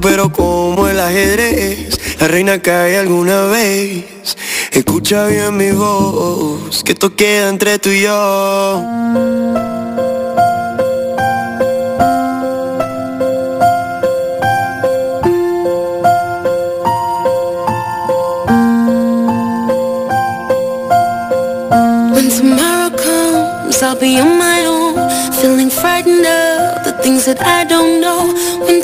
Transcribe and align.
pero 0.00 0.30
como 0.30 0.88
el 0.88 1.00
ajedrez, 1.00 1.98
la 2.20 2.28
reina 2.28 2.60
cae 2.60 2.98
alguna 2.98 3.46
vez. 3.46 4.36
Escucha 4.72 5.26
bien 5.26 5.56
mi 5.56 5.70
voz, 5.70 6.82
que 6.84 6.92
esto 6.92 7.14
queda 7.14 7.48
entre 7.48 7.78
tú 7.78 7.90
y 7.90 8.02
yo. 8.02 8.82
When 22.12 22.28
tomorrow 22.30 22.90
comes, 22.96 23.82
I'll 23.82 23.96
be 23.98 24.20
on 24.20 24.38
my 24.38 24.64
own, 24.66 24.94
feeling 25.40 25.70
frightened 25.70 26.26
of 26.26 26.84
the 26.84 26.92
things 27.02 27.24
that 27.26 27.40
I 27.40 27.64
don't 27.64 28.00
know. 28.00 28.34
When 28.66 28.82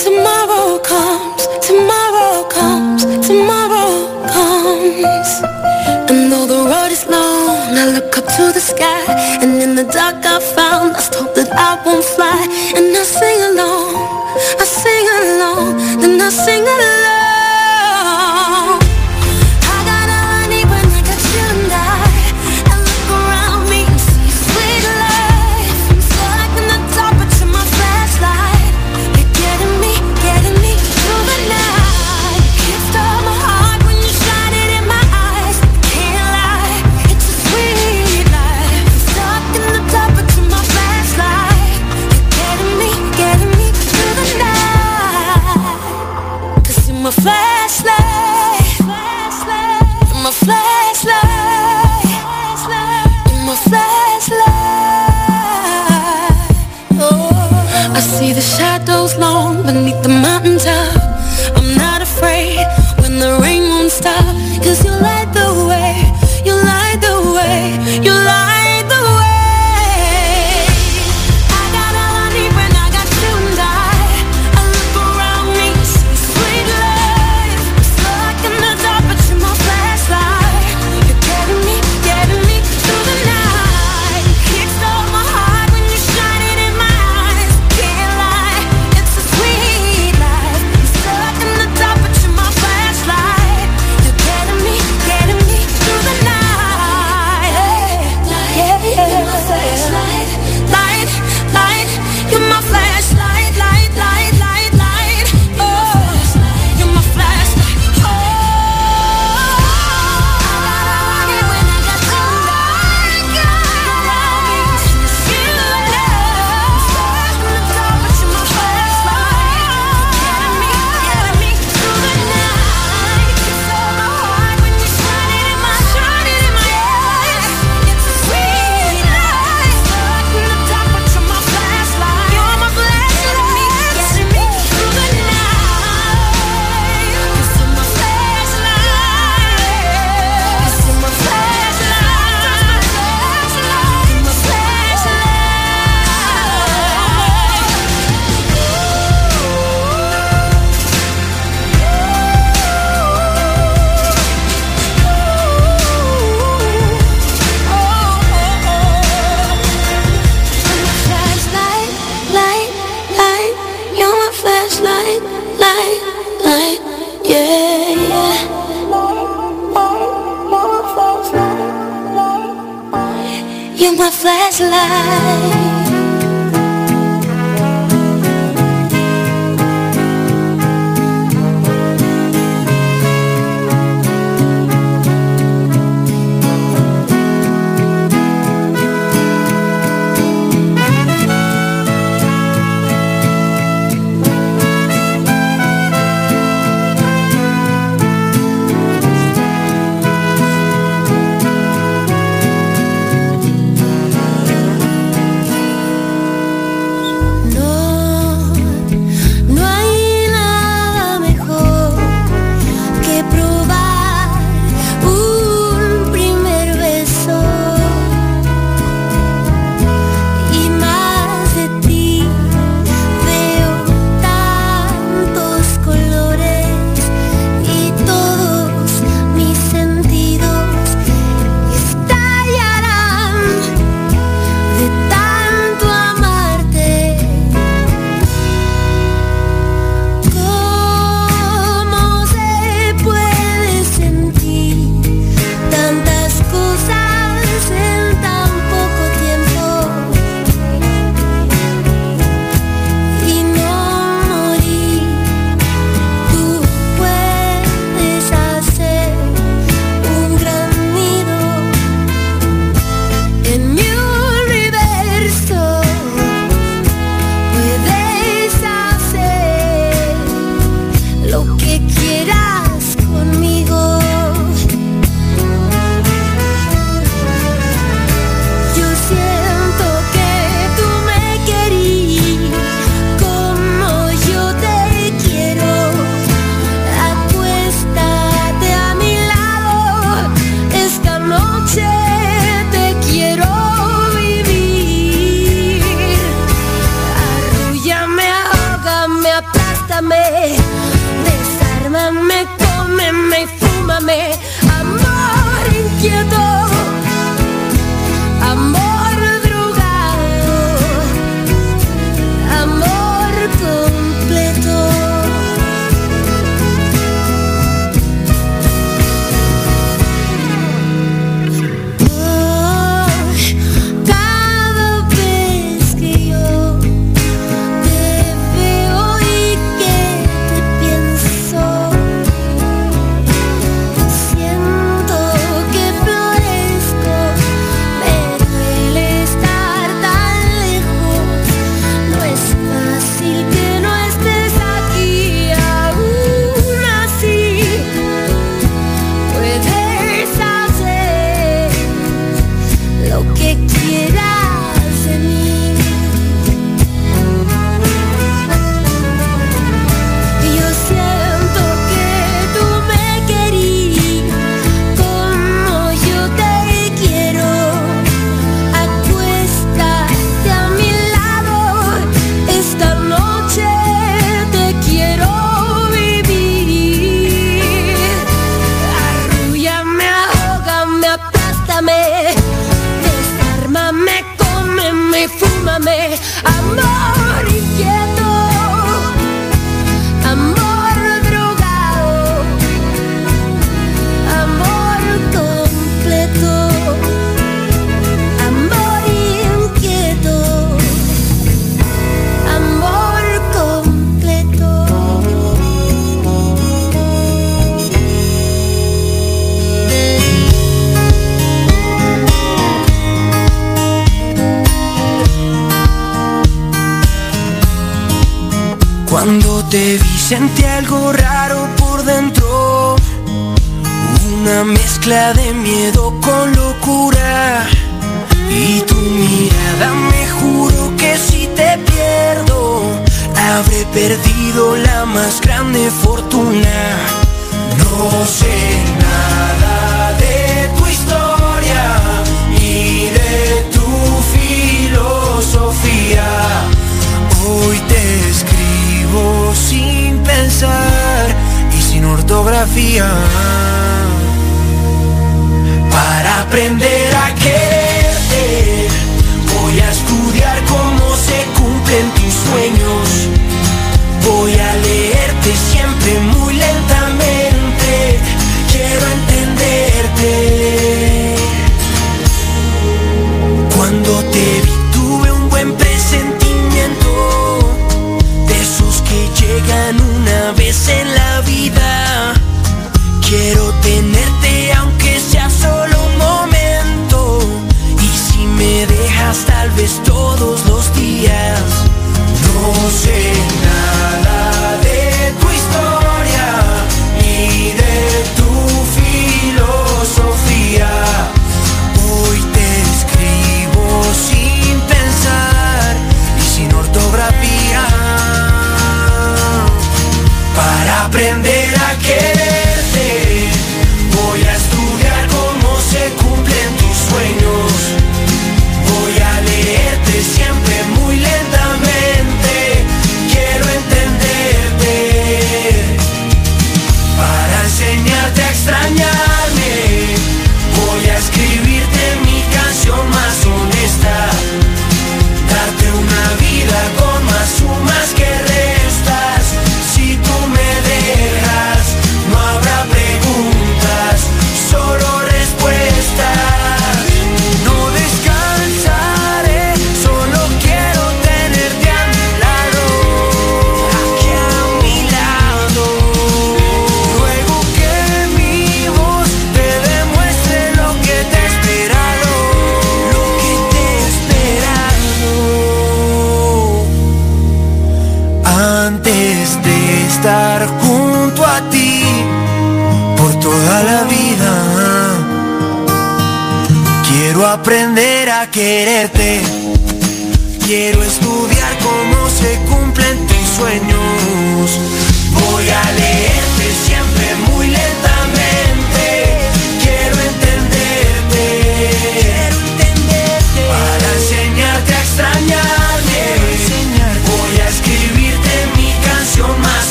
to 8.41 8.53
the 8.53 8.61
sky. 8.61 9.05
And 9.43 9.53
in 9.65 9.75
the 9.75 9.85
dark 9.85 10.25
I 10.25 10.39
found 10.57 10.97
I 10.97 11.03
hope 11.19 11.35
that 11.39 11.51
I 11.69 11.71
won't 11.85 12.05
fly. 12.15 12.41
And 12.77 12.87
I 13.01 13.05
sing 13.19 13.41
along, 13.51 13.93
I 14.63 14.65
sing 14.83 15.07
along, 15.21 15.67
then 16.01 16.21
I 16.27 16.31
sing 16.45 16.65
along. 16.75 17.00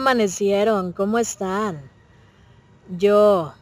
Amanecieron? 0.00 0.92
¿Cómo 0.92 1.18
están? 1.18 1.90
Yo, 2.98 3.52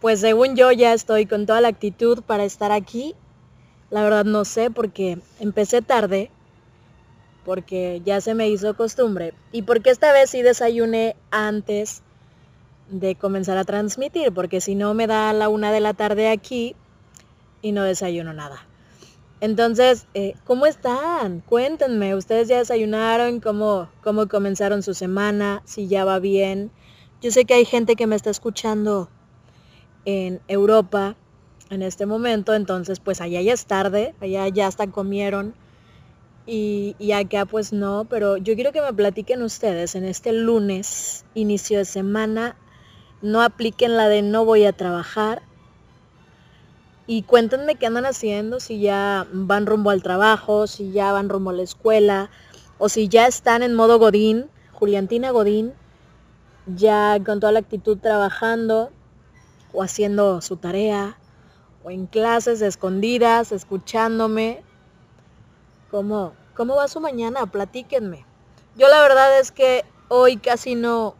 pues 0.00 0.20
según 0.20 0.56
yo 0.56 0.70
ya 0.72 0.92
estoy 0.92 1.26
con 1.26 1.46
toda 1.46 1.60
la 1.60 1.68
actitud 1.68 2.22
para 2.22 2.44
estar 2.44 2.72
aquí. 2.72 3.14
La 3.90 4.02
verdad 4.02 4.24
no 4.24 4.44
sé 4.44 4.70
porque 4.70 5.18
empecé 5.40 5.80
tarde, 5.80 6.30
porque 7.44 8.02
ya 8.04 8.20
se 8.20 8.34
me 8.34 8.48
hizo 8.48 8.76
costumbre 8.76 9.32
y 9.52 9.62
porque 9.62 9.88
esta 9.88 10.12
vez 10.12 10.28
sí 10.28 10.42
desayuné 10.42 11.16
antes 11.30 12.02
de 12.90 13.14
comenzar 13.14 13.56
a 13.56 13.64
transmitir, 13.64 14.32
porque 14.32 14.60
si 14.60 14.74
no 14.74 14.92
me 14.92 15.06
da 15.06 15.32
la 15.32 15.48
una 15.48 15.72
de 15.72 15.80
la 15.80 15.94
tarde 15.94 16.28
aquí 16.28 16.76
y 17.62 17.72
no 17.72 17.84
desayuno 17.84 18.34
nada. 18.34 18.67
Entonces, 19.40 20.06
eh, 20.14 20.34
¿cómo 20.44 20.66
están? 20.66 21.40
Cuéntenme, 21.40 22.16
¿ustedes 22.16 22.48
ya 22.48 22.58
desayunaron? 22.58 23.40
¿Cómo, 23.40 23.88
¿Cómo 24.02 24.26
comenzaron 24.26 24.82
su 24.82 24.94
semana? 24.94 25.62
Si 25.64 25.86
ya 25.86 26.04
va 26.04 26.18
bien. 26.18 26.72
Yo 27.22 27.30
sé 27.30 27.44
que 27.44 27.54
hay 27.54 27.64
gente 27.64 27.94
que 27.94 28.06
me 28.06 28.16
está 28.16 28.30
escuchando 28.30 29.08
en 30.04 30.40
Europa 30.48 31.16
en 31.70 31.82
este 31.82 32.06
momento, 32.06 32.54
entonces 32.54 32.98
pues 32.98 33.20
allá 33.20 33.40
ya 33.42 33.52
es 33.52 33.66
tarde, 33.66 34.14
allá 34.20 34.48
ya 34.48 34.66
hasta 34.66 34.86
comieron 34.86 35.54
y, 36.46 36.96
y 36.98 37.12
acá 37.12 37.44
pues 37.44 37.72
no, 37.72 38.06
pero 38.08 38.38
yo 38.38 38.54
quiero 38.54 38.72
que 38.72 38.80
me 38.80 38.92
platiquen 38.92 39.42
ustedes 39.42 39.94
en 39.94 40.04
este 40.04 40.32
lunes, 40.32 41.26
inicio 41.34 41.78
de 41.78 41.84
semana, 41.84 42.56
no 43.20 43.42
apliquen 43.42 43.96
la 43.96 44.08
de 44.08 44.22
no 44.22 44.44
voy 44.44 44.64
a 44.64 44.72
trabajar, 44.72 45.42
y 47.08 47.22
cuéntenme 47.22 47.76
qué 47.76 47.86
andan 47.86 48.04
haciendo, 48.04 48.60
si 48.60 48.80
ya 48.80 49.26
van 49.32 49.64
rumbo 49.64 49.88
al 49.88 50.02
trabajo, 50.02 50.66
si 50.66 50.92
ya 50.92 51.10
van 51.10 51.30
rumbo 51.30 51.48
a 51.48 51.54
la 51.54 51.62
escuela, 51.62 52.28
o 52.76 52.90
si 52.90 53.08
ya 53.08 53.26
están 53.26 53.62
en 53.62 53.74
modo 53.74 53.98
Godín, 53.98 54.50
Juliantina 54.74 55.30
Godín, 55.30 55.72
ya 56.66 57.18
con 57.24 57.40
toda 57.40 57.52
la 57.52 57.60
actitud 57.60 57.96
trabajando 57.96 58.90
o 59.72 59.82
haciendo 59.82 60.42
su 60.42 60.58
tarea, 60.58 61.16
o 61.82 61.90
en 61.90 62.06
clases 62.06 62.60
escondidas, 62.60 63.52
escuchándome. 63.52 64.62
¿Cómo, 65.90 66.34
cómo 66.54 66.76
va 66.76 66.88
su 66.88 67.00
mañana? 67.00 67.46
Platíquenme. 67.46 68.26
Yo 68.76 68.86
la 68.88 69.00
verdad 69.00 69.40
es 69.40 69.50
que 69.50 69.86
hoy 70.08 70.36
casi 70.36 70.74
no, 70.74 71.14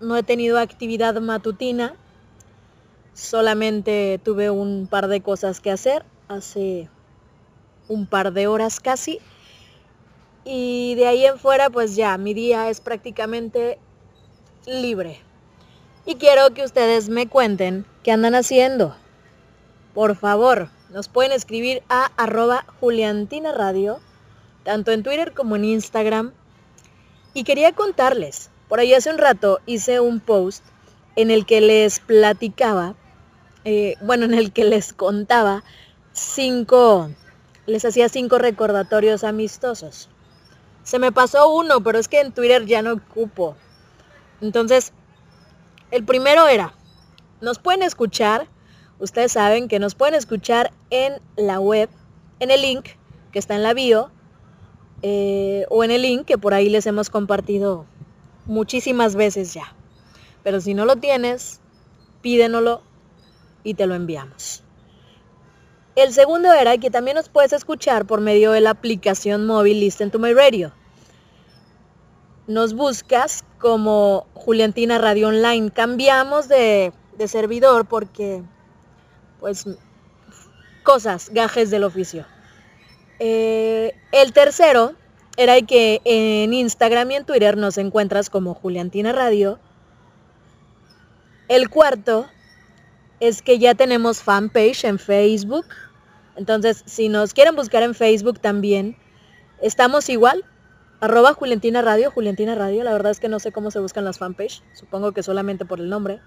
no 0.00 0.16
he 0.16 0.22
tenido 0.22 0.58
actividad 0.58 1.20
matutina 1.20 1.96
solamente 3.14 4.20
tuve 4.22 4.50
un 4.50 4.86
par 4.90 5.08
de 5.08 5.20
cosas 5.22 5.60
que 5.60 5.70
hacer 5.70 6.04
hace 6.28 6.88
un 7.88 8.06
par 8.06 8.32
de 8.32 8.46
horas 8.46 8.80
casi. 8.80 9.20
Y 10.44 10.94
de 10.96 11.06
ahí 11.06 11.24
en 11.24 11.38
fuera, 11.38 11.70
pues 11.70 11.96
ya, 11.96 12.18
mi 12.18 12.34
día 12.34 12.68
es 12.68 12.80
prácticamente 12.80 13.78
libre. 14.66 15.20
Y 16.04 16.16
quiero 16.16 16.52
que 16.52 16.64
ustedes 16.64 17.08
me 17.08 17.28
cuenten 17.28 17.86
qué 18.02 18.12
andan 18.12 18.34
haciendo. 18.34 18.94
Por 19.94 20.16
favor, 20.16 20.68
nos 20.90 21.08
pueden 21.08 21.32
escribir 21.32 21.82
a 21.88 22.10
arroba 22.16 22.66
Juliantina 22.80 23.52
Radio, 23.52 24.00
tanto 24.64 24.92
en 24.92 25.02
Twitter 25.02 25.32
como 25.32 25.56
en 25.56 25.64
Instagram. 25.64 26.32
Y 27.32 27.44
quería 27.44 27.72
contarles, 27.72 28.50
por 28.68 28.80
ahí 28.80 28.92
hace 28.92 29.10
un 29.10 29.18
rato 29.18 29.60
hice 29.66 30.00
un 30.00 30.20
post 30.20 30.64
en 31.16 31.30
el 31.30 31.46
que 31.46 31.60
les 31.60 32.00
platicaba 32.00 32.94
eh, 33.64 33.96
bueno, 34.00 34.24
en 34.26 34.34
el 34.34 34.52
que 34.52 34.64
les 34.64 34.92
contaba 34.92 35.64
cinco, 36.12 37.10
les 37.66 37.84
hacía 37.84 38.08
cinco 38.08 38.38
recordatorios 38.38 39.24
amistosos. 39.24 40.08
Se 40.82 40.98
me 40.98 41.12
pasó 41.12 41.48
uno, 41.52 41.82
pero 41.82 41.98
es 41.98 42.08
que 42.08 42.20
en 42.20 42.32
Twitter 42.32 42.66
ya 42.66 42.82
no 42.82 42.92
ocupo. 42.92 43.56
Entonces, 44.40 44.92
el 45.90 46.04
primero 46.04 46.46
era, 46.46 46.74
nos 47.40 47.58
pueden 47.58 47.82
escuchar, 47.82 48.48
ustedes 48.98 49.32
saben 49.32 49.68
que 49.68 49.78
nos 49.78 49.94
pueden 49.94 50.14
escuchar 50.14 50.72
en 50.90 51.14
la 51.36 51.58
web, 51.58 51.88
en 52.40 52.50
el 52.50 52.60
link 52.60 52.86
que 53.32 53.38
está 53.38 53.54
en 53.54 53.62
la 53.62 53.74
bio, 53.74 54.10
eh, 55.02 55.66
o 55.70 55.84
en 55.84 55.90
el 55.90 56.02
link 56.02 56.26
que 56.26 56.38
por 56.38 56.54
ahí 56.54 56.68
les 56.68 56.86
hemos 56.86 57.10
compartido 57.10 57.86
muchísimas 58.46 59.16
veces 59.16 59.54
ya. 59.54 59.74
Pero 60.42 60.60
si 60.60 60.74
no 60.74 60.84
lo 60.84 60.96
tienes, 60.96 61.60
pídenoslo 62.20 62.82
y 63.64 63.74
te 63.74 63.86
lo 63.86 63.94
enviamos. 63.94 64.62
El 65.96 66.12
segundo 66.12 66.52
era 66.52 66.76
que 66.78 66.90
también 66.90 67.16
nos 67.16 67.28
puedes 67.28 67.52
escuchar 67.52 68.04
por 68.04 68.20
medio 68.20 68.52
de 68.52 68.60
la 68.60 68.70
aplicación 68.70 69.46
móvil 69.46 69.80
Listen 69.80 70.10
to 70.10 70.18
My 70.18 70.32
Radio. 70.32 70.72
Nos 72.46 72.74
buscas 72.74 73.44
como 73.58 74.26
Juliantina 74.34 74.98
Radio 74.98 75.28
Online. 75.28 75.70
Cambiamos 75.70 76.48
de, 76.48 76.92
de 77.16 77.28
servidor 77.28 77.86
porque, 77.86 78.42
pues, 79.40 79.66
cosas, 80.82 81.30
gajes 81.32 81.70
del 81.70 81.84
oficio. 81.84 82.26
Eh, 83.18 83.94
el 84.12 84.32
tercero 84.32 84.94
era 85.36 85.60
que 85.62 86.00
en 86.04 86.52
Instagram 86.52 87.10
y 87.10 87.14
en 87.16 87.24
Twitter 87.24 87.56
nos 87.56 87.78
encuentras 87.78 88.30
como 88.30 88.54
Juliantina 88.54 89.12
Radio. 89.12 89.58
El 91.48 91.70
cuarto 91.70 92.26
es 93.28 93.40
que 93.40 93.58
ya 93.58 93.74
tenemos 93.74 94.22
fanpage 94.22 94.84
en 94.84 94.98
Facebook. 94.98 95.66
Entonces, 96.36 96.82
si 96.84 97.08
nos 97.08 97.32
quieren 97.32 97.56
buscar 97.56 97.82
en 97.82 97.94
Facebook 97.94 98.38
también, 98.38 98.96
estamos 99.62 100.08
igual. 100.10 100.44
Arroba 101.00 101.32
Juliantina 101.32 101.80
Radio, 101.80 102.10
Juliantina 102.10 102.54
Radio. 102.54 102.84
La 102.84 102.92
verdad 102.92 103.12
es 103.12 103.20
que 103.20 103.28
no 103.28 103.38
sé 103.38 103.50
cómo 103.50 103.70
se 103.70 103.80
buscan 103.80 104.04
las 104.04 104.18
fanpage. 104.18 104.62
Supongo 104.74 105.12
que 105.12 105.22
solamente 105.22 105.64
por 105.64 105.80
el 105.80 105.88
nombre. 105.88 106.20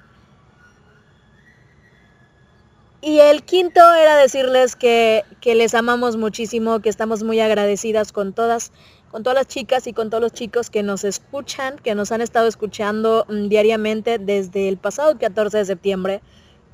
Y 3.02 3.20
el 3.20 3.44
quinto 3.44 3.80
era 3.94 4.18
decirles 4.18 4.76
que, 4.76 5.24
que, 5.40 5.54
les 5.54 5.76
amamos 5.76 6.18
muchísimo, 6.18 6.80
que 6.80 6.90
estamos 6.90 7.22
muy 7.22 7.40
agradecidas 7.40 8.12
con 8.12 8.34
todas, 8.34 8.72
con 9.12 9.22
todas 9.22 9.36
las 9.36 9.48
chicas 9.48 9.86
y 9.86 9.94
con 9.94 10.10
todos 10.10 10.22
los 10.22 10.34
chicos 10.34 10.72
que 10.72 10.82
nos 10.82 11.04
escuchan, 11.04 11.78
que 11.78 11.94
nos 11.94 12.12
han 12.12 12.22
estado 12.22 12.48
escuchando 12.48 13.26
mm, 13.30 13.50
diariamente 13.50 14.18
desde 14.18 14.68
el 14.68 14.78
pasado 14.78 15.18
14 15.20 15.60
de 15.60 15.66
septiembre 15.66 16.22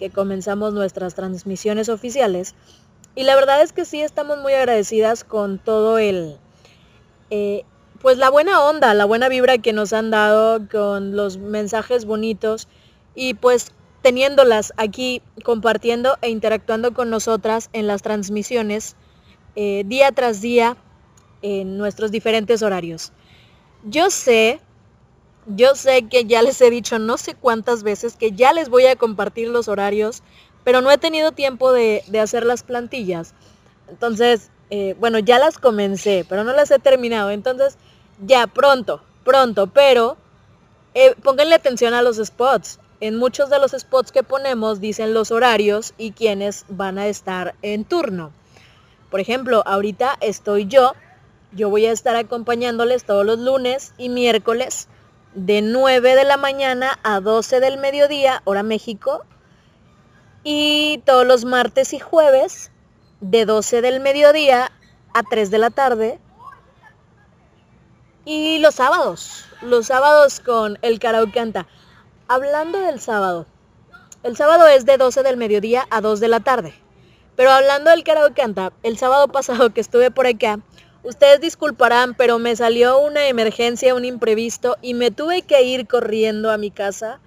que 0.04 0.10
comenzamos 0.10 0.74
nuestras 0.74 1.16
transmisiones 1.16 1.88
oficiales. 1.88 2.56
Y 3.16 3.24
la 3.24 3.36
verdad 3.36 3.62
es 3.62 3.72
que 3.72 3.86
sí 3.86 4.02
estamos 4.02 4.38
muy 4.40 4.52
agradecidas 4.52 5.24
con 5.24 5.60
todo 5.60 5.98
el, 5.98 6.36
eh, 7.30 7.64
pues 8.02 8.18
la 8.18 8.30
buena 8.30 8.62
onda, 8.66 8.94
la 8.96 9.06
buena 9.06 9.30
vibra 9.30 9.60
que 9.60 9.72
nos 9.72 9.94
han 9.94 10.12
dado, 10.12 10.68
con 10.70 11.16
los 11.16 11.38
mensajes 11.38 12.04
bonitos 12.04 12.68
y 13.16 13.36
pues 13.36 13.72
teniéndolas 14.02 14.74
aquí 14.76 15.22
compartiendo 15.46 16.18
e 16.22 16.30
interactuando 16.30 16.94
con 16.94 17.10
nosotras 17.10 17.70
en 17.72 17.88
las 17.88 18.02
transmisiones 18.02 18.98
eh, 19.56 19.84
día 19.86 20.12
tras 20.12 20.42
día 20.42 20.76
en 21.42 21.78
nuestros 21.78 22.12
diferentes 22.12 22.62
horarios. 22.62 23.14
Yo 23.86 24.10
sé 24.10 24.60
yo 25.48 25.76
sé 25.76 26.08
que 26.08 26.26
ya 26.26 26.42
les 26.42 26.60
he 26.62 26.70
dicho 26.70 27.00
no 27.00 27.18
sé 27.18 27.36
cuántas 27.36 27.84
veces 27.84 28.16
que 28.16 28.32
ya 28.32 28.54
les 28.54 28.70
voy 28.70 28.86
a 28.86 28.96
compartir 28.96 29.50
los 29.50 29.68
horarios, 29.68 30.24
pero 30.64 30.82
no 30.82 30.92
he 30.92 30.98
tenido 30.98 31.32
tiempo 31.32 31.72
de, 31.72 32.04
hacer 32.22 32.46
las 32.46 32.64
plantillas. 32.64 33.34
Entonces, 33.90 34.50
eh, 34.70 34.96
bueno, 35.00 35.20
ya 35.20 35.40
las 35.40 35.58
comencé, 35.58 36.26
pero 36.28 36.44
no 36.44 36.54
las 36.54 36.72
he 36.72 36.80
terminado. 36.80 37.32
Entonces, 37.32 37.78
ya 38.26 38.48
pronto, 38.48 39.02
pronto, 39.26 39.68
pero 39.68 40.18
eh, 40.94 41.16
pónganle 41.22 41.56
atención 41.56 41.94
a 41.94 42.02
los 42.02 42.18
spots. 42.18 42.80
en 43.02 43.18
muchos 43.18 43.50
de 43.50 43.60
los 43.60 43.72
spots 43.72 44.14
que 44.14 44.24
ponemos 44.24 44.80
dicen 44.80 45.14
los 45.14 45.32
horarios 45.32 45.94
y 45.98 46.12
quiénes 46.12 46.64
van 46.70 46.98
a 46.98 47.08
estar 47.08 47.54
en 47.62 47.84
turno. 47.84 48.32
Por 49.12 49.20
ejemplo, 49.20 49.62
ahorita 49.66 50.18
estoy 50.22 50.68
yo, 50.68 50.94
yo 51.52 51.70
voy 51.70 51.86
a 51.86 51.92
estar 51.92 52.16
acompañándoles 52.16 53.04
todos 53.04 53.26
los 53.26 53.40
lunes 53.40 53.94
y 53.98 54.08
miércoles 54.08 54.88
de 55.36 55.62
9 55.62 56.16
de 56.16 56.24
la 56.24 56.38
mañana 56.38 57.00
a 57.04 57.20
12 57.20 57.60
del 57.60 57.78
mediodía, 57.78 58.42
hora 58.46 58.64
México, 58.64 59.26
y 60.44 61.02
todos 61.06 61.26
los 61.26 61.46
martes 61.46 61.94
y 61.94 62.00
jueves 62.00 62.72
de 63.22 63.46
12 63.46 63.82
del 63.82 64.00
mediodía 64.00 64.72
a 65.14 65.24
3 65.24 65.50
de 65.50 65.58
la 65.58 65.70
tarde. 65.70 66.20
Y 68.26 68.60
los 68.60 68.76
sábados, 68.76 69.46
los 69.62 69.88
sábados 69.88 70.40
con 70.40 70.78
el 70.82 71.00
karaoke 71.00 71.34
canta. 71.34 71.68
Hablando 72.28 72.80
del 72.80 73.00
sábado, 73.00 73.46
el 74.24 74.38
sábado 74.38 74.68
es 74.68 74.86
de 74.86 74.98
12 74.98 75.24
del 75.24 75.38
mediodía 75.38 75.86
a 75.90 76.02
2 76.02 76.20
de 76.20 76.28
la 76.28 76.40
tarde. 76.40 76.74
Pero 77.36 77.52
hablando 77.52 77.90
del 77.90 78.04
karaoke 78.04 78.42
canta, 78.42 78.72
el 78.84 78.98
sábado 78.98 79.28
pasado 79.30 79.74
que 79.74 79.82
estuve 79.82 80.12
por 80.12 80.28
acá, 80.28 80.60
ustedes 81.04 81.42
disculparán, 81.42 82.16
pero 82.16 82.40
me 82.40 82.56
salió 82.56 83.00
una 83.00 83.28
emergencia, 83.28 83.96
un 83.96 84.06
imprevisto 84.06 84.78
y 84.82 84.94
me 84.94 85.12
tuve 85.12 85.42
que 85.44 85.64
ir 85.64 85.88
corriendo 85.88 86.52
a 86.52 86.58
mi 86.58 86.72
casa 86.72 87.20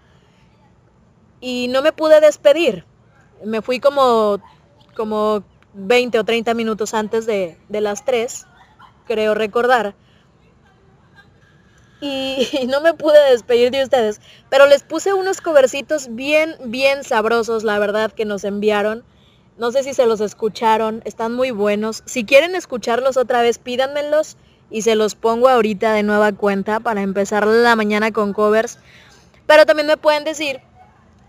y 1.40 1.68
no 1.68 1.82
me 1.82 1.92
pude 1.92 2.20
despedir. 2.20 2.84
Me 3.44 3.62
fui 3.62 3.80
como, 3.80 4.40
como 4.94 5.44
20 5.74 6.18
o 6.18 6.24
30 6.24 6.54
minutos 6.54 6.94
antes 6.94 7.26
de, 7.26 7.58
de 7.68 7.80
las 7.80 8.04
3, 8.04 8.46
creo 9.06 9.34
recordar. 9.34 9.94
Y, 12.00 12.48
y, 12.60 12.66
no 12.66 12.80
me 12.80 12.94
pude 12.94 13.30
despedir 13.30 13.70
de 13.70 13.82
ustedes, 13.82 14.20
pero 14.50 14.66
les 14.66 14.82
puse 14.82 15.12
unos 15.12 15.40
covercitos 15.40 16.14
bien, 16.14 16.56
bien 16.64 17.04
sabrosos, 17.04 17.64
la 17.64 17.78
verdad, 17.78 18.12
que 18.12 18.24
nos 18.24 18.44
enviaron. 18.44 19.04
No 19.58 19.72
sé 19.72 19.82
si 19.82 19.94
se 19.94 20.04
los 20.04 20.20
escucharon, 20.20 21.00
están 21.06 21.32
muy 21.32 21.50
buenos. 21.50 22.02
Si 22.04 22.24
quieren 22.24 22.54
escucharlos 22.54 23.16
otra 23.16 23.40
vez, 23.40 23.58
pídanmelos 23.58 24.36
y 24.70 24.82
se 24.82 24.96
los 24.96 25.14
pongo 25.14 25.48
ahorita 25.48 25.94
de 25.94 26.02
nueva 26.02 26.32
cuenta 26.32 26.78
para 26.80 27.00
empezar 27.00 27.46
la 27.46 27.74
mañana 27.74 28.12
con 28.12 28.34
covers. 28.34 28.78
Pero 29.46 29.64
también 29.64 29.86
me 29.86 29.96
pueden 29.96 30.24
decir 30.24 30.60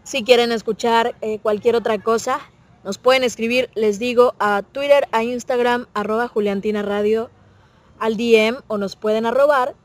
si 0.04 0.24
quieren 0.24 0.52
escuchar 0.52 1.16
eh, 1.22 1.40
cualquier 1.40 1.78
otra 1.78 2.00
cosa, 2.00 2.40
nos 2.84 2.98
pueden 2.98 3.24
escribir, 3.24 3.70
les 3.76 3.98
digo, 3.98 4.36
a 4.40 4.62
Twitter, 4.62 5.08
a 5.12 5.24
Instagram, 5.24 5.88
arroba 5.94 6.28
Juliantina 6.28 6.82
Radio, 6.82 7.30
al 8.00 8.18
DM 8.18 8.58
o 8.68 8.78
nos 8.78 8.98
pueden 8.98 9.26
arrobar. 9.26 9.76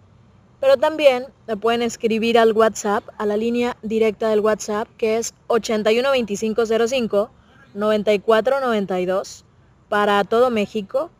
Pero 0.60 0.76
también 0.76 1.26
me 1.46 1.56
pueden 1.56 1.82
escribir 1.82 2.38
al 2.38 2.52
WhatsApp, 2.52 3.04
a 3.18 3.26
la 3.26 3.36
línea 3.36 3.76
directa 3.82 4.28
del 4.28 4.40
WhatsApp, 4.40 4.88
que 4.96 5.16
es 5.16 5.34
812505 5.48 7.30
9492 7.74 9.44
para 9.88 10.22
todo 10.24 10.50
México. 10.50 11.10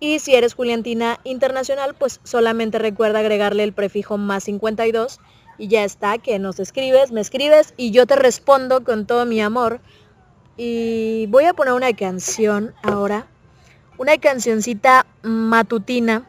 Y 0.00 0.18
si 0.18 0.34
eres 0.34 0.54
Juliantina 0.54 1.20
Internacional, 1.24 1.94
pues 1.94 2.20
solamente 2.24 2.78
recuerda 2.78 3.18
agregarle 3.18 3.64
el 3.64 3.72
prefijo 3.72 4.16
más 4.16 4.44
52 4.44 5.20
y 5.58 5.68
ya 5.68 5.84
está, 5.84 6.16
que 6.18 6.38
nos 6.38 6.58
escribes, 6.58 7.12
me 7.12 7.20
escribes 7.20 7.74
y 7.76 7.90
yo 7.90 8.06
te 8.06 8.16
respondo 8.16 8.82
con 8.82 9.06
todo 9.06 9.26
mi 9.26 9.42
amor. 9.42 9.80
Y 10.56 11.26
voy 11.28 11.44
a 11.44 11.54
poner 11.54 11.74
una 11.74 11.92
canción 11.92 12.74
ahora, 12.82 13.26
una 13.98 14.16
cancioncita 14.16 15.06
matutina 15.22 16.26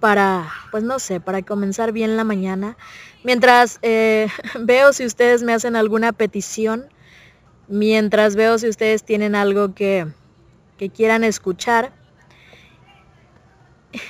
para, 0.00 0.50
pues 0.70 0.82
no 0.82 0.98
sé, 0.98 1.20
para 1.20 1.42
comenzar 1.42 1.92
bien 1.92 2.16
la 2.16 2.24
mañana. 2.24 2.76
Mientras 3.22 3.78
eh, 3.82 4.28
veo 4.60 4.92
si 4.92 5.04
ustedes 5.04 5.42
me 5.42 5.52
hacen 5.52 5.76
alguna 5.76 6.12
petición, 6.12 6.88
mientras 7.70 8.36
veo 8.36 8.58
si 8.58 8.68
ustedes 8.68 9.04
tienen 9.04 9.34
algo 9.34 9.74
que, 9.74 10.06
que 10.76 10.90
quieran 10.90 11.24
escuchar. 11.24 11.92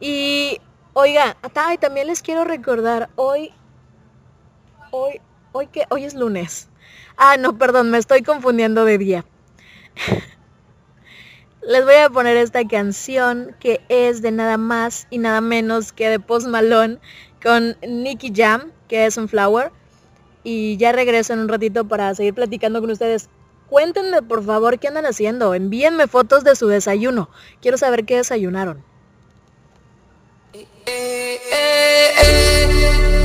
Y 0.00 0.58
Oiga, 0.94 1.38
y 1.72 1.78
también 1.78 2.06
les 2.06 2.20
quiero 2.20 2.44
recordar, 2.44 3.08
hoy, 3.16 3.50
hoy, 4.90 5.22
hoy 5.52 5.66
que, 5.68 5.84
hoy 5.88 6.04
es 6.04 6.12
lunes. 6.12 6.68
Ah, 7.16 7.38
no, 7.38 7.56
perdón, 7.56 7.90
me 7.90 7.96
estoy 7.96 8.20
confundiendo 8.22 8.84
de 8.84 8.98
día. 8.98 9.24
les 11.62 11.84
voy 11.84 11.94
a 11.94 12.10
poner 12.10 12.36
esta 12.36 12.68
canción 12.68 13.56
que 13.58 13.80
es 13.88 14.20
de 14.20 14.32
nada 14.32 14.58
más 14.58 15.06
y 15.08 15.16
nada 15.16 15.40
menos 15.40 15.92
que 15.92 16.10
de 16.10 16.20
Post 16.20 16.46
Malone 16.46 16.98
con 17.42 17.78
Nicky 17.80 18.30
Jam, 18.34 18.70
que 18.88 19.06
es 19.06 19.16
un 19.16 19.30
flower. 19.30 19.72
Y 20.44 20.76
ya 20.76 20.92
regreso 20.92 21.32
en 21.32 21.40
un 21.40 21.48
ratito 21.48 21.86
para 21.86 22.14
seguir 22.14 22.34
platicando 22.34 22.80
con 22.80 22.90
ustedes. 22.90 23.28
Cuéntenme 23.68 24.22
por 24.22 24.44
favor 24.44 24.78
qué 24.78 24.88
andan 24.88 25.06
haciendo. 25.06 25.54
Envíenme 25.54 26.06
fotos 26.06 26.44
de 26.44 26.56
su 26.56 26.68
desayuno. 26.68 27.30
Quiero 27.60 27.78
saber 27.78 28.04
qué 28.04 28.16
desayunaron. 28.16 28.82
eh, 30.52 30.66
eh, 30.86 32.12
eh. 32.22 33.21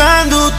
buscando 0.00 0.49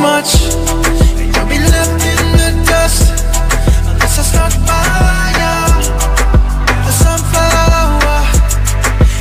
much. 0.00 0.34
And 1.20 1.36
you'll 1.36 1.46
be 1.46 1.58
left 1.58 2.00
in 2.00 2.32
the 2.32 2.50
dust. 2.64 3.12
Unless 3.86 4.18
I 4.18 4.22
start 4.22 4.52
fire. 4.64 5.68
The 6.86 6.92
sunflower. 7.04 8.18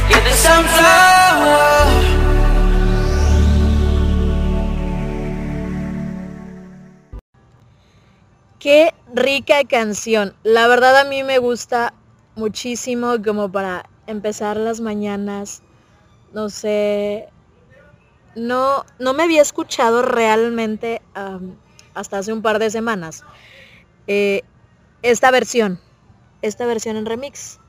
Yeah, 0.09 0.21
the 0.23 0.33
sunflower. 0.45 1.59
Qué 8.59 8.93
rica 9.13 9.63
canción. 9.65 10.33
La 10.43 10.67
verdad 10.67 10.97
a 10.97 11.03
mí 11.03 11.23
me 11.23 11.39
gusta 11.39 11.93
muchísimo 12.35 13.17
como 13.23 13.51
para 13.51 13.89
empezar 14.07 14.55
las 14.57 14.79
mañanas. 14.79 15.61
No 16.33 16.49
sé. 16.49 17.29
No, 18.35 18.85
no 18.99 19.13
me 19.13 19.23
había 19.23 19.41
escuchado 19.41 20.01
realmente 20.01 21.01
hasta 21.93 22.19
hace 22.19 22.33
un 22.33 22.41
par 22.41 22.59
de 22.59 22.69
semanas. 22.69 23.23
eh, 24.07 24.43
esta 25.03 25.31
versión. 25.31 25.79
Esta 26.41 26.65
versión 26.65 26.97
en 26.97 27.05
remix. 27.05 27.59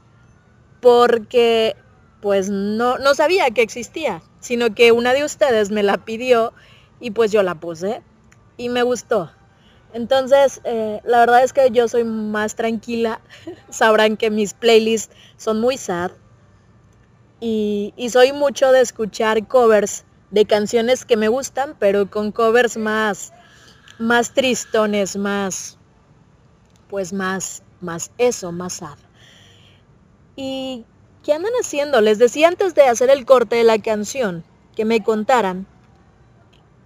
Porque 0.81 1.77
pues 2.21 2.51
no, 2.51 2.99
no 2.99 3.15
sabía 3.15 3.51
que 3.51 3.63
existía. 3.63 4.23
Sino 4.41 4.75
que 4.75 4.93
una 4.93 5.15
de 5.15 5.25
ustedes 5.25 5.71
me 5.71 5.83
la 5.83 5.99
pidió 6.05 6.53
y 7.01 7.13
pues 7.13 7.33
yo 7.33 7.43
la 7.43 7.57
puse. 7.57 8.03
Y 8.57 8.69
me 8.71 8.83
gustó. 8.83 9.31
Entonces, 9.93 10.61
eh, 10.65 11.01
la 11.05 11.21
verdad 11.21 11.43
es 11.45 11.53
que 11.53 11.71
yo 11.71 11.89
soy 11.89 12.05
más 12.05 12.57
tranquila. 12.57 13.21
Sabrán 13.71 14.17
que 14.17 14.31
mis 14.31 14.55
playlists 14.55 15.15
son 15.37 15.61
muy 15.61 15.77
sad. 15.79 16.13
Y, 17.41 17.95
y 17.97 18.11
soy 18.11 18.33
mucho 18.33 18.71
de 18.73 18.81
escuchar 18.81 19.47
covers 19.47 20.05
de 20.31 20.45
canciones 20.45 21.05
que 21.05 21.17
me 21.17 21.29
gustan, 21.29 21.77
pero 21.79 22.11
con 22.11 22.33
covers 22.33 22.77
más, 22.77 23.33
más 23.99 24.33
tristones, 24.33 25.17
más, 25.17 25.79
pues 26.89 27.13
más, 27.13 27.63
más 27.81 28.11
eso, 28.19 28.53
más 28.53 28.75
sad. 28.75 28.99
¿Y 30.37 30.85
qué 31.23 31.33
andan 31.33 31.53
haciendo? 31.61 32.01
Les 32.01 32.19
decía 32.19 32.49
antes 32.49 32.75
de 32.75 32.83
hacer 32.83 33.11
el 33.11 33.25
corte 33.25 33.57
de 33.57 33.65
la 33.65 33.79
canción 33.79 34.45
que 34.75 34.85
me 34.85 35.03
contaran 35.03 35.67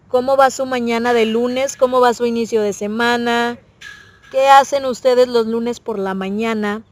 cómo 0.08 0.36
va 0.36 0.50
su 0.50 0.64
mañana 0.66 1.12
de 1.12 1.26
lunes, 1.26 1.76
cómo 1.76 2.00
va 2.00 2.14
su 2.14 2.24
inicio 2.24 2.62
de 2.62 2.72
semana, 2.72 3.58
qué 4.30 4.48
hacen 4.48 4.84
ustedes 4.84 5.28
los 5.28 5.46
lunes 5.46 5.80
por 5.80 5.98
la 5.98 6.14
mañana. 6.14 6.82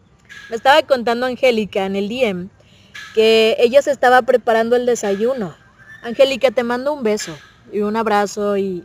Me 0.51 0.57
estaba 0.57 0.83
contando 0.83 1.27
Angélica 1.27 1.87
en 1.87 1.97
el 1.97 2.09
DM 2.09 2.51
que 3.15 3.57
ella 3.59 3.83
se 3.83 3.91
estaba 3.91 4.23
preparando 4.23 4.77
el 4.77 4.87
desayuno. 4.87 5.55
Angélica, 6.03 6.51
te 6.51 6.65
mando 6.65 6.93
un 6.93 7.05
beso 7.05 7.33
y 7.73 7.81
un 7.81 7.97
abrazo 7.97 8.57
y 8.57 8.85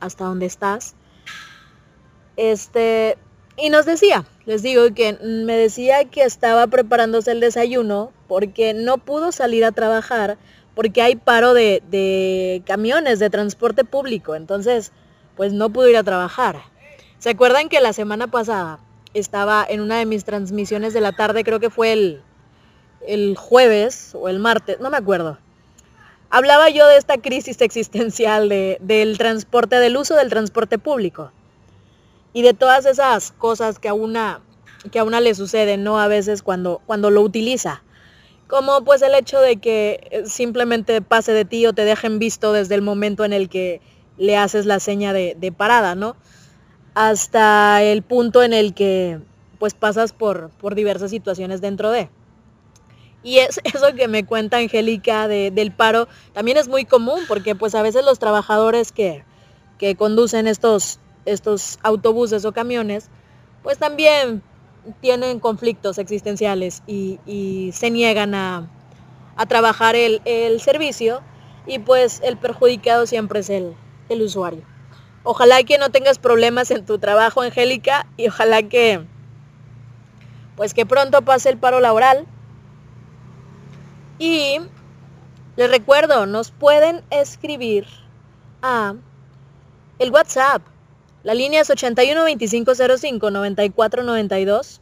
hasta 0.00 0.24
donde 0.24 0.46
estás. 0.46 0.94
Este, 2.36 3.18
y 3.58 3.68
nos 3.68 3.84
decía, 3.84 4.24
les 4.46 4.62
digo 4.62 4.82
que 4.94 5.18
me 5.22 5.54
decía 5.56 6.06
que 6.06 6.22
estaba 6.22 6.66
preparándose 6.66 7.32
el 7.32 7.40
desayuno 7.40 8.10
porque 8.26 8.72
no 8.72 8.98
pudo 8.98 9.32
salir 9.32 9.64
a 9.64 9.72
trabajar 9.72 10.38
porque 10.74 11.02
hay 11.02 11.16
paro 11.16 11.54
de, 11.54 11.82
de 11.90 12.62
camiones 12.66 13.18
de 13.18 13.30
transporte 13.30 13.84
público. 13.84 14.34
Entonces, 14.34 14.92
pues 15.36 15.52
no 15.52 15.70
pudo 15.70 15.88
ir 15.88 15.96
a 15.96 16.04
trabajar. 16.04 16.62
¿Se 17.18 17.30
acuerdan 17.30 17.68
que 17.68 17.80
la 17.80 17.92
semana 17.92 18.28
pasada 18.28 18.78
estaba 19.14 19.64
en 19.68 19.80
una 19.80 19.98
de 19.98 20.06
mis 20.06 20.24
transmisiones 20.24 20.94
de 20.94 21.00
la 21.00 21.12
tarde, 21.12 21.44
creo 21.44 21.60
que 21.60 21.70
fue 21.70 21.92
el, 21.92 22.22
el 23.06 23.36
jueves 23.36 24.14
o 24.14 24.28
el 24.28 24.38
martes, 24.38 24.80
no 24.80 24.90
me 24.90 24.98
acuerdo? 24.98 25.38
Hablaba 26.36 26.68
yo 26.68 26.86
de 26.86 26.98
esta 26.98 27.16
crisis 27.16 27.62
existencial 27.62 28.50
de, 28.50 28.76
del 28.82 29.16
transporte, 29.16 29.76
del 29.76 29.96
uso 29.96 30.16
del 30.16 30.28
transporte 30.28 30.76
público 30.76 31.32
y 32.34 32.42
de 32.42 32.52
todas 32.52 32.84
esas 32.84 33.32
cosas 33.32 33.78
que 33.78 33.88
a 33.88 33.94
una, 33.94 34.42
que 34.92 34.98
a 34.98 35.04
una 35.04 35.22
le 35.22 35.34
suceden, 35.34 35.82
¿no? 35.82 35.98
A 35.98 36.08
veces 36.08 36.42
cuando, 36.42 36.82
cuando 36.84 37.08
lo 37.08 37.22
utiliza. 37.22 37.82
Como 38.48 38.84
pues 38.84 39.00
el 39.00 39.14
hecho 39.14 39.40
de 39.40 39.56
que 39.56 40.06
eh, 40.10 40.24
simplemente 40.26 41.00
pase 41.00 41.32
de 41.32 41.46
ti 41.46 41.64
o 41.64 41.72
te 41.72 41.86
dejen 41.86 42.18
visto 42.18 42.52
desde 42.52 42.74
el 42.74 42.82
momento 42.82 43.24
en 43.24 43.32
el 43.32 43.48
que 43.48 43.80
le 44.18 44.36
haces 44.36 44.66
la 44.66 44.78
seña 44.78 45.14
de, 45.14 45.38
de 45.40 45.52
parada, 45.52 45.94
¿no? 45.94 46.16
Hasta 46.92 47.82
el 47.82 48.02
punto 48.02 48.42
en 48.42 48.52
el 48.52 48.74
que 48.74 49.20
pues 49.58 49.72
pasas 49.72 50.12
por, 50.12 50.50
por 50.50 50.74
diversas 50.74 51.10
situaciones 51.10 51.62
dentro 51.62 51.90
de. 51.90 52.10
Y 53.26 53.40
es, 53.40 53.60
eso 53.64 53.94
que 53.96 54.06
me 54.06 54.24
cuenta 54.24 54.58
Angélica 54.58 55.26
de, 55.26 55.50
del 55.50 55.72
paro 55.72 56.06
también 56.32 56.56
es 56.56 56.68
muy 56.68 56.84
común 56.84 57.20
porque 57.26 57.56
pues 57.56 57.74
a 57.74 57.82
veces 57.82 58.04
los 58.04 58.20
trabajadores 58.20 58.92
que, 58.92 59.24
que 59.78 59.96
conducen 59.96 60.46
estos, 60.46 61.00
estos 61.24 61.80
autobuses 61.82 62.44
o 62.44 62.52
camiones 62.52 63.10
pues 63.64 63.78
también 63.78 64.42
tienen 65.00 65.40
conflictos 65.40 65.98
existenciales 65.98 66.84
y, 66.86 67.18
y 67.26 67.72
se 67.72 67.90
niegan 67.90 68.36
a, 68.36 68.70
a 69.34 69.46
trabajar 69.46 69.96
el, 69.96 70.22
el, 70.24 70.60
servicio 70.60 71.20
y 71.66 71.80
pues 71.80 72.20
el 72.22 72.36
perjudicado 72.36 73.06
siempre 73.06 73.40
es 73.40 73.50
el, 73.50 73.74
el 74.08 74.22
usuario. 74.22 74.62
Ojalá 75.24 75.64
que 75.64 75.78
no 75.78 75.90
tengas 75.90 76.20
problemas 76.20 76.70
en 76.70 76.86
tu 76.86 77.00
trabajo, 77.00 77.40
Angélica, 77.40 78.06
y 78.16 78.28
ojalá 78.28 78.62
que 78.62 79.04
pues 80.54 80.72
que 80.72 80.86
pronto 80.86 81.22
pase 81.22 81.48
el 81.48 81.58
paro 81.58 81.80
laboral. 81.80 82.28
Y 84.18 84.58
les 85.56 85.70
recuerdo, 85.70 86.26
nos 86.26 86.50
pueden 86.50 87.02
escribir 87.10 87.86
a 88.62 88.94
el 89.98 90.10
WhatsApp. 90.10 90.62
La 91.22 91.34
línea 91.34 91.62
es 91.62 91.70
81 91.70 92.24
25 92.24 92.74
05 92.74 93.30
94 93.30 94.02
92 94.02 94.80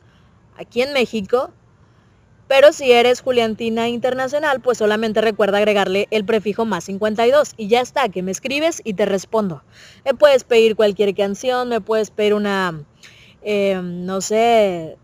aquí 0.56 0.82
en 0.82 0.92
México. 0.92 1.50
Pero 2.46 2.72
si 2.72 2.92
eres 2.92 3.22
Juliantina 3.22 3.88
Internacional, 3.88 4.60
pues 4.60 4.78
solamente 4.78 5.22
recuerda 5.22 5.58
agregarle 5.58 6.08
el 6.10 6.26
prefijo 6.26 6.66
más 6.66 6.84
52 6.84 7.54
y 7.56 7.68
ya 7.68 7.80
está, 7.80 8.10
que 8.10 8.22
me 8.22 8.30
escribes 8.30 8.82
y 8.84 8.94
te 8.94 9.06
respondo. 9.06 9.62
Me 10.04 10.12
puedes 10.12 10.44
pedir 10.44 10.76
cualquier 10.76 11.14
canción, 11.14 11.70
me 11.70 11.80
puedes 11.80 12.10
pedir 12.10 12.34
una, 12.34 12.84
eh, 13.42 13.80
no 13.82 14.20
sé, 14.20 14.98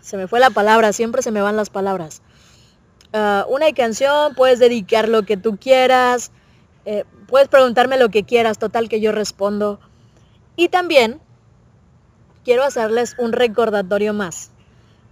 se 0.00 0.16
me 0.16 0.28
fue 0.28 0.38
la 0.38 0.50
palabra, 0.50 0.92
siempre 0.92 1.22
se 1.22 1.32
me 1.32 1.40
van 1.40 1.56
las 1.56 1.70
palabras. 1.70 2.22
Uh, 3.16 3.48
una 3.48 3.72
canción, 3.72 4.34
puedes 4.34 4.58
dedicar 4.58 5.08
lo 5.08 5.22
que 5.22 5.38
tú 5.38 5.56
quieras, 5.56 6.32
eh, 6.84 7.04
puedes 7.26 7.48
preguntarme 7.48 7.96
lo 7.96 8.10
que 8.10 8.24
quieras, 8.24 8.58
total 8.58 8.90
que 8.90 9.00
yo 9.00 9.10
respondo. 9.10 9.80
Y 10.54 10.68
también 10.68 11.18
quiero 12.44 12.62
hacerles 12.62 13.16
un 13.18 13.32
recordatorio 13.32 14.12
más. 14.12 14.50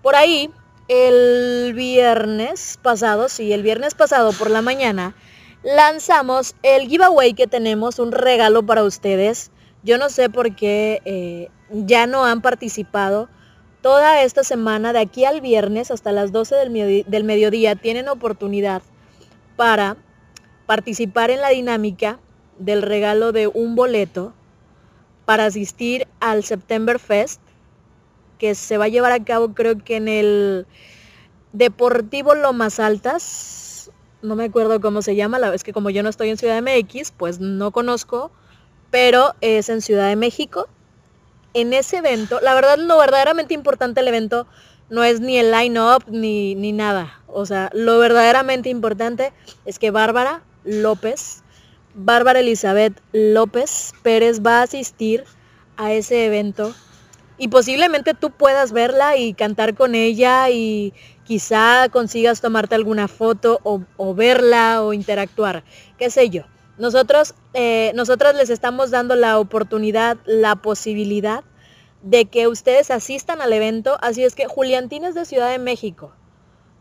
Por 0.02 0.16
ahí, 0.16 0.50
el 0.88 1.72
viernes 1.74 2.78
pasado, 2.82 3.30
sí, 3.30 3.54
el 3.54 3.62
viernes 3.62 3.94
pasado 3.94 4.32
por 4.32 4.50
la 4.50 4.60
mañana, 4.60 5.14
lanzamos 5.62 6.56
el 6.62 6.86
giveaway 6.88 7.32
que 7.32 7.46
tenemos, 7.46 7.98
un 7.98 8.12
regalo 8.12 8.66
para 8.66 8.84
ustedes. 8.84 9.50
Yo 9.82 9.96
no 9.96 10.10
sé 10.10 10.28
por 10.28 10.54
qué 10.54 11.00
eh, 11.06 11.48
ya 11.70 12.06
no 12.06 12.26
han 12.26 12.42
participado. 12.42 13.30
Toda 13.84 14.22
esta 14.22 14.44
semana, 14.44 14.94
de 14.94 15.00
aquí 15.00 15.26
al 15.26 15.42
viernes 15.42 15.90
hasta 15.90 16.10
las 16.10 16.32
12 16.32 16.54
del, 16.54 16.70
medi 16.70 17.02
del 17.02 17.22
mediodía, 17.22 17.76
tienen 17.76 18.08
oportunidad 18.08 18.80
para 19.56 19.98
participar 20.64 21.30
en 21.30 21.42
la 21.42 21.50
dinámica 21.50 22.18
del 22.58 22.80
regalo 22.80 23.32
de 23.32 23.46
un 23.46 23.74
boleto 23.74 24.32
para 25.26 25.44
asistir 25.44 26.08
al 26.18 26.44
September 26.44 26.98
Fest 26.98 27.42
que 28.38 28.54
se 28.54 28.78
va 28.78 28.86
a 28.86 28.88
llevar 28.88 29.12
a 29.12 29.22
cabo 29.22 29.52
creo 29.52 29.76
que 29.76 29.96
en 29.96 30.08
el 30.08 30.66
Deportivo 31.52 32.34
Lomas 32.34 32.80
Altas, 32.80 33.90
no 34.22 34.34
me 34.34 34.44
acuerdo 34.44 34.80
cómo 34.80 35.02
se 35.02 35.14
llama, 35.14 35.38
la 35.38 35.50
vez 35.50 35.62
que 35.62 35.74
como 35.74 35.90
yo 35.90 36.02
no 36.02 36.08
estoy 36.08 36.30
en 36.30 36.38
Ciudad 36.38 36.58
de 36.58 36.62
MX, 36.62 37.10
pues 37.10 37.38
no 37.38 37.70
conozco, 37.70 38.30
pero 38.90 39.34
es 39.42 39.68
en 39.68 39.82
Ciudad 39.82 40.08
de 40.08 40.16
México. 40.16 40.68
En 41.54 41.72
ese 41.72 41.98
evento, 41.98 42.40
la 42.40 42.54
verdad 42.54 42.78
lo 42.78 42.98
verdaderamente 42.98 43.54
importante 43.54 44.00
del 44.00 44.08
evento 44.08 44.46
no 44.90 45.04
es 45.04 45.20
ni 45.20 45.38
el 45.38 45.50
line-up 45.50 46.04
ni, 46.08 46.54
ni 46.54 46.72
nada. 46.72 47.20
O 47.26 47.46
sea, 47.46 47.70
lo 47.72 47.98
verdaderamente 47.98 48.68
importante 48.68 49.32
es 49.64 49.78
que 49.78 49.90
Bárbara 49.90 50.42
López. 50.64 51.42
Bárbara 51.94 52.40
Elizabeth 52.40 53.00
López 53.12 53.92
Pérez 54.02 54.40
va 54.44 54.58
a 54.58 54.62
asistir 54.62 55.24
a 55.76 55.92
ese 55.92 56.26
evento 56.26 56.74
y 57.38 57.48
posiblemente 57.48 58.14
tú 58.14 58.30
puedas 58.30 58.72
verla 58.72 59.16
y 59.16 59.34
cantar 59.34 59.74
con 59.74 59.94
ella 59.94 60.50
y 60.50 60.92
quizá 61.24 61.88
consigas 61.90 62.40
tomarte 62.40 62.74
alguna 62.74 63.08
foto 63.08 63.60
o, 63.62 64.14
verla 64.14 64.82
o 64.82 64.92
interactuar, 64.92 65.64
qué 65.98 66.10
sé 66.10 66.30
yo. 66.30 66.42
Nosotros, 66.76 67.34
eh, 67.52 67.92
nosotras 67.94 68.34
les 68.34 68.50
estamos 68.50 68.90
dando 68.90 69.14
la 69.14 69.38
oportunidad, 69.38 70.16
la 70.26 70.56
posibilidad 70.56 71.44
de 72.02 72.26
que 72.26 72.48
ustedes 72.48 72.90
asistan 72.90 73.40
al 73.40 73.52
evento, 73.52 73.96
así 74.02 74.24
es 74.24 74.34
que 74.34 74.46
Juliantines 74.46 75.14
de 75.14 75.24
Ciudad 75.24 75.50
de 75.50 75.58
México, 75.58 76.12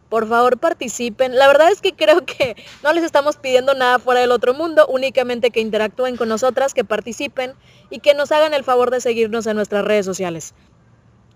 por 0.09 0.27
favor 0.27 0.57
participen. 0.57 1.35
La 1.35 1.47
verdad 1.47 1.71
es 1.71 1.79
que 1.79 1.93
creo 1.93 2.25
que 2.25 2.55
no 2.83 2.91
les 2.91 3.03
estamos 3.03 3.37
pidiendo 3.37 3.73
nada 3.73 3.99
fuera 3.99 4.21
del 4.21 4.31
otro 4.31 4.53
mundo, 4.53 4.85
únicamente 4.87 5.51
que 5.51 5.61
interactúen 5.61 6.17
con 6.17 6.27
nosotras, 6.27 6.73
que 6.73 6.83
participen 6.83 7.53
y 7.89 7.99
que 7.99 8.13
nos 8.13 8.31
hagan 8.31 8.53
el 8.53 8.63
favor 8.63 8.91
de 8.91 8.99
seguirnos 8.99 9.45
en 9.47 9.55
nuestras 9.55 9.85
redes 9.85 10.05
sociales, 10.05 10.55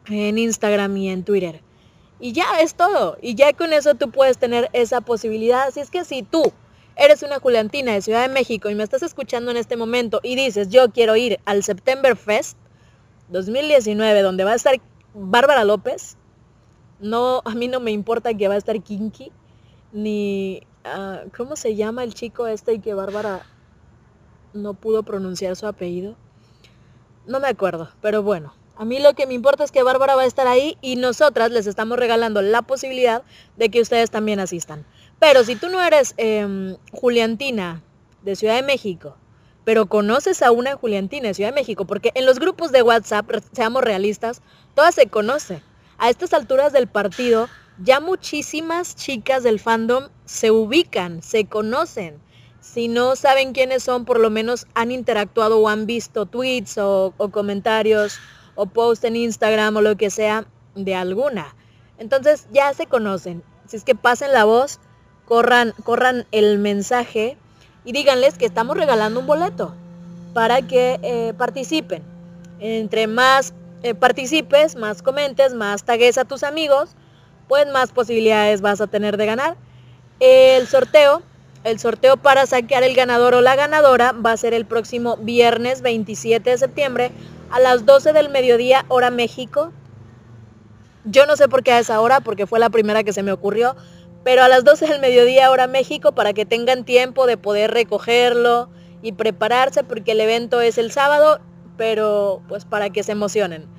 en 0.08 0.38
Instagram 0.38 0.98
y 0.98 1.10
en 1.10 1.24
Twitter. 1.24 1.62
Y 2.20 2.32
ya 2.34 2.60
es 2.62 2.74
todo. 2.74 3.17
Y 3.22 3.36
ya 3.36 3.54
con 3.54 3.74
eso 3.74 3.96
tú 3.96 4.10
puedes 4.10 4.38
tener 4.38 4.70
esa 4.74 5.02
posibilidad. 5.02 5.67
Así 5.67 5.80
es 5.80 5.91
que 5.91 6.04
si 6.04 6.24
tú 6.24 6.52
eres 6.97 7.23
una 7.23 7.39
Juliantina 7.39 7.93
de 7.93 8.01
Ciudad 8.01 8.27
de 8.27 8.33
México 8.33 8.69
y 8.69 8.75
me 8.75 8.83
estás 8.83 9.03
escuchando 9.03 9.51
en 9.51 9.57
este 9.57 9.77
momento 9.77 10.19
y 10.23 10.36
dices, 10.36 10.69
yo 10.69 10.91
quiero 10.91 11.15
ir 11.15 11.39
al 11.45 11.63
September 11.63 12.15
Fest 12.15 12.57
2019, 13.29 14.21
donde 14.21 14.43
va 14.43 14.51
a 14.53 14.55
estar 14.55 14.79
Bárbara 15.13 15.63
López, 15.63 16.17
no, 16.99 17.41
a 17.45 17.53
mí 17.55 17.67
no 17.67 17.79
me 17.79 17.91
importa 17.91 18.33
que 18.33 18.47
va 18.47 18.55
a 18.55 18.57
estar 18.57 18.81
Kinky, 18.81 19.31
ni, 19.91 20.62
ah, 20.83 21.21
¿cómo 21.36 21.55
se 21.55 21.75
llama 21.75 22.03
el 22.03 22.13
chico 22.13 22.47
este 22.47 22.73
y 22.73 22.79
que 22.79 22.93
Bárbara 22.93 23.45
no 24.53 24.73
pudo 24.73 25.03
pronunciar 25.03 25.55
su 25.55 25.67
apellido? 25.67 26.15
No 27.25 27.39
me 27.39 27.47
acuerdo, 27.47 27.89
pero 28.01 28.23
bueno, 28.23 28.53
a 28.75 28.86
mí 28.86 28.99
lo 28.99 29.13
que 29.13 29.27
me 29.27 29.33
importa 29.33 29.63
es 29.63 29.71
que 29.71 29.83
Bárbara 29.83 30.15
va 30.15 30.21
a 30.21 30.27
estar 30.27 30.47
ahí 30.47 30.77
y 30.81 30.95
nosotras 30.95 31.51
les 31.51 31.67
estamos 31.67 31.97
regalando 31.97 32.41
la 32.41 32.62
posibilidad 32.62 33.23
de 33.57 33.69
que 33.69 33.81
ustedes 33.81 34.12
también 34.12 34.39
asistan. 34.39 34.86
Pero 35.19 35.43
si 35.43 35.56
tú 35.56 35.69
no 35.69 35.82
eres 35.82 36.13
em, 36.17 36.77
Juliantina 36.91 37.82
de 38.23 38.36
Ciudad 38.36 38.56
de 38.56 38.63
México, 38.63 39.17
pero 39.63 39.88
conoces 39.88 40.41
a 40.41 40.51
una 40.51 40.75
Juliantina 40.75 41.27
de 41.27 41.34
Ciudad 41.34 41.49
de 41.51 41.60
México, 41.60 41.86
porque 41.86 42.12
en 42.15 42.25
los 42.25 42.39
grupos 42.39 42.71
de 42.71 42.82
WhatsApp, 42.82 43.30
seamos 43.51 43.84
realistas, 43.84 44.41
todas 44.75 44.95
se 44.95 45.08
conocen. 45.08 45.62
A 45.97 46.10
estas 46.10 46.34
alturas 46.34 46.71
del 46.73 46.88
partido, 46.88 47.49
ya 47.84 47.99
muchísimas 47.99 48.95
chicas 48.95 49.43
del 49.43 49.60
fandom 49.60 50.10
se 50.25 50.51
ubican, 50.51 51.21
se 51.21 51.45
conocen 51.45 52.21
si 52.67 52.89
no 52.89 53.15
saben 53.15 53.53
quiénes 53.53 53.84
son, 53.84 54.03
por 54.03 54.19
lo 54.19 54.30
menos 54.30 54.67
han 54.73 54.91
interactuado 54.91 55.60
o 55.60 55.69
han 55.69 55.86
visto 55.86 56.25
tweets 56.25 56.77
o, 56.77 57.13
comentarios 57.32 58.19
o 58.56 58.65
post 58.65 59.06
en 59.06 59.15
Instagram 59.15 59.77
o 59.77 59.82
lo 59.82 59.95
que 59.95 60.10
sea 60.10 60.45
de 60.75 60.93
alguna. 60.93 61.56
Entonces 61.97 62.47
ya 62.51 62.73
se 62.73 62.86
conocen. 62.86 63.41
Si 63.67 63.77
es 63.77 63.84
que 63.84 63.95
pasen 63.95 64.34
la 64.34 64.43
voz, 64.43 64.80
corran, 65.28 65.74
corran 65.84 66.26
el 66.32 66.58
mensaje 66.58 67.38
y 67.84 67.92
díganles 67.92 68.38
que 68.38 68.46
estamos 68.46 68.78
regalando 68.78 69.20
un 69.20 69.28
boleto 69.28 69.74
para 70.34 70.62
que 70.62 71.00
eh, 71.04 71.34
participen. 71.38 72.04
Entre 72.60 73.08
más 73.08 73.54
eh, 73.84 73.94
participes, 73.94 74.76
más 74.76 75.02
comentes, 75.02 75.54
más 75.54 75.84
tagues 75.84 76.18
a 76.18 76.26
tus 76.26 76.44
amigos, 76.44 76.96
pues 77.48 77.68
más 77.72 77.92
posibilidades 77.92 78.62
vas 78.62 78.82
a 78.82 78.88
tener 78.88 79.18
de 79.18 79.26
ganar. 79.26 79.56
El 80.20 80.68
sorteo, 80.68 81.22
el 81.63 81.80
sorteo 81.80 82.18
para 82.18 82.46
sacar 82.46 82.84
el 82.84 82.96
ganador 82.96 83.36
o 83.36 83.42
la 83.42 83.56
ganadora 83.56 84.13
va 84.13 84.32
a 84.32 84.38
ser 84.38 84.54
el 84.54 84.66
próximo 84.66 85.18
viernes 85.18 85.82
27 85.82 86.50
de 86.50 86.58
septiembre 86.58 87.12
a 87.52 87.60
las 87.60 87.86
12 87.86 88.13
del 88.13 88.30
mediodía, 88.30 88.86
hora 88.88 89.12
México. 89.12 89.72
Yo 91.06 91.26
no 91.26 91.38
sé 91.38 91.48
por 91.48 91.63
qué 91.63 91.72
a 91.72 91.80
esa 91.80 92.02
hora, 92.02 92.20
porque 92.20 92.48
fue 92.48 92.60
la 92.60 92.70
primera 92.70 93.04
que 93.04 93.13
se 93.13 93.24
me 93.24 93.32
ocurrió, 93.32 93.76
pero 94.28 94.44
a 94.44 94.50
las 94.50 94.66
12 94.66 94.88
del 94.88 95.00
mediodía, 95.00 95.50
hora 95.50 95.68
México, 95.68 96.12
para 96.12 96.34
que 96.34 96.46
tengan 96.46 96.84
tiempo 96.84 97.28
de 97.28 97.38
poder 97.38 97.72
recogerlo 97.72 98.70
y 99.02 99.13
prepararse, 99.13 99.86
porque 99.86 100.12
el 100.12 100.20
evento 100.20 100.60
es 100.60 100.78
el 100.78 100.92
sábado, 100.92 101.40
pero 101.78 102.42
pues 102.50 102.66
para 102.66 102.90
que 102.90 103.04
se 103.04 103.13
emocionen. 103.13 103.70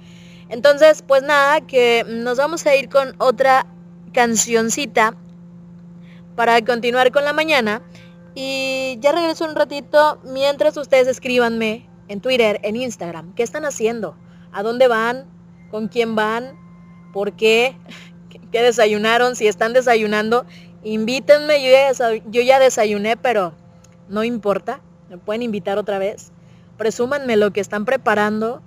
Entonces, 0.48 1.04
pues 1.06 1.22
nada, 1.22 1.60
que 1.60 2.02
nos 2.08 2.38
vamos 2.38 2.64
a 2.64 2.74
ir 2.74 2.88
con 2.88 3.14
otra 3.18 3.66
cancioncita 4.14 5.16
para 6.34 6.64
continuar 6.64 7.12
con 7.12 7.26
la 7.26 7.34
mañana. 7.34 7.82
Y 8.34 8.96
ya 9.00 9.12
regreso 9.12 9.44
un 9.44 9.54
ratito 9.54 10.18
mientras 10.24 10.78
ustedes 10.78 11.08
escríbanme 11.08 11.86
en 12.08 12.22
Twitter, 12.22 12.58
en 12.62 12.76
Instagram. 12.76 13.34
¿Qué 13.34 13.42
están 13.42 13.66
haciendo? 13.66 14.16
¿A 14.52 14.62
dónde 14.62 14.88
van? 14.88 15.26
¿Con 15.70 15.88
quién 15.88 16.14
van? 16.16 16.56
¿Por 17.12 17.34
qué? 17.34 17.76
¿Qué 18.52 18.62
desayunaron? 18.62 19.36
Si 19.36 19.46
están 19.46 19.72
desayunando, 19.72 20.46
invítenme. 20.82 21.62
Yo 21.62 22.42
ya, 22.42 22.58
desayuné, 22.58 23.16
pero 23.16 23.52
no 24.08 24.24
importa. 24.24 24.80
Me 25.10 25.18
pueden 25.18 25.42
invitar 25.42 25.78
otra 25.78 25.98
vez. 25.98 26.32
Presúmanme 26.76 27.36
lo 27.36 27.52
que 27.52 27.60
están 27.60 27.84
preparando 27.84 28.62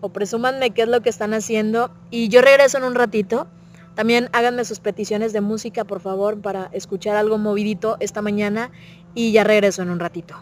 o 0.00 0.10
presúmanme 0.10 0.70
qué 0.70 0.82
es 0.82 0.88
lo 0.88 1.02
que 1.02 1.10
están 1.10 1.34
haciendo. 1.34 1.90
Y 2.10 2.28
yo 2.28 2.40
regreso 2.40 2.78
en 2.78 2.84
un 2.84 2.94
ratito. 2.94 3.46
También 3.94 4.30
háganme 4.32 4.64
sus 4.64 4.80
peticiones 4.80 5.32
de 5.32 5.40
música, 5.40 5.84
por 5.84 6.00
favor, 6.00 6.40
para 6.40 6.70
escuchar 6.72 7.16
algo 7.16 7.36
movidito 7.36 7.96
esta 8.00 8.22
mañana. 8.22 8.70
Y 9.14 9.32
ya 9.32 9.44
regreso 9.44 9.82
en 9.82 9.90
un 9.90 10.00
ratito. 10.00 10.36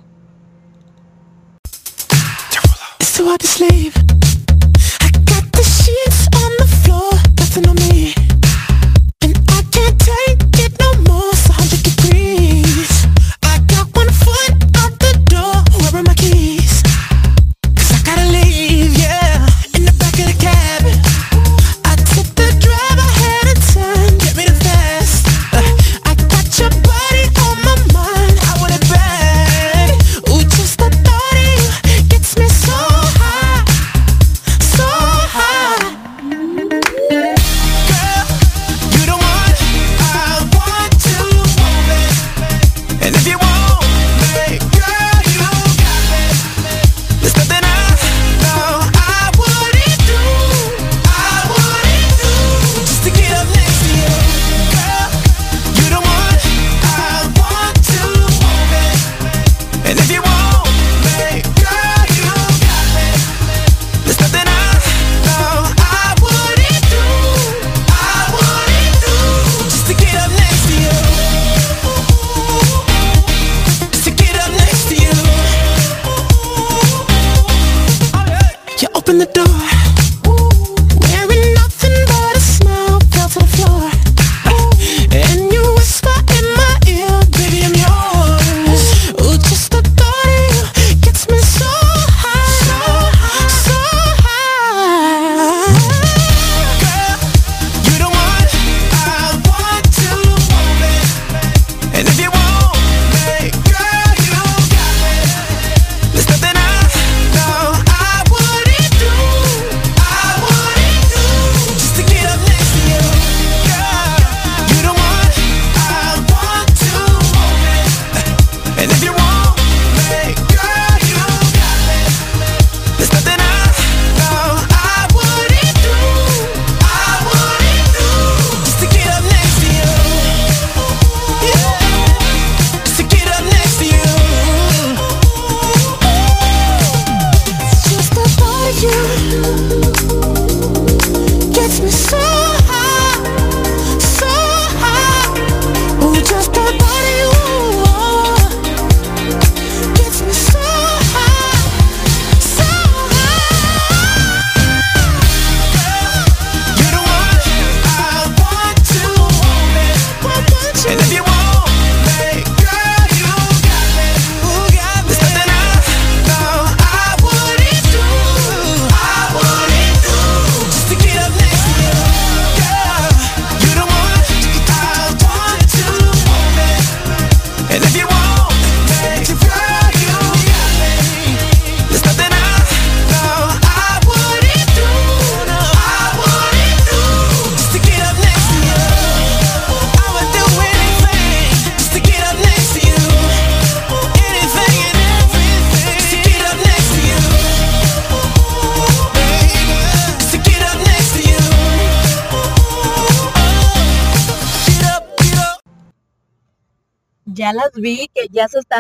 Can't 9.78 10.00
take 10.00 10.64
it 10.64 10.72
no 10.80 10.90
more, 11.08 11.30
it's 11.32 11.87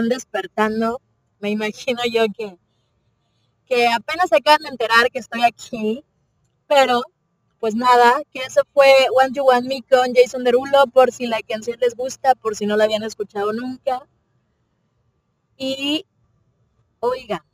despertando. 0.06 1.00
Me 1.40 1.50
imagino 1.50 2.00
yo 2.08 2.26
que, 2.36 2.56
que 3.66 3.88
apenas 3.88 4.28
se 4.28 4.36
acaban 4.36 4.62
de 4.62 4.68
enterar 4.68 5.10
que 5.10 5.18
estoy 5.18 5.42
aquí. 5.42 6.04
Pero, 6.68 7.02
pues 7.58 7.74
nada, 7.74 8.20
que 8.32 8.40
eso 8.40 8.62
fue 8.72 8.88
One 9.12 9.32
You 9.34 9.44
Want 9.44 9.66
Me 9.66 9.82
con 9.82 10.14
Jason 10.14 10.44
Derulo, 10.44 10.86
por 10.92 11.10
si 11.12 11.26
la 11.26 11.40
canción 11.42 11.78
les 11.80 11.96
gusta, 11.96 12.34
por 12.36 12.54
si 12.54 12.66
no 12.66 12.76
la 12.76 12.84
habían 12.84 13.02
escuchado 13.02 13.52
nunca. 13.52 14.06
Y, 15.56 16.06
oiga, 17.00 17.44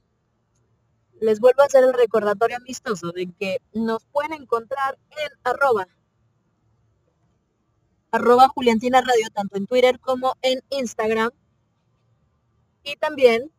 les 1.20 1.40
vuelvo 1.40 1.62
a 1.62 1.66
hacer 1.66 1.84
el 1.84 1.94
recordatorio 1.94 2.56
amistoso 2.58 3.12
de 3.12 3.32
que 3.32 3.62
nos 3.72 4.04
pueden 4.06 4.34
encontrar 4.34 4.98
en 5.10 5.32
arroba 5.44 5.88
arroba 8.14 8.46
Juliantina 8.48 9.00
Radio, 9.00 9.26
tanto 9.34 9.56
en 9.56 9.66
Twitter 9.66 9.98
como 9.98 10.36
en 10.40 10.60
Instagram. 10.70 11.30
Y 12.84 12.96
también, 12.96 13.50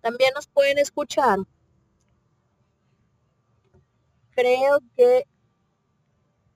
también 0.00 0.32
nos 0.34 0.46
pueden 0.46 0.78
escuchar. 0.78 1.38
Creo 4.30 4.80
que, 4.96 5.24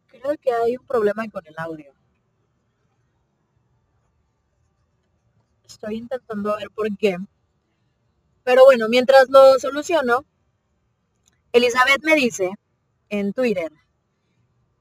creo 0.07 0.37
que 0.38 0.53
hay 0.53 0.77
un 0.79 0.87
problema 0.87 1.29
con 1.29 1.46
el 1.46 1.55
audio. 1.59 1.92
Estoy 5.64 5.96
intentando 5.96 6.57
ver 6.57 6.70
por 6.70 6.88
qué. 6.96 7.18
Pero 8.42 8.64
bueno, 8.64 8.88
mientras 8.88 9.29
lo 9.29 9.59
soluciono, 9.59 10.24
Elizabeth 11.53 12.03
me 12.03 12.14
dice 12.14 12.50
en 13.11 13.33
Twitter 13.35 13.70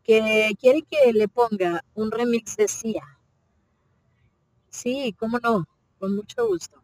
que 0.04 0.54
quiere 0.60 0.82
que 0.84 1.12
le 1.14 1.28
ponga 1.28 1.84
un 1.94 2.12
remix 2.12 2.56
de 2.58 2.68
Sia. 2.68 3.04
Sí, 4.70 5.16
cómo 5.18 5.40
no, 5.40 5.66
con 6.04 6.18
mucho 6.18 6.46
gusto. 6.46 6.84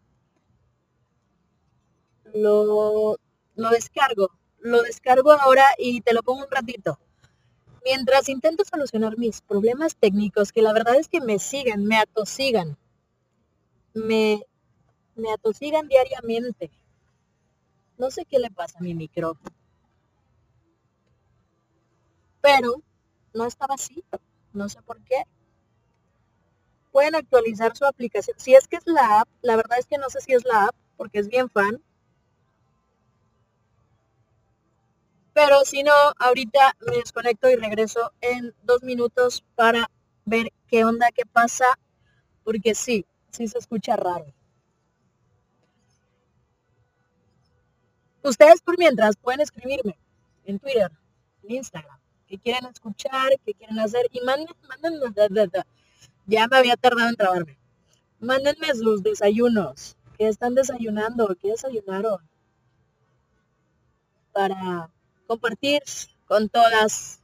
Lo, 2.33 3.17
lo 3.55 3.69
descargo, 3.69 4.29
lo 4.59 4.81
descargo 4.81 5.33
ahora 5.33 5.65
y 5.77 5.99
te 5.99 6.13
lo 6.13 6.23
pongo 6.23 6.45
un 6.45 6.49
ratito. 6.49 6.97
Mientras 7.83 8.29
intento 8.29 8.63
solucionar 8.63 9.17
mis 9.17 9.41
problemas 9.41 9.97
técnicos, 9.97 10.53
que 10.53 10.61
la 10.61 10.71
verdad 10.71 10.95
es 10.95 11.09
que 11.09 11.19
me 11.19 11.37
siguen, 11.37 11.83
me 11.83 11.97
atosigan. 11.97 12.77
Me, 13.93 14.41
me 15.15 15.33
atosigan 15.33 15.89
diariamente. 15.89 16.71
No 17.97 18.11
sé 18.11 18.23
qué 18.23 18.39
le 18.39 18.49
pasa 18.49 18.79
a 18.79 18.83
mi 18.83 18.95
micrófono. 18.95 19.53
Pero 22.39 22.81
no 23.33 23.43
estaba 23.43 23.75
así. 23.75 24.01
No 24.53 24.69
sé 24.69 24.81
por 24.81 25.03
qué. 25.03 25.25
Pueden 26.91 27.15
actualizar 27.15 27.75
su 27.77 27.85
aplicación. 27.85 28.37
Si 28.39 28.55
es 28.55 28.67
que 28.67 28.77
es 28.77 28.87
la 28.87 29.21
app, 29.21 29.29
la 29.41 29.55
verdad 29.55 29.79
es 29.79 29.85
que 29.85 29.97
no 29.97 30.09
sé 30.09 30.21
si 30.21 30.33
es 30.33 30.43
la 30.45 30.65
app, 30.65 30.75
porque 30.97 31.19
es 31.19 31.27
bien 31.27 31.49
fan. 31.49 31.81
Pero 35.33 35.63
si 35.63 35.83
no, 35.83 35.93
ahorita 36.17 36.75
me 36.81 36.97
desconecto 36.97 37.49
y 37.49 37.55
regreso 37.55 38.11
en 38.21 38.53
dos 38.63 38.83
minutos 38.83 39.43
para 39.55 39.89
ver 40.25 40.51
qué 40.67 40.83
onda, 40.83 41.11
qué 41.11 41.25
pasa, 41.25 41.65
porque 42.43 42.75
sí, 42.75 43.05
sí 43.29 43.47
se 43.47 43.59
escucha 43.59 43.95
raro. 43.95 44.25
Ustedes 48.23 48.61
por 48.61 48.77
mientras 48.77 49.15
pueden 49.15 49.39
escribirme 49.39 49.97
en 50.43 50.59
Twitter, 50.59 50.91
en 51.43 51.55
Instagram, 51.55 51.99
que 52.27 52.37
quieren 52.37 52.65
escuchar, 52.65 53.31
que 53.45 53.53
quieren 53.53 53.79
hacer, 53.79 54.07
y 54.11 54.19
manden, 54.21 54.53
mándenme, 54.67 55.05
ya 56.29 56.47
me 56.47 56.57
había 56.57 56.77
tardado 56.77 57.09
en 57.09 57.15
trabarme. 57.15 57.57
Mándenme 58.19 58.67
sus 58.75 59.01
desayunos, 59.01 59.97
que 60.17 60.27
están 60.27 60.53
desayunando, 60.53 61.35
que 61.41 61.49
desayunaron, 61.49 62.19
para 64.31 64.89
compartir 65.27 65.81
con 66.25 66.49
todas 66.49 67.21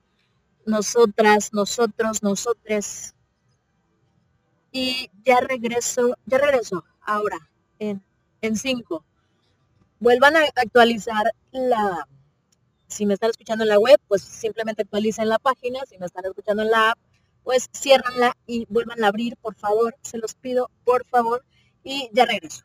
nosotras, 0.66 1.54
nosotros, 1.54 2.24
nosotres. 2.24 3.14
Y 4.72 5.10
ya 5.24 5.40
regreso, 5.40 6.18
ya 6.26 6.38
regreso 6.38 6.84
ahora, 7.02 7.38
en, 7.80 8.04
en 8.42 8.56
cinco. 8.58 9.06
Vuelvan 10.00 10.36
a 10.36 10.46
actualizar 10.56 11.32
la, 11.52 12.08
si 12.88 13.06
me 13.06 13.14
están 13.14 13.30
escuchando 13.30 13.64
en 13.64 13.70
la 13.70 13.80
web, 13.80 14.00
pues 14.08 14.24
simplemente 14.24 14.82
actualicen 14.82 15.30
la 15.30 15.40
página. 15.40 15.80
Si 15.88 15.98
me 15.98 16.06
están 16.06 16.26
escuchando 16.26 16.64
en 16.64 16.72
la 16.72 16.92
app, 16.92 17.00
pues 17.46 17.70
ciérranla 17.72 18.36
y 18.48 18.66
vuelvan 18.68 19.04
a 19.04 19.08
abrir, 19.08 19.38
por 19.38 19.56
favor. 19.56 19.96
Se 20.02 20.18
los 20.18 20.34
pido, 20.34 20.70
por 20.84 21.06
favor. 21.06 21.46
Y 21.84 22.10
ya 22.12 22.26
regreso. 22.26 22.64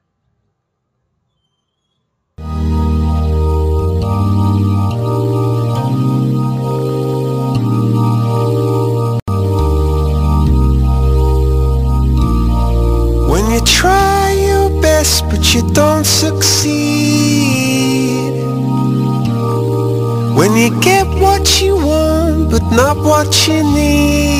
When 13.28 13.50
you 13.52 13.60
try 13.64 14.32
your 14.32 14.70
best 14.80 15.24
but 15.30 15.54
you 15.54 15.62
don't 15.72 16.04
succeed 16.04 17.20
When 20.34 20.56
you 20.56 20.70
get 20.80 21.06
what 21.20 21.60
you 21.60 21.76
want 21.76 22.50
but 22.50 22.62
not 22.72 22.96
what 22.96 23.46
you 23.46 23.62
need 23.62 24.39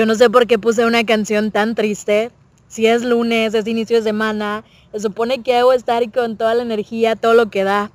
Yo 0.00 0.06
no 0.06 0.14
sé 0.14 0.30
por 0.30 0.46
qué 0.46 0.58
puse 0.58 0.86
una 0.86 1.04
canción 1.04 1.50
tan 1.50 1.74
triste. 1.74 2.30
Si 2.68 2.86
es 2.86 3.04
lunes, 3.04 3.52
es 3.52 3.66
inicio 3.66 3.98
de 3.98 4.02
semana, 4.02 4.64
se 4.92 5.00
supone 5.00 5.42
que 5.42 5.56
debo 5.56 5.74
estar 5.74 6.10
con 6.10 6.38
toda 6.38 6.54
la 6.54 6.62
energía, 6.62 7.16
todo 7.16 7.34
lo 7.34 7.50
que 7.50 7.64
da. 7.64 7.90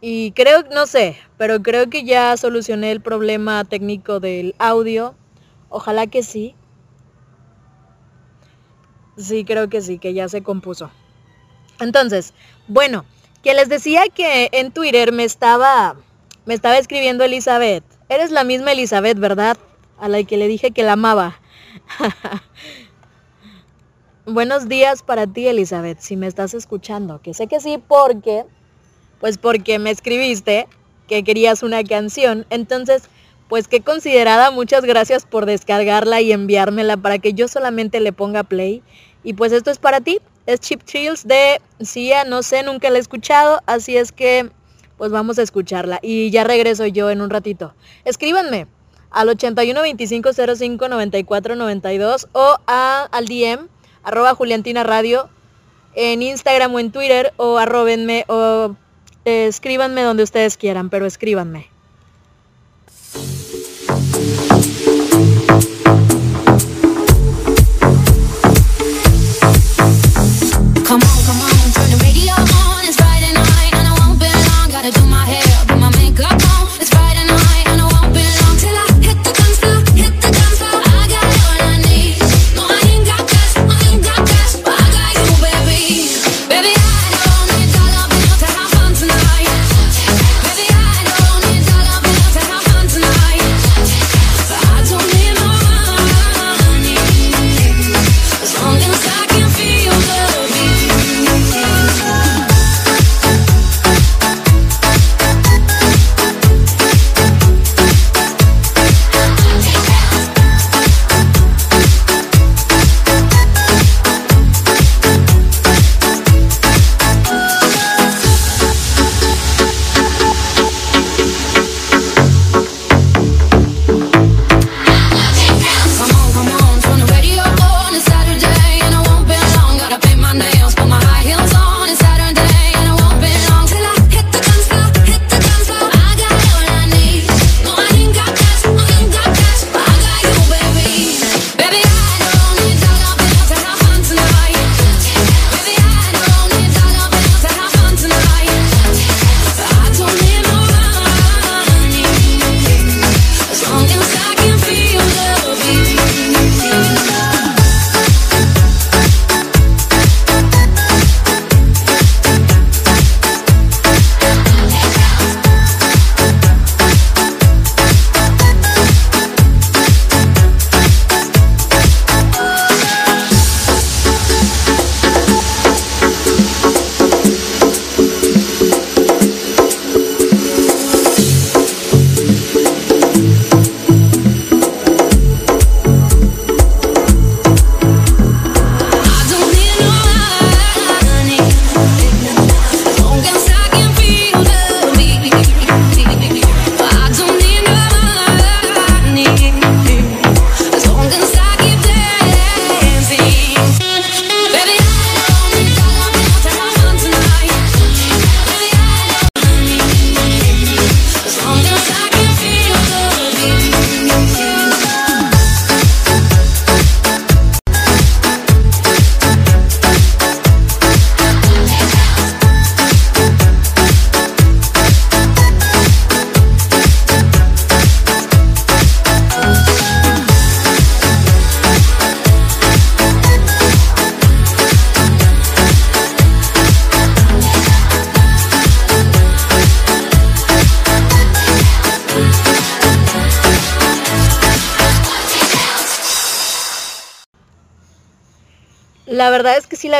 Y 0.00 0.32
creo, 0.32 0.62
no 0.74 0.86
sé, 0.86 1.18
pero 1.36 1.60
creo 1.60 1.90
que 1.90 2.04
ya 2.04 2.34
solucioné 2.38 2.90
el 2.90 3.02
problema 3.02 3.66
técnico 3.66 4.18
del 4.18 4.54
audio. 4.58 5.14
Ojalá 5.68 6.06
que 6.06 6.22
sí. 6.22 6.54
Sí, 9.18 9.44
creo 9.44 9.68
que 9.68 9.82
sí, 9.82 9.98
que 9.98 10.14
ya 10.14 10.26
se 10.26 10.42
compuso. 10.42 10.90
Entonces, 11.80 12.32
bueno, 12.66 13.04
que 13.42 13.52
les 13.52 13.68
decía 13.68 14.04
que 14.08 14.48
en 14.52 14.72
Twitter 14.72 15.12
me 15.12 15.24
estaba, 15.24 15.96
me 16.46 16.54
estaba 16.54 16.78
escribiendo 16.78 17.24
Elizabeth. 17.24 17.84
Eres 18.08 18.30
la 18.30 18.42
misma 18.42 18.72
Elizabeth, 18.72 19.18
¿verdad? 19.18 19.58
A 20.00 20.08
la 20.08 20.24
que 20.24 20.38
le 20.38 20.48
dije 20.48 20.70
que 20.70 20.82
la 20.82 20.94
amaba. 20.94 21.38
Buenos 24.24 24.66
días 24.66 25.02
para 25.02 25.26
ti, 25.26 25.46
Elizabeth, 25.46 26.00
si 26.00 26.16
me 26.16 26.26
estás 26.26 26.54
escuchando. 26.54 27.20
Que 27.20 27.34
sé 27.34 27.48
que 27.48 27.60
sí, 27.60 27.78
porque, 27.86 28.46
pues 29.20 29.36
porque 29.36 29.78
me 29.78 29.90
escribiste 29.90 30.68
que 31.06 31.22
querías 31.22 31.62
una 31.62 31.84
canción. 31.84 32.46
Entonces, 32.48 33.10
pues 33.50 33.68
qué 33.68 33.82
considerada, 33.82 34.50
muchas 34.50 34.86
gracias 34.86 35.26
por 35.26 35.44
descargarla 35.44 36.22
y 36.22 36.32
enviármela 36.32 36.96
para 36.96 37.18
que 37.18 37.34
yo 37.34 37.46
solamente 37.46 38.00
le 38.00 38.14
ponga 38.14 38.42
play. 38.42 38.82
Y 39.22 39.34
pues 39.34 39.52
esto 39.52 39.70
es 39.70 39.78
para 39.78 40.00
ti, 40.00 40.18
es 40.46 40.60
Chip 40.60 40.82
Trills 40.82 41.26
de 41.28 41.60
Sia, 41.80 42.24
no 42.24 42.42
sé, 42.42 42.62
nunca 42.62 42.88
la 42.88 42.96
he 42.96 43.00
escuchado, 43.00 43.60
así 43.66 43.98
es 43.98 44.12
que 44.12 44.50
pues 44.96 45.12
vamos 45.12 45.38
a 45.38 45.42
escucharla. 45.42 45.98
Y 46.00 46.30
ya 46.30 46.44
regreso 46.44 46.86
yo 46.86 47.10
en 47.10 47.20
un 47.20 47.28
ratito. 47.28 47.74
Escríbanme 48.06 48.66
al 49.10 49.28
81 49.28 49.80
25 49.80 50.30
05 50.32 50.88
94 50.88 51.56
92 51.56 52.28
o 52.32 52.56
a, 52.66 53.08
al 53.10 53.26
DM 53.26 53.68
arroba 54.02 54.34
Juliantina 54.34 54.82
Radio 54.84 55.28
en 55.94 56.22
Instagram 56.22 56.74
o 56.74 56.80
en 56.80 56.92
Twitter 56.92 57.32
o 57.36 57.58
arrobenme 57.58 58.24
o 58.28 58.76
eh, 59.24 59.46
escríbanme 59.46 60.02
donde 60.02 60.22
ustedes 60.22 60.56
quieran, 60.56 60.90
pero 60.90 61.06
escríbanme. 61.06 61.69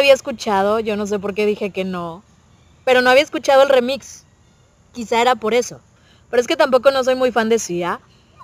Había 0.00 0.14
escuchado, 0.14 0.80
yo 0.80 0.96
no 0.96 1.06
sé 1.06 1.18
por 1.18 1.34
qué 1.34 1.46
dije 1.46 1.70
que 1.70 1.84
no, 1.84 2.22
pero 2.84 3.02
no 3.02 3.10
había 3.10 3.22
escuchado 3.22 3.62
el 3.62 3.68
remix. 3.68 4.24
Quizá 4.92 5.20
era 5.20 5.36
por 5.36 5.54
eso. 5.54 5.80
Pero 6.28 6.40
es 6.40 6.48
que 6.48 6.56
tampoco 6.56 6.90
no 6.90 7.04
soy 7.04 7.14
muy 7.14 7.30
fan 7.30 7.48
de 7.48 7.58
Sia, 7.58 8.00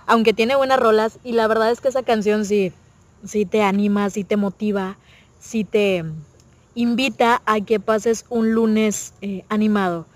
aunque 0.07 0.33
tiene 0.33 0.55
buenas 0.55 0.79
rolas 0.79 1.19
y 1.25 1.33
la 1.33 1.47
verdad 1.49 1.71
es 1.71 1.81
que 1.81 1.89
esa 1.89 2.03
canción 2.03 2.45
sí, 2.45 2.73
sí 3.25 3.45
te 3.45 3.63
anima, 3.63 4.09
sí 4.11 4.23
te 4.23 4.37
motiva, 4.37 4.99
sí 5.41 5.65
te 5.65 6.05
invita 6.75 7.43
a 7.47 7.61
que 7.61 7.81
pases 7.81 8.25
un 8.29 8.53
lunes 8.53 9.15
eh, 9.21 9.45
animado. 9.49 10.07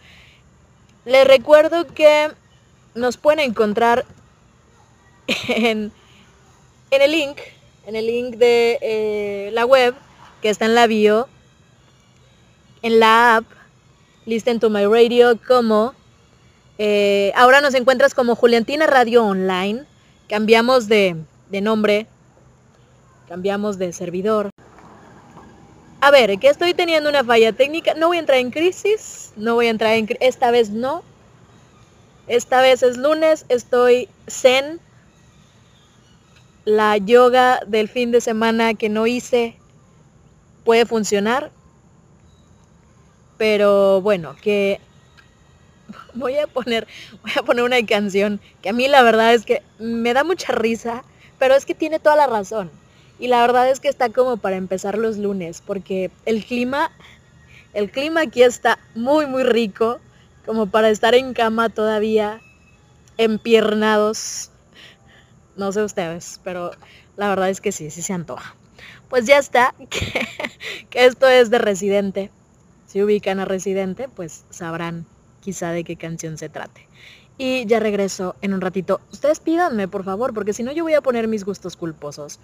Les 1.04 1.26
recuerdo 1.26 1.86
que 1.86 2.30
nos 2.94 3.16
pueden 3.16 3.40
encontrar 3.40 4.04
en, 5.48 5.92
en 6.90 7.02
el 7.02 7.10
link, 7.10 7.38
en 7.86 7.96
el 7.96 8.06
link 8.06 8.36
de 8.36 8.78
eh, 8.82 9.50
la 9.52 9.64
web 9.64 9.94
que 10.40 10.50
está 10.50 10.64
en 10.64 10.74
la 10.74 10.86
bio, 10.86 11.28
en 12.82 13.00
la 13.00 13.36
app, 13.36 13.46
Listen 14.26 14.60
to 14.60 14.70
My 14.70 14.84
Radio, 14.84 15.38
como 15.46 15.94
eh, 16.78 17.32
ahora 17.36 17.60
nos 17.60 17.74
encuentras 17.74 18.14
como 18.14 18.34
Juliantina 18.34 18.86
Radio 18.86 19.24
Online. 19.24 19.84
Cambiamos 20.28 20.88
de, 20.88 21.16
de 21.50 21.60
nombre, 21.60 22.06
cambiamos 23.28 23.78
de 23.78 23.92
servidor. 23.92 24.50
A 26.00 26.10
ver, 26.10 26.38
que 26.38 26.48
estoy 26.48 26.72
teniendo 26.72 27.10
una 27.10 27.22
falla 27.22 27.52
técnica. 27.52 27.92
No 27.94 28.06
voy 28.08 28.16
a 28.16 28.20
entrar 28.20 28.38
en 28.38 28.50
crisis, 28.50 29.32
no 29.36 29.54
voy 29.54 29.66
a 29.66 29.70
entrar 29.70 29.94
en 29.94 30.08
esta 30.20 30.50
vez 30.50 30.70
no. 30.70 31.02
Esta 32.26 32.62
vez 32.62 32.82
es 32.82 32.96
lunes, 32.96 33.44
estoy 33.50 34.08
zen. 34.26 34.80
La 36.64 36.96
yoga 36.96 37.60
del 37.66 37.88
fin 37.88 38.10
de 38.10 38.20
semana 38.22 38.72
que 38.74 38.88
no 38.88 39.06
hice 39.06 39.59
puede 40.64 40.86
funcionar. 40.86 41.50
Pero 43.38 44.00
bueno, 44.02 44.36
que 44.40 44.80
voy 46.14 46.36
a 46.36 46.46
poner, 46.46 46.86
voy 47.22 47.32
a 47.36 47.42
poner 47.42 47.64
una 47.64 47.84
canción 47.86 48.40
que 48.62 48.68
a 48.68 48.72
mí 48.72 48.88
la 48.88 49.02
verdad 49.02 49.34
es 49.34 49.44
que 49.44 49.62
me 49.78 50.12
da 50.12 50.24
mucha 50.24 50.52
risa, 50.52 51.04
pero 51.38 51.54
es 51.54 51.64
que 51.64 51.74
tiene 51.74 51.98
toda 51.98 52.16
la 52.16 52.26
razón. 52.26 52.70
Y 53.18 53.28
la 53.28 53.40
verdad 53.40 53.68
es 53.70 53.80
que 53.80 53.88
está 53.88 54.08
como 54.10 54.38
para 54.38 54.56
empezar 54.56 54.96
los 54.96 55.18
lunes, 55.18 55.62
porque 55.64 56.10
el 56.24 56.44
clima, 56.44 56.90
el 57.74 57.90
clima 57.90 58.22
aquí 58.22 58.42
está 58.42 58.78
muy, 58.94 59.26
muy 59.26 59.42
rico, 59.42 60.00
como 60.46 60.66
para 60.66 60.88
estar 60.88 61.14
en 61.14 61.34
cama 61.34 61.68
todavía, 61.68 62.40
empiernados. 63.18 64.50
No 65.56 65.70
sé 65.72 65.82
ustedes, 65.82 66.40
pero 66.42 66.70
la 67.16 67.28
verdad 67.28 67.50
es 67.50 67.60
que 67.60 67.72
sí, 67.72 67.90
sí 67.90 68.00
se 68.00 68.14
antoja. 68.14 68.54
Pues 69.10 69.26
ya 69.26 69.38
está, 69.38 69.74
que, 69.90 71.04
esto 71.04 71.26
es 71.26 71.50
de 71.50 71.58
Residente. 71.58 72.30
Si 72.86 73.02
ubican 73.02 73.40
a 73.40 73.44
Residente, 73.44 74.08
pues 74.08 74.44
sabrán 74.50 75.04
quizá 75.40 75.72
de 75.72 75.82
qué 75.82 75.96
canción 75.96 76.38
se 76.38 76.48
trate. 76.48 76.86
Y 77.36 77.66
ya 77.66 77.80
regreso 77.80 78.36
en 78.40 78.54
un 78.54 78.60
ratito. 78.60 79.00
Ustedes 79.12 79.40
pídanme, 79.40 79.88
por 79.88 80.04
favor, 80.04 80.32
porque 80.32 80.52
si 80.52 80.62
no 80.62 80.70
yo 80.70 80.84
voy 80.84 80.94
a 80.94 81.00
poner 81.00 81.26
mis 81.26 81.44
gustos 81.44 81.76
culposos. 81.76 82.38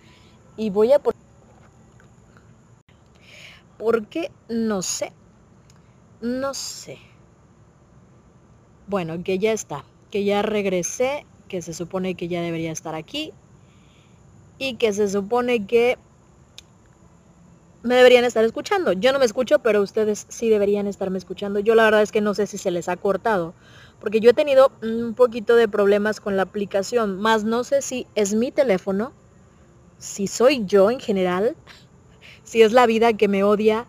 Y 0.57 0.71
voy 0.71 0.93
a 0.93 0.99
poner... 0.99 1.21
Porque 3.79 4.33
no 4.49 4.83
sé. 4.83 5.13
No 6.21 6.53
sé. 6.53 6.99
Bueno, 8.89 9.23
que 9.23 9.39
ya 9.39 9.53
está. 9.53 9.85
Que 10.11 10.25
ya 10.25 10.43
regresé. 10.43 11.27
Que 11.47 11.63
se 11.63 11.75
supone 11.75 12.15
que 12.15 12.27
ya 12.27 12.41
debería 12.41 12.73
estar 12.73 12.95
aquí. 12.95 13.33
Y 14.59 14.77
que 14.77 14.93
se 14.95 15.09
supone 15.09 15.67
que 15.67 15.99
me 17.83 17.95
deberían 17.95 18.25
estar 18.25 18.45
escuchando. 18.45 18.93
Yo 18.93 19.13
no 19.13 19.19
me 19.19 19.25
escucho, 19.25 19.61
pero 19.61 19.83
ustedes 19.83 20.27
sí 20.29 20.49
deberían 20.49 20.87
estarme 20.87 21.19
escuchando. 21.19 21.61
Yo 21.61 21.75
la 21.75 21.85
verdad 21.85 22.03
es 22.03 22.13
que 22.13 22.21
no 22.21 22.35
sé 22.35 22.47
si 22.47 22.59
se 22.59 22.71
les 22.71 22.89
ha 22.89 22.97
cortado, 22.97 23.55
porque 24.01 24.21
yo 24.21 24.31
he 24.31 24.35
tenido 24.35 24.73
un 24.83 25.15
poquito 25.15 25.57
de 25.57 25.69
problemas 25.69 26.21
con 26.21 26.37
la 26.37 26.43
aplicación, 26.43 27.19
más 27.19 27.45
no 27.45 27.65
sé 27.65 27.83
si 27.83 28.07
es 28.15 28.35
mi 28.35 28.51
teléfono, 28.51 29.13
si 29.99 30.27
soy 30.27 30.65
yo 30.67 30.91
en 30.91 31.01
general, 31.01 31.57
si 32.45 32.63
es 32.63 32.73
la 32.73 32.87
vida 32.87 33.13
que 33.15 33.29
me 33.29 33.45
odia 33.45 33.87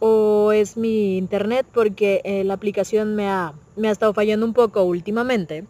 o 0.00 0.50
es 0.52 0.76
mi 0.76 1.16
internet, 1.16 1.66
porque 1.72 2.22
eh, 2.24 2.42
la 2.44 2.54
aplicación 2.54 3.14
me 3.14 3.28
ha, 3.28 3.52
me 3.76 3.88
ha 3.88 3.92
estado 3.92 4.12
fallando 4.12 4.44
un 4.44 4.52
poco 4.52 4.82
últimamente. 4.82 5.64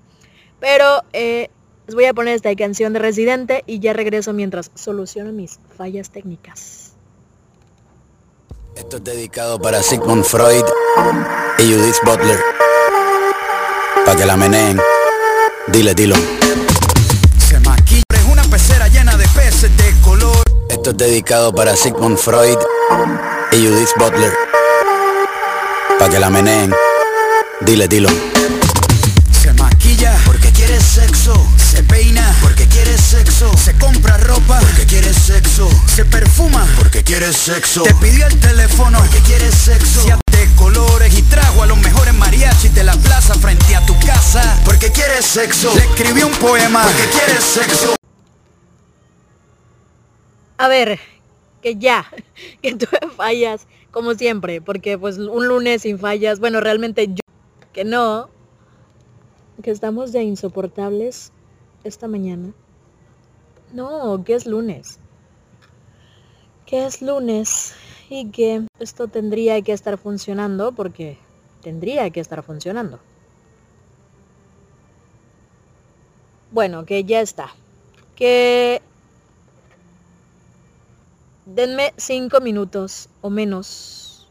Pero 0.59 1.03
eh, 1.13 1.51
les 1.87 1.95
voy 1.95 2.05
a 2.07 2.15
poner 2.15 2.35
esta 2.35 2.55
canción 2.55 2.93
de 2.93 3.01
Residente 3.01 3.65
y 3.67 3.81
ya 3.81 3.93
regreso 3.93 4.33
mientras 4.33 4.71
soluciono 4.75 5.33
mis 5.33 5.59
fallas 5.77 6.11
técnicas. 6.11 6.82
Esto 8.75 8.97
es 8.97 9.05
dedicado 9.05 9.61
para 9.61 9.83
Sigmund 9.83 10.25
Freud 10.25 10.65
y 11.59 11.63
Judith 11.63 11.97
Butler. 12.05 12.39
Para 14.07 14.17
que 14.17 14.25
la 14.25 14.37
meneen. 14.37 14.81
Dile, 15.69 15.95
dilo. 15.95 16.17
Se 17.49 17.61
maquilla 17.61 18.03
es 18.15 18.25
una 18.25 18.43
pecera 18.45 18.89
llena 18.89 19.17
de 19.17 19.29
peces 19.29 19.71
de 19.77 20.01
color. 20.01 20.43
Esto 20.71 20.91
es 20.91 20.97
dedicado 20.97 21.55
para 21.55 21.77
Sigmund 21.77 22.17
Freud 22.17 22.59
y 23.53 23.57
Judith 23.67 23.91
Butler. 23.97 24.33
Para 25.99 26.11
que 26.11 26.19
la 26.19 26.31
meneen. 26.31 26.75
Dile, 27.61 27.87
dilo. 27.89 28.09
Se 29.43 29.53
maquilla 29.53 30.19
porque 30.25 30.51
quiere 30.51 30.81
sexo. 30.81 31.02
Se 33.57 33.77
compra 33.79 34.17
ropa 34.19 34.59
porque 34.61 34.87
quiere 34.87 35.13
sexo. 35.13 35.69
Se 35.87 36.05
perfuma 36.05 36.67
porque 36.79 37.03
quiere 37.03 37.33
sexo. 37.33 37.83
Te 37.83 37.95
pidió 37.95 38.27
el 38.27 38.39
teléfono 38.39 38.99
porque 38.99 39.19
quiere 39.21 39.51
sexo. 39.51 40.03
Se 40.03 40.11
de 40.11 40.55
colores 40.57 41.17
y 41.19 41.23
trajo 41.23 41.63
a 41.63 41.67
los 41.67 41.79
mejores 41.79 42.15
mariachis 42.15 42.75
de 42.75 42.85
la 42.85 42.95
plaza 42.95 43.35
frente 43.35 43.75
a 43.77 43.85
tu 43.87 43.99
casa 44.01 44.61
porque 44.65 44.91
quiere 44.91 45.23
sexo. 45.23 45.75
Le 45.75 45.83
escribió 45.83 46.27
un 46.27 46.35
poema 46.35 46.85
porque 46.85 47.05
quiere 47.19 47.41
sexo. 47.41 47.95
A 50.59 50.69
ver, 50.69 51.01
que 51.61 51.77
ya, 51.77 52.07
que 52.63 52.75
tuve 52.75 53.01
fallas, 53.17 53.67
como 53.91 54.15
siempre, 54.15 54.61
porque 54.61 54.99
pues 54.99 55.19
un 55.19 55.49
lunes 55.49 55.83
sin 55.83 55.99
fallas, 55.99 56.41
bueno, 56.41 56.61
realmente 56.61 57.09
yo, 57.09 57.23
que 57.73 57.85
no, 57.85 58.29
que 59.63 59.71
estamos 59.71 60.13
de 60.13 60.23
insoportables 60.23 61.33
esta 61.85 62.09
mañana. 62.09 62.53
No, 63.73 64.23
que 64.25 64.35
es 64.35 64.47
lunes. 64.47 65.01
Que 66.67 66.87
es 66.87 67.03
lunes 67.03 67.75
y 68.11 68.31
que 68.31 68.67
esto 68.79 69.09
tendría 69.09 69.61
que 69.63 69.73
estar 69.73 69.97
funcionando 69.99 70.73
porque 70.73 71.19
tendría 71.63 72.11
que 72.11 72.21
estar 72.21 72.43
funcionando. 72.43 72.99
Bueno, 76.51 76.85
que 76.85 77.05
ya 77.05 77.21
está. 77.21 77.55
Que 78.15 78.83
denme 81.47 81.93
cinco 81.97 82.41
minutos 82.41 83.09
o 83.23 83.31
menos. 83.31 84.29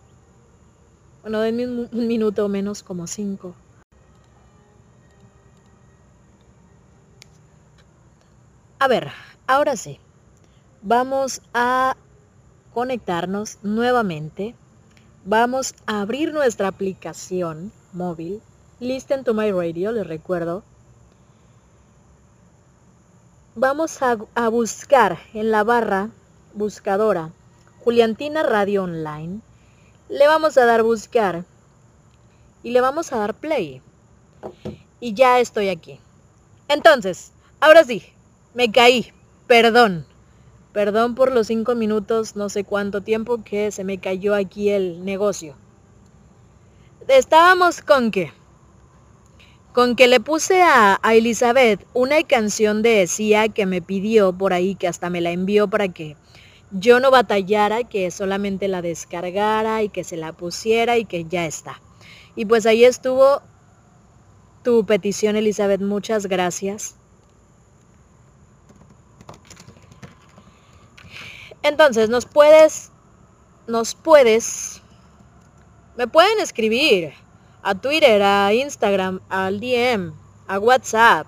Bueno, 1.22 1.40
denme 1.40 1.66
un, 1.66 1.90
un 1.92 2.08
minuto 2.08 2.46
o 2.46 2.50
menos 2.50 2.84
como 2.84 3.08
cinco. 3.08 3.56
A 8.80 8.88
ver, 8.88 9.12
ahora 9.52 9.76
sí. 9.76 10.00
Vamos 10.82 11.42
a 11.54 11.96
conectarnos 12.74 13.58
nuevamente. 13.64 14.56
Vamos 15.26 15.76
a 15.86 16.02
abrir 16.02 16.34
nuestra 16.34 16.70
aplicación 16.70 17.72
móvil. 17.92 18.42
Listen 18.80 19.24
to 19.24 19.34
my 19.34 19.52
radio, 19.52 19.92
les 19.92 20.08
recuerdo. 20.08 20.64
Vamos 23.56 24.00
a, 24.02 24.16
buscar 24.48 25.20
en 25.34 25.52
la 25.52 25.66
barra 25.66 26.10
buscadora 26.54 27.32
Juliantina 27.84 28.44
Radio 28.44 28.84
Online. 28.84 29.42
Le 30.08 30.28
vamos 30.28 30.58
a 30.58 30.66
dar 30.66 30.82
buscar 30.82 31.44
y 32.64 32.72
le 32.72 32.80
vamos 32.80 33.12
a 33.12 33.18
dar 33.18 33.34
play. 33.34 33.82
Y 35.02 35.14
ya 35.14 35.40
estoy 35.40 35.68
aquí. 35.68 36.00
Entonces, 36.70 37.34
ahora 37.60 37.84
sí, 37.84 38.04
me 38.54 38.72
caí, 38.72 39.14
perdón. 39.52 40.06
Perdón 40.72 41.14
por 41.14 41.30
los 41.30 41.48
cinco 41.48 41.76
minutos, 41.76 42.38
no 42.38 42.48
sé 42.48 42.64
cuánto 42.64 43.02
tiempo 43.02 43.44
que 43.44 43.70
se 43.72 43.84
me 43.84 43.98
cayó 43.98 44.34
aquí 44.34 44.70
el 44.70 45.04
negocio. 45.04 45.56
Estábamos 47.10 47.82
con 47.82 48.12
qué? 48.12 48.32
Con 49.74 49.98
que 49.98 50.08
le 50.08 50.22
puse 50.22 50.62
a, 50.62 50.98
a 51.04 51.16
Elizabeth 51.16 51.86
una 51.94 52.24
canción 52.24 52.82
de 52.82 53.06
Sia 53.08 53.50
que 53.50 53.66
me 53.66 53.82
pidió 53.82 54.32
por 54.32 54.54
ahí, 54.54 54.76
que 54.76 54.88
hasta 54.88 55.10
me 55.10 55.20
la 55.20 55.32
envió 55.32 55.70
para 55.70 55.90
que 55.90 56.16
yo 56.72 57.02
no 57.02 57.12
batallara, 57.12 57.84
que 57.84 58.10
solamente 58.10 58.70
la 58.70 58.82
descargara 58.82 59.84
y 59.84 59.90
que 59.90 60.06
se 60.06 60.16
la 60.16 60.32
pusiera 60.32 60.98
y 60.98 61.04
que 61.04 61.26
ya 61.26 61.46
está. 61.46 61.82
Y 62.38 62.46
pues 62.46 62.66
ahí 62.66 62.86
estuvo 62.86 63.42
tu 64.64 64.86
petición, 64.86 65.36
Elizabeth. 65.36 65.82
Muchas 65.82 66.28
gracias. 66.28 66.96
Entonces, 71.64 72.10
nos 72.10 72.26
puedes, 72.26 72.92
nos 73.68 73.94
puedes, 73.94 74.82
me 75.96 76.08
pueden 76.08 76.40
escribir 76.40 77.14
a 77.62 77.76
Twitter, 77.76 78.22
a 78.24 78.52
Instagram, 78.54 79.20
al 79.30 79.60
DM, 79.60 80.14
a 80.48 80.58
WhatsApp. 80.58 81.28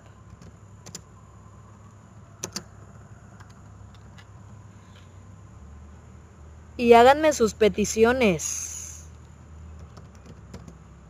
Y 6.77 6.93
háganme 6.93 7.33
sus 7.33 7.53
peticiones. 7.53 9.05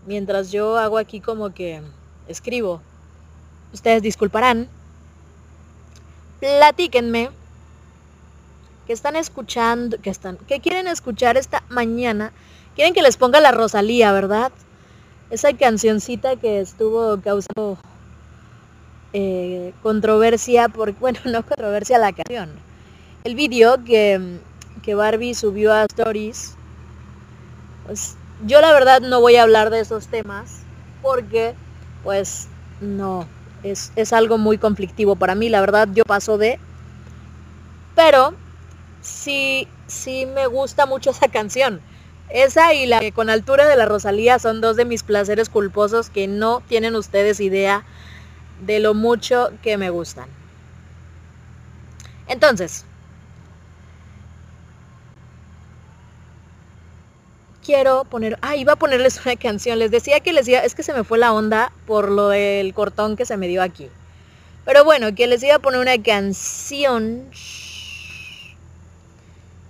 Mientras 0.05 0.51
yo 0.51 0.77
hago 0.77 0.97
aquí 0.97 1.21
como 1.21 1.53
que 1.53 1.81
escribo. 2.27 2.81
Ustedes 3.71 4.01
disculparán. 4.01 4.67
Platíquenme 6.41 7.29
que 8.85 8.93
están 8.93 9.15
escuchando, 9.15 9.97
que 10.01 10.09
están, 10.09 10.37
que 10.37 10.59
quieren 10.59 10.87
escuchar 10.87 11.37
esta 11.37 11.63
mañana. 11.69 12.31
Quieren 12.75 12.93
que 12.93 13.01
les 13.01 13.17
ponga 13.17 13.39
la 13.39 13.51
Rosalía, 13.51 14.11
¿verdad? 14.11 14.51
Esa 15.29 15.53
cancioncita 15.53 16.35
que 16.35 16.59
estuvo 16.59 17.19
causando 17.21 17.77
eh, 19.13 19.73
controversia, 19.81 20.69
por, 20.69 20.93
bueno, 20.99 21.19
no 21.25 21.43
controversia 21.45 21.97
la 21.97 22.13
canción. 22.13 22.49
El 23.23 23.35
vídeo 23.35 23.83
que, 23.85 24.39
que 24.81 24.95
Barbie 24.95 25.35
subió 25.35 25.71
a 25.71 25.85
Stories. 25.85 26.55
Pues 27.85 28.15
yo 28.45 28.59
la 28.59 28.73
verdad 28.73 29.01
no 29.01 29.21
voy 29.21 29.35
a 29.35 29.43
hablar 29.43 29.69
de 29.69 29.79
esos 29.79 30.07
temas 30.07 30.61
porque 31.01 31.53
pues 32.03 32.47
no, 32.81 33.27
es, 33.61 33.91
es 33.95 34.11
algo 34.13 34.37
muy 34.37 34.57
conflictivo 34.57 35.15
para 35.15 35.35
mí. 35.35 35.47
La 35.47 35.61
verdad 35.61 35.87
yo 35.93 36.03
paso 36.03 36.37
de... 36.37 36.59
Pero 37.95 38.33
si, 39.03 39.67
sí 39.85 40.25
me 40.25 40.47
gusta 40.47 40.87
mucho 40.87 41.11
esa 41.11 41.27
canción. 41.27 41.81
Esa 42.29 42.73
y 42.73 42.87
la 42.87 42.99
con 43.11 43.29
altura 43.29 43.67
de 43.67 43.75
la 43.75 43.85
Rosalía 43.85 44.39
son 44.39 44.61
dos 44.61 44.75
de 44.75 44.85
mis 44.85 45.03
placeres 45.03 45.49
culposos 45.49 46.09
que 46.09 46.27
no 46.27 46.63
tienen 46.67 46.95
ustedes 46.95 47.39
idea 47.39 47.85
de 48.65 48.79
lo 48.79 48.95
mucho 48.95 49.51
que 49.61 49.77
me 49.77 49.91
gustan. 49.91 50.27
Entonces, 52.27 52.85
quiero 57.63 58.05
poner, 58.05 58.37
ah, 58.41 58.55
iba 58.55 58.73
a 58.73 58.77
ponerles 58.77 59.23
una 59.25 59.35
canción. 59.35 59.79
Les 59.79 59.91
decía 59.91 60.21
que 60.21 60.33
les 60.33 60.47
iba, 60.47 60.59
es 60.59 60.75
que 60.75 60.83
se 60.83 60.93
me 60.93 61.03
fue 61.03 61.17
la 61.17 61.33
onda 61.33 61.71
por 61.85 62.09
lo 62.09 62.29
del 62.29 62.73
cortón 62.73 63.15
que 63.15 63.25
se 63.25 63.37
me 63.37 63.47
dio 63.47 63.61
aquí. 63.61 63.89
Pero 64.65 64.85
bueno, 64.85 65.13
que 65.13 65.27
les 65.27 65.43
iba 65.43 65.55
a 65.55 65.59
poner 65.59 65.81
una 65.81 66.01
canción. 66.01 67.29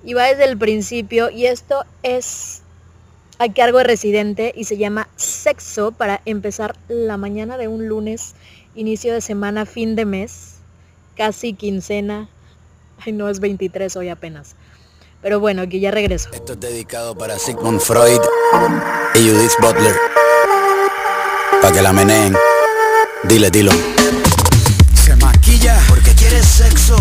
Y 0.04 0.14
va 0.14 0.26
desde 0.26 0.46
el 0.46 0.58
principio 0.58 1.30
y 1.30 1.46
esto 1.46 1.86
es 2.04 2.62
a 3.40 3.52
cargo 3.52 3.78
de 3.80 3.86
Residente 3.86 4.54
y 4.56 4.66
se 4.66 4.78
llama 4.78 5.08
Sexo 5.16 5.92
para 5.92 6.22
empezar 6.26 6.76
la 6.88 7.18
mañana 7.18 7.58
de 7.58 7.68
un 7.68 7.88
lunes, 7.88 8.36
inicio 8.76 9.14
de 9.14 9.22
semana, 9.22 9.66
fin 9.66 9.96
de 9.96 10.06
mes, 10.06 10.56
casi 11.16 11.54
quincena. 11.54 12.30
Ay, 13.06 13.14
no 13.14 13.30
es 13.30 13.40
23 13.40 13.96
hoy 13.96 14.10
apenas. 14.10 14.56
Pero 15.22 15.40
bueno, 15.40 15.62
aquí 15.62 15.80
ya 15.80 15.92
regreso. 15.92 16.30
Esto 16.34 16.54
es 16.54 16.60
dedicado 16.60 17.18
para 17.18 17.40
Sigmund 17.40 17.80
Freud 17.80 18.20
y 19.16 19.30
Judith 19.30 19.54
Butler. 19.62 19.96
Para 21.62 21.74
que 21.74 21.82
la 21.82 21.94
meneen. 21.94 22.36
Dile, 23.24 23.50
dilo. 23.50 23.72
Se 25.02 25.16
maquilla 25.16 25.80
porque 25.88 26.12
quiere 26.12 26.44
sexo. 26.44 26.98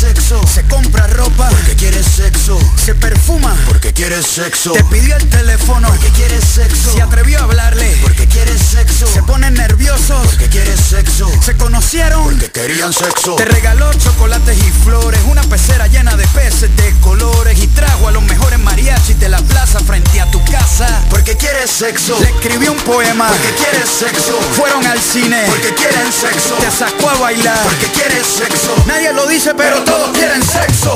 Sexo. 0.00 0.40
Se 0.46 0.62
compra 0.64 1.06
ropa 1.08 1.50
porque 1.50 1.76
quiere 1.76 2.02
sexo. 2.02 2.58
Se 2.82 2.94
perfuma 2.94 3.54
porque 3.66 3.92
quiere 3.92 4.22
sexo. 4.22 4.72
Te 4.72 4.82
pidió 4.84 5.14
el 5.14 5.28
teléfono 5.28 5.88
porque 5.88 6.08
quiere 6.10 6.40
sexo. 6.40 6.92
Se 6.94 7.02
atrevió 7.02 7.38
a 7.40 7.42
hablarle 7.42 7.98
porque 8.00 8.26
quiere 8.26 8.56
sexo. 8.56 9.06
Se 9.06 9.22
ponen 9.22 9.52
nerviosos 9.54 10.26
porque 10.26 10.48
quiere 10.48 10.74
sexo. 10.74 11.30
Se 11.44 11.54
conocieron 11.56 12.24
porque 12.24 12.50
querían 12.50 12.94
sexo. 12.94 13.36
Te 13.36 13.44
regaló 13.44 13.92
chocolates 13.92 14.56
y 14.56 14.70
flores. 14.84 15.20
Una 15.28 15.42
pecera 15.42 15.86
llena 15.86 16.16
de 16.16 16.26
peces 16.28 16.74
de 16.76 16.94
colores. 17.00 17.58
Y 17.62 17.66
trajo 17.66 18.08
a 18.08 18.10
los 18.10 18.22
mejores 18.22 18.58
mariachis 18.58 19.20
de 19.20 19.28
la 19.28 19.42
plaza 19.42 19.80
frente 19.80 20.18
a 20.18 20.30
tu 20.30 20.42
casa 20.46 21.04
porque 21.10 21.36
quiere 21.36 21.66
sexo. 21.66 22.18
Le 22.20 22.30
escribió 22.30 22.72
un 22.72 22.80
poema 22.80 23.28
porque 23.28 23.54
quiere 23.62 23.86
sexo. 23.86 24.40
Fueron 24.56 24.86
al 24.86 25.00
cine 25.00 25.44
porque 25.46 25.74
quieren 25.74 26.10
sexo. 26.10 26.54
Te 26.54 26.70
sacó 26.70 27.10
a 27.10 27.18
bailar 27.18 27.58
porque 27.64 27.86
quiere 27.88 28.24
sexo. 28.24 28.74
Nadie 28.86 29.12
lo 29.12 29.26
dice, 29.26 29.54
pero 29.54 29.89
todos 29.90 30.10
quieren 30.10 30.42
sexo. 30.42 30.94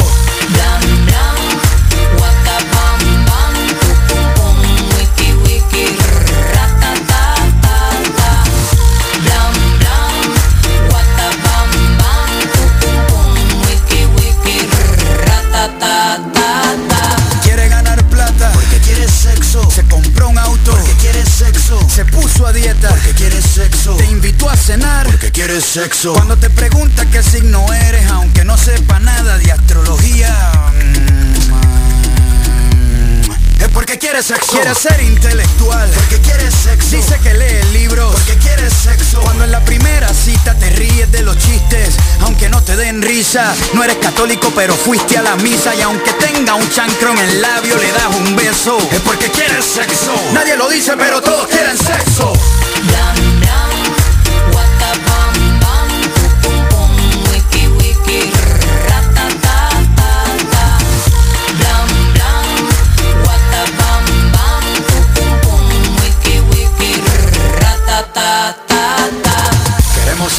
Blam 0.55 0.83
blam, 1.07 1.37
waka 2.21 2.57
bam 2.73 3.01
bam, 3.29 3.55
pum 3.81 4.23
pum 4.37 4.59
wiki 4.95 5.33
wiki, 5.45 5.85
ratata 6.53 6.93
ta 7.11 7.25
ta. 8.17 8.31
Blam 9.25 9.55
blam, 9.81 10.15
waka 10.93 11.29
bam 11.45 11.71
bam, 12.01 12.31
pum 12.55 12.97
pum 13.11 13.31
wiki 13.67 14.03
wiki, 14.17 14.59
ratata 15.27 15.97
ta 16.33 16.51
ta. 16.91 17.03
Quiere 17.43 17.69
ganar 17.69 18.01
plata 18.05 18.51
porque 18.53 18.79
quiere 18.87 19.09
sexo. 19.09 19.69
Se 19.71 19.83
compró 19.89 20.29
un 20.29 20.39
auto 20.39 20.71
porque 20.71 20.95
quiere 21.03 21.25
sexo. 21.27 21.77
Se 21.89 22.05
puso 22.05 22.47
a 22.47 22.53
dieta 22.53 22.89
porque 22.91 23.13
quiere 23.15 23.43
sexo. 23.43 23.97
Te 23.97 24.07
invitó 24.07 24.49
a 24.49 24.57
cenar 24.57 25.07
porque 25.07 25.33
quiere 25.33 25.61
sexo. 25.61 26.13
Cuando 26.13 26.37
te 26.37 26.51
pregunta 26.51 26.84
quiere 34.65 34.81
ser 34.81 35.01
intelectual. 35.03 35.91
Porque 35.91 36.21
quiere 36.21 36.51
sexo. 36.51 36.97
Dice 36.97 37.19
que 37.23 37.35
lee 37.35 37.63
libros. 37.73 38.13
Porque 38.13 38.39
quiere 38.39 38.71
sexo. 38.71 39.21
Cuando 39.21 39.45
en 39.45 39.53
la 39.53 39.63
primera 39.65 40.09
cita 40.09 40.55
te 40.55 40.71
ríes 40.71 41.11
de 41.13 41.23
los 41.23 41.37
chistes, 41.37 41.97
aunque 42.21 42.49
no 42.49 42.63
te 42.63 42.75
den 42.77 43.03
risa. 43.03 43.55
No 43.75 43.85
eres 43.85 43.97
católico, 43.97 44.51
pero 44.55 44.75
fuiste 44.75 45.19
a 45.19 45.23
la 45.23 45.37
misa. 45.37 45.75
Y 45.75 45.83
aunque 45.83 46.13
tenga 46.15 46.55
un 46.55 46.69
chancro 46.71 47.13
en 47.13 47.19
el 47.19 47.43
labio, 47.43 47.77
le 47.77 47.93
das 47.93 48.17
un 48.17 48.37
beso. 48.37 48.79
Es 48.91 49.01
porque 49.01 49.31
quiere 49.31 49.61
sexo. 49.61 50.15
Nadie 50.33 50.57
lo 50.57 50.69
dice, 50.69 50.95
pero 50.97 51.21
todos 51.21 51.47
quieren 51.49 51.77
sexo. 51.77 52.33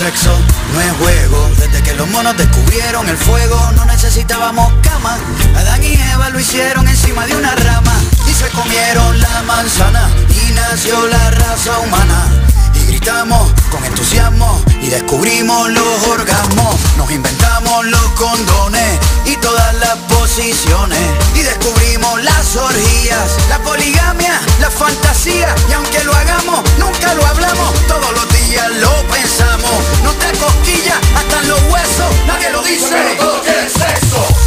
No 0.05 0.81
es 0.81 0.91
juego. 0.99 1.49
Desde 1.57 1.81
que 1.81 1.93
los 1.95 2.07
monos 2.09 2.37
descubrieron 2.37 3.09
el 3.09 3.17
fuego, 3.17 3.59
no 3.75 3.85
necesitábamos 3.85 4.71
cama. 4.83 5.17
Adán 5.57 5.83
y 5.83 5.93
Eva 5.95 6.29
lo 6.29 6.39
hicieron 6.39 6.87
encima 6.87 7.25
de 7.25 7.35
una 7.35 7.55
rama 7.55 7.93
y 8.27 8.31
se 8.31 8.47
comieron 8.49 9.19
la 9.19 9.41
manzana 9.47 10.07
y 10.29 10.51
nació 10.53 11.07
la 11.07 11.31
raza 11.31 11.79
humana. 11.79 12.27
Y 12.75 12.85
gritamos 12.85 13.51
con 13.71 13.83
entusiasmo 13.83 14.63
y 14.85 14.89
descubrimos 14.89 15.69
los 15.69 16.07
orgasmos. 16.07 16.75
Nos 16.97 17.09
inventamos 17.09 17.85
los 17.85 18.07
condones 18.11 18.99
y 19.25 19.35
todas 19.37 19.73
las 19.75 19.95
posiciones. 20.15 20.99
Y 21.33 21.41
descubrimos 21.41 22.23
las 22.23 22.55
orgías, 22.55 23.37
la 23.49 23.59
poligamia, 23.59 24.39
la 24.59 24.69
fantasía. 24.69 25.53
Y 25.69 25.73
aunque 25.73 26.03
lo 26.03 26.13
hagamos, 26.13 26.61
nunca 26.77 27.13
lo 27.15 27.25
hablamos. 27.25 27.73
Todos 27.87 28.11
los 28.13 28.27
días 28.39 28.69
lo 28.73 28.93
pensamos. 29.07 29.75
No 30.03 30.11
te 30.13 30.37
cosquillas 30.37 30.99
hasta 31.15 31.39
en 31.39 31.49
los 31.49 31.61
huesos. 31.63 32.11
Nadie 32.27 32.51
lo 32.51 32.61
dice. 32.61 33.15
Todos 33.17 33.45
sexo. 33.45 34.44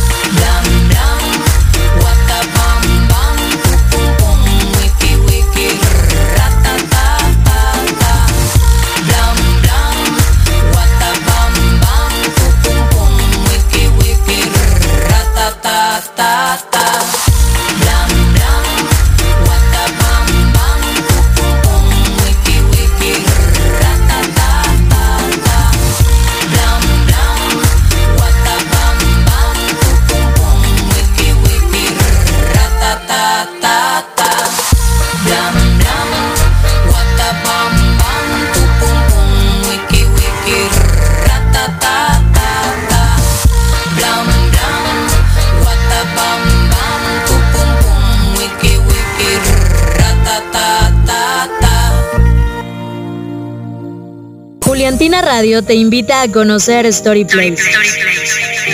Radio 55.28 55.62
te 55.62 55.74
invita 55.74 56.22
a 56.22 56.32
conocer 56.32 56.86
Story 56.86 57.26
Place, 57.26 57.62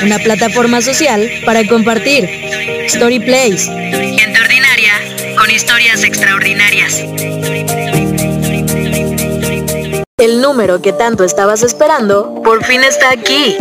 una 0.04 0.20
plataforma 0.20 0.80
social 0.80 1.28
para 1.44 1.66
compartir. 1.66 2.30
Story 2.86 3.18
Place. 3.18 3.64
Gente 3.66 4.40
ordinaria 4.40 4.92
con 5.36 5.50
historias 5.50 6.04
extraordinarias. 6.04 7.00
El 10.16 10.40
número 10.40 10.80
que 10.80 10.92
tanto 10.92 11.24
estabas 11.24 11.64
esperando 11.64 12.40
por 12.44 12.64
fin 12.64 12.84
está 12.84 13.10
aquí. 13.10 13.56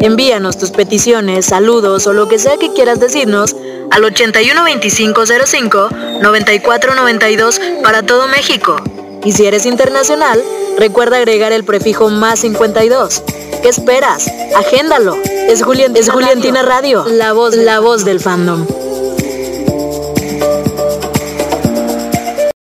Envíanos 0.00 0.56
tus 0.56 0.70
peticiones, 0.70 1.46
saludos 1.46 2.06
o 2.06 2.12
lo 2.12 2.28
que 2.28 2.38
sea 2.38 2.58
que 2.58 2.72
quieras 2.72 3.00
decirnos 3.00 3.56
al 3.90 4.04
812505 4.04 5.88
9492 6.22 7.60
para 7.82 8.04
todo 8.04 8.28
México. 8.28 8.76
Y 9.24 9.32
si 9.32 9.46
eres 9.46 9.66
internacional, 9.66 10.40
recuerda 10.78 11.16
agregar 11.18 11.52
el 11.52 11.64
prefijo 11.64 12.08
más 12.10 12.40
52. 12.40 13.22
¿Qué 13.62 13.68
esperas? 13.68 14.28
Agéndalo. 14.56 15.16
Es, 15.24 15.62
Julien- 15.64 15.96
es 15.96 16.10
Juliantina 16.10 16.62
Radio, 16.62 17.04
la 17.06 17.32
voz, 17.32 17.54
la 17.56 17.80
voz 17.80 18.04
del 18.04 18.20
fandom. 18.20 18.66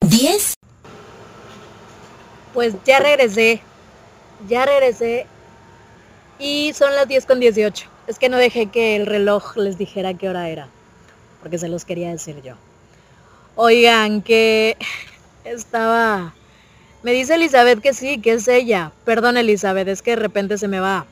10 0.01 0.55
Pues 2.55 2.75
ya 2.85 2.99
regresé. 3.01 3.63
Ya 4.49 4.67
regresé. 4.67 5.27
Y 6.39 6.73
son 6.75 6.95
las 6.95 7.07
10 7.09 7.27
con 7.27 7.41
18. 7.41 7.87
Es 8.09 8.19
que 8.19 8.29
no 8.29 8.37
dejé 8.37 8.67
que 8.67 8.97
el 8.97 9.07
reloj 9.07 9.57
les 9.57 9.79
dijera 9.79 10.15
qué 10.15 10.29
hora 10.29 10.49
era, 10.49 10.67
porque 11.41 11.57
se 11.59 11.69
los 11.69 11.85
quería 11.85 12.11
decir 12.11 12.43
yo. 12.43 12.55
Oigan, 13.55 14.23
que 14.23 14.77
estaba... 15.45 16.35
Me 17.03 17.13
dice 17.13 17.35
Elizabeth 17.35 17.81
que 17.81 17.95
sí, 17.95 18.21
que 18.21 18.35
es 18.35 18.47
ella. 18.47 18.93
Perdón 19.05 19.37
Elizabeth, 19.37 19.89
es 19.89 20.03
que 20.03 20.13
de 20.13 20.17
repente 20.17 20.57
se 20.57 20.69
me 20.69 20.79
va, 20.79 21.07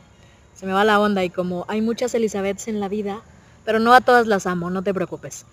se 0.55 0.65
me 0.67 0.73
va 0.73 0.85
la 0.85 1.01
onda 1.01 1.25
y 1.25 1.31
como 1.31 1.65
hay 1.69 1.81
muchas 1.81 2.15
Elizabeths 2.15 2.69
en 2.69 2.79
la 2.79 2.89
vida, 2.89 3.23
pero 3.65 3.81
no 3.81 3.93
a 3.93 4.01
todas 4.01 4.29
las 4.29 4.47
amo, 4.47 4.71
no 4.71 4.83
te 4.83 4.95
preocupes. 4.95 5.47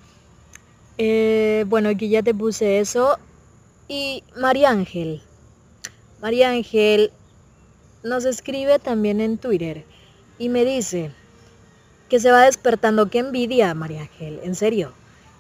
Eh, 1.00 1.66
bueno, 1.68 1.90
aquí 1.90 2.10
ya 2.10 2.22
te 2.22 2.34
puse 2.34 2.80
eso. 2.80 3.18
Y 3.88 4.24
María 4.36 4.70
Ángel. 4.70 5.22
María 6.22 6.50
Ángel 6.50 7.12
nos 8.04 8.26
escribe 8.26 8.80
también 8.80 9.22
en 9.22 9.38
Twitter 9.38 9.86
y 10.38 10.50
me 10.50 10.66
dice 10.66 11.12
que 12.10 12.20
se 12.20 12.32
va 12.32 12.44
despertando. 12.44 13.10
Qué 13.10 13.20
envidia, 13.20 13.74
María 13.74 14.02
Ángel, 14.02 14.40
en 14.44 14.56
serio. 14.56 14.92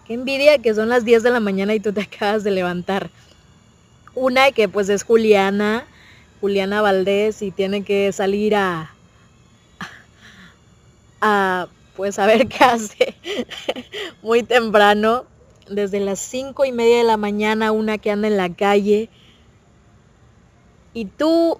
Qué 0.05 0.13
envidia 0.13 0.57
que 0.59 0.73
son 0.73 0.89
las 0.89 1.05
10 1.05 1.23
de 1.23 1.31
la 1.31 1.39
mañana 1.39 1.75
y 1.75 1.79
tú 1.79 1.93
te 1.93 2.01
acabas 2.11 2.43
de 2.43 2.51
levantar. 2.51 3.09
Una 4.19 4.51
que 4.51 4.67
pues 4.67 4.89
es 4.89 5.03
Juliana, 5.03 5.85
Juliana 6.41 6.81
Valdés 6.81 7.43
y 7.43 7.51
tiene 7.51 7.83
que 7.83 8.11
salir 8.11 8.55
a, 8.55 8.91
a 11.21 11.67
pues 11.95 12.17
a 12.17 12.25
ver 12.25 12.47
qué 12.49 12.63
hace 12.63 13.15
muy 14.23 14.41
temprano, 14.41 15.25
desde 15.69 15.99
las 15.99 16.17
cinco 16.17 16.65
y 16.65 16.71
media 16.71 16.97
de 16.97 17.03
la 17.03 17.17
mañana, 17.17 17.71
una 17.71 17.99
que 17.99 18.09
anda 18.09 18.27
en 18.27 18.37
la 18.37 18.51
calle. 18.51 19.07
Y 20.95 21.05
tú, 21.05 21.59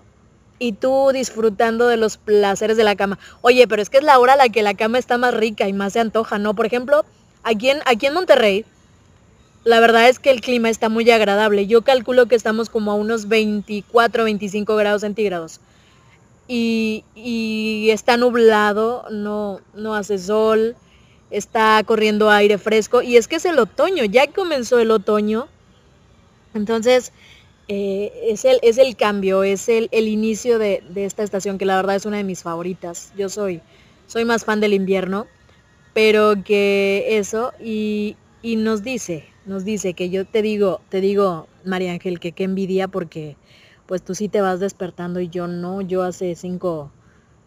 y 0.57 0.71
tú 0.71 1.11
disfrutando 1.13 1.85
de 1.85 1.97
los 1.97 2.17
placeres 2.17 2.75
de 2.75 2.83
la 2.83 2.95
cama. 2.95 3.19
Oye, 3.41 3.67
pero 3.67 3.83
es 3.83 3.91
que 3.91 3.99
es 3.99 4.03
la 4.03 4.17
hora 4.17 4.33
a 4.33 4.37
la 4.37 4.49
que 4.49 4.63
la 4.63 4.73
cama 4.73 4.97
está 4.97 5.19
más 5.19 5.35
rica 5.35 5.67
y 5.67 5.73
más 5.73 5.93
se 5.93 5.99
antoja, 5.99 6.39
¿no? 6.39 6.55
Por 6.55 6.65
ejemplo, 6.65 7.05
aquí 7.43 7.69
en, 7.69 7.81
aquí 7.85 8.07
en 8.07 8.15
Monterrey, 8.15 8.65
la 9.67 9.81
verdad 9.81 10.07
es 10.07 10.17
que 10.17 10.31
el 10.31 10.39
clima 10.39 10.69
está 10.69 10.87
muy 10.87 11.11
agradable. 11.11 11.67
Yo 11.67 11.81
calculo 11.81 12.27
que 12.27 12.35
estamos 12.35 12.69
como 12.69 12.91
a 12.91 12.95
unos 12.95 13.27
24, 13.27 14.23
25 14.23 14.77
grados 14.77 15.01
centígrados. 15.01 15.59
Y, 16.47 17.03
está 17.91 18.15
nublado, 18.15 19.03
no, 19.11 19.59
no 19.75 19.93
hace 19.93 20.19
sol, 20.19 20.77
está 21.31 21.83
corriendo 21.85 22.29
aire 22.29 22.57
fresco. 22.57 23.01
Y 23.01 23.17
es 23.17 23.27
que 23.27 23.35
es 23.35 23.45
el 23.45 23.59
otoño, 23.59 24.05
ya 24.05 24.27
comenzó 24.27 24.79
el 24.79 24.89
otoño. 24.89 25.49
Entonces, 26.53 27.11
eh, 27.67 28.13
es, 28.23 28.45
el, 28.45 28.59
es 28.61 28.77
el 28.77 28.95
cambio, 28.95 29.43
es 29.43 29.67
el, 29.67 29.89
el 29.91 30.07
inicio 30.07 30.59
de, 30.59 30.81
de, 30.87 31.03
esta 31.03 31.23
estación, 31.23 31.57
que 31.57 31.65
la 31.65 31.75
verdad 31.75 31.97
es 31.97 32.05
una 32.05 32.15
de 32.15 32.23
mis 32.23 32.41
favoritas. 32.41 33.11
Yo 33.17 33.27
soy, 33.27 33.59
soy 34.07 34.23
más 34.23 34.45
fan 34.45 34.61
del 34.61 34.73
invierno, 34.73 35.27
pero 35.93 36.41
que 36.45 37.17
eso, 37.17 37.51
y, 37.61 38.15
y 38.41 38.55
nos 38.55 38.81
dice, 38.81 39.25
nos 39.47 39.65
dice 39.65 39.93
que 39.93 40.09
yo 40.09 40.25
te 40.25 40.41
digo, 40.41 40.81
te 40.89 41.01
digo, 41.01 41.47
María 41.63 41.93
Ángel, 41.93 42.19
que 42.19 42.33
qué 42.33 42.43
envidia 42.43 42.87
porque 42.87 43.37
pues 43.85 44.03
tú 44.03 44.13
sí 44.13 44.27
te 44.27 44.41
vas 44.41 44.59
despertando 44.59 45.19
y 45.19 45.29
yo 45.29 45.47
no, 45.47 45.81
yo 45.81 46.03
hace 46.03 46.35
cinco, 46.35 46.91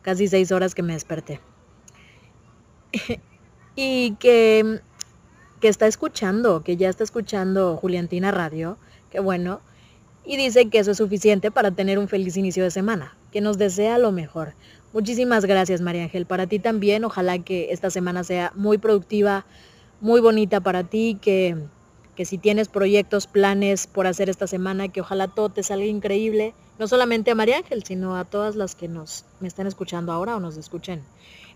casi 0.02 0.26
seis 0.26 0.50
horas 0.50 0.74
que 0.74 0.82
me 0.82 0.94
desperté. 0.94 1.40
y 3.76 4.12
que, 4.16 4.80
que 5.60 5.68
está 5.68 5.86
escuchando, 5.86 6.64
que 6.64 6.76
ya 6.76 6.88
está 6.88 7.04
escuchando 7.04 7.76
Juliantina 7.76 8.30
Radio, 8.30 8.78
que 9.10 9.20
bueno, 9.20 9.60
y 10.24 10.36
dice 10.36 10.68
que 10.70 10.78
eso 10.78 10.92
es 10.92 10.96
suficiente 10.98 11.50
para 11.50 11.70
tener 11.70 11.98
un 11.98 12.08
feliz 12.08 12.36
inicio 12.36 12.64
de 12.64 12.70
semana, 12.70 13.16
que 13.32 13.40
nos 13.40 13.58
desea 13.58 13.98
lo 13.98 14.10
mejor. 14.10 14.54
Muchísimas 14.92 15.44
gracias 15.44 15.80
María 15.80 16.04
Ángel, 16.04 16.26
para 16.26 16.46
ti 16.46 16.58
también, 16.58 17.04
ojalá 17.04 17.38
que 17.38 17.72
esta 17.72 17.90
semana 17.90 18.24
sea 18.24 18.52
muy 18.54 18.78
productiva, 18.78 19.44
muy 20.00 20.20
bonita 20.20 20.60
para 20.60 20.84
ti, 20.84 21.18
que, 21.20 21.56
que 22.20 22.26
si 22.26 22.36
tienes 22.36 22.68
proyectos, 22.68 23.26
planes 23.26 23.86
por 23.86 24.06
hacer 24.06 24.28
esta 24.28 24.46
semana, 24.46 24.88
que 24.88 25.00
ojalá 25.00 25.26
todo 25.26 25.48
te 25.48 25.62
salga 25.62 25.86
increíble, 25.86 26.52
no 26.78 26.86
solamente 26.86 27.30
a 27.30 27.34
María 27.34 27.56
Ángel, 27.56 27.82
sino 27.82 28.14
a 28.14 28.26
todas 28.26 28.56
las 28.56 28.74
que 28.74 28.88
nos 28.88 29.24
me 29.40 29.48
están 29.48 29.66
escuchando 29.66 30.12
ahora 30.12 30.36
o 30.36 30.38
nos 30.38 30.58
escuchen 30.58 31.02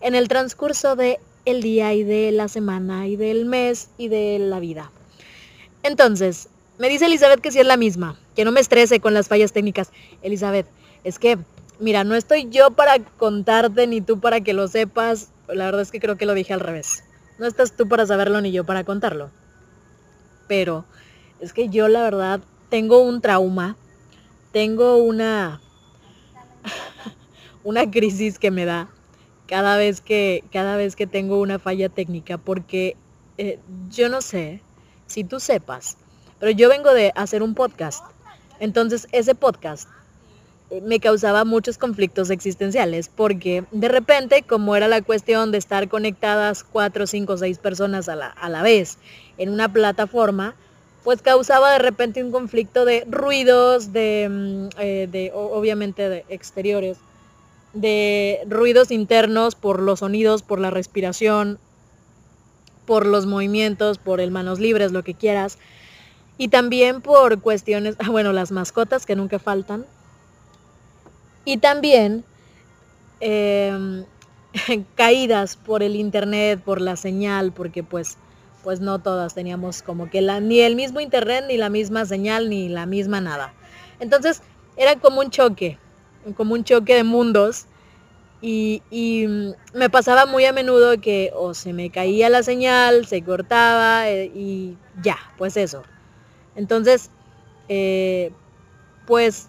en 0.01 0.15
el 0.15 0.27
transcurso 0.27 0.97
de 0.97 1.21
el 1.45 1.61
día 1.61 1.93
y 1.93 2.03
de 2.03 2.33
la 2.33 2.49
semana 2.49 3.07
y 3.09 3.17
del 3.17 3.45
mes 3.45 3.91
y 3.99 4.09
de 4.09 4.39
la 4.39 4.59
vida. 4.59 4.91
Entonces, 5.83 6.49
me 6.79 6.89
dice 6.89 7.05
Elizabeth 7.05 7.43
que 7.43 7.53
sí 7.53 7.59
es 7.59 7.67
la 7.67 7.77
misma, 7.77 8.19
que 8.35 8.47
no 8.47 8.51
me 8.51 8.61
estrese 8.61 9.01
con 9.01 9.13
las 9.13 9.29
fallas 9.29 9.53
técnicas. 9.53 9.91
Elizabeth, 10.23 10.67
es 11.05 11.19
que, 11.19 11.37
mira, 11.79 12.05
no 12.05 12.15
estoy 12.15 12.49
yo 12.49 12.71
para 12.71 13.01
contarte 13.01 13.87
ni 13.87 14.01
tú 14.01 14.19
para 14.19 14.41
que 14.41 14.55
lo 14.55 14.67
sepas. 14.67 15.29
La 15.47 15.67
verdad 15.67 15.83
es 15.83 15.91
que 15.91 16.01
creo 16.01 16.17
que 16.17 16.25
lo 16.25 16.33
dije 16.33 16.55
al 16.55 16.61
revés. 16.61 17.05
No 17.39 17.45
estás 17.45 17.77
tú 17.77 17.87
para 17.87 18.07
saberlo 18.07 18.41
ni 18.41 18.51
yo 18.51 18.65
para 18.65 18.85
contarlo. 18.85 19.29
Pero 20.47 20.85
es 21.41 21.53
que 21.53 21.69
yo 21.69 21.89
la 21.89 22.03
verdad 22.03 22.41
tengo 22.69 23.01
un 23.01 23.21
trauma, 23.21 23.77
tengo 24.53 24.97
una 24.97 25.61
una 27.65 27.91
crisis 27.91 28.39
que 28.39 28.51
me 28.51 28.65
da 28.65 28.89
cada 29.47 29.77
vez 29.77 30.01
que 30.01 30.45
cada 30.53 30.77
vez 30.77 30.97
que 30.97 31.07
tengo 31.07 31.41
una 31.41 31.59
falla 31.59 31.89
técnica 31.89 32.39
porque 32.39 32.97
eh, 33.37 33.59
yo 33.91 34.09
no 34.09 34.21
sé 34.21 34.61
si 35.07 35.25
tú 35.25 35.41
sepas, 35.41 35.97
pero 36.39 36.53
yo 36.53 36.69
vengo 36.69 36.93
de 36.93 37.13
hacer 37.15 37.43
un 37.43 37.55
podcast. 37.55 38.05
Entonces, 38.61 39.09
ese 39.13 39.35
podcast 39.35 39.89
me 40.83 41.01
causaba 41.01 41.45
muchos 41.45 41.79
conflictos 41.79 42.31
existenciales 42.31 43.09
porque 43.09 43.65
de 43.71 43.89
repente, 43.89 44.43
como 44.43 44.77
era 44.77 44.89
la 44.89 45.03
cuestión 45.03 45.53
de 45.53 45.59
estar 45.59 45.89
conectadas 45.89 46.65
cuatro, 46.65 47.07
cinco, 47.07 47.37
seis 47.37 47.59
personas 47.59 48.09
a 48.09 48.17
la, 48.17 48.29
a 48.29 48.49
la 48.49 48.63
vez 48.63 48.99
en 49.39 49.51
una 49.51 49.73
plataforma, 49.73 50.55
pues 51.03 51.21
causaba 51.21 51.73
de 51.73 51.79
repente 51.79 52.25
un 52.25 52.33
conflicto 52.33 52.85
de 52.85 53.05
ruidos, 53.09 53.93
de, 53.93 54.69
eh, 54.79 55.09
de 55.11 55.31
obviamente 55.35 56.09
de 56.09 56.25
exteriores, 56.29 56.99
de 57.75 58.41
ruidos 58.49 58.91
internos 58.91 59.55
por 59.55 59.81
los 59.81 59.99
sonidos, 59.99 60.43
por 60.43 60.61
la 60.61 60.71
respiración, 60.71 61.59
por 62.87 63.07
los 63.07 63.27
movimientos, 63.27 63.99
por 63.99 64.21
el 64.21 64.31
manos 64.31 64.61
libres, 64.61 64.93
lo 64.93 65.03
que 65.03 65.15
quieras. 65.15 65.59
Y 66.39 66.49
también 66.49 67.01
por 67.01 67.41
cuestiones, 67.41 67.97
bueno, 68.11 68.33
las 68.33 68.51
mascotas 68.51 69.07
que 69.07 69.17
nunca 69.17 69.39
faltan, 69.39 69.85
y 71.45 71.59
también 71.59 72.25
eh, 73.21 74.05
caídas 74.95 75.57
por 75.57 75.83
el 75.83 75.97
internet, 75.97 76.61
por 76.65 76.81
la 76.81 76.97
señal, 76.97 77.53
porque 77.53 77.83
pues, 77.83 78.17
pues 78.65 78.81
no 78.81 79.01
todas 79.01 79.35
teníamos 79.35 79.83
como 79.83 80.11
que 80.11 80.21
ni 80.41 80.61
el 80.61 80.75
mismo 80.75 81.01
internet, 81.01 81.45
ni 81.47 81.57
la 81.57 81.69
misma 81.69 82.07
señal, 82.07 82.49
ni 82.49 82.69
la 82.69 82.87
misma 82.87 83.21
nada. 83.21 83.55
Entonces 84.01 84.43
era 84.77 84.97
como 84.99 85.21
un 85.21 85.31
choque, 85.31 85.79
como 86.37 86.55
un 86.55 86.65
choque 86.65 86.95
de 86.95 87.05
mundos. 87.05 87.67
Y, 88.41 88.83
y 88.91 89.27
me 89.73 89.89
pasaba 89.89 90.27
muy 90.27 90.45
a 90.45 90.53
menudo 90.53 91.01
que 91.01 91.31
o 91.35 91.55
se 91.55 91.73
me 91.73 91.91
caía 91.91 92.29
la 92.29 92.43
señal, 92.43 93.07
se 93.07 93.23
cortaba 93.23 94.11
eh, 94.11 94.31
y 94.35 94.77
ya, 95.03 95.17
pues 95.39 95.57
eso. 95.57 95.83
Entonces, 96.55 97.11
eh, 97.69 98.33
pues 99.07 99.49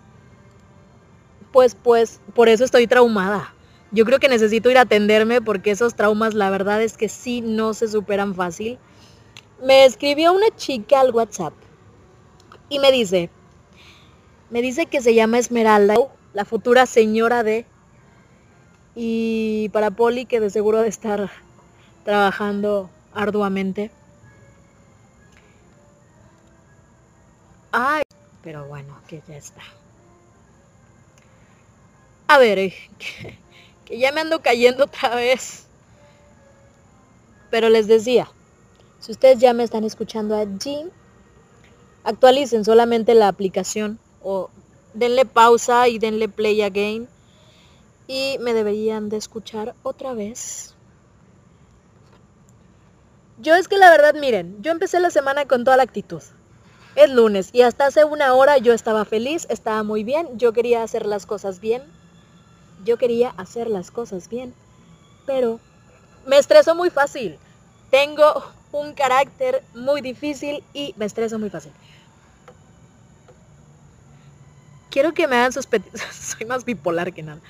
pues, 1.55 1.74
pues, 1.74 2.20
por 2.34 2.49
eso 2.49 2.66
estoy 2.66 2.86
traumada. 2.86 3.53
Yo 3.91 4.03
creo 4.03 4.20
que 4.20 4.28
necesito 4.28 4.70
ir 4.70 4.78
a 4.78 4.82
atenderme 4.82 5.41
porque 5.41 5.72
esos 5.72 5.95
traumas, 5.95 6.34
la 6.34 6.49
verdad 6.49 6.82
es 6.84 6.97
que 6.97 7.07
sí 7.07 7.39
no 7.39 7.74
se 7.74 7.88
superan 7.88 8.36
fácil. 8.36 8.78
Me 9.61 9.85
escribió 9.85 10.33
una 10.33 10.55
chica 10.55 10.99
al 11.01 11.11
WhatsApp 11.11 11.53
y 12.69 12.79
me 12.79 12.91
dice, 12.91 13.29
me 14.49 14.61
dice 14.61 14.85
que 14.85 15.01
se 15.01 15.13
llama 15.13 15.39
Esmeralda, 15.39 15.95
la 16.33 16.45
futura 16.45 16.85
señora 16.85 17.43
de, 17.43 17.65
y 18.95 19.69
para 19.69 19.91
Poli 19.91 20.25
que 20.25 20.39
de 20.39 20.49
seguro 20.49 20.81
de 20.81 20.89
estar 20.89 21.29
trabajando 22.03 22.89
arduamente. 23.13 23.91
Ay, 27.71 28.03
pero 28.41 28.65
bueno, 28.67 28.99
que 29.07 29.21
ya 29.27 29.35
está. 29.37 29.61
A 32.27 32.37
ver, 32.37 32.59
eh, 32.59 32.73
que, 32.99 33.37
que 33.85 33.97
ya 33.99 34.11
me 34.11 34.21
ando 34.21 34.41
cayendo 34.41 34.85
otra 34.85 35.15
vez. 35.15 35.65
Pero 37.49 37.69
les 37.69 37.87
decía, 37.87 38.29
si 39.05 39.11
ustedes 39.11 39.37
ya 39.37 39.53
me 39.53 39.63
están 39.63 39.83
escuchando 39.83 40.35
allí, 40.35 40.83
actualicen 42.03 42.65
solamente 42.65 43.13
la 43.13 43.27
aplicación 43.27 43.99
o 44.23 44.49
denle 44.95 45.25
pausa 45.25 45.87
y 45.87 45.99
denle 45.99 46.27
play 46.27 46.63
again 46.63 47.07
y 48.07 48.37
me 48.39 48.55
deberían 48.55 49.09
de 49.09 49.17
escuchar 49.17 49.75
otra 49.83 50.15
vez. 50.15 50.73
Yo 53.37 53.53
es 53.53 53.67
que 53.67 53.77
la 53.77 53.91
verdad, 53.91 54.15
miren, 54.15 54.59
yo 54.63 54.71
empecé 54.71 54.99
la 54.99 55.11
semana 55.11 55.45
con 55.45 55.63
toda 55.65 55.77
la 55.77 55.83
actitud. 55.83 56.23
Es 56.95 57.11
lunes 57.11 57.51
y 57.53 57.61
hasta 57.61 57.85
hace 57.85 58.05
una 58.05 58.33
hora 58.33 58.57
yo 58.57 58.73
estaba 58.73 59.05
feliz, 59.05 59.45
estaba 59.51 59.83
muy 59.83 60.03
bien, 60.03 60.29
yo 60.39 60.51
quería 60.51 60.81
hacer 60.81 61.05
las 61.05 61.27
cosas 61.27 61.59
bien, 61.59 61.83
yo 62.83 62.97
quería 62.97 63.35
hacer 63.37 63.69
las 63.69 63.91
cosas 63.91 64.29
bien, 64.29 64.55
pero 65.27 65.59
me 66.25 66.39
estreso 66.39 66.73
muy 66.73 66.89
fácil. 66.89 67.37
Tengo 67.91 68.43
un 68.80 68.93
carácter 68.93 69.63
muy 69.73 70.01
difícil 70.01 70.63
y 70.73 70.93
me 70.97 71.05
estreso 71.05 71.39
muy 71.39 71.49
fácil. 71.49 71.71
Quiero 74.89 75.13
que 75.13 75.28
me 75.28 75.36
hagan 75.36 75.51
sus 75.51 75.67
Soy 76.11 76.45
más 76.45 76.63
bipolar 76.65 77.13
que 77.13 77.23
nada. 77.23 77.41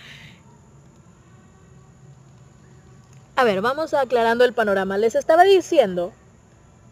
A 3.35 3.43
ver, 3.43 3.61
vamos 3.61 3.93
aclarando 3.93 4.45
el 4.45 4.53
panorama. 4.53 4.97
Les 4.97 5.13
estaba 5.13 5.43
diciendo, 5.43 6.13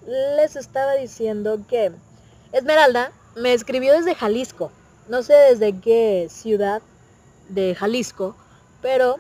les 0.06 0.56
estaba 0.56 0.94
diciendo 0.94 1.60
que 1.68 1.92
Esmeralda 2.52 3.12
me 3.36 3.54
escribió 3.54 3.94
desde 3.94 4.14
Jalisco. 4.14 4.72
No 5.08 5.24
sé 5.24 5.34
desde 5.34 5.80
qué 5.80 6.28
ciudad 6.30 6.82
de 7.50 7.76
Jalisco, 7.76 8.36
pero 8.82 9.18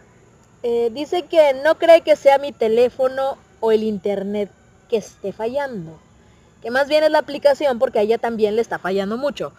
eh, 0.64 0.89
dice 0.93 1.24
que 1.24 1.53
no 1.64 1.80
cree 1.80 2.01
que 2.01 2.16
sea 2.16 2.38
mi 2.38 2.51
teléfono 2.51 3.38
o 3.59 3.72
el 3.72 3.84
internet 3.84 4.51
que 4.89 4.97
esté 4.97 5.31
fallando. 5.31 5.99
Que 6.61 6.71
más 6.71 6.88
bien 6.88 7.03
es 7.03 7.11
la 7.11 7.19
aplicación 7.19 7.79
porque 7.79 7.99
a 7.99 8.01
ella 8.03 8.17
también 8.17 8.55
le 8.55 8.61
está 8.61 8.79
fallando 8.79 9.17
mucho. 9.17 9.53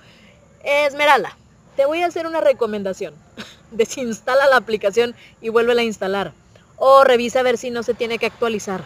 Esmeralda, 0.65 1.37
te 1.77 1.87
voy 1.87 2.03
a 2.03 2.07
hacer 2.07 2.27
una 2.27 2.41
recomendación. 2.41 3.15
Desinstala 3.71 4.47
la 4.47 4.57
aplicación 4.57 5.15
y 5.41 5.51
vuélvela 5.51 5.83
a 5.83 5.85
instalar. 5.85 6.33
O 6.77 7.05
revisa 7.05 7.41
a 7.41 7.43
ver 7.43 7.59
si 7.59 7.71
no 7.71 7.83
se 7.83 7.95
tiene 7.95 8.19
que 8.19 8.27
actualizar. 8.27 8.85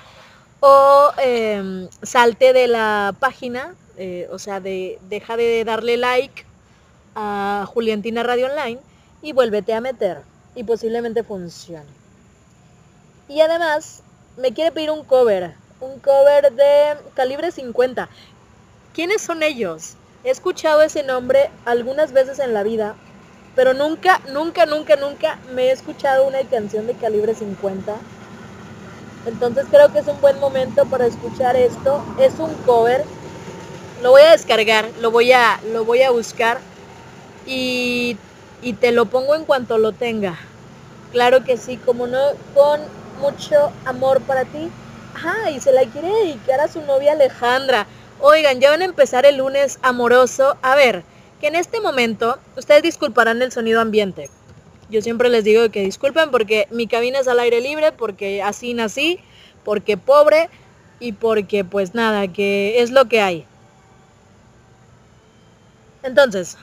O 0.60 1.10
em, 1.18 1.88
salte 2.02 2.52
de 2.52 2.66
la 2.66 3.14
página, 3.18 3.74
eh, 3.96 4.28
o 4.32 4.38
sea, 4.38 4.60
de, 4.60 4.98
deja 5.08 5.36
de 5.36 5.64
darle 5.64 5.96
like 5.96 6.44
a 7.14 7.66
Juliantina 7.68 8.22
Radio 8.22 8.46
Online 8.46 8.80
y 9.22 9.32
vuélvete 9.32 9.74
a 9.74 9.80
meter. 9.80 10.22
Y 10.54 10.64
posiblemente 10.64 11.22
funcione. 11.22 11.86
Y 13.28 13.40
además, 13.40 14.02
me 14.36 14.52
quiere 14.52 14.72
pedir 14.72 14.90
un 14.90 15.04
cover. 15.04 15.54
Un 15.80 16.00
cover 16.00 16.52
de 16.52 16.96
calibre 17.14 17.52
50. 17.52 18.08
¿Quiénes 18.94 19.22
son 19.22 19.44
ellos? 19.44 19.94
He 20.24 20.30
escuchado 20.30 20.82
ese 20.82 21.04
nombre 21.04 21.50
algunas 21.64 22.12
veces 22.12 22.40
en 22.40 22.52
la 22.52 22.64
vida, 22.64 22.96
pero 23.54 23.74
nunca, 23.74 24.20
nunca, 24.32 24.66
nunca, 24.66 24.96
nunca 24.96 25.38
me 25.54 25.66
he 25.66 25.70
escuchado 25.70 26.26
una 26.26 26.40
canción 26.42 26.88
de 26.88 26.94
calibre 26.94 27.32
50. 27.32 27.94
Entonces 29.26 29.66
creo 29.70 29.92
que 29.92 30.00
es 30.00 30.08
un 30.08 30.20
buen 30.20 30.40
momento 30.40 30.84
para 30.86 31.06
escuchar 31.06 31.54
esto. 31.54 32.02
Es 32.18 32.40
un 32.40 32.52
cover. 32.66 33.04
Lo 34.02 34.10
voy 34.10 34.22
a 34.22 34.32
descargar, 34.32 34.88
lo 35.00 35.12
voy 35.12 35.30
a, 35.30 35.60
lo 35.72 35.84
voy 35.84 36.02
a 36.02 36.10
buscar 36.10 36.58
y, 37.46 38.16
y 38.62 38.72
te 38.72 38.90
lo 38.90 39.06
pongo 39.06 39.36
en 39.36 39.44
cuanto 39.44 39.78
lo 39.78 39.92
tenga. 39.92 40.36
Claro 41.12 41.44
que 41.44 41.56
sí, 41.56 41.76
como 41.76 42.08
no, 42.08 42.20
con 42.52 42.80
mucho 43.20 43.70
amor 43.84 44.20
para 44.22 44.44
ti. 44.44 44.72
Ajá, 45.18 45.50
y 45.50 45.58
se 45.58 45.72
la 45.72 45.84
quiere 45.84 46.08
dedicar 46.08 46.60
a 46.60 46.68
su 46.68 46.80
novia 46.82 47.10
Alejandra. 47.10 47.88
Oigan, 48.20 48.60
ya 48.60 48.70
van 48.70 48.82
a 48.82 48.84
empezar 48.84 49.26
el 49.26 49.38
lunes 49.38 49.80
amoroso. 49.82 50.56
A 50.62 50.76
ver, 50.76 51.02
que 51.40 51.48
en 51.48 51.56
este 51.56 51.80
momento, 51.80 52.38
ustedes 52.56 52.84
disculparán 52.84 53.42
el 53.42 53.50
sonido 53.50 53.80
ambiente. 53.80 54.30
Yo 54.90 55.02
siempre 55.02 55.28
les 55.28 55.42
digo 55.42 55.70
que 55.70 55.82
disculpen 55.82 56.30
porque 56.30 56.68
mi 56.70 56.86
cabina 56.86 57.18
es 57.18 57.26
al 57.26 57.40
aire 57.40 57.60
libre, 57.60 57.90
porque 57.90 58.44
así 58.44 58.74
nací, 58.74 59.18
porque 59.64 59.96
pobre 59.96 60.50
y 61.00 61.10
porque 61.12 61.64
pues 61.64 61.94
nada, 61.94 62.28
que 62.28 62.80
es 62.80 62.92
lo 62.92 63.06
que 63.08 63.20
hay. 63.20 63.44
Entonces, 66.04 66.56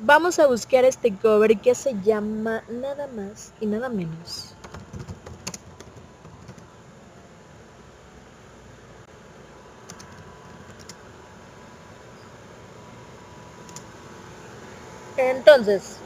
vamos 0.00 0.40
a 0.40 0.48
buscar 0.48 0.84
este 0.84 1.14
cover 1.14 1.58
que 1.58 1.76
se 1.76 1.94
llama 2.02 2.64
nada 2.68 3.06
más 3.14 3.52
y 3.60 3.66
nada 3.66 3.88
menos 3.88 4.57
Entonces, 15.18 15.96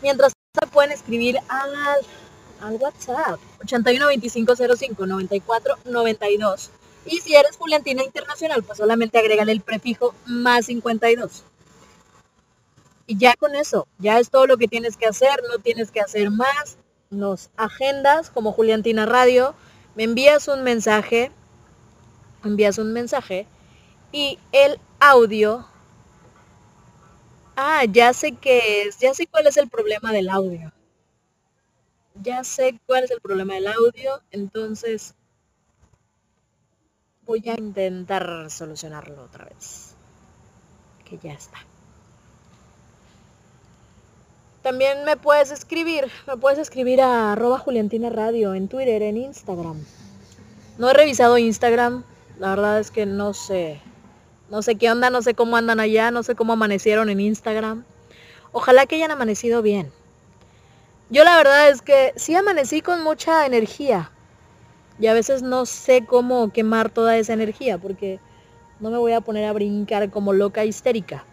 mientras 0.00 0.32
pueden 0.72 0.92
escribir 0.92 1.38
al, 1.48 1.72
al 2.60 2.74
WhatsApp 2.76 3.40
81 3.60 4.06
25 4.06 4.54
05 4.56 5.06
94 5.06 5.74
92 5.84 6.70
y 7.06 7.18
si 7.18 7.34
eres 7.34 7.56
Juliantina 7.56 8.04
Internacional 8.04 8.62
pues 8.62 8.78
solamente 8.78 9.18
agrégale 9.18 9.50
el 9.50 9.62
prefijo 9.62 10.14
más 10.26 10.66
52 10.66 11.42
y 13.08 13.16
ya 13.18 13.34
con 13.34 13.56
eso, 13.56 13.88
ya 13.98 14.20
es 14.20 14.30
todo 14.30 14.46
lo 14.46 14.58
que 14.58 14.68
tienes 14.68 14.96
que 14.96 15.06
hacer, 15.06 15.42
no 15.50 15.58
tienes 15.58 15.90
que 15.90 16.00
hacer 16.00 16.30
más, 16.30 16.76
nos 17.08 17.48
agendas 17.56 18.28
como 18.30 18.52
Juliantina 18.52 19.06
Radio, 19.06 19.54
me 19.98 20.04
envías 20.04 20.46
un 20.46 20.62
mensaje, 20.62 21.32
envías 22.44 22.78
un 22.78 22.92
mensaje 22.92 23.48
y 24.12 24.38
el 24.52 24.78
audio, 25.00 25.66
ah, 27.56 27.84
ya 27.84 28.12
sé 28.12 28.36
qué 28.36 28.82
es, 28.82 29.00
ya 29.00 29.12
sé 29.12 29.26
cuál 29.26 29.48
es 29.48 29.56
el 29.56 29.68
problema 29.68 30.12
del 30.12 30.28
audio. 30.28 30.72
Ya 32.14 32.44
sé 32.44 32.78
cuál 32.86 33.02
es 33.02 33.10
el 33.10 33.20
problema 33.20 33.54
del 33.54 33.66
audio, 33.66 34.22
entonces 34.30 35.16
voy 37.26 37.42
a 37.48 37.54
intentar 37.54 38.52
solucionarlo 38.52 39.24
otra 39.24 39.46
vez. 39.46 39.96
Que 41.04 41.18
ya 41.18 41.32
está. 41.32 41.58
También 44.68 45.02
me 45.06 45.16
puedes 45.16 45.50
escribir, 45.50 46.08
me 46.26 46.36
puedes 46.36 46.58
escribir 46.58 47.00
a 47.00 47.32
arroba 47.32 47.58
Juliantina 47.58 48.10
Radio 48.10 48.52
en 48.52 48.68
Twitter, 48.68 49.00
en 49.00 49.16
Instagram. 49.16 49.82
No 50.76 50.90
he 50.90 50.92
revisado 50.92 51.38
Instagram, 51.38 52.04
la 52.38 52.50
verdad 52.50 52.78
es 52.78 52.90
que 52.90 53.06
no 53.06 53.32
sé. 53.32 53.80
No 54.50 54.60
sé 54.60 54.74
qué 54.74 54.90
onda, 54.90 55.08
no 55.08 55.22
sé 55.22 55.32
cómo 55.32 55.56
andan 55.56 55.80
allá, 55.80 56.10
no 56.10 56.22
sé 56.22 56.34
cómo 56.34 56.52
amanecieron 56.52 57.08
en 57.08 57.18
Instagram. 57.18 57.84
Ojalá 58.52 58.84
que 58.84 58.96
hayan 58.96 59.10
amanecido 59.10 59.62
bien. 59.62 59.90
Yo 61.08 61.24
la 61.24 61.38
verdad 61.38 61.70
es 61.70 61.80
que 61.80 62.12
sí 62.16 62.34
amanecí 62.34 62.82
con 62.82 63.02
mucha 63.02 63.46
energía. 63.46 64.10
Y 65.00 65.06
a 65.06 65.14
veces 65.14 65.40
no 65.40 65.64
sé 65.64 66.04
cómo 66.04 66.52
quemar 66.52 66.90
toda 66.90 67.16
esa 67.16 67.32
energía 67.32 67.78
porque 67.78 68.20
no 68.80 68.90
me 68.90 68.98
voy 68.98 69.12
a 69.12 69.22
poner 69.22 69.46
a 69.46 69.52
brincar 69.54 70.10
como 70.10 70.34
loca 70.34 70.66
histérica. 70.66 71.24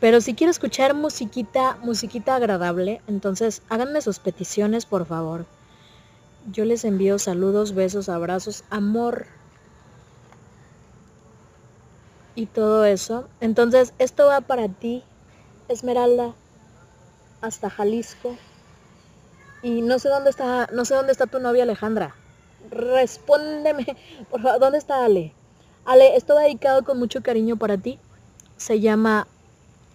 Pero 0.00 0.22
si 0.22 0.34
quiero 0.34 0.50
escuchar 0.50 0.94
musiquita, 0.94 1.76
musiquita 1.82 2.34
agradable, 2.34 3.02
entonces 3.06 3.62
háganme 3.68 4.00
sus 4.00 4.18
peticiones, 4.18 4.86
por 4.86 5.04
favor. 5.04 5.44
Yo 6.50 6.64
les 6.64 6.84
envío 6.84 7.18
saludos, 7.18 7.74
besos, 7.74 8.08
abrazos, 8.08 8.64
amor 8.70 9.26
y 12.34 12.46
todo 12.46 12.86
eso. 12.86 13.28
Entonces, 13.42 13.92
esto 13.98 14.26
va 14.26 14.40
para 14.40 14.68
ti, 14.68 15.04
Esmeralda, 15.68 16.32
hasta 17.42 17.68
Jalisco. 17.68 18.36
Y 19.62 19.82
no 19.82 19.98
sé 19.98 20.08
dónde 20.08 20.30
está, 20.30 20.68
no 20.72 20.86
sé 20.86 20.94
dónde 20.94 21.12
está 21.12 21.26
tu 21.26 21.40
novia 21.40 21.64
Alejandra. 21.64 22.14
Respóndeme, 22.70 23.96
por 24.30 24.40
favor, 24.40 24.60
¿dónde 24.60 24.78
está 24.78 25.04
Ale? 25.04 25.34
Ale, 25.84 26.16
esto 26.16 26.38
dedicado 26.38 26.84
con 26.84 26.98
mucho 26.98 27.22
cariño 27.22 27.56
para 27.56 27.76
ti. 27.76 27.98
Se 28.56 28.80
llama 28.80 29.26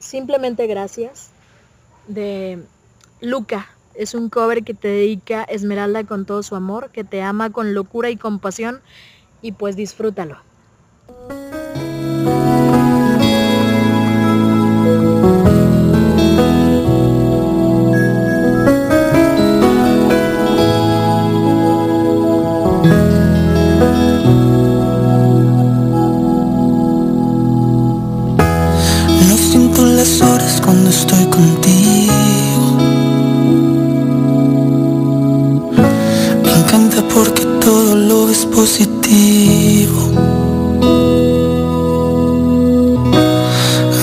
Simplemente 0.06 0.68
Gracias 0.68 1.32
de 2.08 2.64
Luca. 3.22 3.68
Es 3.96 4.14
un 4.14 4.30
cover 4.30 4.64
que 4.64 4.76
te 4.76 4.88
dedica 4.88 5.44
Esmeralda 5.44 6.04
con 6.04 6.26
todo 6.26 6.44
su 6.44 6.56
amor, 6.56 6.92
que 6.92 7.04
te 7.04 7.24
ama 7.24 7.52
con 7.52 7.74
locura 7.74 8.12
y 8.12 8.16
compasión 8.16 8.82
y 9.42 9.54
pues 9.54 9.76
disfrútalo. 9.76 10.38
las 30.06 30.22
horas 30.22 30.62
cuando 30.62 30.90
estoy 30.90 31.26
contigo. 31.26 32.78
Me 36.44 36.52
encanta 36.60 37.02
porque 37.14 37.44
todo 37.60 37.96
lo 37.96 38.30
es 38.30 38.46
positivo. 38.46 40.00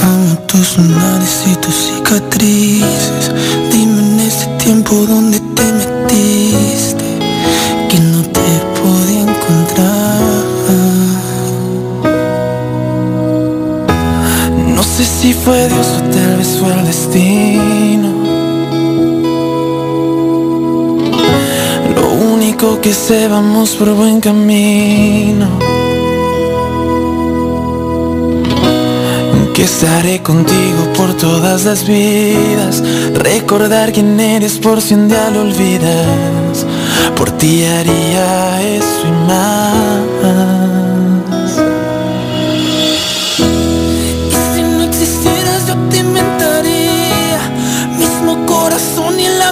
Amo 0.03 0.39
tus 0.49 0.77
lunares 0.79 1.45
y 1.47 1.55
tus 1.57 1.75
cicatrices. 1.75 3.22
Que 22.93 22.99
sé, 22.99 23.27
vamos 23.27 23.71
por 23.77 23.95
buen 23.95 24.21
camino. 24.21 25.49
Que 29.55 29.63
estaré 29.63 30.23
contigo 30.23 30.83
por 30.95 31.15
todas 31.15 31.65
las 31.65 31.87
vidas. 31.87 32.83
Recordar 33.15 33.93
quién 33.93 34.21
eres 34.21 34.59
por 34.59 34.83
si 34.83 34.93
un 34.93 35.09
día 35.09 35.31
lo 35.31 35.41
olvidas. 35.41 36.67
Por 37.17 37.31
ti 37.31 37.65
haría 37.65 38.61
eso 38.63 39.07
y 39.09 39.27
más. 39.27 39.93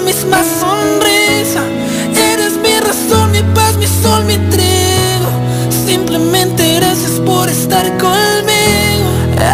misma 0.01 0.43
sonrisa. 0.43 1.70
Estar 7.71 7.87
conmigo. 7.99 9.09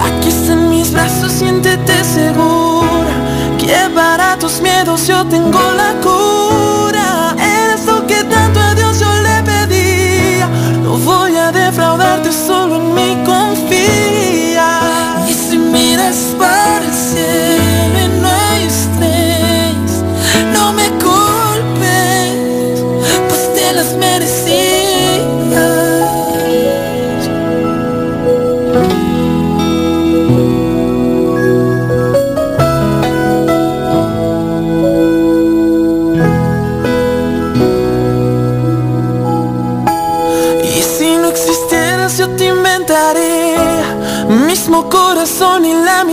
Aquí 0.07 0.29
están 0.29 0.71
mis 0.71 0.91
brazos, 0.91 1.33
siéntete 1.33 2.03
segura. 2.03 3.15
Que 3.59 3.91
para 3.95 4.39
tus 4.39 4.61
miedos 4.63 5.07
yo 5.07 5.25
tengo 5.27 5.61
la 5.77 5.93
cura. 6.03 6.56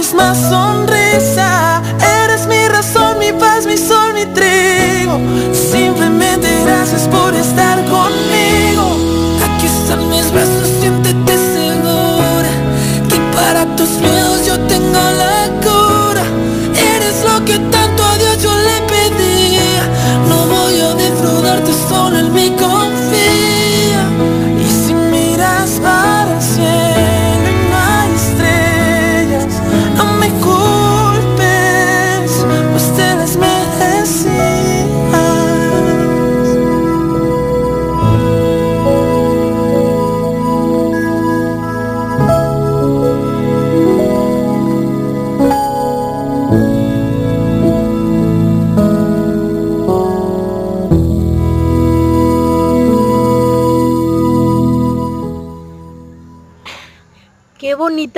Misma 0.03 0.35
sonrisa. 0.35 1.81
Eres 2.23 2.45
mi 2.47 2.67
razón, 2.67 3.19
mi 3.19 3.31
paz, 3.31 3.65
mi 3.65 3.77
sol, 3.77 4.13
mi 4.13 4.25
trigo. 4.25 5.17
Simplemente 5.53 6.47
gracias 6.65 7.07
por 7.07 7.22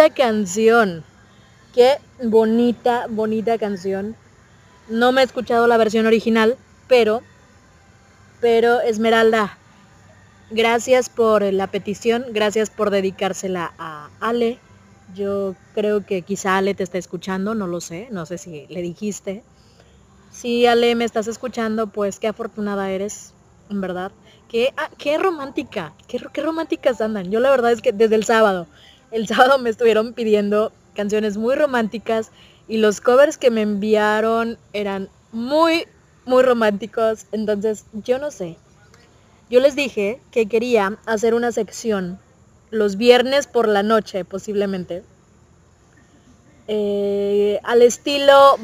canción. 0.03 1.03
Qué 1.73 1.97
bonita, 2.23 3.07
bonita 3.09 3.57
canción. 3.57 4.15
No 4.89 5.11
me 5.11 5.21
he 5.21 5.23
escuchado 5.23 5.67
la 5.67 5.77
versión 5.77 6.05
original, 6.05 6.57
pero, 6.87 7.21
pero 8.39 8.81
Esmeralda, 8.81 9.57
gracias 10.51 11.09
por 11.09 11.41
la 11.41 11.67
petición, 11.67 12.25
gracias 12.29 12.69
por 12.69 12.91
dedicársela 12.91 13.73
a 13.77 14.09
Ale. 14.19 14.59
Yo 15.15 15.55
creo 15.73 16.05
que 16.05 16.21
quizá 16.21 16.57
Ale 16.57 16.75
te 16.75 16.83
está 16.83 16.97
escuchando, 16.97 17.55
no 17.55 17.67
lo 17.67 17.81
sé, 17.81 18.07
no 18.11 18.25
sé 18.25 18.37
si 18.37 18.67
le 18.67 18.81
dijiste. 18.81 19.43
Si 20.31 20.65
Ale 20.65 20.93
me 20.95 21.05
estás 21.05 21.27
escuchando, 21.27 21.87
pues 21.87 22.19
qué 22.19 22.27
afortunada 22.27 22.91
eres, 22.91 23.33
en 23.69 23.81
verdad. 23.81 24.11
Qué, 24.49 24.73
ah, 24.77 24.89
qué 24.97 25.17
romántica, 25.17 25.93
qué, 26.07 26.21
qué 26.31 26.41
románticas 26.41 27.01
andan. 27.01 27.31
Yo 27.31 27.39
la 27.39 27.49
verdad 27.49 27.71
es 27.71 27.81
que 27.81 27.91
desde 27.91 28.15
el 28.15 28.25
sábado, 28.25 28.67
el 29.11 29.27
sábado 29.29 29.59
me 29.59 29.69
estuvieron 29.69 30.13
pidiendo 30.13 30.71
canciones 30.95 31.37
muy 31.37 31.55
románticas 31.55 32.31
y 32.67 32.77
los 32.77 33.01
covers 33.01 33.37
que 33.37 33.51
me 33.51 33.61
enviaron 33.61 34.57
eran 34.73 35.09
muy, 35.31 35.87
muy 36.25 36.43
románticos. 36.43 37.27
Entonces, 37.31 37.85
yo 37.93 38.19
no 38.19 38.31
sé. 38.31 38.57
Yo 39.49 39.59
les 39.59 39.75
dije 39.75 40.21
que 40.31 40.47
quería 40.47 40.97
hacer 41.05 41.33
una 41.33 41.51
sección 41.51 42.19
los 42.71 42.97
viernes 42.97 43.47
por 43.47 43.67
la 43.67 43.83
noche, 43.83 44.25
posiblemente. 44.25 45.03
eh, 46.67 47.59
al 47.63 47.81
estilo 47.81 48.57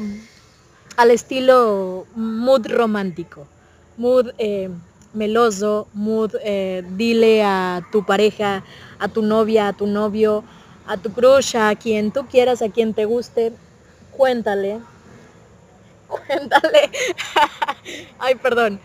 al 0.96 1.10
estilo 1.10 2.06
mood 2.14 2.66
romántico, 2.68 3.46
mood 3.96 4.30
eh, 4.38 4.68
meloso, 5.14 5.88
mood 5.94 6.34
eh, 6.44 6.84
dile 6.96 7.42
a 7.42 7.82
tu 7.92 8.04
pareja, 8.04 8.64
a 9.02 9.08
tu 9.08 9.22
novia, 9.22 9.68
a 9.68 9.72
tu 9.72 9.86
novio, 9.86 10.44
a 10.86 10.96
tu 10.96 11.12
crush, 11.12 11.56
a 11.56 11.74
quien 11.74 12.12
tú 12.12 12.26
quieras, 12.26 12.62
a 12.62 12.68
quien 12.68 12.94
te 12.94 13.04
guste, 13.04 13.52
cuéntale, 14.16 14.78
cuéntale, 16.08 16.90
ay 18.20 18.36
perdón, 18.36 18.80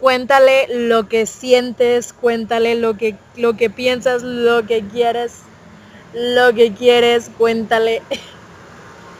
cuéntale 0.00 0.66
lo 0.88 1.08
que 1.08 1.24
sientes, 1.24 2.12
cuéntale 2.12 2.74
lo 2.74 2.98
que, 2.98 3.16
lo 3.36 3.56
que 3.56 3.70
piensas, 3.70 4.22
lo 4.22 4.66
que 4.66 4.86
quieres, 4.86 5.40
lo 6.12 6.52
que 6.54 6.72
quieres, 6.74 7.30
cuéntale. 7.36 8.02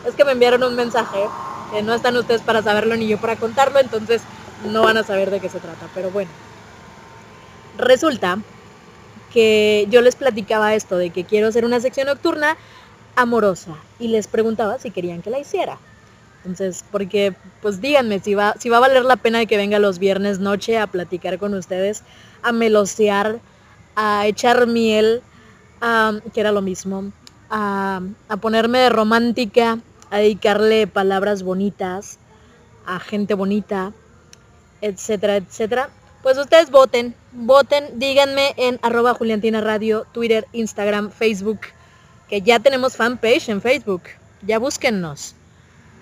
Es 0.07 0.15
que 0.15 0.25
me 0.25 0.33
enviaron 0.33 0.63
un 0.63 0.77
mensaje 0.77 1.19
que 1.73 1.83
no 1.83 1.93
están 1.93 2.17
ustedes 2.17 2.41
para 2.41 2.63
saberlo 2.63 2.97
ni 2.97 3.09
yo 3.09 3.19
para 3.19 3.37
contarlo, 3.37 3.81
entonces 3.81 4.23
no 4.63 4.83
van 4.83 4.97
a 4.97 5.03
saber 5.03 5.31
de 5.31 5.41
qué 5.41 5.49
se 5.49 5.59
trata. 5.59 5.89
Pero 5.93 6.11
bueno, 6.11 6.31
resulta 7.77 8.39
que 9.33 9.87
yo 9.91 10.01
les 10.01 10.17
platicaba 10.17 10.75
esto 10.75 10.97
de 10.97 11.11
que 11.11 11.25
quiero 11.25 11.49
hacer 11.49 11.65
una 11.65 11.81
sección 11.81 12.07
nocturna 12.07 12.57
amorosa 13.17 13.77
y 13.99 14.09
les 14.09 14.27
preguntaba 14.27 14.79
si 14.79 14.91
querían 14.91 15.23
que 15.23 15.31
la 15.31 15.39
hiciera. 15.39 15.79
Entonces, 16.39 16.85
porque, 16.91 17.35
pues 17.61 17.81
díganme 17.81 18.21
si 18.21 18.35
va, 18.35 18.55
si 18.59 18.69
va 18.69 18.79
a 18.79 18.81
valer 18.81 19.05
la 19.05 19.17
pena 19.17 19.39
de 19.39 19.47
que 19.47 19.57
venga 19.57 19.79
los 19.79 19.99
viernes 19.99 20.39
noche 20.39 20.79
a 20.79 20.87
platicar 20.87 21.39
con 21.39 21.55
ustedes, 21.55 22.05
a 22.43 22.53
melosear, 22.53 23.41
a 23.97 24.27
echar 24.27 24.67
miel, 24.67 25.23
que 26.33 26.41
era 26.41 26.53
lo 26.53 26.63
mismo, 26.63 27.13
a, 27.51 28.01
a 28.29 28.37
ponerme 28.37 28.89
romántica, 28.89 29.79
a 30.11 30.19
dedicarle 30.19 30.87
palabras 30.87 31.43
bonitas 31.43 32.19
a 32.89 32.99
gente 32.99 33.35
bonita, 33.35 33.93
etcétera, 34.81 35.37
etcétera. 35.37 35.91
Pues 36.23 36.39
ustedes 36.39 36.71
voten, 36.71 37.15
voten, 37.33 37.99
díganme 37.99 38.55
en 38.57 38.79
arroba 38.83 39.15
Juliantina 39.15 39.61
Radio, 39.61 40.07
Twitter, 40.13 40.47
Instagram, 40.53 41.11
Facebook, 41.11 41.61
que 42.29 42.43
ya 42.43 42.59
tenemos 42.59 42.97
fanpage 42.97 43.49
en 43.49 43.61
Facebook, 43.61 44.03
ya 44.43 44.59
búsquennos. 44.59 45.35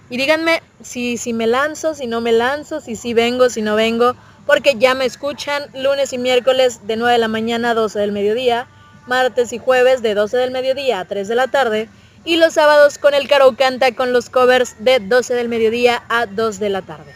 Y 0.08 0.18
díganme 0.18 0.62
si, 0.82 1.16
si 1.16 1.32
me 1.32 1.46
lanzo, 1.46 1.94
si 1.94 2.06
no 2.06 2.20
me 2.20 2.32
lanzo, 2.32 2.80
si 2.80 2.96
sí 2.96 3.12
vengo, 3.14 3.48
si 3.48 3.62
no 3.62 3.74
vengo, 3.74 4.14
porque 4.46 4.76
ya 4.76 4.94
me 4.94 5.04
escuchan 5.04 5.64
lunes 5.74 6.12
y 6.12 6.18
miércoles 6.18 6.86
de 6.86 6.96
9 6.96 7.14
de 7.14 7.18
la 7.18 7.28
mañana 7.28 7.70
a 7.70 7.74
12 7.74 7.98
del 7.98 8.12
mediodía, 8.12 8.68
martes 9.06 9.52
y 9.52 9.58
jueves 9.58 10.02
de 10.02 10.14
12 10.14 10.36
del 10.36 10.52
mediodía 10.52 11.00
a 11.00 11.04
3 11.04 11.26
de 11.26 11.34
la 11.34 11.48
tarde, 11.48 11.88
y 12.24 12.36
los 12.36 12.54
sábados 12.54 12.98
con 12.98 13.14
el 13.14 13.28
Caro 13.28 13.56
Canta 13.56 13.94
con 13.94 14.12
los 14.12 14.30
covers 14.30 14.76
de 14.80 15.00
12 15.00 15.34
del 15.34 15.48
mediodía 15.48 16.02
a 16.08 16.26
2 16.26 16.58
de 16.58 16.68
la 16.68 16.82
tarde. 16.82 17.14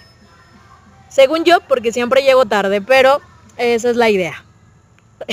Según 1.08 1.44
yo, 1.44 1.60
porque 1.60 1.92
siempre 1.92 2.22
llego 2.22 2.46
tarde, 2.46 2.80
pero 2.80 3.20
esa 3.60 3.90
es 3.90 3.96
la 3.96 4.10
idea. 4.10 4.44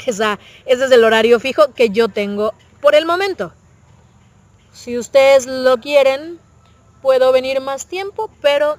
Esa, 0.06 0.40
ese 0.66 0.86
es 0.86 0.92
el 0.92 1.04
horario 1.04 1.40
fijo 1.40 1.74
que 1.74 1.90
yo 1.90 2.10
tengo 2.10 2.54
por 2.82 2.96
el 2.96 3.06
momento. 3.06 3.54
Si 4.72 4.98
ustedes 4.98 5.46
lo 5.46 5.78
quieren, 5.80 6.40
puedo 7.02 7.32
venir 7.32 7.62
más 7.62 7.88
tiempo, 7.88 8.30
pero, 8.42 8.78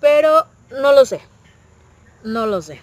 pero 0.00 0.46
no 0.70 0.92
lo 0.92 1.04
sé. 1.04 1.20
No 2.24 2.46
lo 2.46 2.62
sé. 2.62 2.80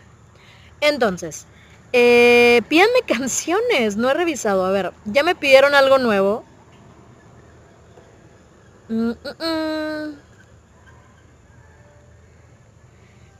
Entonces, 0.81 1.47
eh, 1.93 2.61
pídanme 2.69 3.01
canciones, 3.07 3.97
no 3.97 4.09
he 4.09 4.13
revisado. 4.13 4.65
A 4.65 4.71
ver, 4.71 4.93
ya 5.05 5.23
me 5.23 5.35
pidieron 5.35 5.75
algo 5.75 5.97
nuevo. 5.99 6.45
Mm, 8.89 9.11
mm, 9.11 9.35
mm. 9.39 10.15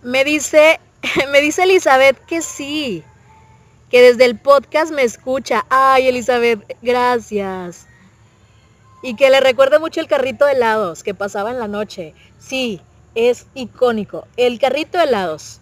Me 0.04 0.24
dice, 0.24 0.80
me 1.32 1.42
dice 1.42 1.64
Elizabeth 1.64 2.18
que 2.26 2.42
sí, 2.42 3.04
que 3.90 4.02
desde 4.02 4.26
el 4.26 4.38
podcast 4.40 4.92
me 4.92 5.04
escucha. 5.04 5.66
Ay, 5.70 6.08
Elizabeth, 6.08 6.78
gracias. 6.82 7.88
Y 9.04 9.16
que 9.16 9.30
le 9.30 9.40
recuerda 9.40 9.80
mucho 9.80 10.00
el 10.00 10.08
carrito 10.08 10.46
de 10.46 10.54
helados 10.54 11.04
que 11.04 11.14
pasaba 11.14 11.52
en 11.52 11.60
la 11.60 11.68
noche. 11.68 12.14
Sí, 12.38 12.82
es 13.16 13.48
icónico. 13.56 14.28
El 14.38 14.60
carrito 14.60 14.98
de 14.98 15.06
helados 15.06 15.60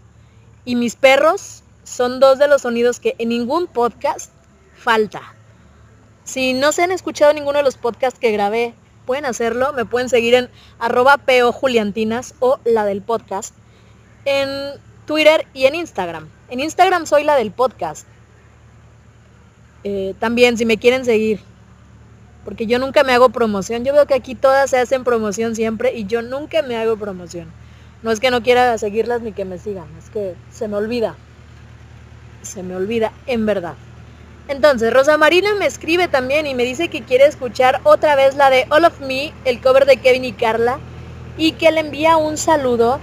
y 0.66 0.76
mis 0.76 0.96
perros 0.96 1.64
son 1.84 2.20
dos 2.20 2.38
de 2.38 2.48
los 2.48 2.64
sonidos 2.64 3.00
que 3.00 3.16
en 3.18 3.30
ningún 3.30 3.68
podcast 3.68 4.32
falta. 4.76 5.36
Si 6.26 6.54
no 6.54 6.72
se 6.72 6.84
han 6.84 6.92
escuchado 6.92 7.34
ninguno 7.34 7.58
de 7.58 7.64
los 7.64 7.78
podcasts 7.78 8.20
que 8.20 8.32
grabé, 8.32 8.76
pueden 9.06 9.26
hacerlo. 9.26 9.74
Me 9.74 9.86
pueden 9.86 10.10
seguir 10.10 10.36
en 10.36 10.50
arroba 10.78 11.20
Juliantinas 11.52 12.36
o 12.40 12.60
la 12.66 12.86
del 12.86 13.02
podcast. 13.02 13.56
En 14.26 14.50
Twitter 15.10 15.47
y 15.55 15.66
en 15.66 15.74
Instagram. 15.74 16.30
En 16.51 16.60
Instagram 16.60 17.07
soy 17.07 17.24
la 17.24 17.36
del 17.36 17.49
podcast. 17.49 18.05
Eh, 19.84 20.14
también 20.20 20.55
si 20.55 20.68
me 20.68 20.78
quieren 20.78 21.03
seguir. 21.03 21.39
Porque 22.45 22.68
yo 22.68 22.78
nunca 22.78 23.03
me 23.03 23.14
hago 23.14 23.30
promoción. 23.30 23.84
Yo 23.84 23.91
veo 23.91 24.05
que 24.05 24.14
aquí 24.14 24.36
todas 24.36 24.70
se 24.70 24.78
hacen 24.78 25.03
promoción 25.03 25.55
siempre 25.55 25.95
y 25.95 26.05
yo 26.05 26.22
nunca 26.22 26.62
me 26.62 26.78
hago 26.78 26.95
promoción. 26.95 27.51
No 28.03 28.12
es 28.12 28.20
que 28.20 28.30
no 28.30 28.43
quiera 28.43 28.78
seguirlas 28.78 29.24
ni 29.24 29.32
que 29.32 29.45
me 29.45 29.57
sigan, 29.57 29.88
es 29.97 30.12
que 30.12 30.36
se 30.51 30.68
me 30.68 30.76
olvida. 30.76 31.16
Se 32.43 32.62
me 32.62 32.76
olvida, 32.76 33.12
en 33.26 33.47
verdad. 33.47 33.74
Entonces, 34.47 34.93
Rosa 34.93 35.18
Marina 35.18 35.55
me 35.55 35.66
escribe 35.66 36.07
también 36.07 36.45
y 36.45 36.53
me 36.53 36.66
dice 36.66 36.89
que 36.89 37.01
quiere 37.01 37.26
escuchar 37.26 37.82
otra 37.84 38.16
vez 38.16 38.36
la 38.36 38.51
de 38.51 38.68
All 38.70 38.86
of 38.86 38.99
Me, 38.99 39.34
el 39.43 39.60
cover 39.60 39.88
de 39.88 39.97
Kevin 39.97 40.26
y 40.26 40.34
Carla, 40.34 40.78
y 41.36 41.53
que 41.53 41.72
le 41.72 41.80
envía 41.80 42.18
un 42.18 42.38
saludo. 42.38 42.99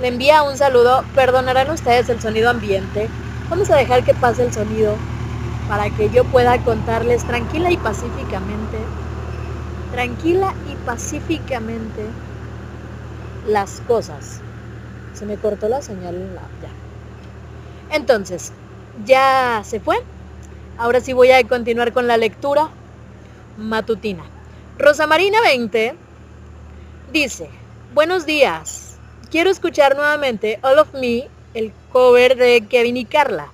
Le 0.00 0.08
envía 0.08 0.42
un 0.42 0.56
saludo. 0.56 1.04
Perdonarán 1.14 1.70
ustedes 1.70 2.08
el 2.08 2.20
sonido 2.20 2.50
ambiente. 2.50 3.08
Vamos 3.50 3.70
a 3.70 3.76
dejar 3.76 4.04
que 4.04 4.14
pase 4.14 4.44
el 4.44 4.52
sonido 4.52 4.94
para 5.68 5.90
que 5.90 6.08
yo 6.10 6.24
pueda 6.24 6.58
contarles 6.64 7.24
tranquila 7.24 7.70
y 7.70 7.76
pacíficamente, 7.76 8.78
tranquila 9.92 10.54
y 10.70 10.74
pacíficamente 10.86 12.06
las 13.46 13.80
cosas. 13.86 14.40
Se 15.14 15.26
me 15.26 15.36
cortó 15.36 15.68
la 15.68 15.82
señal 15.82 16.14
ya. 16.62 17.96
Entonces, 17.96 18.52
ya 19.04 19.62
se 19.64 19.80
fue. 19.80 19.96
Ahora 20.78 21.00
sí 21.00 21.12
voy 21.12 21.32
a 21.32 21.46
continuar 21.46 21.92
con 21.92 22.06
la 22.06 22.16
lectura 22.16 22.68
matutina. 23.56 24.22
Rosa 24.78 25.06
Marina 25.06 25.40
20 25.40 25.96
dice, 27.12 27.50
buenos 27.94 28.26
días. 28.26 28.87
Quiero 29.30 29.50
escuchar 29.50 29.94
nuevamente 29.94 30.58
All 30.62 30.78
of 30.78 30.94
Me, 30.94 31.28
el 31.54 31.72
cover 31.92 32.36
de 32.36 32.66
Kevin 32.68 32.96
y 32.96 33.04
Carla. 33.04 33.48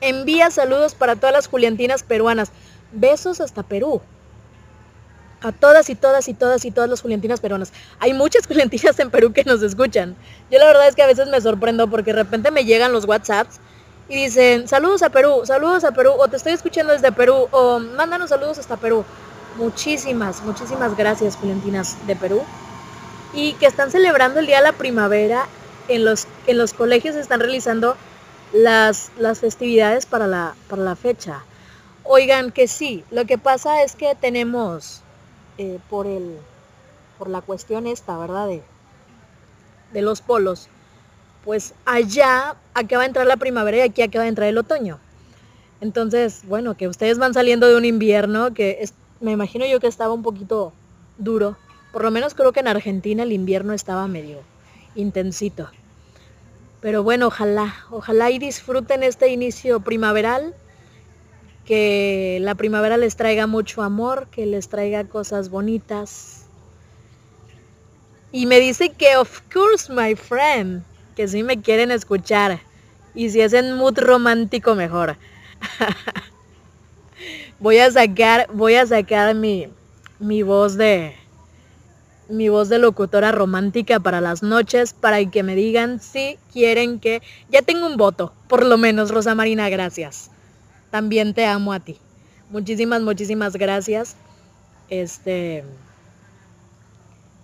Envía 0.00 0.50
saludos 0.50 0.94
para 0.94 1.16
todas 1.16 1.32
las 1.32 1.48
Juliantinas 1.48 2.02
peruanas. 2.02 2.50
Besos 2.92 3.40
hasta 3.40 3.62
Perú 3.62 4.00
a 5.42 5.52
todas 5.52 5.90
y 5.90 5.94
todas 5.94 6.28
y 6.28 6.34
todas 6.34 6.64
y 6.64 6.70
todas 6.70 6.90
las 6.90 7.02
juliantinas 7.02 7.40
peruanas. 7.40 7.72
Hay 7.98 8.14
muchas 8.14 8.46
juliantinas 8.48 8.98
en 8.98 9.10
Perú 9.10 9.32
que 9.32 9.44
nos 9.44 9.62
escuchan. 9.62 10.16
Yo 10.50 10.58
la 10.58 10.66
verdad 10.66 10.88
es 10.88 10.94
que 10.94 11.02
a 11.02 11.06
veces 11.06 11.28
me 11.28 11.40
sorprendo 11.40 11.88
porque 11.88 12.12
de 12.12 12.22
repente 12.22 12.50
me 12.50 12.64
llegan 12.64 12.92
los 12.92 13.04
WhatsApps 13.04 13.60
y 14.08 14.14
dicen, 14.14 14.68
saludos 14.68 15.02
a 15.02 15.10
Perú, 15.10 15.42
saludos 15.44 15.84
a 15.84 15.92
Perú, 15.92 16.12
o 16.16 16.28
te 16.28 16.36
estoy 16.36 16.52
escuchando 16.52 16.92
desde 16.92 17.10
Perú, 17.12 17.48
o 17.50 17.80
mándanos 17.80 18.30
saludos 18.30 18.58
hasta 18.58 18.76
Perú. 18.76 19.04
Muchísimas, 19.56 20.42
muchísimas 20.42 20.96
gracias 20.96 21.36
juliantinas 21.36 21.96
de 22.06 22.14
Perú. 22.14 22.42
Y 23.36 23.52
que 23.52 23.66
están 23.66 23.92
celebrando 23.92 24.40
el 24.40 24.46
Día 24.46 24.56
de 24.56 24.64
la 24.64 24.72
Primavera. 24.72 25.46
En 25.88 26.04
los, 26.04 26.26
en 26.48 26.58
los 26.58 26.72
colegios 26.72 27.14
están 27.14 27.38
realizando 27.38 27.96
las, 28.52 29.12
las 29.18 29.38
festividades 29.38 30.06
para 30.06 30.26
la, 30.26 30.56
para 30.68 30.82
la 30.82 30.96
fecha. 30.96 31.44
Oigan 32.02 32.50
que 32.50 32.66
sí, 32.66 33.04
lo 33.12 33.24
que 33.24 33.38
pasa 33.38 33.82
es 33.84 33.94
que 33.94 34.16
tenemos 34.16 35.02
eh, 35.58 35.78
por, 35.88 36.06
el, 36.06 36.38
por 37.18 37.28
la 37.28 37.40
cuestión 37.40 37.86
esta, 37.86 38.16
¿verdad? 38.18 38.48
De, 38.48 38.62
de 39.92 40.02
los 40.02 40.22
polos, 40.22 40.68
pues 41.44 41.74
allá 41.84 42.56
acaba 42.74 43.02
de 43.02 43.08
entrar 43.08 43.26
la 43.26 43.36
primavera 43.36 43.76
y 43.76 43.80
aquí 43.80 44.02
acaba 44.02 44.22
de 44.24 44.30
entrar 44.30 44.48
el 44.48 44.58
otoño. 44.58 44.98
Entonces, 45.80 46.40
bueno, 46.46 46.76
que 46.76 46.88
ustedes 46.88 47.18
van 47.18 47.34
saliendo 47.34 47.68
de 47.68 47.76
un 47.76 47.84
invierno 47.84 48.54
que 48.54 48.88
me 49.20 49.32
imagino 49.32 49.66
yo 49.66 49.78
que 49.78 49.86
estaba 49.86 50.14
un 50.14 50.22
poquito 50.22 50.72
duro. 51.18 51.56
Por 51.92 52.02
lo 52.02 52.10
menos 52.10 52.34
creo 52.34 52.52
que 52.52 52.60
en 52.60 52.68
Argentina 52.68 53.22
el 53.22 53.32
invierno 53.32 53.72
estaba 53.72 54.06
medio 54.06 54.40
intensito. 54.94 55.68
Pero 56.80 57.02
bueno, 57.02 57.28
ojalá, 57.28 57.74
ojalá 57.90 58.30
y 58.30 58.38
disfruten 58.38 59.02
este 59.02 59.28
inicio 59.28 59.80
primaveral 59.80 60.54
que 61.64 62.38
la 62.42 62.54
primavera 62.54 62.96
les 62.96 63.16
traiga 63.16 63.46
mucho 63.46 63.82
amor, 63.82 64.28
que 64.30 64.46
les 64.46 64.68
traiga 64.68 65.04
cosas 65.04 65.50
bonitas. 65.50 66.44
Y 68.30 68.46
me 68.46 68.60
dice 68.60 68.90
que, 68.90 69.16
of 69.16 69.40
course, 69.52 69.92
my 69.92 70.14
friend, 70.14 70.84
que 71.16 71.26
si 71.26 71.42
me 71.42 71.60
quieren 71.60 71.90
escuchar. 71.90 72.60
Y 73.14 73.30
si 73.30 73.40
es 73.40 73.52
en 73.52 73.76
mood 73.76 73.98
romántico, 73.98 74.74
mejor. 74.74 75.16
voy 77.58 77.78
a 77.78 77.90
sacar, 77.90 78.46
voy 78.52 78.74
a 78.74 78.86
sacar 78.86 79.34
mi, 79.34 79.68
mi 80.18 80.42
voz 80.42 80.76
de, 80.76 81.16
mi 82.28 82.48
voz 82.48 82.68
de 82.68 82.78
locutora 82.78 83.32
romántica 83.32 84.00
para 84.00 84.20
las 84.20 84.42
noches, 84.42 84.92
para 84.92 85.24
que 85.30 85.42
me 85.42 85.54
digan 85.54 86.00
si 86.00 86.38
quieren 86.52 87.00
que, 87.00 87.22
ya 87.50 87.62
tengo 87.62 87.86
un 87.86 87.96
voto, 87.96 88.32
por 88.48 88.64
lo 88.64 88.78
menos, 88.78 89.10
Rosa 89.10 89.34
Marina, 89.34 89.68
gracias 89.68 90.30
también 90.96 91.34
te 91.34 91.44
amo 91.44 91.74
a 91.74 91.80
ti. 91.80 91.98
Muchísimas, 92.50 93.02
muchísimas 93.02 93.54
gracias. 93.56 94.16
Este. 94.88 95.62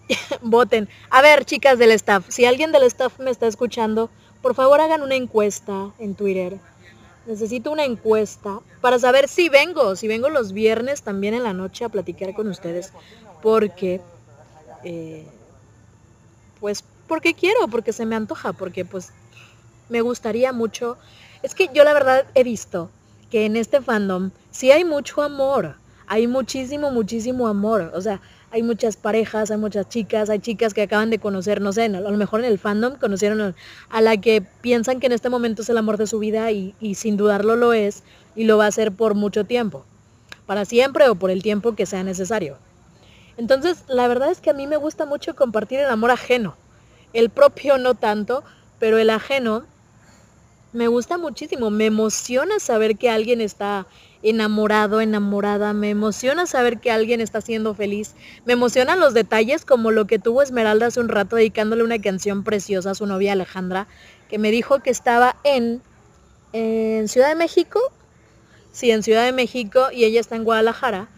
Voten. 0.40 0.88
A 1.10 1.20
ver, 1.20 1.44
chicas 1.44 1.78
del 1.78 1.90
staff, 1.92 2.24
si 2.28 2.46
alguien 2.46 2.72
del 2.72 2.84
staff 2.84 3.18
me 3.18 3.30
está 3.30 3.46
escuchando, 3.46 4.10
por 4.40 4.54
favor 4.54 4.80
hagan 4.80 5.02
una 5.02 5.16
encuesta 5.16 5.92
en 5.98 6.14
Twitter. 6.14 6.58
Necesito 7.26 7.70
una 7.70 7.84
encuesta 7.84 8.60
para 8.80 8.98
saber 8.98 9.28
si 9.28 9.50
vengo, 9.50 9.96
si 9.96 10.08
vengo 10.08 10.28
los 10.30 10.52
viernes 10.52 11.02
también 11.02 11.34
en 11.34 11.44
la 11.44 11.52
noche 11.52 11.84
a 11.84 11.88
platicar 11.88 12.32
con 12.34 12.48
ustedes. 12.48 12.92
Porque, 13.42 14.00
eh, 14.84 15.26
pues, 16.60 16.84
porque 17.08 17.34
quiero, 17.34 17.68
porque 17.68 17.92
se 17.92 18.06
me 18.06 18.16
antoja, 18.16 18.52
porque 18.52 18.84
pues 18.84 19.10
me 19.88 20.00
gustaría 20.00 20.52
mucho. 20.52 20.96
Es 21.42 21.54
que 21.54 21.68
yo 21.74 21.84
la 21.84 21.92
verdad 21.92 22.24
he 22.34 22.44
visto 22.44 22.90
que 23.30 23.46
en 23.46 23.56
este 23.56 23.80
fandom 23.80 24.30
sí 24.50 24.70
hay 24.70 24.84
mucho 24.84 25.22
amor, 25.22 25.76
hay 26.06 26.26
muchísimo, 26.26 26.90
muchísimo 26.90 27.48
amor. 27.48 27.90
O 27.94 28.00
sea, 28.00 28.20
hay 28.50 28.62
muchas 28.62 28.96
parejas, 28.96 29.50
hay 29.50 29.56
muchas 29.56 29.88
chicas, 29.88 30.28
hay 30.28 30.38
chicas 30.38 30.74
que 30.74 30.82
acaban 30.82 31.08
de 31.08 31.18
conocer, 31.18 31.62
no 31.62 31.72
sé, 31.72 31.84
a 31.84 31.88
lo 31.88 32.16
mejor 32.18 32.40
en 32.40 32.46
el 32.46 32.58
fandom 32.58 32.96
conocieron 32.96 33.54
a 33.88 34.00
la 34.02 34.16
que 34.18 34.42
piensan 34.42 35.00
que 35.00 35.06
en 35.06 35.12
este 35.12 35.30
momento 35.30 35.62
es 35.62 35.70
el 35.70 35.78
amor 35.78 35.96
de 35.96 36.06
su 36.06 36.18
vida 36.18 36.50
y, 36.52 36.74
y 36.78 36.96
sin 36.96 37.16
dudarlo 37.16 37.56
lo 37.56 37.72
es 37.72 38.02
y 38.36 38.44
lo 38.44 38.58
va 38.58 38.66
a 38.66 38.68
hacer 38.68 38.92
por 38.92 39.14
mucho 39.14 39.44
tiempo, 39.44 39.86
para 40.44 40.66
siempre 40.66 41.08
o 41.08 41.14
por 41.14 41.30
el 41.30 41.42
tiempo 41.42 41.74
que 41.74 41.86
sea 41.86 42.04
necesario. 42.04 42.58
Entonces, 43.36 43.84
la 43.88 44.08
verdad 44.08 44.30
es 44.30 44.40
que 44.40 44.50
a 44.50 44.54
mí 44.54 44.66
me 44.66 44.76
gusta 44.76 45.06
mucho 45.06 45.34
compartir 45.34 45.80
el 45.80 45.90
amor 45.90 46.10
ajeno. 46.10 46.56
El 47.12 47.30
propio 47.30 47.78
no 47.78 47.94
tanto, 47.94 48.44
pero 48.78 48.98
el 48.98 49.10
ajeno 49.10 49.64
me 50.72 50.88
gusta 50.88 51.18
muchísimo, 51.18 51.70
me 51.70 51.86
emociona 51.86 52.58
saber 52.58 52.96
que 52.96 53.10
alguien 53.10 53.40
está 53.40 53.86
enamorado, 54.22 55.00
enamorada, 55.00 55.72
me 55.74 55.90
emociona 55.90 56.46
saber 56.46 56.78
que 56.78 56.90
alguien 56.90 57.20
está 57.20 57.40
siendo 57.40 57.74
feliz, 57.74 58.14
me 58.46 58.54
emocionan 58.54 58.98
los 58.98 59.12
detalles 59.12 59.64
como 59.64 59.90
lo 59.90 60.06
que 60.06 60.18
tuvo 60.18 60.42
Esmeralda 60.42 60.86
hace 60.86 61.00
un 61.00 61.08
rato 61.08 61.36
dedicándole 61.36 61.82
una 61.82 62.00
canción 62.00 62.42
preciosa 62.42 62.92
a 62.92 62.94
su 62.94 63.06
novia 63.06 63.32
Alejandra, 63.32 63.86
que 64.30 64.38
me 64.38 64.50
dijo 64.50 64.80
que 64.80 64.90
estaba 64.90 65.36
en, 65.44 65.82
en 66.54 67.08
Ciudad 67.08 67.28
de 67.28 67.34
México, 67.34 67.80
sí, 68.72 68.90
en 68.90 69.02
Ciudad 69.02 69.24
de 69.24 69.32
México 69.32 69.88
y 69.92 70.04
ella 70.04 70.20
está 70.20 70.36
en 70.36 70.44
Guadalajara, 70.44 71.08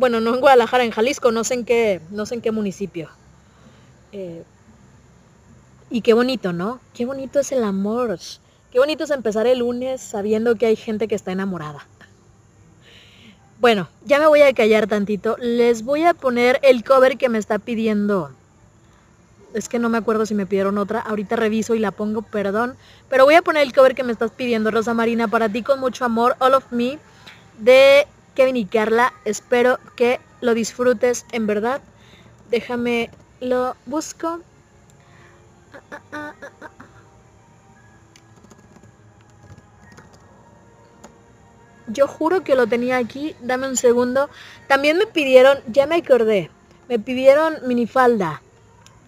bueno, 0.00 0.18
no 0.18 0.34
en 0.34 0.40
Guadalajara, 0.40 0.82
en 0.82 0.92
Jalisco, 0.92 1.30
no 1.30 1.44
sé 1.44 1.54
en 1.54 1.64
qué, 1.66 2.00
no 2.10 2.24
sé 2.24 2.36
en 2.36 2.40
qué 2.40 2.50
municipio. 2.50 3.10
Eh, 4.12 4.42
y 5.90 6.00
qué 6.00 6.14
bonito, 6.14 6.54
¿no? 6.54 6.80
Qué 6.94 7.04
bonito 7.04 7.38
es 7.38 7.52
el 7.52 7.62
amor. 7.62 8.18
Qué 8.72 8.78
bonito 8.78 9.04
es 9.04 9.10
empezar 9.10 9.46
el 9.46 9.58
lunes 9.58 10.00
sabiendo 10.00 10.56
que 10.56 10.64
hay 10.64 10.76
gente 10.76 11.06
que 11.06 11.14
está 11.14 11.32
enamorada. 11.32 11.86
Bueno, 13.60 13.88
ya 14.06 14.18
me 14.18 14.26
voy 14.26 14.40
a 14.40 14.54
callar 14.54 14.86
tantito. 14.86 15.36
Les 15.38 15.84
voy 15.84 16.04
a 16.04 16.14
poner 16.14 16.60
el 16.62 16.82
cover 16.82 17.18
que 17.18 17.28
me 17.28 17.36
está 17.36 17.58
pidiendo. 17.58 18.30
Es 19.52 19.68
que 19.68 19.78
no 19.78 19.90
me 19.90 19.98
acuerdo 19.98 20.24
si 20.24 20.34
me 20.34 20.46
pidieron 20.46 20.78
otra. 20.78 21.00
Ahorita 21.00 21.36
reviso 21.36 21.74
y 21.74 21.78
la 21.78 21.90
pongo, 21.90 22.22
perdón. 22.22 22.74
Pero 23.10 23.26
voy 23.26 23.34
a 23.34 23.42
poner 23.42 23.64
el 23.64 23.74
cover 23.74 23.94
que 23.94 24.02
me 24.02 24.12
estás 24.12 24.30
pidiendo, 24.30 24.70
Rosa 24.70 24.94
Marina, 24.94 25.28
para 25.28 25.50
ti 25.50 25.62
con 25.62 25.78
mucho 25.78 26.06
amor, 26.06 26.36
All 26.38 26.54
of 26.54 26.72
Me, 26.72 26.98
de 27.58 28.06
Kevin 28.34 28.56
y 28.56 28.66
Carla. 28.66 29.12
Espero 29.24 29.78
que 29.96 30.20
lo 30.40 30.54
disfrutes 30.54 31.26
en 31.32 31.46
verdad. 31.46 31.80
Déjame 32.50 33.10
lo 33.40 33.76
busco. 33.86 34.40
Ah, 35.72 36.00
ah, 36.12 36.34
ah, 36.42 36.70
Yo 41.92 42.06
juro 42.06 42.44
que 42.44 42.54
lo 42.54 42.66
tenía 42.66 42.98
aquí. 42.98 43.34
Dame 43.40 43.68
un 43.68 43.76
segundo. 43.76 44.30
También 44.68 44.96
me 44.96 45.06
pidieron, 45.06 45.58
ya 45.66 45.86
me 45.86 45.96
acordé, 45.96 46.50
me 46.88 46.98
pidieron 46.98 47.56
minifalda 47.66 48.42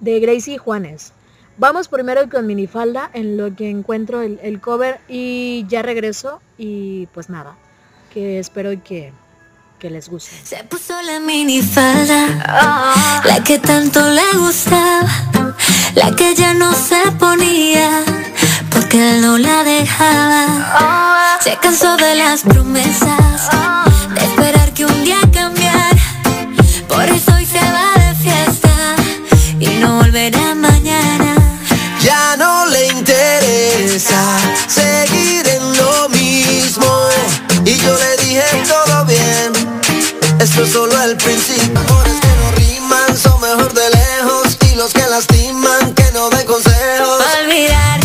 de 0.00 0.18
Gracie 0.18 0.58
Juanes. 0.58 1.12
Vamos 1.58 1.88
primero 1.88 2.28
con 2.28 2.46
minifalda 2.46 3.10
en 3.12 3.36
lo 3.36 3.54
que 3.54 3.68
encuentro 3.68 4.22
el, 4.22 4.60
cover 4.60 5.00
y 5.06 5.64
ya 5.68 5.82
regreso 5.82 6.40
y 6.56 7.06
pues 7.08 7.28
nada, 7.28 7.56
que 8.12 8.38
espero 8.38 8.70
que, 8.84 9.12
que 9.78 9.88
les 9.88 10.08
guste. 10.08 10.32
Se 10.44 10.62
puso 10.64 11.00
la 11.02 11.18
minifalda, 11.20 13.22
la 13.24 13.42
que 13.42 13.58
tanto 13.58 14.00
le 14.10 14.38
gustaba, 14.38 15.08
la 15.94 16.14
que 16.14 16.34
ya 16.34 16.52
no 16.52 16.74
se 16.74 17.10
ponía 17.12 18.02
porque 18.70 18.98
él 18.98 19.22
no 19.22 19.38
la 19.38 19.64
dejaba. 19.64 21.38
Se 21.40 21.56
cansó 21.56 21.96
de 21.96 22.14
las 22.16 22.42
promesas, 22.42 23.48
de 24.14 24.20
esperar 24.20 24.72
que 24.74 24.84
un 24.84 25.04
día 25.04 25.20
cambiara. 25.32 25.96
Por 26.88 27.04
eso 27.04 27.32
hoy 27.34 27.46
se 27.46 27.60
va 27.60 27.94
de 27.94 28.14
fiesta 28.16 28.70
y 29.58 29.68
no 29.80 29.98
volverá 29.98 30.54
mañana. 30.54 31.34
Ya 32.02 32.36
no 32.36 32.66
le 32.66 32.88
interesa 32.88 34.38
seguir 34.66 35.21
esto 40.42 40.64
es 40.64 40.72
solo 40.72 41.00
el 41.04 41.16
principio. 41.16 41.78
Amores 41.78 42.14
que 42.20 42.28
no 42.28 42.50
riman 42.52 43.16
son 43.16 43.40
mejor 43.40 43.72
de 43.72 43.88
lejos 43.90 44.58
y 44.72 44.74
los 44.76 44.92
que 44.92 45.06
lastiman 45.06 45.94
que 45.94 46.10
no 46.12 46.30
den 46.30 46.46
consejos. 46.46 47.22
olvidar 47.38 48.00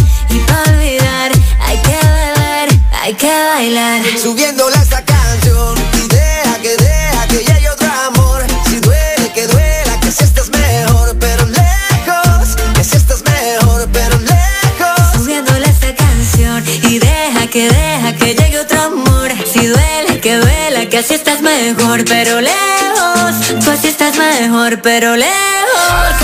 hay 3.07 3.13
que 3.13 3.27
bailar. 3.27 4.03
Subiéndole 4.21 4.75
esta 4.75 5.03
canción 5.03 5.77
y 5.93 6.07
deja 6.09 6.59
que 6.61 6.75
deja 6.75 7.27
que 7.27 7.37
llegue 7.37 7.69
otro 7.69 7.87
amor. 8.07 8.45
Si 8.69 8.79
duele, 8.81 9.31
que 9.33 9.47
duela, 9.47 9.99
que 10.01 10.11
si 10.11 10.23
estás 10.25 10.49
mejor, 10.49 11.15
pero 11.17 11.45
lejos. 11.45 12.55
Que 12.75 12.83
si 12.83 12.97
estás 12.97 13.23
mejor, 13.23 13.87
pero 13.93 14.19
lejos. 14.19 15.13
Subiéndole 15.15 15.67
esta 15.67 15.95
canción 15.95 16.63
y 16.83 16.99
deja 16.99 17.47
que 17.47 17.69
deja 17.69 18.13
que 18.13 18.35
llegue 18.35 18.59
otro 18.59 18.81
amor. 18.81 19.31
Si 19.51 19.65
duele, 19.65 20.19
que 20.19 20.35
duela, 20.35 20.56
que 20.97 21.01
así 21.01 21.13
estás 21.13 21.43
mejor, 21.43 22.03
pero 22.05 22.41
lejos. 22.41 23.63
Tú 23.63 23.69
así 23.69 23.87
estás 23.87 24.17
mejor, 24.17 24.81
pero 24.81 25.15
lejos. 25.15 26.17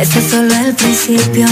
Este 0.00 0.18
es 0.18 0.30
solo 0.30 0.54
el 0.54 0.74
principio. 0.74 1.46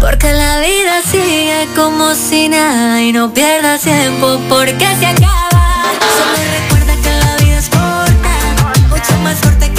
Porque 0.00 0.32
la 0.32 0.60
vida 0.60 1.02
sigue 1.10 1.66
como 1.74 2.14
si 2.14 2.48
nada 2.48 3.02
y 3.02 3.10
no 3.12 3.34
pierdas 3.34 3.80
tiempo 3.80 4.38
porque 4.48 4.86
se 5.00 5.06
acaba. 5.06 5.82
Solo 6.16 6.38
recuerda 6.60 6.94
que 7.02 7.10
la 7.10 7.36
vida 7.38 7.58
es 7.58 7.68
corta, 7.70 8.86
mucho 8.88 9.18
más 9.24 9.40
corta 9.40 9.68
que 9.68 9.73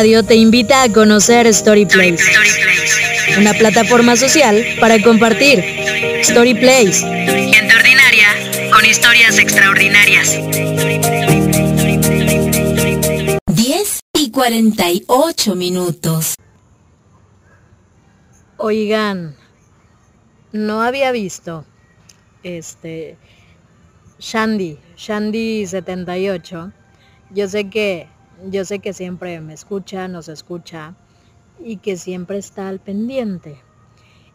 Radio 0.00 0.22
te 0.24 0.34
invita 0.34 0.82
a 0.82 0.90
conocer 0.90 1.52
Storyplace, 1.52 2.24
una 3.36 3.52
plataforma 3.52 4.16
social 4.16 4.64
para 4.80 4.98
compartir. 5.02 5.62
Storyplace, 6.24 7.02
Gente 7.52 7.76
ordinaria 7.76 8.70
con 8.72 8.82
historias 8.86 9.36
extraordinarias. 9.36 10.38
10 13.46 14.00
y 14.14 14.30
48 14.30 15.54
minutos. 15.54 16.34
Oigan, 18.56 19.36
no 20.52 20.80
había 20.80 21.12
visto 21.12 21.66
este 22.42 23.18
Shandy, 24.18 24.78
Shandy 24.96 25.66
78. 25.66 26.72
Yo 27.32 27.48
sé 27.50 27.68
que 27.68 28.08
yo 28.48 28.64
sé 28.64 28.78
que 28.78 28.92
siempre 28.92 29.40
me 29.40 29.54
escucha, 29.54 30.08
nos 30.08 30.28
escucha 30.28 30.94
y 31.62 31.76
que 31.76 31.96
siempre 31.96 32.38
está 32.38 32.68
al 32.68 32.80
pendiente. 32.80 33.60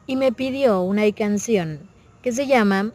Y 0.08 0.16
me 0.16 0.32
pidió 0.32 0.82
una 0.82 1.10
canción 1.12 1.90
que 2.22 2.32
se 2.32 2.48
llama 2.48 2.92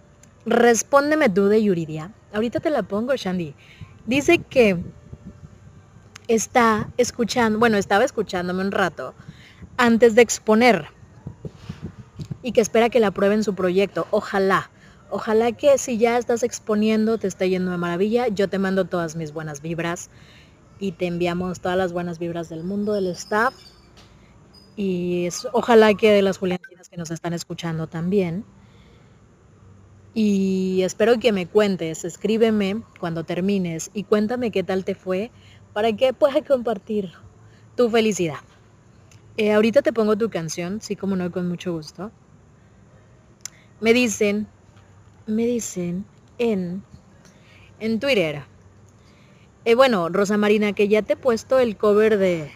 Respóndeme 0.47 1.29
tú 1.29 1.47
de 1.47 1.63
Yuridia. 1.63 2.13
Ahorita 2.33 2.61
te 2.61 2.71
la 2.71 2.83
pongo, 2.83 3.15
Shandy. 3.17 3.55
Dice 4.07 4.39
que 4.39 4.79
está 6.29 6.89
escuchando, 6.97 7.59
bueno, 7.59 7.77
estaba 7.77 8.05
escuchándome 8.05 8.63
un 8.63 8.71
rato 8.71 9.15
antes 9.77 10.15
de 10.15 10.23
exponer 10.23 10.87
y 12.43 12.53
que 12.53 12.61
espera 12.61 12.89
que 12.89 13.01
la 13.01 13.09
aprueben 13.09 13.43
su 13.43 13.55
proyecto. 13.55 14.07
Ojalá, 14.11 14.71
ojalá 15.11 15.53
que 15.53 15.77
si 15.77 15.99
ya 15.99 16.17
estás 16.19 16.43
exponiendo 16.43 17.19
te 17.19 17.27
esté 17.27 17.49
yendo 17.51 17.73
de 17.73 17.79
maravilla. 17.79 18.29
Yo 18.29 18.49
te 18.49 18.59
mando 18.59 18.85
todas 18.85 19.17
mis 19.17 19.33
buenas 19.33 19.61
vibras 19.61 20.09
y 20.81 20.93
te 20.93 21.07
enviamos 21.07 21.61
todas 21.61 21.79
las 21.79 21.93
buenas 21.93 22.19
vibras 22.19 22.49
del 22.49 22.65
mundo, 22.65 22.95
del 22.95 23.09
staff. 23.09 23.55
Y 24.77 25.27
es- 25.27 25.47
ojalá 25.53 25.95
que 25.95 26.11
de 26.11 26.23
las 26.23 26.39
Juliantinas 26.39 26.89
que 26.89 26.97
nos 26.97 27.11
están 27.11 27.35
escuchando 27.35 27.87
también. 27.87 28.45
Y 30.15 30.83
espero 30.83 31.19
que 31.21 31.33
me 31.33 31.47
cuentes, 31.47 32.05
escríbeme 32.05 32.83
cuando 32.99 33.25
termines 33.25 33.91
y 33.95 34.05
cuéntame 34.05 34.51
qué 34.51 34.65
tal 34.65 34.85
te 34.85 34.95
fue 34.95 35.31
para 35.73 35.93
que 35.93 36.13
pueda 36.13 36.43
compartir 36.43 37.13
tu 37.77 37.89
felicidad. 37.91 38.41
Eh, 39.37 39.53
ahorita 39.53 39.83
te 39.83 39.93
pongo 39.93 40.17
tu 40.17 40.29
canción, 40.31 40.81
sí 40.81 40.97
como 40.97 41.17
no, 41.17 41.31
con 41.31 41.49
mucho 41.49 41.73
gusto. 41.73 42.11
Me 43.81 43.93
dicen, 43.93 44.47
me 45.27 45.47
dicen 45.47 46.05
en, 46.39 46.83
en 47.81 48.01
Twitter. 48.01 48.43
Eh, 49.67 49.75
bueno, 49.75 50.09
Rosa 50.09 50.39
Marina, 50.39 50.73
que 50.73 50.89
ya 50.89 51.03
te 51.03 51.13
he 51.13 51.17
puesto 51.17 51.59
el 51.59 51.77
cover 51.77 52.17
de, 52.17 52.51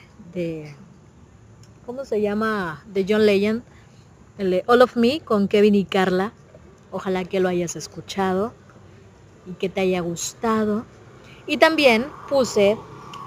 ¿cómo 1.85 2.07
se 2.07 2.23
llama? 2.23 2.83
De 2.87 3.05
John 3.07 3.27
Legend, 3.27 3.63
el 4.39 4.51
de 4.51 4.65
All 4.67 4.81
of 4.81 4.97
Me 4.97 5.21
con 5.21 5.47
Kevin 5.47 5.75
y 5.75 5.85
Carla. 5.85 6.33
Ojalá 6.91 7.25
que 7.25 7.41
lo 7.41 7.49
hayas 7.51 7.77
escuchado 7.77 8.55
y 9.47 9.53
que 9.53 9.69
te 9.69 9.83
haya 9.83 10.01
gustado. 10.01 10.87
Y 11.47 11.59
también 11.59 12.07
puse 12.27 12.79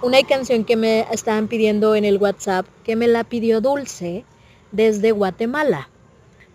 una 0.01 0.23
canción 0.23 0.63
que 0.63 0.75
me 0.75 1.01
estaban 1.11 1.47
pidiendo 1.47 1.95
en 1.95 2.03
el 2.03 2.17
WhatsApp, 2.17 2.65
que 2.83 2.95
me 2.95 3.07
la 3.07 3.25
pidió 3.25 3.61
Dulce 3.61 4.25
desde 4.71 5.11
Guatemala. 5.11 5.87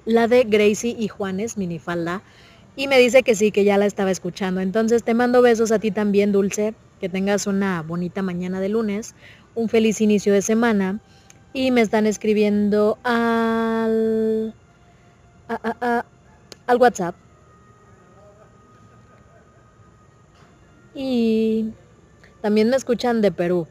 La 0.05 0.27
de 0.27 0.43
Gracie 0.43 0.97
y 0.99 1.07
Juanes, 1.07 1.57
minifalda. 1.57 2.23
Y 2.75 2.89
me 2.89 2.99
dice 2.99 3.23
que 3.23 3.37
sí, 3.37 3.53
que 3.53 3.63
ya 3.63 3.79
la 3.79 3.87
estaba 3.87 4.11
escuchando. 4.11 4.61
Entonces 4.61 5.05
te 5.05 5.15
mando 5.15 5.41
besos 5.41 5.71
a 5.71 5.79
ti 5.79 5.93
también, 5.93 6.33
Dulce. 6.33 6.75
Que 7.03 7.09
tengas 7.09 7.49
una 7.49 7.83
bonita 7.83 8.23
mañana 8.23 8.61
de 8.61 8.69
lunes, 8.69 9.17
un 9.57 9.69
feliz 9.69 10.01
inicio 10.01 10.33
de 10.33 10.41
semana 10.41 11.01
y 11.53 11.73
me 11.73 11.81
están 11.81 12.07
escribiendo 12.07 12.97
al, 13.03 14.55
al 15.49 16.77
WhatsApp. 16.79 17.17
Y 20.95 21.73
también 22.41 22.71
me 22.71 22.77
escuchan 22.77 23.21
de 23.21 23.33
Perú. 23.33 23.67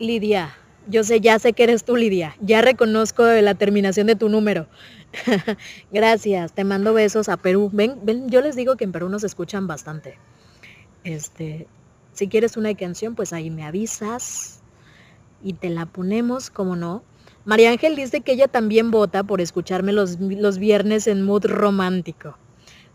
Lidia, 0.00 0.56
yo 0.88 1.04
sé, 1.04 1.20
ya 1.20 1.38
sé 1.38 1.52
que 1.52 1.62
eres 1.62 1.84
tú, 1.84 1.94
Lidia. 1.94 2.34
Ya 2.40 2.62
reconozco 2.62 3.22
la 3.22 3.54
terminación 3.54 4.08
de 4.08 4.16
tu 4.16 4.28
número. 4.28 4.66
Gracias, 5.92 6.52
te 6.52 6.64
mando 6.64 6.94
besos 6.94 7.28
a 7.28 7.36
Perú. 7.36 7.70
Ven, 7.72 8.00
ven, 8.02 8.28
yo 8.28 8.40
les 8.40 8.56
digo 8.56 8.74
que 8.74 8.82
en 8.82 8.90
Perú 8.90 9.08
nos 9.08 9.22
escuchan 9.22 9.68
bastante. 9.68 10.18
Este, 11.04 11.68
si 12.20 12.28
quieres 12.28 12.58
una 12.58 12.74
canción, 12.74 13.14
pues 13.14 13.32
ahí 13.32 13.48
me 13.48 13.64
avisas 13.64 14.60
y 15.42 15.54
te 15.54 15.70
la 15.70 15.86
ponemos, 15.86 16.50
como 16.50 16.76
no. 16.76 17.02
María 17.46 17.70
Ángel 17.70 17.96
dice 17.96 18.20
que 18.20 18.32
ella 18.32 18.46
también 18.46 18.90
vota 18.90 19.24
por 19.24 19.40
escucharme 19.40 19.94
los, 19.94 20.20
los 20.20 20.58
viernes 20.58 21.06
en 21.06 21.24
mood 21.24 21.46
romántico. 21.46 22.36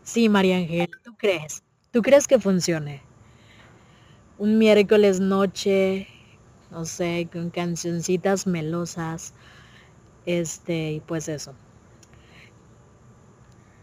Sí, 0.04 0.30
María 0.30 0.58
Ángel, 0.58 0.92
¿tú 1.04 1.16
crees? 1.18 1.64
¿Tú 1.90 2.04
crees 2.04 2.28
que 2.28 2.38
funcione? 2.38 3.02
Un 4.38 4.60
miércoles 4.60 5.20
noche, 5.20 6.08
no 6.70 6.86
sé, 6.86 7.28
con 7.34 7.50
cancioncitas 7.50 8.46
melosas. 8.46 9.34
Este, 10.28 10.92
y 10.92 11.00
pues 11.00 11.28
eso. 11.30 11.56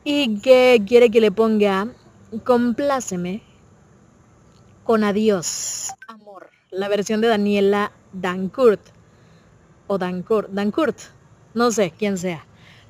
Y 0.04 0.38
que 0.38 0.80
quiere 0.86 1.10
que 1.10 1.20
le 1.20 1.32
ponga 1.32 1.88
Compláceme 2.44 3.42
con 4.84 5.04
Adiós, 5.04 5.92
Amor, 6.08 6.50
la 6.70 6.88
versión 6.88 7.20
de 7.20 7.28
Daniela 7.28 7.92
Dancourt. 8.12 8.80
O 9.86 9.98
Dancourt, 9.98 10.50
Dancourt, 10.50 10.98
no 11.54 11.70
sé 11.70 11.92
quién 11.96 12.18
sea. 12.18 12.44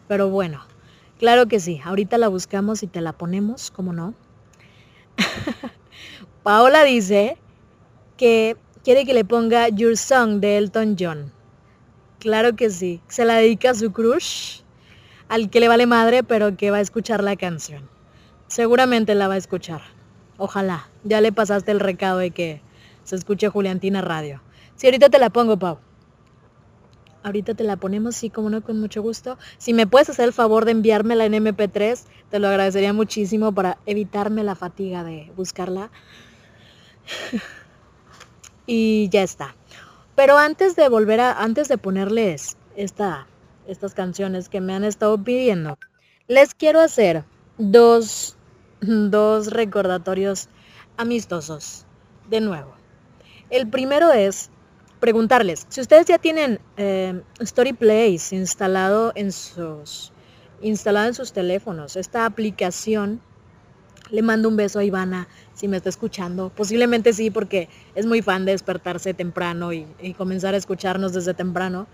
Pero 0.08 0.30
bueno, 0.30 0.62
claro 1.18 1.46
que 1.46 1.60
sí, 1.60 1.80
ahorita 1.84 2.18
la 2.18 2.28
buscamos 2.28 2.82
y 2.82 2.86
te 2.86 3.00
la 3.00 3.12
ponemos, 3.12 3.70
¿cómo 3.70 3.92
no? 3.92 4.14
Paola 6.42 6.84
dice 6.84 7.36
que 8.16 8.56
quiere 8.84 9.04
que 9.04 9.14
le 9.14 9.24
ponga 9.24 9.68
Your 9.68 9.96
Song 9.96 10.40
de 10.40 10.56
Elton 10.58 10.96
John. 10.98 11.32
Claro 12.18 12.56
que 12.56 12.70
sí, 12.70 13.00
se 13.08 13.24
la 13.24 13.36
dedica 13.36 13.70
a 13.70 13.74
su 13.74 13.92
crush 13.92 14.60
al 15.28 15.50
que 15.50 15.60
le 15.60 15.68
vale 15.68 15.86
madre, 15.86 16.22
pero 16.22 16.56
que 16.56 16.70
va 16.70 16.78
a 16.78 16.82
escuchar 16.82 17.22
la 17.22 17.36
canción. 17.36 17.88
Seguramente 18.48 19.14
la 19.14 19.28
va 19.28 19.34
a 19.34 19.38
escuchar. 19.38 19.82
Ojalá. 20.36 20.88
Ya 21.04 21.20
le 21.20 21.32
pasaste 21.32 21.70
el 21.70 21.80
recado 21.80 22.18
de 22.18 22.30
que 22.30 22.60
se 23.04 23.16
escuche 23.16 23.48
Juliantina 23.48 24.00
Radio. 24.00 24.40
Si 24.76 24.86
ahorita 24.86 25.08
te 25.08 25.18
la 25.18 25.30
pongo, 25.30 25.58
Pau. 25.58 25.78
Ahorita 27.22 27.54
te 27.54 27.62
la 27.62 27.76
ponemos, 27.76 28.16
sí, 28.16 28.30
como 28.30 28.50
no, 28.50 28.62
con 28.62 28.80
mucho 28.80 29.00
gusto. 29.00 29.38
Si 29.58 29.72
me 29.72 29.86
puedes 29.86 30.10
hacer 30.10 30.24
el 30.24 30.32
favor 30.32 30.64
de 30.64 30.72
enviármela 30.72 31.24
en 31.24 31.34
MP3, 31.34 32.00
te 32.30 32.38
lo 32.38 32.48
agradecería 32.48 32.92
muchísimo 32.92 33.52
para 33.52 33.78
evitarme 33.86 34.42
la 34.42 34.56
fatiga 34.56 35.04
de 35.04 35.30
buscarla. 35.36 35.90
y 38.66 39.08
ya 39.10 39.22
está. 39.22 39.54
Pero 40.16 40.36
antes 40.36 40.74
de 40.74 40.88
volver 40.88 41.20
a, 41.20 41.40
antes 41.40 41.68
de 41.68 41.78
ponerles 41.78 42.56
esta 42.76 43.26
estas 43.66 43.94
canciones 43.94 44.48
que 44.48 44.60
me 44.60 44.74
han 44.74 44.84
estado 44.84 45.22
pidiendo. 45.22 45.78
Les 46.28 46.54
quiero 46.54 46.80
hacer 46.80 47.24
dos, 47.58 48.36
dos 48.82 49.52
recordatorios 49.52 50.48
amistosos. 50.96 51.86
De 52.28 52.40
nuevo. 52.40 52.74
El 53.50 53.68
primero 53.68 54.12
es 54.12 54.50
preguntarles, 55.00 55.66
si 55.68 55.80
ustedes 55.80 56.06
ya 56.06 56.18
tienen 56.18 56.60
eh, 56.76 57.22
Story 57.40 57.72
Place 57.72 58.34
instalado 58.34 59.12
en 59.14 59.32
sus 59.32 60.12
instalado 60.60 61.08
en 61.08 61.14
sus 61.14 61.32
teléfonos, 61.32 61.96
esta 61.96 62.24
aplicación, 62.24 63.20
le 64.10 64.22
mando 64.22 64.48
un 64.48 64.56
beso 64.56 64.78
a 64.78 64.84
Ivana 64.84 65.26
si 65.54 65.66
me 65.66 65.76
está 65.76 65.88
escuchando. 65.88 66.50
Posiblemente 66.50 67.12
sí, 67.12 67.30
porque 67.30 67.68
es 67.96 68.06
muy 68.06 68.22
fan 68.22 68.44
de 68.44 68.52
despertarse 68.52 69.12
temprano 69.12 69.72
y 69.72 70.14
comenzar 70.16 70.54
a 70.54 70.56
escucharnos 70.56 71.12
desde 71.12 71.34
temprano. 71.34 71.88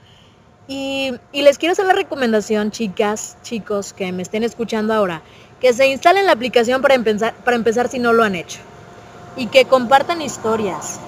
Y, 0.70 1.14
les 1.32 1.56
quiero 1.56 1.72
hacer 1.72 1.86
la 1.86 1.94
recomendación, 1.94 2.70
chicas, 2.70 3.38
chicos, 3.42 3.94
que 3.94 4.12
me 4.12 4.20
estén 4.20 4.44
escuchando 4.44 4.92
ahora, 4.92 5.22
que 5.60 5.72
se 5.72 5.86
instalen 5.88 6.26
la 6.26 6.32
aplicación 6.32 6.82
para 6.82 6.94
empezar, 6.94 7.34
para 7.44 7.56
empezar 7.56 7.88
si 7.88 7.98
no 7.98 8.12
lo 8.12 8.22
han 8.22 8.34
hecho. 8.34 8.60
Y 9.36 9.46
que 9.46 9.64
compartan 9.64 10.22
historias, 10.22 11.00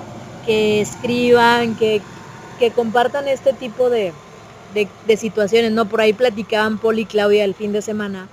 que 0.47 0.81
escriban, 0.81 1.77
que, 1.77 2.03
compartan 2.75 3.27
este 3.27 3.53
tipo 3.53 3.89
de, 3.89 4.13
de, 4.75 5.17
situaciones, 5.17 5.73
¿no? 5.73 5.87
Por 5.87 6.01
ahí 6.01 6.13
platicaban 6.13 6.79
Poli 6.79 7.03
y 7.03 7.07
Claudia 7.07 7.45
el 7.45 7.55
fin 7.55 7.73
de 7.73 7.81
semana, 7.81 8.29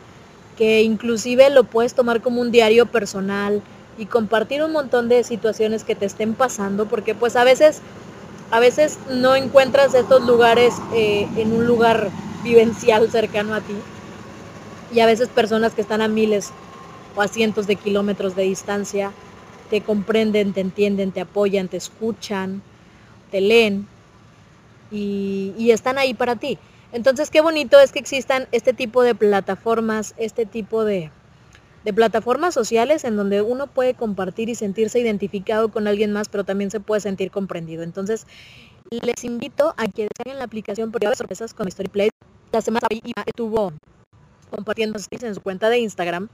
que 0.57 0.81
inclusive 0.81 1.49
lo 1.49 1.64
puedes 1.64 1.94
tomar 1.94 2.22
como 2.22 2.41
un 2.41 2.52
diario 2.52 2.88
personal 2.88 3.61
y 3.98 4.06
compartir 4.06 4.61
un 4.64 4.73
montón 4.73 5.07
de 5.07 5.23
situaciones 5.23 5.84
que 5.84 5.95
te 5.95 6.06
estén 6.06 6.34
pasando, 6.34 6.88
porque 6.88 7.15
pues 7.15 7.35
a 7.35 7.44
veces 7.44 7.81
a 8.52 8.60
veces 8.60 8.98
no 9.10 9.35
encuentras 9.35 9.94
estos 9.94 10.26
lugares 10.26 10.73
eh, 10.94 11.27
en 11.35 11.53
un 11.53 11.65
lugar 11.65 12.10
vivencial 12.44 13.10
cercano 13.11 13.53
a 13.53 13.61
ti. 13.61 13.76
Y 14.93 14.99
a 14.99 15.05
veces 15.05 15.30
personas 15.30 15.73
que 15.73 15.81
están 15.81 16.01
a 16.01 16.07
miles 16.07 16.51
o 17.15 17.22
a 17.22 17.27
cientos 17.27 17.68
de 17.68 17.76
kilómetros 17.76 18.35
de 18.35 18.43
distancia 18.43 19.11
te 19.69 19.81
comprenden, 19.81 20.53
te 20.53 20.61
entienden, 20.61 21.11
te 21.11 21.22
apoyan, 21.22 21.68
te 21.68 21.77
escuchan, 21.77 22.61
te 23.31 23.41
leen 23.41 23.88
y, 24.91 25.72
están 25.72 25.97
ahí 25.97 26.14
para 26.14 26.38
ti. 26.38 26.57
Entonces 26.93 27.30
qué 27.30 27.41
bonito 27.41 27.80
es 27.80 27.91
que 27.91 27.99
existan 27.99 28.47
este 28.51 28.73
tipo 28.73 29.03
de 29.03 29.14
plataformas, 29.14 30.14
este 30.18 30.45
tipo 30.45 30.85
de, 30.85 31.11
plataformas 31.95 32.53
sociales 32.53 33.05
en 33.05 33.15
donde 33.15 33.41
uno 33.41 33.68
puede 33.68 33.93
compartir 33.93 34.49
y 34.49 34.55
sentirse 34.55 34.99
identificado 34.99 35.69
con 35.69 35.88
alguien 35.88 36.11
más, 36.11 36.27
pero 36.27 36.43
también 36.43 36.69
se 36.69 36.81
puede 36.81 37.01
sentir 37.01 37.31
comprendido. 37.31 37.84
Entonces, 37.84 38.27
les 38.89 39.23
invito 39.23 39.73
a 39.77 39.88
que 39.88 40.03
descarguen 40.03 40.38
la 40.38 40.45
aplicación 40.45 40.91
porque 40.91 41.07
sorpresas 41.15 41.53
con 41.53 41.69
Storyplay. 41.72 42.09
La 42.51 42.61
semana 42.61 42.88
estuvo 43.26 43.72
compartiendo 44.49 44.99
en 45.09 45.35
su 45.35 45.41
cuenta 45.41 45.69
de 45.69 45.79
Instagram 45.79 46.29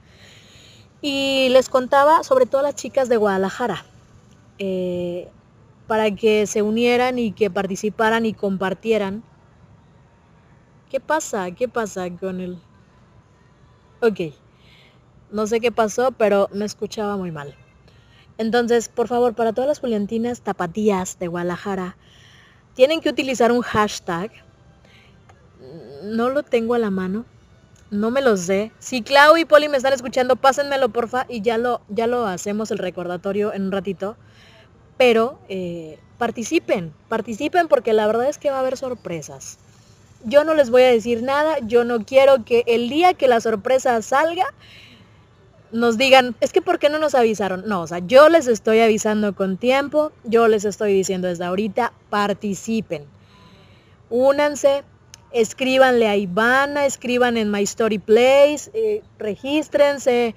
y 1.00 1.48
les 1.50 1.68
contaba 1.68 2.22
sobre 2.24 2.46
todo 2.46 2.62
las 2.62 2.76
chicas 2.76 3.08
de 3.08 3.18
Guadalajara 3.18 3.84
eh, 4.58 5.28
para 5.86 6.10
que 6.14 6.46
se 6.46 6.62
unieran 6.62 7.18
y 7.18 7.32
que 7.32 7.50
participaran 7.50 8.24
y 8.24 8.32
compartieran. 8.32 9.22
¿Qué 10.90 11.00
pasa? 11.00 11.50
¿Qué 11.50 11.68
pasa 11.68 12.08
con 12.10 12.40
el...? 12.40 12.58
Ok. 14.00 14.34
No 15.30 15.46
sé 15.46 15.60
qué 15.60 15.72
pasó, 15.72 16.12
pero 16.12 16.48
me 16.52 16.64
escuchaba 16.64 17.16
muy 17.16 17.32
mal. 17.32 17.54
Entonces, 18.38 18.88
por 18.88 19.08
favor, 19.08 19.34
para 19.34 19.52
todas 19.52 19.68
las 19.68 19.80
Juliantinas 19.80 20.40
tapatías 20.40 21.18
de 21.18 21.28
Guadalajara, 21.28 21.96
tienen 22.74 23.00
que 23.00 23.10
utilizar 23.10 23.52
un 23.52 23.60
hashtag. 23.60 24.30
No 26.02 26.30
lo 26.30 26.42
tengo 26.42 26.74
a 26.74 26.78
la 26.78 26.90
mano. 26.90 27.26
No 27.94 28.10
me 28.10 28.22
lo 28.22 28.36
sé. 28.36 28.72
Si 28.80 29.02
Clau 29.02 29.36
y 29.36 29.44
Poli 29.44 29.68
me 29.68 29.76
están 29.76 29.92
escuchando, 29.92 30.34
pásenmelo 30.34 30.88
porfa 30.88 31.26
y 31.28 31.42
ya 31.42 31.58
lo, 31.58 31.80
ya 31.88 32.08
lo 32.08 32.26
hacemos 32.26 32.72
el 32.72 32.78
recordatorio 32.78 33.54
en 33.54 33.66
un 33.66 33.72
ratito. 33.72 34.16
Pero 34.98 35.38
eh, 35.48 36.00
participen, 36.18 36.92
participen 37.08 37.68
porque 37.68 37.92
la 37.92 38.08
verdad 38.08 38.28
es 38.28 38.38
que 38.38 38.50
va 38.50 38.56
a 38.56 38.60
haber 38.60 38.76
sorpresas. 38.76 39.58
Yo 40.24 40.42
no 40.42 40.54
les 40.54 40.70
voy 40.70 40.82
a 40.82 40.88
decir 40.88 41.22
nada, 41.22 41.58
yo 41.62 41.84
no 41.84 42.04
quiero 42.04 42.44
que 42.44 42.64
el 42.66 42.88
día 42.88 43.14
que 43.14 43.28
la 43.28 43.40
sorpresa 43.40 44.02
salga, 44.02 44.46
nos 45.70 45.96
digan, 45.96 46.34
es 46.40 46.52
que 46.52 46.62
¿por 46.62 46.80
qué 46.80 46.88
no 46.88 46.98
nos 46.98 47.14
avisaron? 47.14 47.62
No, 47.66 47.82
o 47.82 47.86
sea, 47.86 48.00
yo 48.00 48.28
les 48.28 48.48
estoy 48.48 48.80
avisando 48.80 49.36
con 49.36 49.56
tiempo, 49.56 50.10
yo 50.24 50.48
les 50.48 50.64
estoy 50.64 50.94
diciendo 50.94 51.28
desde 51.28 51.44
ahorita, 51.44 51.92
participen. 52.10 53.04
Únanse, 54.10 54.82
escríbanle 55.34 56.08
a 56.08 56.16
Ivana, 56.16 56.86
escriban 56.86 57.36
en 57.36 57.50
My 57.50 57.64
Story 57.64 57.98
Place, 57.98 58.70
eh, 58.72 59.02
regístrense, 59.18 60.34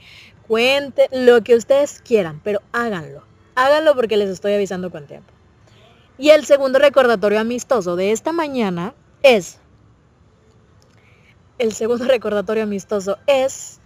cuenten, 0.48 1.08
lo 1.26 1.44
que 1.44 1.56
ustedes 1.56 2.02
quieran, 2.02 2.42
pero 2.44 2.62
háganlo. 2.74 3.24
Háganlo 3.56 3.96
porque 3.96 4.18
les 4.18 4.30
estoy 4.30 4.54
avisando 4.54 4.92
con 4.92 5.08
tiempo. 5.08 5.32
Y 6.18 6.30
el 6.32 6.46
segundo 6.46 6.80
recordatorio 6.80 7.40
amistoso 7.40 7.96
de 7.96 8.12
esta 8.12 8.32
mañana 8.32 8.96
es, 9.22 9.60
el 11.60 11.74
segundo 11.74 12.06
recordatorio 12.08 12.64
amistoso 12.64 13.18
es 13.28 13.80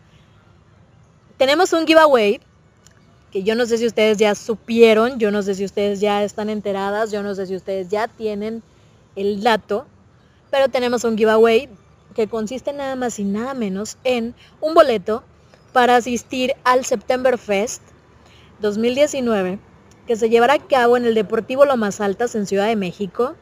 tenemos 1.38 1.74
un 1.74 1.86
giveaway 1.86 2.40
que 3.32 3.44
yo 3.44 3.56
no 3.56 3.66
sé 3.66 3.78
si 3.78 3.86
ustedes 3.86 4.18
ya 4.18 4.36
supieron, 4.36 5.20
yo 5.20 5.32
no 5.32 5.42
sé 5.42 5.56
si 5.56 5.66
ustedes 5.66 6.00
ya 6.00 6.24
están 6.24 6.50
enteradas, 6.50 7.12
yo 7.12 7.24
no 7.24 7.34
sé 7.36 7.48
si 7.48 7.56
ustedes 7.56 7.90
ya 7.90 8.08
tienen 8.08 8.62
el 9.16 9.42
dato, 9.42 9.88
pero 10.52 10.68
tenemos 10.68 11.04
un 11.04 11.18
giveaway 11.18 11.70
que 12.14 12.28
consiste 12.28 12.74
nada 12.74 12.96
más 12.96 13.18
y 13.18 13.24
nada 13.24 13.54
menos 13.54 13.98
en 14.04 14.36
un 14.60 14.74
boleto 14.74 15.24
para 15.74 15.96
asistir 15.96 16.54
al 16.64 16.86
September 16.86 17.38
Fest 17.38 17.82
2019 18.60 19.60
que 20.06 20.16
se 20.16 20.30
llevará 20.30 20.56
a 20.56 20.60
cabo 20.60 20.98
en 20.98 21.06
el 21.06 21.16
Deportivo 21.16 21.66
Lomas 21.66 22.02
Altas 22.02 22.36
en 22.36 22.46
Ciudad 22.46 22.68
de 22.68 22.76
México. 22.76 23.36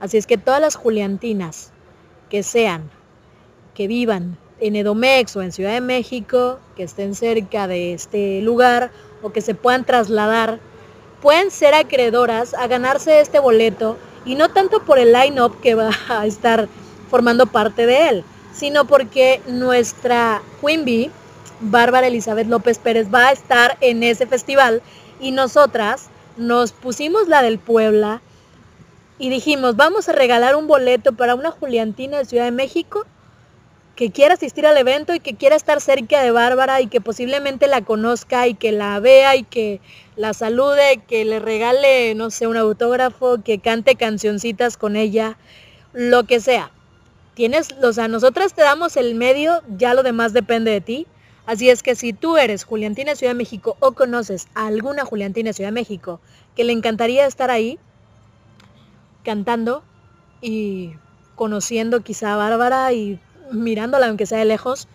Así 0.00 0.16
es 0.16 0.26
que 0.26 0.36
todas 0.36 0.60
las 0.60 0.74
Juliantinas 0.74 1.72
que 2.28 2.42
sean, 2.42 2.90
que 3.74 3.86
vivan 3.86 4.36
en 4.58 4.76
Edomex 4.76 5.36
o 5.36 5.42
en 5.42 5.52
Ciudad 5.52 5.72
de 5.72 5.80
México, 5.80 6.58
que 6.74 6.82
estén 6.82 7.14
cerca 7.14 7.68
de 7.68 7.92
este 7.92 8.40
lugar 8.40 8.90
o 9.22 9.30
que 9.30 9.40
se 9.40 9.54
puedan 9.54 9.84
trasladar, 9.84 10.58
pueden 11.22 11.50
ser 11.50 11.74
acreedoras 11.74 12.54
a 12.54 12.66
ganarse 12.66 13.20
este 13.20 13.38
boleto 13.38 13.96
y 14.24 14.34
no 14.34 14.50
tanto 14.50 14.84
por 14.84 14.98
el 14.98 15.12
line-up 15.12 15.60
que 15.60 15.74
va 15.74 15.90
a 16.08 16.26
estar 16.26 16.68
formando 17.10 17.46
parte 17.46 17.86
de 17.86 18.08
él, 18.08 18.24
sino 18.52 18.86
porque 18.86 19.40
nuestra 19.46 20.42
Queen 20.60 20.84
Bee, 20.84 21.10
Bárbara 21.60 22.06
Elizabeth 22.06 22.46
López 22.46 22.78
Pérez, 22.78 23.08
va 23.12 23.28
a 23.28 23.32
estar 23.32 23.76
en 23.80 24.02
ese 24.02 24.26
festival 24.26 24.82
y 25.20 25.30
nosotras 25.30 26.08
nos 26.36 26.72
pusimos 26.72 27.28
la 27.28 27.42
del 27.42 27.58
Puebla 27.58 28.20
y 29.18 29.30
dijimos, 29.30 29.76
vamos 29.76 30.08
a 30.08 30.12
regalar 30.12 30.56
un 30.56 30.66
boleto 30.66 31.12
para 31.12 31.34
una 31.34 31.50
Juliantina 31.50 32.18
de 32.18 32.24
Ciudad 32.24 32.44
de 32.44 32.50
México 32.50 33.06
que 33.96 34.10
quiera 34.10 34.34
asistir 34.34 34.66
al 34.66 34.76
evento 34.76 35.14
y 35.14 35.20
que 35.20 35.34
quiera 35.34 35.54
estar 35.54 35.80
cerca 35.80 36.20
de 36.22 36.30
Bárbara 36.32 36.80
y 36.80 36.88
que 36.88 37.00
posiblemente 37.00 37.68
la 37.68 37.82
conozca 37.82 38.48
y 38.48 38.54
que 38.54 38.72
la 38.72 38.98
vea 38.98 39.36
y 39.36 39.44
que 39.44 39.80
la 40.16 40.34
salude, 40.34 41.00
que 41.06 41.24
le 41.24 41.38
regale, 41.38 42.14
no 42.14 42.30
sé, 42.30 42.46
un 42.46 42.56
autógrafo, 42.56 43.42
que 43.42 43.60
cante 43.60 43.94
cancioncitas 43.94 44.76
con 44.76 44.96
ella, 44.96 45.36
lo 45.92 46.24
que 46.24 46.40
sea. 46.40 46.70
Tienes, 47.34 47.72
o 47.82 47.92
sea, 47.92 48.08
nosotras 48.08 48.54
te 48.54 48.62
damos 48.62 48.96
el 48.96 49.14
medio, 49.14 49.62
ya 49.76 49.94
lo 49.94 50.02
demás 50.02 50.32
depende 50.32 50.70
de 50.70 50.80
ti. 50.80 51.06
Así 51.46 51.68
es 51.68 51.82
que 51.82 51.94
si 51.94 52.12
tú 52.12 52.36
eres 52.36 52.64
Juliantina 52.64 53.14
Ciudad 53.14 53.32
de 53.32 53.38
México 53.38 53.76
o 53.80 53.92
conoces 53.92 54.48
a 54.54 54.66
alguna 54.66 55.04
Juliantina 55.04 55.52
Ciudad 55.52 55.68
de 55.68 55.74
México 55.74 56.20
que 56.56 56.64
le 56.64 56.72
encantaría 56.72 57.26
estar 57.26 57.50
ahí 57.50 57.78
cantando 59.24 59.82
y 60.40 60.92
conociendo 61.34 62.02
quizá 62.02 62.34
a 62.34 62.36
Bárbara 62.36 62.92
y 62.92 63.18
mirándola 63.50 64.06
aunque 64.06 64.26
sea 64.26 64.38
de 64.38 64.44
lejos, 64.44 64.88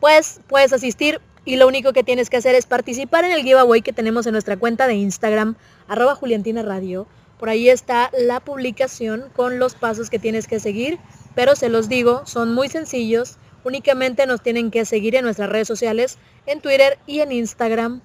pues 0.00 0.40
puedes 0.48 0.72
asistir 0.72 1.20
y 1.44 1.56
lo 1.56 1.68
único 1.68 1.92
que 1.92 2.02
tienes 2.02 2.30
que 2.30 2.38
hacer 2.38 2.54
es 2.54 2.66
participar 2.66 3.24
en 3.24 3.32
el 3.32 3.42
giveaway 3.42 3.82
que 3.82 3.92
tenemos 3.92 4.26
en 4.26 4.32
nuestra 4.32 4.56
cuenta 4.56 4.86
de 4.86 4.94
Instagram, 4.94 5.56
arroba 5.88 6.14
Juliantina 6.14 6.62
Radio. 6.62 7.06
Por 7.38 7.48
ahí 7.48 7.68
está 7.68 8.10
la 8.18 8.40
publicación 8.40 9.26
con 9.34 9.58
los 9.58 9.74
pasos 9.74 10.08
que 10.08 10.18
tienes 10.18 10.46
que 10.46 10.60
seguir, 10.60 10.98
pero 11.34 11.56
se 11.56 11.68
los 11.68 11.88
digo, 11.88 12.24
son 12.26 12.54
muy 12.54 12.68
sencillos. 12.68 13.36
Únicamente 13.64 14.26
nos 14.26 14.42
tienen 14.42 14.70
que 14.70 14.84
seguir 14.84 15.16
en 15.16 15.24
nuestras 15.24 15.50
redes 15.50 15.68
sociales, 15.68 16.18
en 16.46 16.60
Twitter 16.60 16.98
y 17.06 17.20
en 17.20 17.32
Instagram. 17.32 18.00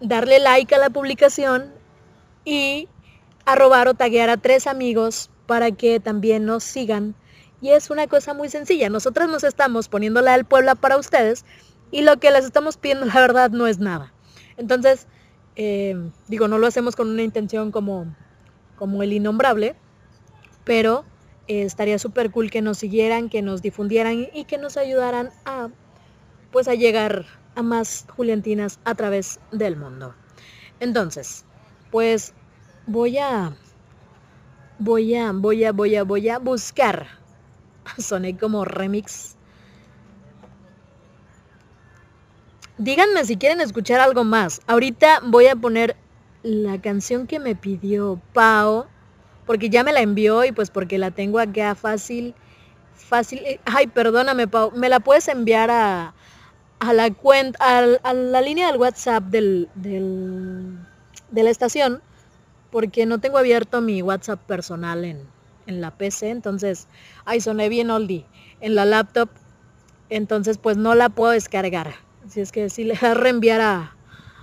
Darle 0.00 0.40
like 0.40 0.74
a 0.74 0.78
la 0.78 0.90
publicación 0.90 1.72
y 2.44 2.88
arrobar 3.44 3.88
o 3.88 3.94
taguear 3.94 4.30
a 4.30 4.36
tres 4.36 4.66
amigos 4.66 5.30
para 5.46 5.70
que 5.70 6.00
también 6.00 6.44
nos 6.44 6.64
sigan 6.64 7.14
y 7.60 7.70
es 7.70 7.90
una 7.90 8.06
cosa 8.06 8.34
muy 8.34 8.48
sencilla. 8.48 8.88
Nosotros 8.88 9.28
nos 9.28 9.44
estamos 9.44 9.88
poniendo 9.88 10.20
la 10.20 10.32
del 10.32 10.44
Puebla 10.44 10.74
para 10.74 10.96
ustedes 10.96 11.44
y 11.90 12.02
lo 12.02 12.18
que 12.18 12.30
les 12.30 12.44
estamos 12.44 12.76
pidiendo 12.76 13.06
la 13.06 13.14
verdad 13.14 13.50
no 13.50 13.66
es 13.66 13.78
nada. 13.78 14.12
Entonces, 14.56 15.06
eh, 15.56 15.96
digo, 16.28 16.48
no 16.48 16.58
lo 16.58 16.66
hacemos 16.66 16.96
con 16.96 17.08
una 17.08 17.22
intención 17.22 17.72
como, 17.72 18.06
como 18.76 19.02
el 19.02 19.12
innombrable, 19.12 19.74
pero 20.64 21.04
eh, 21.48 21.62
estaría 21.62 21.98
súper 21.98 22.30
cool 22.30 22.50
que 22.50 22.62
nos 22.62 22.78
siguieran, 22.78 23.28
que 23.28 23.42
nos 23.42 23.62
difundieran 23.62 24.28
y 24.32 24.44
que 24.44 24.58
nos 24.58 24.76
ayudaran 24.76 25.30
a, 25.44 25.68
pues, 26.52 26.68
a 26.68 26.74
llegar 26.74 27.26
a 27.54 27.62
más 27.62 28.06
Juliantinas 28.16 28.78
a 28.84 28.94
través 28.94 29.40
del 29.50 29.76
mundo. 29.76 30.14
Entonces, 30.78 31.44
pues 31.90 32.34
voy 32.86 33.18
a, 33.18 33.56
voy 34.78 35.16
a, 35.16 35.32
voy 35.32 35.64
a, 35.64 35.72
voy 35.72 35.96
a, 35.96 36.04
voy 36.04 36.28
a 36.28 36.38
buscar 36.38 37.17
soné 37.98 38.36
como 38.36 38.64
remix. 38.64 39.36
Díganme 42.78 43.24
si 43.24 43.36
quieren 43.36 43.60
escuchar 43.60 44.00
algo 44.00 44.22
más. 44.22 44.60
Ahorita 44.66 45.20
voy 45.24 45.46
a 45.46 45.56
poner 45.56 45.96
la 46.42 46.80
canción 46.80 47.26
que 47.26 47.40
me 47.40 47.56
pidió 47.56 48.20
Pau, 48.32 48.86
porque 49.46 49.68
ya 49.68 49.82
me 49.82 49.92
la 49.92 50.00
envió 50.00 50.44
y 50.44 50.52
pues 50.52 50.70
porque 50.70 50.98
la 50.98 51.10
tengo 51.10 51.40
acá 51.40 51.74
fácil, 51.74 52.34
fácil. 52.94 53.40
Eh, 53.40 53.60
ay, 53.64 53.88
perdóname 53.88 54.46
Pau, 54.46 54.70
me 54.72 54.88
la 54.88 55.00
puedes 55.00 55.26
enviar 55.26 55.70
a, 55.70 56.14
a 56.78 56.92
la 56.92 57.12
cuenta, 57.12 57.58
a, 57.60 58.12
la 58.12 58.40
línea 58.40 58.68
del 58.68 58.76
WhatsApp 58.76 59.24
del, 59.24 59.68
del, 59.74 60.78
de 61.30 61.42
la 61.42 61.50
estación, 61.50 62.00
porque 62.70 63.06
no 63.06 63.18
tengo 63.18 63.38
abierto 63.38 63.80
mi 63.80 64.02
WhatsApp 64.02 64.40
personal 64.40 65.04
en, 65.04 65.22
en 65.66 65.80
la 65.80 65.90
PC, 65.90 66.30
entonces, 66.30 66.86
ay, 67.28 67.42
soné 67.42 67.68
bien 67.68 67.90
oldie. 67.90 68.24
En 68.60 68.74
la 68.74 68.86
laptop, 68.86 69.28
entonces 70.08 70.56
pues 70.56 70.76
no 70.76 70.94
la 70.94 71.10
puedo 71.10 71.32
descargar. 71.32 71.94
Así 72.26 72.40
es 72.40 72.52
que 72.52 72.70
si 72.70 72.84
le 72.84 72.94
das 72.94 73.16
reenviar 73.16 73.92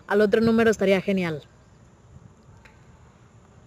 al 0.07 0.21
otro 0.21 0.39
número 0.39 0.69
estaría 0.69 1.01
genial. 1.01 1.41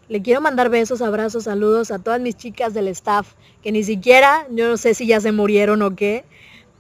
Le 0.09 0.23
quiero 0.23 0.41
mandar 0.41 0.71
besos, 0.71 1.03
abrazos, 1.03 1.45
saludos 1.45 1.91
a 1.91 1.99
todas 1.99 2.21
mis 2.21 2.37
chicas 2.37 2.73
del 2.73 2.89
staff, 2.89 3.35
que 3.61 3.73
ni 3.73 3.83
siquiera, 3.83 4.47
yo 4.51 4.69
no 4.69 4.77
sé 4.77 4.95
si 4.95 5.07
ya 5.07 5.21
se 5.21 5.33
murieron 5.33 5.83
o 5.83 5.95
qué, 5.97 6.25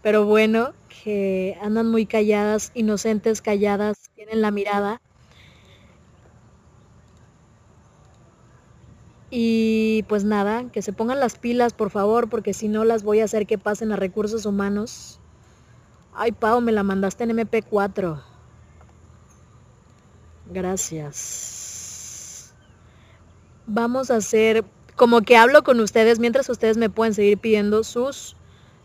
pero 0.01 0.25
bueno, 0.25 0.73
que 1.03 1.59
andan 1.61 1.91
muy 1.91 2.07
calladas, 2.07 2.71
inocentes, 2.75 3.43
calladas, 3.43 4.11
tienen 4.15 4.41
la 4.41 4.51
mirada 4.51 5.03
Y 9.31 10.05
pues 10.09 10.25
nada, 10.25 10.65
que 10.73 10.83
se 10.83 10.93
pongan 10.93 11.21
las 11.21 11.39
pilas, 11.39 11.75
por 11.75 11.91
favor, 11.91 12.31
porque 12.31 12.55
si 12.55 12.69
no 12.69 12.85
las 12.85 13.03
voy 13.03 13.21
a 13.21 13.25
hacer 13.25 13.47
que 13.47 13.59
pasen 13.59 13.93
a 13.93 13.97
recursos 13.97 14.47
humanos. 14.47 15.21
Ay, 16.15 16.33
Pau, 16.33 16.61
me 16.61 16.73
la 16.73 16.83
mandaste 16.83 17.25
en 17.25 17.31
MP4. 17.31 18.23
Gracias. 20.51 22.55
Vamos 23.67 24.11
a 24.11 24.17
hacer 24.17 24.65
como 24.97 25.21
que 25.21 25.37
hablo 25.37 25.63
con 25.63 25.79
ustedes 25.81 26.19
mientras 26.19 26.49
ustedes 26.49 26.79
me 26.79 26.91
pueden 26.91 27.15
seguir 27.15 27.39
pidiendo 27.39 27.85
sus 27.85 28.35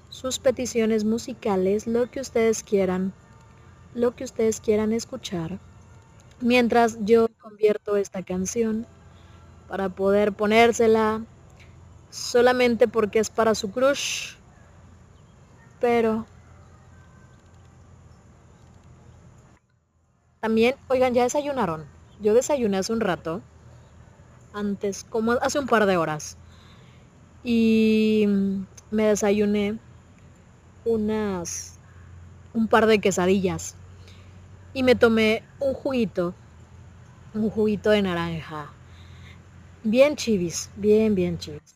sus 0.09 0.37
peticiones 0.37 1.05
musicales, 1.05 1.87
lo 1.87 2.11
que 2.11 2.19
ustedes 2.19 2.61
quieran, 2.61 3.13
lo 3.95 4.15
que 4.15 4.23
ustedes 4.23 4.61
quieran 4.61 4.93
escuchar. 4.93 5.59
Mientras 6.39 7.03
yo 7.03 7.29
convierto 7.39 7.97
esta 7.97 8.21
canción 8.21 8.85
para 9.73 9.89
poder 9.89 10.33
ponérsela 10.33 11.23
solamente 12.11 12.87
porque 12.87 13.17
es 13.17 13.31
para 13.31 13.55
su 13.55 13.71
crush. 13.71 14.35
Pero 15.79 16.27
también, 20.39 20.75
oigan, 20.89 21.15
ya 21.15 21.23
desayunaron. 21.23 21.85
Yo 22.21 22.35
desayuné 22.35 22.77
hace 22.77 22.93
un 22.93 22.99
rato. 22.99 23.41
Antes, 24.53 25.03
como 25.05 25.31
hace 25.31 25.57
un 25.57 25.65
par 25.65 25.87
de 25.87 25.97
horas. 25.97 26.37
Y 27.43 28.27
me 28.91 29.07
desayuné 29.07 29.79
unas 30.85 31.79
un 32.53 32.67
par 32.67 32.85
de 32.85 32.99
quesadillas 32.99 33.73
y 34.71 34.83
me 34.83 34.93
tomé 34.93 35.41
un 35.59 35.73
juguito, 35.73 36.35
un 37.33 37.49
juguito 37.49 37.89
de 37.89 38.03
naranja 38.03 38.71
Bien 39.85 40.15
chivis, 40.15 40.69
bien, 40.77 41.13
bien 41.13 41.37
chivis. 41.37 41.75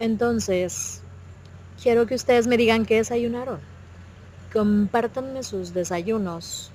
Entonces, 0.00 1.00
quiero 1.80 2.06
que 2.06 2.16
ustedes 2.16 2.48
me 2.48 2.56
digan 2.56 2.86
qué 2.86 2.96
desayunaron. 2.96 3.60
Compártanme 4.52 5.44
sus 5.44 5.74
desayunos. 5.74 6.72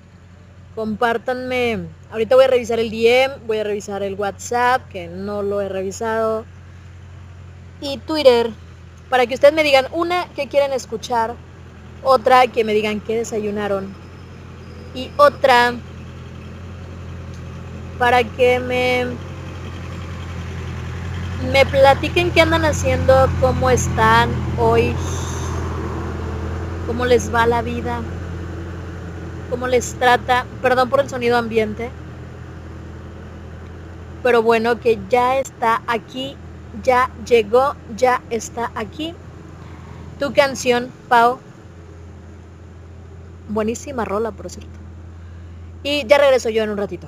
Compártanme. 0.76 1.88
Ahorita 2.10 2.36
voy 2.36 2.46
a 2.46 2.48
revisar 2.48 2.80
el 2.80 2.90
DM, 2.90 3.48
voy 3.48 3.58
a 3.58 3.66
revisar 3.66 4.02
el 4.02 4.14
WhatsApp, 4.14 4.88
que 4.88 5.10
no 5.10 5.44
lo 5.44 5.60
he 5.60 5.68
revisado. 5.68 6.46
Y 7.82 7.98
Twitter, 7.98 8.52
para 9.10 9.26
que 9.28 9.34
ustedes 9.34 9.54
me 9.54 9.64
digan 9.64 9.88
una 9.92 10.30
que 10.36 10.48
quieren 10.48 10.72
escuchar, 10.72 11.36
otra 12.02 12.48
que 12.48 12.64
me 12.64 12.74
digan 12.74 13.02
qué 13.02 13.18
desayunaron. 13.18 13.94
Y 14.96 15.12
otra 15.18 15.74
para 18.00 18.24
que 18.24 18.60
me 18.60 19.27
me 21.52 21.66
platiquen 21.66 22.32
qué 22.32 22.42
andan 22.42 22.66
haciendo, 22.66 23.30
cómo 23.40 23.70
están 23.70 24.30
hoy, 24.58 24.96
cómo 26.88 27.06
les 27.06 27.34
va 27.34 27.46
la 27.46 27.62
vida, 27.62 28.02
cómo 29.50 29.68
les 29.68 29.94
trata, 29.96 30.46
perdón 30.62 30.90
por 30.90 31.00
el 31.00 31.10
sonido 31.10 31.38
ambiente, 31.38 31.92
pero 34.24 34.42
bueno, 34.42 34.80
que 34.80 35.00
ya 35.10 35.38
está 35.38 35.82
aquí, 35.88 36.36
ya 36.84 37.10
llegó, 37.26 37.76
ya 37.96 38.22
está 38.30 38.72
aquí. 38.76 39.14
Tu 40.20 40.34
canción, 40.34 40.92
Pau. 41.08 41.40
Buenísima 43.48 44.04
rola, 44.04 44.32
por 44.32 44.50
cierto. 44.50 44.78
Y 45.84 46.06
ya 46.08 46.18
regreso 46.18 46.50
yo 46.50 46.64
en 46.64 46.72
un 46.72 46.78
ratito. 46.78 47.08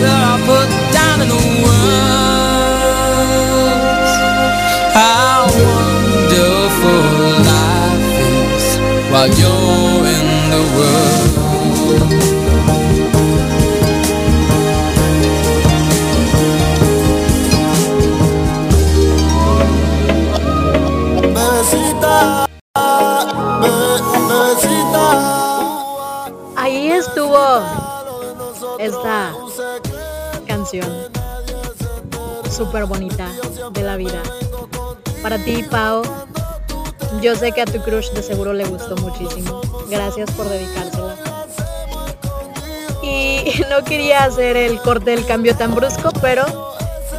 that 0.00 0.22
I 0.32 0.36
put 0.48 0.68
down 0.92 1.20
in 1.22 1.28
words 1.64 2.82
how 4.94 5.46
wonderful 5.62 7.04
life 7.52 8.16
is 8.54 8.66
while 9.10 9.30
you're 9.40 10.04
in 10.18 10.28
the 10.50 10.62
world. 10.76 11.11
Súper 32.72 32.86
bonita 32.86 33.30
de 33.74 33.82
la 33.82 33.96
vida. 33.96 34.22
Para 35.22 35.36
ti, 35.36 35.62
Pau, 35.70 36.02
yo 37.20 37.36
sé 37.36 37.52
que 37.52 37.60
a 37.60 37.66
tu 37.66 37.82
crush 37.82 38.10
de 38.12 38.22
seguro 38.22 38.54
le 38.54 38.64
gustó 38.64 38.96
muchísimo. 38.96 39.60
Gracias 39.90 40.30
por 40.30 40.48
dedicársela. 40.48 41.14
Y 43.02 43.44
no 43.70 43.84
quería 43.84 44.24
hacer 44.24 44.56
el 44.56 44.80
corte 44.80 45.10
del 45.10 45.26
cambio 45.26 45.54
tan 45.54 45.74
brusco, 45.74 46.12
pero 46.22 46.46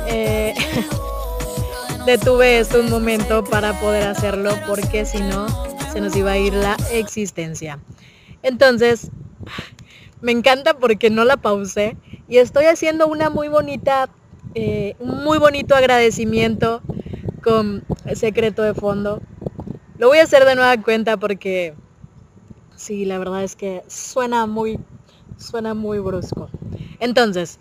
eh, 0.07 0.55
detuve 2.07 2.57
esto 2.57 2.79
un 2.79 2.89
momento 2.89 3.43
para 3.43 3.79
poder 3.79 4.07
hacerlo 4.07 4.55
porque 4.65 5.05
si 5.05 5.19
no 5.19 5.45
se 5.91 6.01
nos 6.01 6.15
iba 6.15 6.31
a 6.31 6.37
ir 6.39 6.55
la 6.55 6.77
existencia. 6.91 7.77
Entonces, 8.41 9.11
me 10.19 10.31
encanta 10.31 10.79
porque 10.79 11.11
no 11.11 11.25
la 11.25 11.37
pausé 11.37 11.95
y 12.27 12.39
estoy 12.39 12.65
haciendo 12.65 13.05
una 13.05 13.29
muy 13.29 13.49
bonita, 13.49 14.09
eh, 14.55 14.95
un 14.99 15.23
muy 15.23 15.37
bonito 15.37 15.75
agradecimiento 15.75 16.81
con 17.43 17.83
secreto 18.13 18.61
de 18.61 18.73
fondo. 18.73 19.21
Lo 19.97 20.07
voy 20.07 20.19
a 20.19 20.23
hacer 20.23 20.45
de 20.45 20.55
nueva 20.55 20.77
cuenta 20.77 21.17
porque 21.17 21.73
sí, 22.75 23.05
la 23.05 23.17
verdad 23.17 23.43
es 23.43 23.55
que 23.55 23.83
suena 23.87 24.45
muy, 24.45 24.79
suena 25.37 25.73
muy 25.73 25.99
brusco. 25.99 26.49
Entonces, 26.99 27.59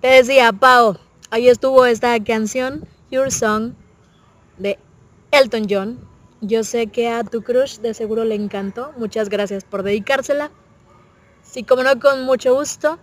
te 0.00 0.08
decía, 0.08 0.52
Pau, 0.52 0.98
ahí 1.30 1.48
estuvo 1.48 1.86
esta 1.86 2.22
canción, 2.22 2.86
Your 3.10 3.30
Song, 3.30 3.72
de 4.58 4.78
Elton 5.30 5.66
John. 5.68 5.98
Yo 6.40 6.62
sé 6.62 6.88
que 6.88 7.08
a 7.08 7.24
tu 7.24 7.42
crush 7.42 7.78
de 7.78 7.94
seguro 7.94 8.24
le 8.24 8.34
encantó. 8.34 8.92
Muchas 8.98 9.28
gracias 9.28 9.64
por 9.64 9.82
dedicársela. 9.82 10.50
Sí, 11.42 11.62
como 11.64 11.82
no, 11.82 11.98
con 11.98 12.24
mucho 12.24 12.54
gusto. 12.54 12.98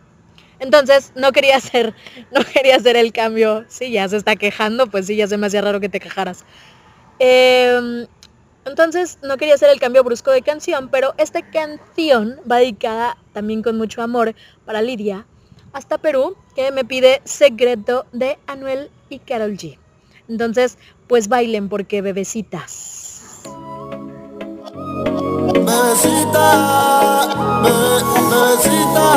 Entonces, 0.62 1.12
no 1.16 1.32
quería 1.32 1.58
hacer, 1.58 1.94
no 2.32 2.46
quería 2.46 2.78
hacer 2.78 2.96
el 2.96 3.12
cambio. 3.12 3.66
Si 3.68 3.92
ya 3.92 4.08
se 4.08 4.16
está 4.16 4.38
quejando, 4.38 4.88
pues 4.88 5.08
sí, 5.08 5.18
ya 5.18 5.28
se 5.28 5.38
me 5.38 5.48
hacía 5.48 5.62
raro 5.62 5.82
que 5.82 5.90
te 5.90 6.00
quejaras. 6.00 6.46
Em, 7.20 8.08
entonces, 8.66 9.18
no 9.24 9.38
quería 9.38 9.56
hacer 9.56 9.70
el 9.72 9.80
cambio 9.80 10.04
brusco 10.04 10.32
de 10.32 10.44
canción, 10.44 10.90
pero 10.90 11.14
esta 11.18 11.42
canción 11.42 12.40
va 12.50 12.58
dedicada 12.58 13.18
también 13.34 13.64
con 13.64 13.76
mucho 13.78 14.04
amor 14.04 14.36
para 14.66 14.84
Lidia, 14.84 15.26
hasta 15.74 15.98
Perú, 15.98 16.38
que 16.56 16.72
me 16.72 16.86
pide 16.86 17.22
Secreto 17.24 18.06
de 18.12 18.38
Anuel 18.46 18.92
y 19.10 19.18
Carol 19.20 19.58
G. 19.58 19.80
Entonces, 20.28 20.78
pues 21.08 21.28
bailen 21.28 21.70
porque 21.70 22.04
bebecitas. 22.04 23.42
Bebecita, 25.54 27.31
Be 27.62 27.70
bebecita, 28.32 29.08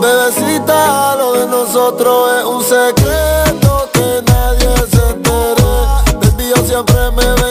bebecita, 0.00 1.16
lo 1.16 1.32
de 1.32 1.46
nosotros 1.46 2.30
es 2.38 2.44
un 2.44 2.62
secreto 2.62 3.88
que 3.92 4.22
nadie 4.26 4.74
se 4.90 5.10
entere. 5.10 5.62
Baby, 6.20 6.52
siempre 6.66 7.10
me 7.10 7.41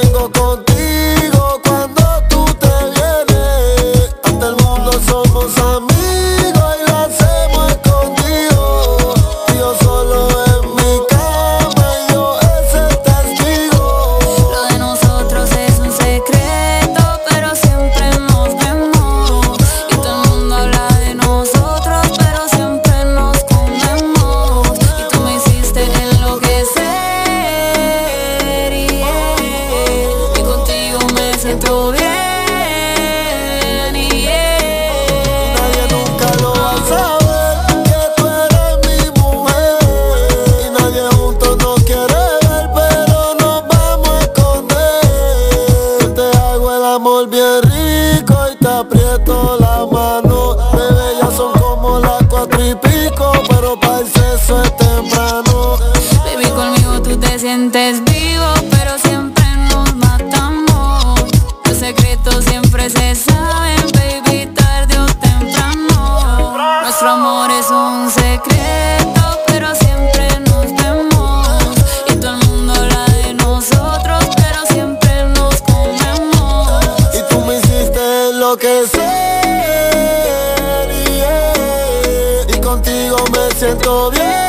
bien. 84.11 84.40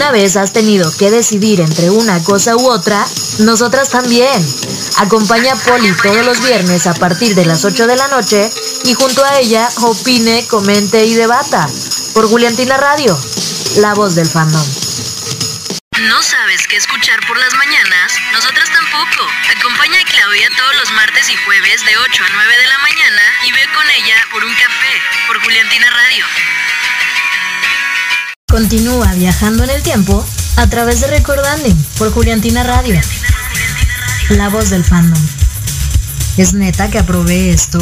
¿Alguna 0.00 0.22
vez 0.22 0.36
has 0.36 0.54
tenido 0.54 0.90
que 0.96 1.10
decidir 1.10 1.60
entre 1.60 1.90
una 1.90 2.24
cosa 2.24 2.56
u 2.56 2.70
otra? 2.70 3.04
Nosotras 3.40 3.90
también. 3.90 4.40
Acompaña 4.96 5.52
a 5.52 5.56
Poli 5.56 5.92
todos 5.92 6.24
los 6.24 6.40
viernes 6.40 6.86
a 6.86 6.94
partir 6.94 7.34
de 7.34 7.44
las 7.44 7.66
8 7.66 7.86
de 7.86 7.96
la 7.96 8.08
noche 8.08 8.50
y 8.84 8.94
junto 8.94 9.22
a 9.22 9.38
ella 9.40 9.68
opine, 9.82 10.42
comente 10.48 11.04
y 11.04 11.12
debata. 11.12 11.68
Por 12.14 12.30
Juliantina 12.30 12.78
Radio, 12.78 13.14
la 13.76 13.92
voz 13.92 14.14
del 14.14 14.26
fandom. 14.26 14.66
¿No 16.08 16.22
sabes 16.22 16.66
qué 16.66 16.76
escuchar 16.76 17.20
por 17.28 17.36
las 17.36 17.52
mañanas? 17.52 18.14
Nosotras 18.32 18.70
tampoco. 18.72 19.28
Acompaña 19.54 20.00
a 20.00 20.04
Claudia 20.04 20.48
todos 20.56 20.76
los 20.76 20.92
martes 20.92 21.28
y 21.28 21.36
jueves 21.44 21.84
de 21.84 21.94
8 21.98 22.24
a 22.24 22.28
9 22.32 22.56
de 22.56 22.68
la 22.68 22.78
mañana 22.78 23.22
y 23.44 23.52
ve 23.52 23.68
con 23.74 23.84
ella 23.90 24.16
por 24.32 24.42
un 24.42 24.54
café 24.54 24.94
por 25.26 25.44
Juliantina 25.44 25.90
Radio. 25.90 26.24
Continúa 28.50 29.12
viajando 29.14 29.62
en 29.62 29.70
el 29.70 29.80
tiempo 29.80 30.26
a 30.56 30.66
través 30.66 31.00
de 31.00 31.06
Recordanding 31.06 31.76
por 31.96 32.12
Juliantina 32.12 32.64
Radio. 32.64 33.00
La 34.30 34.48
voz 34.48 34.70
del 34.70 34.84
fandom. 34.84 35.20
¿Es 36.36 36.52
neta 36.52 36.90
que 36.90 36.98
aprobé 36.98 37.50
esto? 37.50 37.78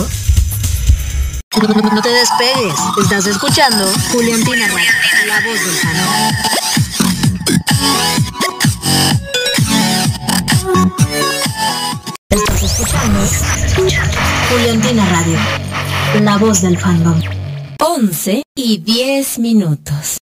No 1.56 2.02
te 2.02 2.10
despegues. 2.10 2.74
Estás 3.02 3.26
escuchando 3.26 3.90
Juliantina 4.12 4.68
Radio, 4.68 4.90
la 5.26 5.40
voz 5.40 5.58
del 5.64 5.74
fandom. 5.74 6.32
Estás 12.28 12.62
escuchando 12.62 13.20
Juliantina 14.50 15.08
Radio, 15.08 15.38
la 16.20 16.36
voz 16.36 16.60
del 16.60 16.78
fandom. 16.78 17.18
11 17.80 18.42
y 18.54 18.78
10 18.78 19.38
minutos. 19.38 20.18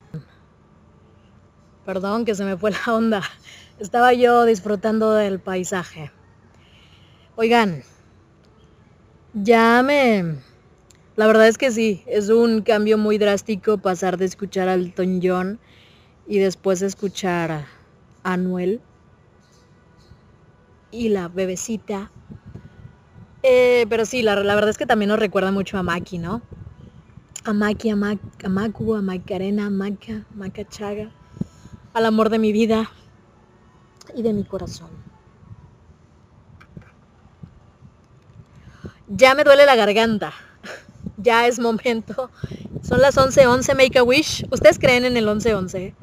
Perdón 1.86 2.24
que 2.24 2.34
se 2.34 2.44
me 2.44 2.56
fue 2.56 2.72
la 2.72 2.82
onda. 2.94 3.22
Estaba 3.78 4.12
yo 4.12 4.44
disfrutando 4.44 5.12
del 5.12 5.38
paisaje. 5.38 6.10
Oigan, 7.36 7.82
ya 9.32 9.82
me... 9.82 10.36
La 11.14 11.26
verdad 11.26 11.48
es 11.48 11.56
que 11.56 11.70
sí, 11.70 12.02
es 12.06 12.28
un 12.28 12.60
cambio 12.60 12.98
muy 12.98 13.16
drástico 13.16 13.78
pasar 13.78 14.18
de 14.18 14.26
escuchar 14.26 14.68
al 14.68 14.80
Elton 14.80 15.20
John 15.22 15.58
y 16.26 16.38
después 16.38 16.82
escuchar 16.82 17.50
a 17.50 17.66
Anuel 18.22 18.82
y 20.90 21.08
la 21.08 21.28
bebecita. 21.28 22.10
Eh, 23.42 23.86
pero 23.88 24.04
sí, 24.04 24.22
la, 24.22 24.34
verdad 24.34 24.68
es 24.68 24.76
que 24.76 24.86
también 24.86 25.08
nos 25.08 25.18
recuerda 25.18 25.52
mucho 25.52 25.78
a 25.78 25.82
Maki, 25.82 26.18
¿no? 26.18 26.42
A 27.44 27.52
Maki, 27.54 27.90
a, 27.90 27.96
Mac, 27.96 28.18
a 28.44 28.48
Macu, 28.48 28.94
a 28.94 29.00
Macarena, 29.00 29.66
a 29.66 29.70
Maca, 29.70 30.26
Maca 30.34 30.68
Chaga, 30.68 31.10
al 31.96 32.04
amor 32.04 32.28
de 32.28 32.38
mi 32.38 32.52
vida 32.52 32.90
y 34.14 34.20
de 34.22 34.34
mi 34.34 34.44
corazón. 34.44 34.90
Ya 39.08 39.34
me 39.34 39.44
duele 39.44 39.64
la 39.64 39.76
garganta. 39.76 40.34
Ya 41.16 41.46
es 41.46 41.58
momento. 41.58 42.30
Son 42.82 43.00
las 43.00 43.16
11:11 43.16 43.74
Make 43.74 43.98
a 43.98 44.02
Wish. 44.02 44.44
¿Ustedes 44.50 44.78
creen 44.78 45.06
en 45.06 45.16
el 45.16 45.26
11:11? 45.26 45.94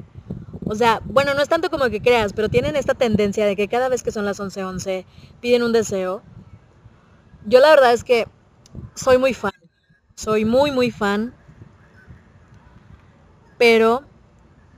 O 0.64 0.74
sea, 0.74 1.00
bueno, 1.04 1.32
no 1.34 1.42
es 1.42 1.48
tanto 1.48 1.70
como 1.70 1.88
que 1.90 2.02
creas, 2.02 2.32
pero 2.32 2.48
tienen 2.48 2.74
esta 2.74 2.94
tendencia 2.94 3.46
de 3.46 3.54
que 3.54 3.68
cada 3.68 3.88
vez 3.88 4.02
que 4.02 4.10
son 4.10 4.24
las 4.24 4.40
11:11 4.40 5.06
piden 5.40 5.62
un 5.62 5.72
deseo. 5.72 6.22
Yo 7.46 7.60
la 7.60 7.70
verdad 7.70 7.92
es 7.92 8.02
que 8.02 8.26
soy 8.96 9.18
muy 9.18 9.34
fan. 9.34 9.52
Soy 10.16 10.44
muy 10.44 10.72
muy 10.72 10.90
fan. 10.90 11.34
Pero 13.58 14.04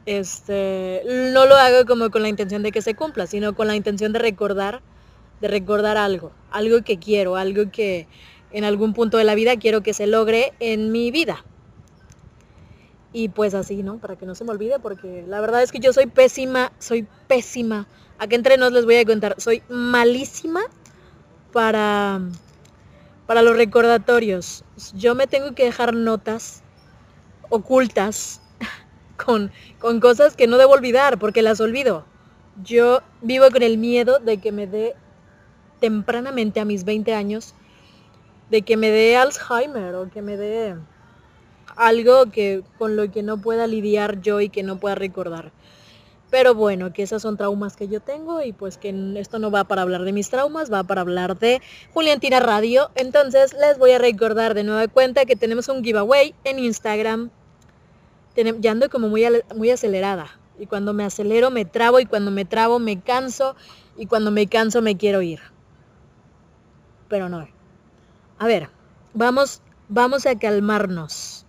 este 0.07 1.03
no 1.33 1.47
lo 1.47 1.57
hago 1.57 1.85
como 1.87 2.11
con 2.11 2.23
la 2.23 2.28
intención 2.28 2.62
de 2.62 2.73
que 2.73 2.81
se 2.81 2.95
cumpla, 2.95 3.27
sino 3.27 3.55
con 3.55 3.66
la 3.66 3.77
intención 3.77 4.12
de 4.12 4.20
recordar 4.20 4.81
de 5.41 5.49
recordar 5.49 5.97
algo, 5.97 6.33
algo 6.51 6.83
que 6.83 6.99
quiero, 6.99 7.37
algo 7.37 7.70
que 7.70 8.09
en 8.53 8.65
algún 8.65 8.95
punto 8.95 9.19
de 9.19 9.24
la 9.24 9.35
vida 9.35 9.57
quiero 9.57 9.83
que 9.83 9.93
se 9.93 10.07
logre 10.07 10.53
en 10.61 10.93
mi 10.93 11.11
vida. 11.11 11.45
Y 13.12 13.28
pues 13.28 13.55
así, 13.55 13.83
¿no? 13.83 13.99
Para 13.99 14.16
que 14.16 14.27
no 14.27 14.35
se 14.35 14.45
me 14.45 14.51
olvide, 14.51 14.78
porque 14.78 15.24
la 15.27 15.41
verdad 15.41 15.62
es 15.62 15.73
que 15.73 15.78
yo 15.78 15.93
soy 15.93 16.07
pésima, 16.07 16.73
soy 16.78 17.07
pésima. 17.28 17.87
Acá 18.19 18.37
entre 18.37 18.57
nos 18.57 18.73
les 18.73 18.85
voy 18.85 18.97
a 18.97 19.05
contar, 19.05 19.35
soy 19.39 19.62
malísima 19.69 20.61
para, 21.53 22.20
para 23.27 23.43
los 23.43 23.57
recordatorios. 23.57 24.65
Yo 24.95 25.15
me 25.15 25.27
tengo 25.27 25.55
que 25.55 25.65
dejar 25.65 25.95
notas 25.95 26.62
ocultas 27.49 28.41
con, 29.24 29.51
con 29.78 30.01
cosas 30.01 30.36
que 30.36 30.47
no 30.47 30.59
debo 30.59 30.72
olvidar, 30.72 31.18
porque 31.18 31.43
las 31.43 31.60
olvido. 31.60 32.05
Yo 32.62 33.01
vivo 33.20 33.47
con 33.51 33.62
el 33.62 33.78
miedo 33.78 34.18
de 34.18 34.38
que 34.38 34.52
me 34.52 34.66
dé 34.66 34.94
tempranamente 35.80 36.60
a 36.60 36.64
mis 36.64 36.84
20 36.84 37.14
años 37.14 37.55
de 38.51 38.62
que 38.62 38.76
me 38.76 38.90
dé 38.90 39.16
Alzheimer 39.16 39.94
o 39.94 40.10
que 40.10 40.22
me 40.22 40.36
dé 40.36 40.76
algo 41.76 42.26
que 42.30 42.62
con 42.78 42.97
lo 42.97 43.10
que 43.10 43.22
no 43.22 43.38
pueda 43.38 43.66
lidiar 43.66 44.20
yo 44.20 44.40
y 44.40 44.48
que 44.48 44.62
no 44.62 44.78
pueda 44.78 44.94
recordar. 44.94 45.52
Pero 46.30 46.55
bueno, 46.55 46.93
que 46.93 47.02
esas 47.02 47.22
son 47.22 47.36
traumas 47.36 47.76
que 47.76 47.86
yo 47.86 48.01
tengo 48.01 48.43
y 48.43 48.52
pues 48.52 48.78
que 48.78 48.93
esto 49.16 49.38
no 49.38 49.51
va 49.51 49.64
para 49.64 49.82
hablar 49.82 50.02
de 50.02 50.12
mis 50.12 50.28
traumas, 50.28 50.72
va 50.72 50.82
para 50.82 51.02
hablar 51.02 51.38
de 51.38 51.60
Juliantina 51.94 52.40
Radio. 52.40 52.90
Entonces 52.94 53.55
les 53.55 53.78
voy 53.78 53.93
a 53.93 53.98
recordar 53.98 54.55
de 54.55 54.64
nueva 54.64 54.88
cuenta 54.88 55.24
que 55.24 55.36
tenemos 55.36 55.68
un 55.68 55.84
giveaway 55.84 56.34
en 56.44 56.59
Instagram. 56.59 57.30
Ya 58.37 58.71
ando 58.71 58.91
como 58.91 59.09
muy, 59.09 59.25
muy 59.55 59.71
acelerada. 59.71 60.29
Y 60.59 60.67
cuando 60.67 60.93
me 60.93 61.05
acelero 61.05 61.51
me 61.51 61.65
trabo 61.65 62.01
y 62.01 62.07
cuando 62.07 62.31
me 62.31 62.45
trabo 62.45 62.79
me 62.79 63.01
canso 63.01 63.57
y 63.97 64.07
cuando 64.07 64.31
me 64.31 64.47
canso 64.47 64.83
me 64.83 64.97
quiero 64.97 65.23
ir. 65.23 65.41
Pero 67.09 67.29
no. 67.29 67.47
A 68.39 68.47
ver, 68.47 68.69
vamos, 69.15 69.63
vamos 69.89 70.27
a 70.27 70.39
calmarnos. 70.39 71.47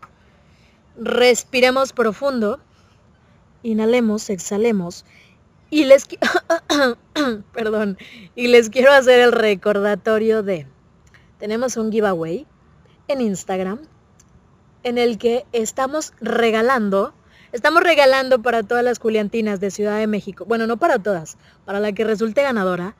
Respiremos 0.98 1.94
profundo. 1.94 2.60
Inhalemos, 3.64 4.30
exhalemos. 4.30 5.06
Y 5.70 5.86
les, 5.86 6.08
perdón, 7.54 7.98
y 8.36 8.48
les 8.48 8.70
quiero 8.70 8.92
hacer 8.92 9.20
el 9.20 9.34
recordatorio 9.34 10.42
de, 10.42 10.66
tenemos 11.40 11.76
un 11.76 11.92
giveaway 11.92 12.48
en 13.10 13.22
Instagram 13.22 13.82
en 14.84 14.98
el 14.98 15.18
que 15.18 15.45
estamos 15.52 16.14
regalando, 16.22 17.14
estamos 17.52 17.84
regalando 17.84 18.41
para 18.41 18.64
todas 18.64 18.84
las 18.84 18.99
Juliantinas 18.99 19.60
de 19.60 19.72
Ciudad 19.72 19.99
de 19.99 20.08
México, 20.08 20.45
bueno, 20.45 20.68
no 20.68 20.78
para 20.78 20.99
todas, 20.99 21.38
para 21.66 21.80
la 21.80 21.91
que 21.91 22.04
resulte 22.04 22.41
ganadora, 22.41 22.95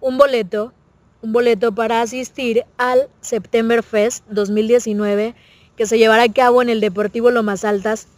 un 0.00 0.18
boleto 0.18 0.72
un 1.20 1.32
boleto 1.32 1.72
para 1.72 2.00
asistir 2.00 2.64
al 2.76 3.08
September 3.20 3.82
Fest 3.82 4.24
2019 4.28 5.34
que 5.76 5.86
se 5.86 5.98
llevará 5.98 6.24
a 6.24 6.32
cabo 6.32 6.62
en 6.62 6.68
el 6.68 6.80
Deportivo 6.80 7.30
Lomas 7.30 7.64
Altas, 7.64 8.08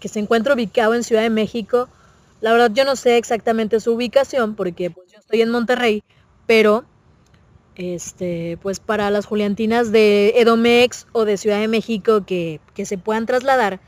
que 0.00 0.08
se 0.08 0.18
encuentra 0.18 0.54
ubicado 0.54 0.94
en 0.94 1.04
Ciudad 1.04 1.22
de 1.22 1.30
México. 1.30 1.88
La 2.40 2.52
verdad 2.52 2.70
yo 2.74 2.84
no 2.84 2.96
sé 2.96 3.16
exactamente 3.16 3.78
su 3.80 3.92
ubicación 3.92 4.56
porque 4.56 4.90
pues, 4.90 5.12
yo 5.12 5.18
estoy 5.18 5.42
en 5.42 5.50
Monterrey, 5.50 6.02
pero 6.46 6.84
este, 7.76 8.58
pues 8.62 8.80
para 8.80 9.10
las 9.10 9.26
Juliantinas 9.26 9.92
de 9.92 10.34
Edomex 10.36 11.06
o 11.12 11.24
de 11.24 11.36
Ciudad 11.36 11.60
de 11.60 11.68
México 11.68 12.24
que, 12.26 12.60
que 12.74 12.86
se 12.86 12.98
puedan 12.98 13.26
trasladar 13.26 13.80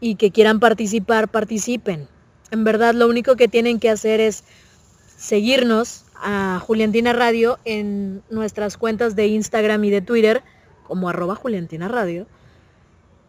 y 0.00 0.16
que 0.16 0.30
quieran 0.30 0.60
participar, 0.60 1.28
participen. 1.28 2.08
En 2.50 2.64
verdad 2.64 2.94
lo 2.94 3.08
único 3.08 3.36
que 3.36 3.48
tienen 3.48 3.80
que 3.80 3.90
hacer 3.90 4.20
es 4.20 4.44
seguirnos 5.16 6.04
a 6.16 6.60
Juliantina 6.64 7.12
Radio 7.12 7.58
en 7.64 8.22
nuestras 8.30 8.76
cuentas 8.76 9.16
de 9.16 9.26
Instagram 9.28 9.82
y 9.84 9.90
de 9.90 10.00
Twitter 10.00 10.42
como 10.86 11.08
arroba 11.08 11.34
Juliantina 11.34 11.88
Radio 11.88 12.26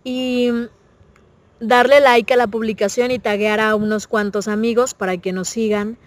y 0.04 0.52
darle 1.60 2.00
like 2.00 2.34
a 2.34 2.38
la 2.38 2.48
publicación 2.48 3.12
y 3.12 3.20
taguear 3.20 3.60
a 3.60 3.76
unos 3.76 4.08
cuantos 4.08 4.48
amigos 4.48 4.94
para 4.94 5.18
que 5.18 5.32
nos 5.32 5.50
sigan 5.50 5.98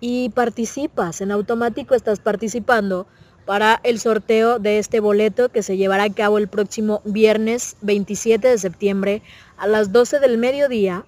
y 0.00 0.30
participas, 0.30 1.20
en 1.20 1.32
automático 1.32 1.94
estás 1.94 2.20
participando 2.20 3.06
para 3.44 3.80
el 3.82 3.98
sorteo 3.98 4.58
de 4.58 4.78
este 4.78 5.00
boleto 5.00 5.48
que 5.48 5.62
se 5.62 5.76
llevará 5.76 6.04
a 6.04 6.12
cabo 6.12 6.38
el 6.38 6.48
próximo 6.48 7.00
viernes 7.04 7.76
27 7.80 8.46
de 8.46 8.58
septiembre 8.58 9.22
a 9.56 9.66
las 9.66 9.90
12 9.92 10.20
del 10.20 10.36
mediodía 10.36 11.06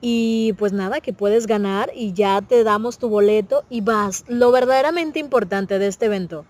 y 0.00 0.52
pues 0.58 0.72
nada, 0.72 1.00
que 1.00 1.12
puedes 1.12 1.46
ganar 1.46 1.90
y 1.94 2.12
ya 2.12 2.42
te 2.42 2.64
damos 2.64 2.98
tu 2.98 3.08
boleto 3.08 3.64
y 3.70 3.80
vas. 3.80 4.24
Lo 4.28 4.52
verdaderamente 4.52 5.18
importante 5.18 5.78
de 5.78 5.86
este 5.86 6.06
evento 6.06 6.44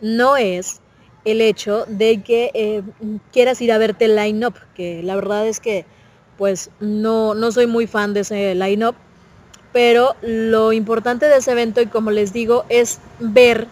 no 0.00 0.36
es 0.36 0.80
el 1.24 1.40
hecho 1.40 1.84
de 1.86 2.22
que 2.22 2.50
eh, 2.54 2.82
quieras 3.32 3.60
ir 3.60 3.72
a 3.72 3.78
verte 3.78 4.06
el 4.06 4.16
line-up, 4.16 4.54
que 4.74 5.02
la 5.02 5.14
verdad 5.14 5.46
es 5.46 5.60
que 5.60 5.86
pues 6.36 6.70
no, 6.80 7.34
no 7.34 7.52
soy 7.52 7.66
muy 7.66 7.86
fan 7.86 8.14
de 8.14 8.20
ese 8.20 8.54
line-up, 8.54 8.94
pero 9.72 10.16
lo 10.22 10.72
importante 10.72 11.26
de 11.26 11.36
ese 11.36 11.52
evento 11.52 11.80
y 11.80 11.86
como 11.86 12.10
les 12.10 12.32
digo 12.32 12.64
es 12.68 12.98
ver 13.18 13.68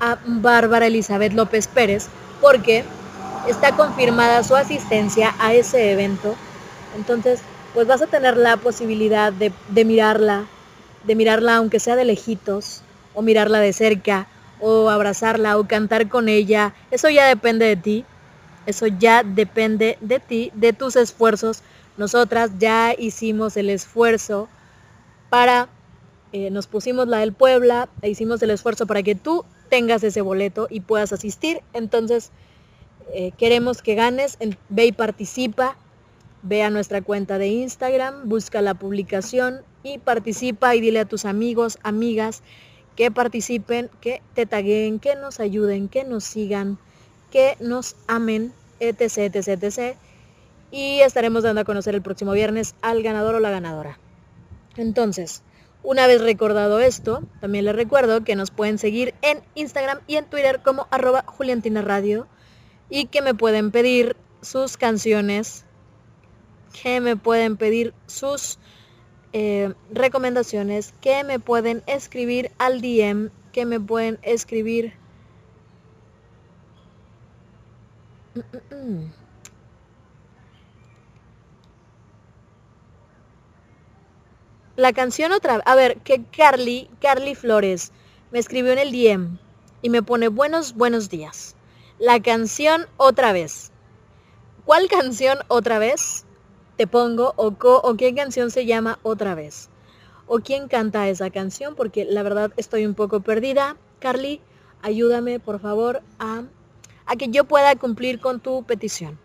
a 0.00 0.18
Bárbara 0.24 0.86
Elizabeth 0.86 1.32
López 1.32 1.66
Pérez 1.66 2.08
porque 2.40 2.84
está 3.48 3.76
confirmada 3.76 4.42
su 4.42 4.54
asistencia 4.54 5.34
a 5.38 5.54
ese 5.54 5.92
evento. 5.92 6.34
Entonces, 6.96 7.40
pues 7.74 7.86
vas 7.86 8.02
a 8.02 8.06
tener 8.06 8.36
la 8.36 8.56
posibilidad 8.56 9.32
de, 9.32 9.52
de, 9.68 9.84
mirarla, 9.84 10.46
de 11.04 11.14
mirarla 11.14 11.56
aunque 11.56 11.80
sea 11.80 11.96
de 11.96 12.04
lejitos, 12.04 12.82
o 13.14 13.22
mirarla 13.22 13.60
de 13.60 13.72
cerca, 13.72 14.26
o 14.60 14.90
abrazarla, 14.90 15.58
o 15.58 15.66
cantar 15.66 16.08
con 16.08 16.28
ella. 16.28 16.74
Eso 16.90 17.08
ya 17.08 17.26
depende 17.26 17.66
de 17.66 17.76
ti. 17.76 18.04
Eso 18.66 18.86
ya 18.86 19.22
depende 19.22 19.96
de 20.00 20.18
ti, 20.18 20.50
de 20.54 20.72
tus 20.72 20.96
esfuerzos. 20.96 21.62
Nosotras 21.96 22.50
ya 22.58 22.94
hicimos 22.96 23.56
el 23.56 23.70
esfuerzo 23.70 24.48
para 25.30 25.68
eh, 26.32 26.50
nos 26.50 26.66
pusimos 26.66 27.08
la 27.08 27.18
del 27.18 27.32
Puebla, 27.32 27.88
e 28.02 28.10
hicimos 28.10 28.42
el 28.42 28.50
esfuerzo 28.50 28.86
para 28.86 29.02
que 29.02 29.14
tú 29.14 29.44
tengas 29.70 30.02
ese 30.02 30.20
boleto 30.20 30.66
y 30.68 30.80
puedas 30.80 31.12
asistir. 31.12 31.60
Entonces, 31.72 32.30
eh, 33.14 33.32
queremos 33.38 33.80
que 33.80 33.94
ganes, 33.94 34.36
ve 34.68 34.86
y 34.86 34.92
participa, 34.92 35.76
ve 36.42 36.62
a 36.62 36.70
nuestra 36.70 37.00
cuenta 37.00 37.38
de 37.38 37.48
Instagram, 37.48 38.28
busca 38.28 38.60
la 38.60 38.74
publicación 38.74 39.62
y 39.82 39.98
participa 39.98 40.74
y 40.74 40.80
dile 40.80 41.00
a 41.00 41.04
tus 41.04 41.24
amigos, 41.24 41.78
amigas 41.82 42.42
que 42.96 43.10
participen, 43.10 43.88
que 44.00 44.22
te 44.34 44.46
taguen, 44.46 44.98
que 44.98 45.14
nos 45.16 45.38
ayuden, 45.38 45.88
que 45.88 46.04
nos 46.04 46.24
sigan, 46.24 46.78
que 47.30 47.56
nos 47.60 47.96
amen, 48.08 48.52
etc, 48.80 49.34
etc, 49.34 49.62
etc. 49.62 49.96
Y 50.70 51.00
estaremos 51.00 51.44
dando 51.44 51.60
a 51.60 51.64
conocer 51.64 51.94
el 51.94 52.02
próximo 52.02 52.32
viernes 52.32 52.74
al 52.82 53.02
ganador 53.02 53.36
o 53.36 53.40
la 53.40 53.50
ganadora. 53.50 53.98
Entonces, 54.76 55.42
una 55.82 56.06
vez 56.06 56.20
recordado 56.20 56.80
esto, 56.80 57.22
también 57.40 57.64
les 57.64 57.76
recuerdo 57.76 58.24
que 58.24 58.36
nos 58.36 58.50
pueden 58.50 58.78
seguir 58.78 59.14
en 59.22 59.42
Instagram 59.54 60.00
y 60.06 60.16
en 60.16 60.24
Twitter 60.24 60.60
como 60.62 60.88
arroba 60.90 61.24
Juliantina 61.26 61.82
Radio 61.82 62.26
y 62.90 63.06
que 63.06 63.22
me 63.22 63.34
pueden 63.34 63.70
pedir 63.70 64.16
sus 64.42 64.76
canciones, 64.76 65.64
que 66.82 67.00
me 67.00 67.16
pueden 67.16 67.56
pedir 67.56 67.94
sus 68.06 68.58
eh, 69.32 69.74
recomendaciones, 69.92 70.94
que 71.00 71.24
me 71.24 71.38
pueden 71.38 71.82
escribir 71.86 72.50
al 72.58 72.80
DM, 72.80 73.30
que 73.52 73.66
me 73.66 73.80
pueden 73.80 74.18
escribir... 74.22 74.94
Mm, 78.34 78.74
mm, 78.74 79.12
La 84.76 84.92
canción 84.92 85.32
otra 85.32 85.56
vez. 85.56 85.62
A 85.66 85.74
ver, 85.74 85.96
que 86.02 86.22
Carly, 86.24 86.90
Carly 87.00 87.34
Flores, 87.34 87.92
me 88.30 88.38
escribió 88.38 88.72
en 88.72 88.78
el 88.78 88.92
DM 88.92 89.38
y 89.80 89.88
me 89.88 90.02
pone 90.02 90.28
buenos, 90.28 90.74
buenos 90.74 91.08
días. 91.08 91.56
La 91.98 92.20
canción 92.20 92.86
otra 92.98 93.32
vez. 93.32 93.72
¿Cuál 94.66 94.88
canción 94.88 95.38
otra 95.48 95.78
vez? 95.78 96.26
Te 96.76 96.86
pongo 96.86 97.32
o, 97.36 97.54
o 97.58 97.96
qué 97.96 98.14
canción 98.14 98.50
se 98.50 98.66
llama 98.66 98.98
otra 99.02 99.34
vez. 99.34 99.70
O 100.26 100.40
quién 100.40 100.68
canta 100.68 101.08
esa 101.08 101.30
canción, 101.30 101.74
porque 101.74 102.04
la 102.04 102.22
verdad 102.22 102.52
estoy 102.58 102.84
un 102.84 102.94
poco 102.94 103.20
perdida. 103.20 103.78
Carly, 103.98 104.42
ayúdame 104.82 105.40
por 105.40 105.58
favor 105.58 106.02
a, 106.18 106.42
a 107.06 107.16
que 107.16 107.28
yo 107.28 107.44
pueda 107.44 107.76
cumplir 107.76 108.20
con 108.20 108.40
tu 108.40 108.62
petición. 108.64 109.18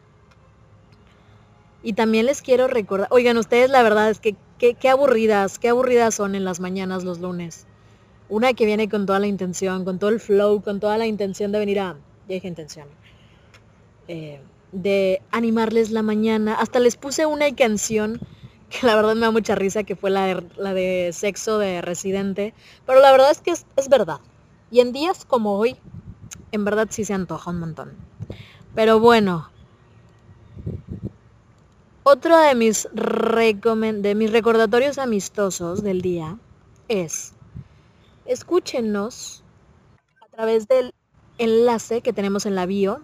Y 1.83 1.91
también 1.91 2.27
les 2.27 2.41
quiero 2.41 2.67
recordar, 2.69 3.09
oigan, 3.11 3.37
ustedes 3.37 3.69
la 3.69 3.83
verdad 3.83 4.09
es 4.09 4.19
que 4.19 4.37
qué, 4.61 4.89
aburridas, 4.89 5.57
qué 5.57 5.69
aburridas 5.69 6.13
son 6.13 6.35
en 6.35 6.45
las 6.45 6.59
mañanas 6.59 7.03
los 7.03 7.19
lunes. 7.19 7.65
Una 8.29 8.53
que 8.53 8.65
viene 8.65 8.87
con 8.87 9.05
toda 9.05 9.19
la 9.19 9.27
intención, 9.27 9.83
con 9.83 9.97
todo 9.97 10.11
el 10.11 10.19
flow, 10.19 10.61
con 10.61 10.79
toda 10.79 10.97
la 10.97 11.07
intención 11.07 11.51
de 11.51 11.59
venir 11.59 11.79
a, 11.79 11.97
ya 12.27 12.35
dije 12.35 12.47
intención, 12.47 12.87
eh, 14.07 14.39
de 14.71 15.21
animarles 15.31 15.89
la 15.91 16.03
mañana. 16.03 16.55
Hasta 16.55 16.79
les 16.79 16.95
puse 16.95 17.25
una 17.25 17.53
canción 17.55 18.19
que 18.69 18.85
la 18.85 18.95
verdad 18.95 19.15
me 19.15 19.21
da 19.21 19.31
mucha 19.31 19.55
risa, 19.55 19.83
que 19.83 19.95
fue 19.95 20.11
la 20.11 20.27
de, 20.27 20.43
la 20.57 20.73
de 20.73 21.09
sexo 21.11 21.57
de 21.57 21.81
residente. 21.81 22.53
Pero 22.85 23.01
la 23.01 23.11
verdad 23.11 23.31
es 23.31 23.41
que 23.41 23.51
es, 23.51 23.65
es 23.75 23.89
verdad. 23.89 24.19
Y 24.69 24.79
en 24.79 24.93
días 24.93 25.25
como 25.25 25.57
hoy, 25.57 25.75
en 26.51 26.63
verdad 26.63 26.87
sí 26.91 27.03
se 27.03 27.13
antoja 27.13 27.49
un 27.49 27.59
montón. 27.59 27.93
Pero 28.75 28.99
bueno, 28.99 29.49
otro 32.03 32.37
de 32.37 32.55
mis, 32.55 32.89
de 32.93 34.15
mis 34.15 34.31
recordatorios 34.31 34.97
amistosos 34.97 35.83
del 35.83 36.01
día 36.01 36.37
es, 36.87 37.33
escúchenos 38.25 39.43
a 40.21 40.27
través 40.35 40.67
del 40.67 40.93
enlace 41.37 42.01
que 42.01 42.13
tenemos 42.13 42.45
en 42.45 42.55
la 42.55 42.65
bio 42.65 43.01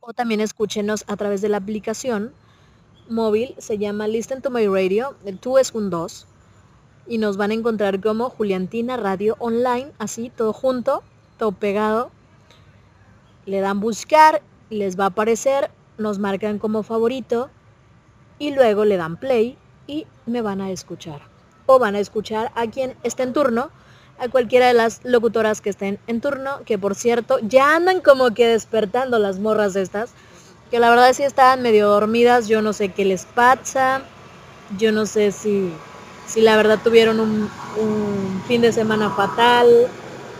o 0.00 0.12
también 0.12 0.40
escúchenos 0.40 1.04
a 1.06 1.16
través 1.16 1.42
de 1.42 1.48
la 1.48 1.58
aplicación 1.58 2.32
móvil, 3.08 3.54
se 3.58 3.78
llama 3.78 4.08
Listen 4.08 4.40
to 4.40 4.50
My 4.50 4.66
Radio, 4.66 5.14
el 5.24 5.38
tú 5.38 5.58
es 5.58 5.72
un 5.72 5.90
2 5.90 6.26
y 7.06 7.18
nos 7.18 7.36
van 7.36 7.50
a 7.50 7.54
encontrar 7.54 8.00
como 8.00 8.30
Juliantina 8.30 8.96
Radio 8.96 9.36
Online, 9.38 9.92
así 9.98 10.30
todo 10.30 10.52
junto, 10.52 11.02
todo 11.36 11.52
pegado. 11.52 12.10
Le 13.44 13.60
dan 13.60 13.80
buscar, 13.80 14.42
les 14.70 14.98
va 14.98 15.04
a 15.04 15.08
aparecer, 15.08 15.70
nos 15.98 16.18
marcan 16.18 16.58
como 16.58 16.82
favorito 16.82 17.50
y 18.42 18.50
luego 18.50 18.84
le 18.84 18.96
dan 18.96 19.18
play 19.18 19.56
y 19.86 20.04
me 20.26 20.42
van 20.42 20.60
a 20.60 20.72
escuchar. 20.72 21.20
O 21.66 21.78
van 21.78 21.94
a 21.94 22.00
escuchar 22.00 22.50
a 22.56 22.66
quien 22.66 22.96
esté 23.04 23.22
en 23.22 23.32
turno, 23.32 23.70
a 24.18 24.28
cualquiera 24.28 24.66
de 24.66 24.72
las 24.72 25.00
locutoras 25.04 25.60
que 25.60 25.70
estén 25.70 26.00
en 26.08 26.20
turno, 26.20 26.58
que 26.66 26.76
por 26.76 26.96
cierto 26.96 27.38
ya 27.42 27.76
andan 27.76 28.00
como 28.00 28.34
que 28.34 28.48
despertando 28.48 29.20
las 29.20 29.38
morras 29.38 29.76
estas, 29.76 30.10
que 30.72 30.80
la 30.80 30.90
verdad 30.90 31.12
sí 31.12 31.22
estaban 31.22 31.62
medio 31.62 31.88
dormidas, 31.88 32.48
yo 32.48 32.62
no 32.62 32.72
sé 32.72 32.88
qué 32.88 33.04
les 33.04 33.26
pasa, 33.26 34.02
yo 34.76 34.90
no 34.90 35.06
sé 35.06 35.30
si, 35.30 35.72
si 36.26 36.40
la 36.40 36.56
verdad 36.56 36.80
tuvieron 36.82 37.20
un, 37.20 37.48
fin 38.48 38.60
de 38.60 38.72
semana 38.72 39.08
fatal, 39.10 39.68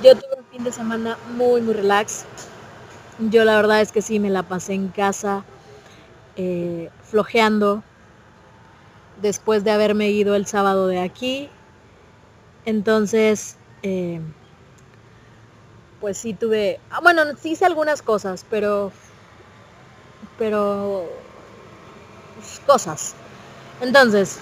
yo 0.03 0.17
tuve 0.17 0.39
un 0.39 0.45
fin 0.47 0.65
de 0.65 0.73
semana 0.73 1.17
muy 1.37 1.61
muy 1.61 1.73
relax, 1.73 2.25
yo 3.31 3.45
la 3.45 3.55
verdad 3.55 3.81
es 3.81 3.93
que 3.93 4.03
sí 4.03 4.19
me 4.19 4.29
la 4.29 4.43
pasé 4.43 4.75
en 4.75 4.89
casa, 4.89 5.45
eh, 6.35 6.91
flojeando, 7.05 7.85
después 9.23 9.65
de 9.65 9.71
haberme 9.71 10.11
ido 10.11 10.35
el 10.35 10.47
sábado 10.47 10.89
de 10.89 11.01
aquí. 11.01 11.49
Entonces, 12.67 13.57
eh, 13.83 14.21
pues 16.01 16.19
sí 16.19 16.35
tuve, 16.35 16.81
ah, 16.91 17.01
bueno, 17.01 17.23
sí 17.41 17.53
hice 17.53 17.65
algunas 17.65 18.03
cosas, 18.03 18.45
pero, 18.51 18.93
pero, 20.37 21.09
cosas. 22.67 23.15
Entonces, 23.81 24.39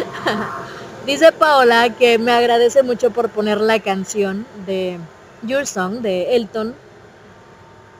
dice 1.06 1.32
Paola 1.32 1.90
que 1.96 2.18
me 2.18 2.32
agradece 2.32 2.82
mucho 2.82 3.10
por 3.10 3.30
poner 3.30 3.60
la 3.60 3.80
canción 3.80 4.46
de 4.66 4.98
Your 5.42 5.66
Song 5.66 6.00
de 6.00 6.36
Elton 6.36 6.74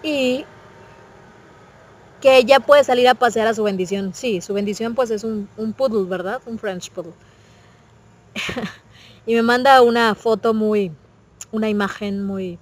y 0.03 0.45
que 2.21 2.37
ella 2.39 2.61
puede 2.61 2.85
salir 2.85 3.09
a 3.09 3.15
pasear 3.15 3.47
a 3.49 3.55
su 3.55 3.63
bendición. 3.65 4.15
Sí, 4.15 4.41
su 4.41 4.55
bendición 4.55 4.95
pues 4.95 5.11
es 5.11 5.25
un, 5.25 5.49
un 5.57 5.73
poodle, 5.73 6.05
¿verdad? 6.09 6.41
Un 6.47 6.59
French 6.59 6.91
poodle. 6.91 7.15
y 9.27 9.35
me 9.35 9.43
manda 9.43 9.83
una 9.83 10.15
foto 10.15 10.55
muy, 10.55 10.93
una 11.53 11.69
imagen 11.69 12.25
muy 12.25 12.59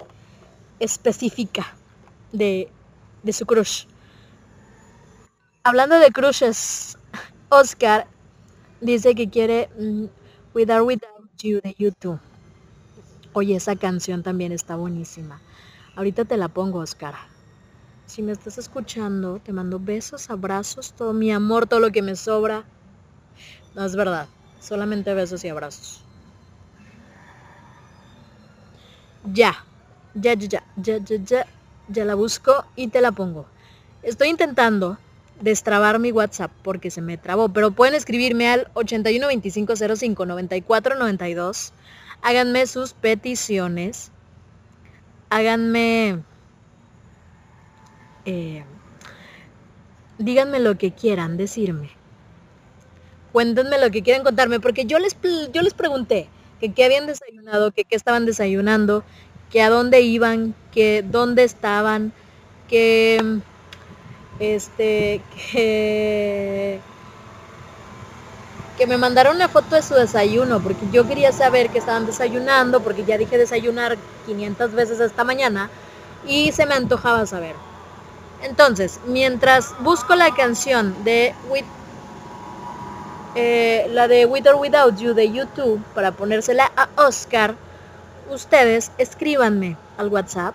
específica 0.81 1.77
de, 2.33 2.71
de 3.23 3.35
su 3.35 3.47
crush. 3.47 3.87
Hablando 5.63 6.01
de 6.01 6.11
crushes, 6.11 6.99
Oscar 7.49 8.09
dice 8.81 9.15
que 9.15 9.31
quiere 9.31 9.71
mm, 9.79 10.07
Without 10.55 10.87
Without 10.87 11.31
You 11.43 11.61
de 11.63 11.75
YouTube. 11.79 12.21
Oye, 13.33 13.57
esa 13.57 13.75
canción 13.77 14.23
también 14.23 14.53
está 14.53 14.77
buenísima. 14.77 15.41
Ahorita 15.97 16.25
te 16.27 16.37
la 16.37 16.49
pongo, 16.49 16.81
Oscar. 16.81 17.15
Si 18.09 18.23
me 18.23 18.33
estás 18.33 18.57
escuchando, 18.57 19.39
te 19.39 19.53
mando 19.53 19.79
besos, 19.79 20.31
abrazos, 20.31 20.95
todo 20.95 21.13
mi 21.13 21.31
amor, 21.31 21.67
todo 21.67 21.81
lo 21.81 21.93
que 21.93 22.01
me 22.01 22.17
sobra. 22.17 22.65
No 23.75 23.85
es 23.85 23.95
verdad, 23.95 24.29
solamente 24.63 25.13
besos 25.13 25.45
y 25.45 25.51
abrazos. 25.51 26.01
Ya, 29.35 29.63
ya, 30.15 30.33
ya, 30.33 30.49
ya, 30.49 30.65
ya, 30.77 30.99
ya, 31.23 31.47
ya, 31.89 32.05
la 32.07 32.15
busco 32.15 32.65
y 32.77 32.89
te 32.89 33.03
la 33.03 33.13
pongo. 33.13 33.45
Estoy 34.03 34.29
intentando 34.29 34.97
destrabar 35.43 35.99
mi 35.99 36.11
WhatsApp 36.11 36.51
porque 36.63 36.91
se 36.91 37.03
me 37.03 37.19
trabó, 37.19 37.51
pero 37.51 37.73
pueden 37.73 37.95
escribirme 37.95 38.49
al 38.49 38.73
8125059492. 38.73 41.73
Háganme 42.23 42.67
sus 42.67 42.95
peticiones. 42.95 44.11
Háganme 45.29 46.23
eh, 48.29 48.63
díganme 50.19 50.61
lo 50.61 50.77
que 50.77 50.93
quieran 50.93 51.39
decirme. 51.39 51.89
Cuéntenme 53.33 53.79
lo 53.79 53.91
que 53.91 54.03
quieran 54.03 54.23
contarme, 54.23 54.61
porque 54.61 54.85
yo 54.85 54.99
les, 54.99 55.17
yo 55.53 55.63
les 55.63 55.73
pregunté 55.73 56.29
que 56.61 56.73
qué 56.75 56.85
habían 56.85 57.07
desayunado, 57.07 57.73
que 57.73 57.85
qué 57.85 57.97
estaban 57.97 58.27
desayunando, 58.27 59.03
que 59.51 59.63
a 59.63 59.71
dónde 59.71 60.03
iban, 60.03 60.55
que 60.73 61.03
dónde 61.03 61.45
estaban, 61.45 62.13
que 62.69 63.41
este 64.41 65.23
que 65.51 66.81
que 68.77 68.87
me 68.87 68.99
mandaron 68.99 69.37
una 69.37 69.49
foto 69.49 69.75
de 69.75 69.83
su 69.83 69.95
desayuno, 69.95 70.61
porque 70.63 70.87
yo 70.93 71.09
quería 71.09 71.33
saber 71.33 71.71
que 71.71 71.79
estaban 71.79 72.07
desayunando, 72.07 72.83
porque 72.83 73.05
ya 73.05 73.17
dije 73.17 73.39
desayunar 73.39 73.97
500 74.27 74.73
veces 74.73 75.01
esta 75.01 75.25
mañana 75.25 75.71
y 76.23 76.53
se 76.53 76.67
me 76.67 76.75
antojaba 76.75 77.27
saber. 77.27 77.68
Entonces, 78.43 79.01
mientras 79.07 79.75
busco 79.81 80.15
la 80.15 80.35
canción 80.35 80.95
de 81.05 81.35
With, 81.49 81.65
eh, 83.35 83.87
la 83.91 84.09
de 84.09 84.27
With 84.27 84.47
or 84.49 84.57
Without 84.57 84.97
You 84.99 85.15
de 85.15 85.31
YouTube 85.31 85.85
para 85.95 86.13
ponérsela 86.13 86.71
a 86.77 86.89
Oscar, 86.97 87.57
ustedes 88.31 88.93
escríbanme 88.99 89.77
al 89.97 90.09
WhatsApp. 90.09 90.55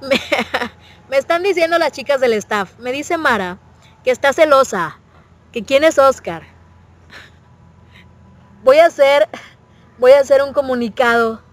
Me, 0.00 0.20
me 1.08 1.16
están 1.16 1.42
diciendo 1.42 1.78
las 1.78 1.92
chicas 1.92 2.20
del 2.20 2.32
staff, 2.34 2.76
me 2.78 2.92
dice 2.92 3.16
Mara 3.16 3.58
que 4.02 4.10
está 4.10 4.32
celosa, 4.32 4.98
que 5.52 5.64
quién 5.64 5.84
es 5.84 5.98
Oscar. 5.98 6.42
Voy 8.64 8.78
a 8.78 8.86
hacer, 8.86 9.28
voy 9.98 10.12
a 10.12 10.20
hacer 10.20 10.42
un 10.42 10.52
comunicado. 10.52 11.43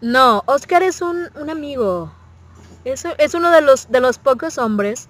No, 0.00 0.42
Oscar 0.46 0.82
es 0.82 1.02
un, 1.02 1.28
un 1.34 1.50
amigo. 1.50 2.10
Es, 2.84 3.04
es 3.18 3.34
uno 3.34 3.50
de 3.50 3.60
los, 3.62 3.90
de 3.90 4.00
los 4.00 4.18
pocos 4.18 4.58
hombres 4.58 5.08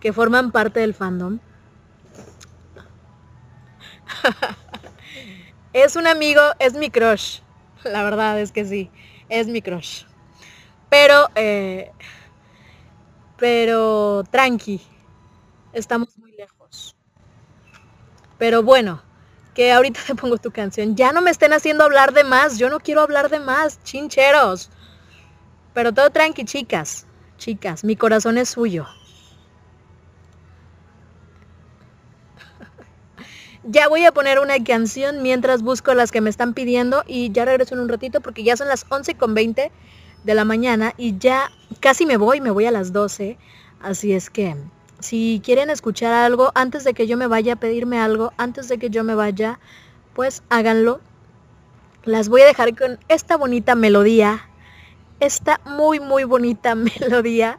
que 0.00 0.12
forman 0.12 0.52
parte 0.52 0.80
del 0.80 0.94
fandom. 0.94 1.40
es 5.72 5.96
un 5.96 6.06
amigo, 6.06 6.40
es 6.58 6.74
mi 6.74 6.90
crush. 6.90 7.40
La 7.84 8.02
verdad 8.04 8.40
es 8.40 8.52
que 8.52 8.64
sí, 8.64 8.90
es 9.28 9.46
mi 9.48 9.62
crush. 9.62 10.04
Pero, 10.90 11.28
eh, 11.36 11.92
pero 13.38 14.24
tranqui, 14.30 14.80
estamos 15.72 16.18
muy 16.18 16.32
lejos. 16.32 16.96
Pero 18.38 18.62
bueno, 18.62 19.02
que 19.56 19.72
ahorita 19.72 20.00
te 20.06 20.14
pongo 20.14 20.36
tu 20.36 20.52
canción. 20.52 20.94
Ya 20.94 21.10
no 21.12 21.22
me 21.22 21.32
estén 21.32 21.52
haciendo 21.52 21.82
hablar 21.82 22.12
de 22.12 22.22
más, 22.22 22.58
yo 22.58 22.70
no 22.70 22.78
quiero 22.78 23.00
hablar 23.00 23.30
de 23.30 23.40
más, 23.40 23.82
chincheros. 23.82 24.70
Pero 25.74 25.92
todo 25.92 26.10
tranqui, 26.10 26.44
chicas, 26.44 27.06
chicas, 27.38 27.82
mi 27.82 27.96
corazón 27.96 28.38
es 28.38 28.50
suyo. 28.50 28.86
Ya 33.68 33.88
voy 33.88 34.04
a 34.04 34.12
poner 34.12 34.38
una 34.38 34.62
canción 34.62 35.22
mientras 35.22 35.60
busco 35.60 35.92
las 35.92 36.12
que 36.12 36.20
me 36.20 36.30
están 36.30 36.54
pidiendo 36.54 37.02
y 37.04 37.32
ya 37.32 37.44
regreso 37.44 37.74
en 37.74 37.80
un 37.80 37.88
ratito 37.88 38.20
porque 38.20 38.44
ya 38.44 38.56
son 38.56 38.68
las 38.68 38.86
11 38.88 39.16
con 39.16 39.34
20 39.34 39.72
de 40.22 40.34
la 40.34 40.44
mañana 40.44 40.94
y 40.96 41.18
ya 41.18 41.50
casi 41.80 42.06
me 42.06 42.16
voy, 42.16 42.40
me 42.40 42.52
voy 42.52 42.66
a 42.66 42.70
las 42.70 42.92
12. 42.92 43.36
Así 43.80 44.12
es 44.12 44.30
que 44.30 44.54
si 45.00 45.40
quieren 45.44 45.70
escuchar 45.70 46.12
algo 46.12 46.52
antes 46.54 46.84
de 46.84 46.94
que 46.94 47.06
yo 47.06 47.16
me 47.16 47.26
vaya, 47.26 47.56
pedirme 47.56 47.98
algo 47.98 48.32
antes 48.36 48.68
de 48.68 48.78
que 48.78 48.90
yo 48.90 49.04
me 49.04 49.14
vaya, 49.14 49.58
pues 50.14 50.42
háganlo. 50.48 51.00
Las 52.04 52.28
voy 52.28 52.42
a 52.42 52.46
dejar 52.46 52.76
con 52.76 52.98
esta 53.08 53.36
bonita 53.36 53.74
melodía, 53.74 54.48
esta 55.20 55.60
muy 55.64 56.00
muy 56.00 56.24
bonita 56.24 56.74
melodía 56.74 57.58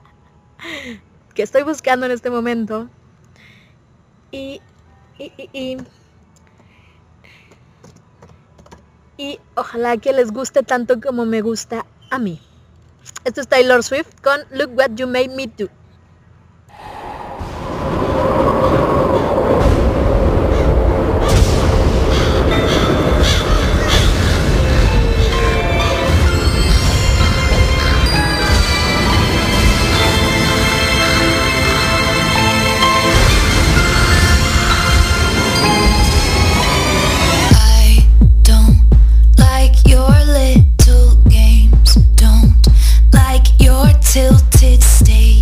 que 1.34 1.44
estoy 1.44 1.64
buscando 1.64 2.06
en 2.06 2.12
este 2.12 2.30
momento. 2.30 2.90
Y, 4.32 4.62
y, 5.18 5.32
y, 5.38 5.50
y 5.54 5.78
y 9.18 9.40
ojalá 9.56 9.98
que 9.98 10.14
les 10.14 10.32
guste 10.32 10.64
tanto 10.64 11.02
como 11.02 11.26
me 11.26 11.42
gusta 11.42 11.86
a 12.10 12.20
mí. 12.20 12.40
Esto 13.26 13.42
es 13.42 13.48
Taylor 13.48 13.84
Swift 13.84 14.22
con 14.22 14.40
Look 14.52 14.78
What 14.78 14.92
You 14.96 15.08
Made 15.08 15.30
Me 15.30 15.48
Do. 15.48 15.70
tilted 44.18 44.82
state. 44.82 45.37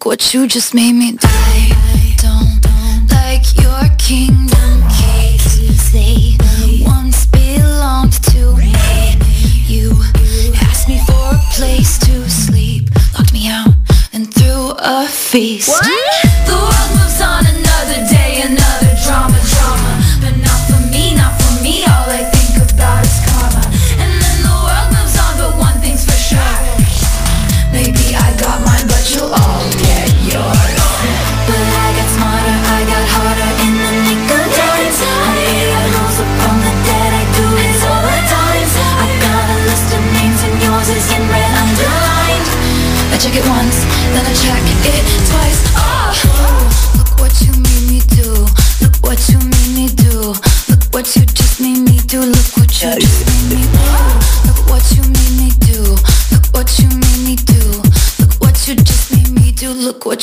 Look 0.00 0.06
what 0.06 0.32
you 0.32 0.46
just 0.46 0.72
made 0.72 0.94
me 0.94 1.12
do. 1.12 1.18
I 1.28 2.16
don't 2.16 2.64
like 3.10 3.44
your 3.60 3.96
kingdom 3.98 4.82
keys. 4.96 5.92
They 5.92 6.38
once 6.86 7.26
belonged 7.26 8.14
to 8.32 8.56
me. 8.56 8.72
You 9.66 9.92
asked 10.62 10.88
me 10.88 11.02
for 11.04 11.34
a 11.34 11.40
place 11.52 11.98
to 11.98 12.30
sleep, 12.30 12.88
locked 13.12 13.34
me 13.34 13.48
out, 13.48 13.74
and 14.14 14.32
threw 14.32 14.72
a 14.78 15.06
feast. 15.06 15.68
The 15.68 16.19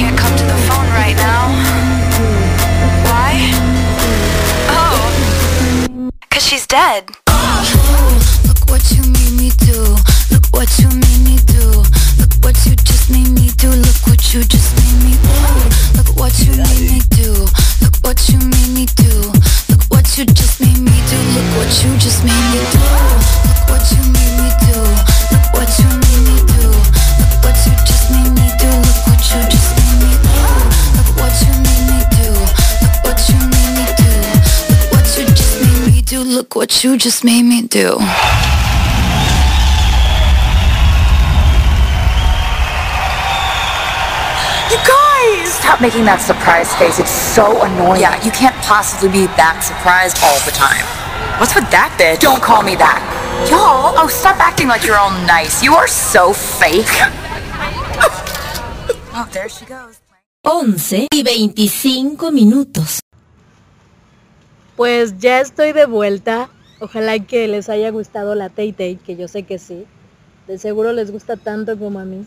can't 0.00 0.18
come 0.18 0.34
to 0.36 0.44
the 0.44 0.56
phone 0.66 0.88
right 0.96 1.14
now. 1.16 1.48
Why? 3.04 3.50
Oh, 4.68 6.10
cause 6.30 6.42
she's 6.42 6.66
dead. 6.66 7.19
What 36.80 36.84
you 36.84 36.96
just 36.96 37.24
made 37.24 37.42
me 37.42 37.60
do. 37.62 37.98
You 44.70 44.78
guys! 44.88 45.52
Stop 45.52 45.82
making 45.82 46.04
that 46.06 46.22
surprise 46.24 46.74
face. 46.76 46.98
It's 46.98 47.10
so 47.10 47.62
annoying. 47.64 48.00
Yeah, 48.00 48.16
you 48.24 48.30
can't 48.30 48.56
possibly 48.64 49.10
be 49.10 49.26
that 49.36 49.60
surprised 49.60 50.24
all 50.24 50.40
the 50.48 50.52
time. 50.52 50.86
What's 51.38 51.54
with 51.54 51.68
that 51.70 51.92
bitch? 52.00 52.20
Don't 52.20 52.42
call 52.42 52.62
me 52.62 52.76
that. 52.76 53.04
Y'all! 53.50 53.92
Oh, 54.00 54.08
stop 54.08 54.40
acting 54.40 54.68
like 54.68 54.86
you're 54.86 54.96
all 54.96 55.12
nice. 55.26 55.62
You 55.62 55.74
are 55.74 55.88
so 55.88 56.32
fake. 56.32 56.88
oh, 59.12 59.28
there 59.32 59.50
she 59.50 59.66
goes. 59.66 60.00
11 60.44 61.08
y 61.12 61.22
25 61.22 62.32
minutos. 62.32 63.00
Pues 64.76 65.18
ya 65.18 65.40
estoy 65.40 65.72
de 65.72 65.84
vuelta. 65.84 66.48
Ojalá 66.80 67.18
que 67.18 67.46
les 67.46 67.68
haya 67.68 67.90
gustado 67.90 68.34
la 68.34 68.48
Tay 68.48 68.72
Tay, 68.72 68.96
que 68.96 69.16
yo 69.16 69.28
sé 69.28 69.42
que 69.42 69.58
sí. 69.58 69.86
De 70.46 70.58
seguro 70.58 70.92
les 70.92 71.10
gusta 71.10 71.36
tanto 71.36 71.78
como 71.78 72.00
a 72.00 72.04
mí. 72.04 72.26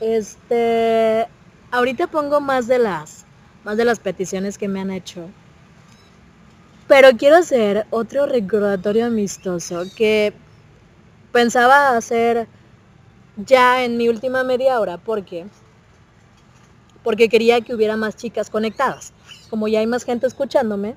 Este, 0.00 1.26
ahorita 1.70 2.06
pongo 2.06 2.40
más 2.40 2.66
de 2.66 2.78
las 2.78 3.24
más 3.64 3.76
de 3.76 3.84
las 3.84 3.98
peticiones 3.98 4.58
que 4.58 4.68
me 4.68 4.80
han 4.80 4.92
hecho. 4.92 5.28
Pero 6.86 7.08
quiero 7.18 7.36
hacer 7.36 7.84
otro 7.90 8.26
recordatorio 8.26 9.06
amistoso 9.06 9.82
que 9.96 10.32
pensaba 11.32 11.96
hacer 11.96 12.46
ya 13.36 13.84
en 13.84 13.96
mi 13.96 14.08
última 14.08 14.44
media 14.44 14.78
hora 14.78 14.98
porque 14.98 15.46
porque 17.02 17.28
quería 17.28 17.60
que 17.60 17.74
hubiera 17.74 17.96
más 17.96 18.16
chicas 18.16 18.50
conectadas. 18.50 19.12
Como 19.50 19.66
ya 19.66 19.80
hay 19.80 19.86
más 19.86 20.04
gente 20.04 20.26
escuchándome, 20.26 20.94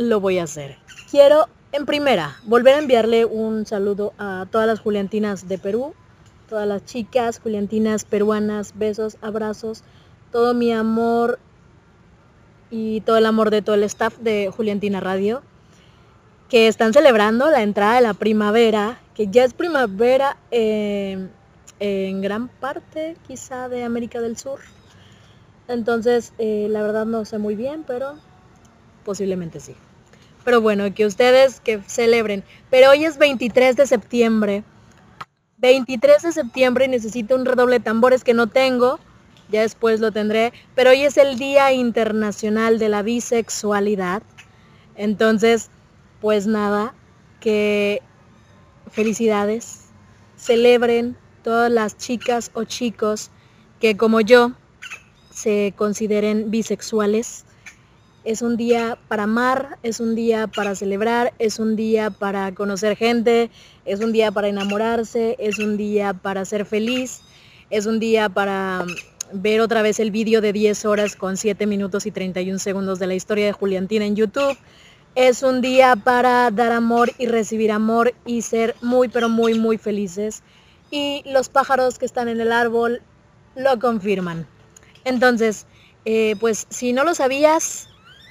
lo 0.00 0.20
voy 0.20 0.38
a 0.38 0.44
hacer. 0.44 0.78
Quiero 1.10 1.48
en 1.72 1.86
primera 1.86 2.36
volver 2.44 2.74
a 2.74 2.78
enviarle 2.78 3.24
un 3.24 3.66
saludo 3.66 4.12
a 4.18 4.46
todas 4.50 4.66
las 4.66 4.80
Juliantinas 4.80 5.46
de 5.48 5.58
Perú, 5.58 5.94
todas 6.48 6.66
las 6.66 6.84
chicas 6.84 7.38
juliantinas 7.38 8.04
peruanas, 8.04 8.72
besos, 8.76 9.18
abrazos, 9.20 9.84
todo 10.32 10.52
mi 10.52 10.72
amor 10.72 11.38
y 12.70 13.02
todo 13.02 13.18
el 13.18 13.26
amor 13.26 13.50
de 13.50 13.62
todo 13.62 13.76
el 13.76 13.84
staff 13.84 14.18
de 14.18 14.50
Juliantina 14.54 15.00
Radio, 15.00 15.42
que 16.48 16.66
están 16.66 16.92
celebrando 16.92 17.48
la 17.50 17.62
entrada 17.62 17.94
de 17.96 18.00
la 18.00 18.14
primavera, 18.14 19.00
que 19.14 19.28
ya 19.28 19.44
es 19.44 19.54
primavera 19.54 20.36
eh, 20.50 21.28
en 21.78 22.20
gran 22.20 22.48
parte 22.48 23.16
quizá 23.28 23.68
de 23.68 23.84
América 23.84 24.20
del 24.20 24.36
Sur. 24.36 24.60
Entonces, 25.68 26.32
eh, 26.38 26.66
la 26.68 26.82
verdad 26.82 27.06
no 27.06 27.24
sé 27.24 27.38
muy 27.38 27.54
bien, 27.54 27.84
pero 27.86 28.16
posiblemente 29.04 29.60
sí. 29.60 29.76
Pero 30.44 30.60
bueno, 30.60 30.92
que 30.94 31.06
ustedes 31.06 31.60
que 31.60 31.80
celebren. 31.86 32.44
Pero 32.70 32.90
hoy 32.90 33.04
es 33.04 33.18
23 33.18 33.76
de 33.76 33.86
septiembre. 33.86 34.64
23 35.58 36.22
de 36.22 36.32
septiembre 36.32 36.88
necesito 36.88 37.34
un 37.34 37.44
redoble 37.44 37.78
de 37.78 37.84
tambores 37.84 38.24
que 38.24 38.32
no 38.32 38.46
tengo, 38.46 38.98
ya 39.50 39.60
después 39.60 40.00
lo 40.00 40.10
tendré, 40.10 40.54
pero 40.74 40.90
hoy 40.90 41.02
es 41.02 41.18
el 41.18 41.38
Día 41.38 41.72
Internacional 41.72 42.78
de 42.78 42.88
la 42.88 43.02
Bisexualidad. 43.02 44.22
Entonces, 44.96 45.68
pues 46.20 46.46
nada, 46.46 46.94
que 47.40 48.00
felicidades, 48.90 49.86
celebren 50.36 51.16
todas 51.42 51.70
las 51.70 51.96
chicas 51.96 52.50
o 52.54 52.64
chicos 52.64 53.30
que 53.80 53.96
como 53.96 54.20
yo 54.20 54.52
se 55.30 55.74
consideren 55.76 56.50
bisexuales 56.50 57.44
es 58.24 58.42
un 58.42 58.56
día 58.56 58.98
para 59.08 59.24
amar, 59.24 59.78
es 59.82 60.00
un 60.00 60.14
día 60.14 60.46
para 60.46 60.74
celebrar, 60.74 61.32
es 61.38 61.58
un 61.58 61.76
día 61.76 62.10
para 62.10 62.54
conocer 62.54 62.96
gente, 62.96 63.50
es 63.84 64.00
un 64.00 64.12
día 64.12 64.30
para 64.30 64.48
enamorarse, 64.48 65.36
es 65.38 65.58
un 65.58 65.76
día 65.76 66.12
para 66.12 66.44
ser 66.44 66.66
feliz, 66.66 67.20
es 67.70 67.86
un 67.86 67.98
día 67.98 68.28
para 68.28 68.84
mm, 68.84 69.40
ver 69.40 69.60
otra 69.60 69.82
vez 69.82 70.00
el 70.00 70.10
vídeo 70.10 70.40
de 70.40 70.52
10 70.52 70.84
horas 70.84 71.16
con 71.16 71.36
7 71.36 71.66
minutos 71.66 72.06
y 72.06 72.10
31 72.10 72.58
segundos 72.58 72.98
de 72.98 73.06
la 73.06 73.14
historia 73.14 73.46
de 73.46 73.52
Juliantina 73.52 74.04
en 74.04 74.16
YouTube. 74.16 74.56
Es 75.14 75.42
un 75.42 75.60
día 75.60 75.96
para 75.96 76.50
dar 76.50 76.72
amor 76.72 77.12
y 77.18 77.26
recibir 77.26 77.72
amor 77.72 78.14
y 78.26 78.42
ser 78.42 78.76
muy, 78.80 79.08
pero 79.08 79.28
muy, 79.28 79.58
muy 79.58 79.78
felices. 79.78 80.42
Y 80.90 81.22
los 81.26 81.48
pájaros 81.48 81.98
que 81.98 82.06
están 82.06 82.28
en 82.28 82.40
el 82.40 82.52
árbol 82.52 83.02
lo 83.56 83.78
confirman. 83.80 84.46
Entonces, 85.04 85.66
eh, 86.04 86.36
pues 86.38 86.66
si 86.70 86.92
no 86.92 87.04
lo 87.04 87.14
sabías, 87.14 87.89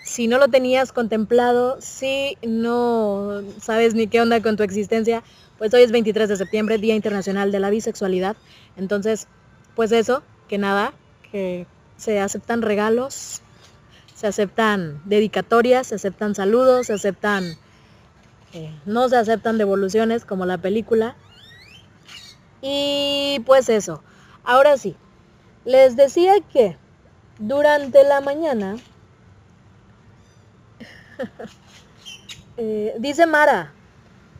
si 0.09 0.25
no 0.25 0.39
lo 0.39 0.47
tenías 0.47 0.91
contemplado, 0.91 1.77
si 1.81 2.35
no 2.41 3.43
sabes 3.61 3.93
ni 3.93 4.07
qué 4.07 4.19
onda 4.19 4.41
con 4.41 4.57
tu 4.57 4.63
existencia, 4.63 5.21
pues 5.59 5.71
hoy 5.75 5.83
es 5.83 5.91
23 5.91 6.27
de 6.27 6.35
septiembre, 6.35 6.79
Día 6.79 6.95
Internacional 6.95 7.51
de 7.51 7.59
la 7.59 7.69
Bisexualidad. 7.69 8.35
Entonces, 8.75 9.27
pues 9.75 9.91
eso, 9.91 10.23
que 10.47 10.57
nada, 10.57 10.93
que 11.31 11.67
se 11.97 12.19
aceptan 12.19 12.63
regalos, 12.63 13.43
se 14.15 14.25
aceptan 14.25 14.99
dedicatorias, 15.05 15.85
se 15.85 15.95
aceptan 15.95 16.33
saludos, 16.33 16.87
se 16.87 16.93
aceptan, 16.93 17.55
eh, 18.53 18.73
no 18.87 19.09
se 19.09 19.17
aceptan 19.17 19.59
devoluciones 19.59 20.25
como 20.25 20.47
la 20.47 20.57
película. 20.57 21.15
Y 22.63 23.43
pues 23.45 23.69
eso, 23.69 24.01
ahora 24.43 24.75
sí, 24.75 24.95
les 25.65 25.95
decía 25.95 26.33
que 26.51 26.77
durante 27.37 28.03
la 28.03 28.21
mañana 28.21 28.77
Eh, 32.61 32.93
dice 32.99 33.25
Mara, 33.25 33.71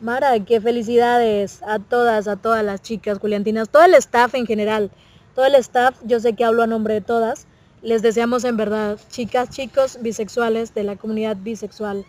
Mara, 0.02 0.38
qué 0.44 0.60
felicidades 0.60 1.62
a 1.62 1.78
todas, 1.78 2.28
a 2.28 2.36
todas 2.36 2.62
las 2.62 2.82
chicas 2.82 3.18
juliantinas, 3.18 3.70
todo 3.70 3.82
el 3.84 3.94
staff 3.94 4.34
en 4.34 4.44
general, 4.44 4.90
todo 5.34 5.46
el 5.46 5.54
staff, 5.54 5.96
yo 6.04 6.20
sé 6.20 6.34
que 6.34 6.44
hablo 6.44 6.62
a 6.62 6.66
nombre 6.66 6.92
de 6.92 7.00
todas, 7.00 7.46
les 7.80 8.02
deseamos 8.02 8.44
en 8.44 8.58
verdad, 8.58 8.98
chicas, 9.08 9.48
chicos 9.48 9.98
bisexuales 10.02 10.74
de 10.74 10.84
la 10.84 10.96
comunidad 10.96 11.38
bisexual, 11.38 12.04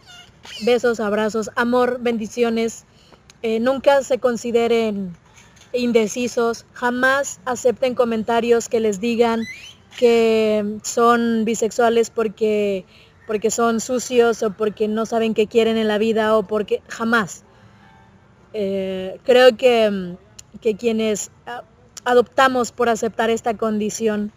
besos, 0.65 0.99
abrazos, 0.99 1.49
amor, 1.55 1.99
bendiciones, 2.01 2.83
eh, 3.41 3.61
nunca 3.61 4.03
se 4.03 4.19
consideren 4.19 5.15
indecisos, 5.71 6.65
jamás 6.73 7.39
acepten 7.45 7.95
comentarios 7.95 8.67
que 8.67 8.81
les 8.81 8.99
digan 8.99 9.45
que 9.97 10.79
son 10.83 11.45
bisexuales 11.45 12.09
porque 12.09 12.85
porque 13.31 13.49
son 13.49 13.79
sucios 13.79 14.43
o 14.43 14.51
porque 14.51 14.89
no 14.89 15.05
saben 15.05 15.33
qué 15.33 15.47
quieren 15.47 15.77
en 15.77 15.87
la 15.87 15.97
vida 15.97 16.35
o 16.35 16.43
porque 16.43 16.81
jamás. 16.89 17.45
Eh, 18.51 19.21
creo 19.23 19.55
que, 19.55 20.17
que 20.59 20.75
quienes 20.75 21.31
adoptamos 22.03 22.73
por 22.73 22.89
aceptar 22.89 23.29
esta 23.29 23.55
condición, 23.55 24.33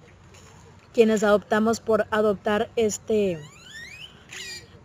quienes 0.92 1.24
adoptamos 1.24 1.80
por 1.80 2.06
adoptar 2.12 2.70
este, 2.76 3.40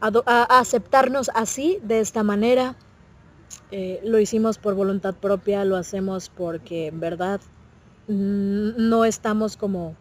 aceptarnos 0.02 1.30
así, 1.36 1.78
de 1.84 2.00
esta 2.00 2.24
manera, 2.24 2.76
eh, 3.70 4.00
lo 4.04 4.18
hicimos 4.18 4.58
por 4.58 4.74
voluntad 4.74 5.14
propia, 5.14 5.66
lo 5.66 5.76
hacemos 5.76 6.30
porque 6.30 6.88
en 6.88 7.00
verdad 7.00 7.42
no 8.08 9.06
estamos 9.06 9.56
como 9.56 9.96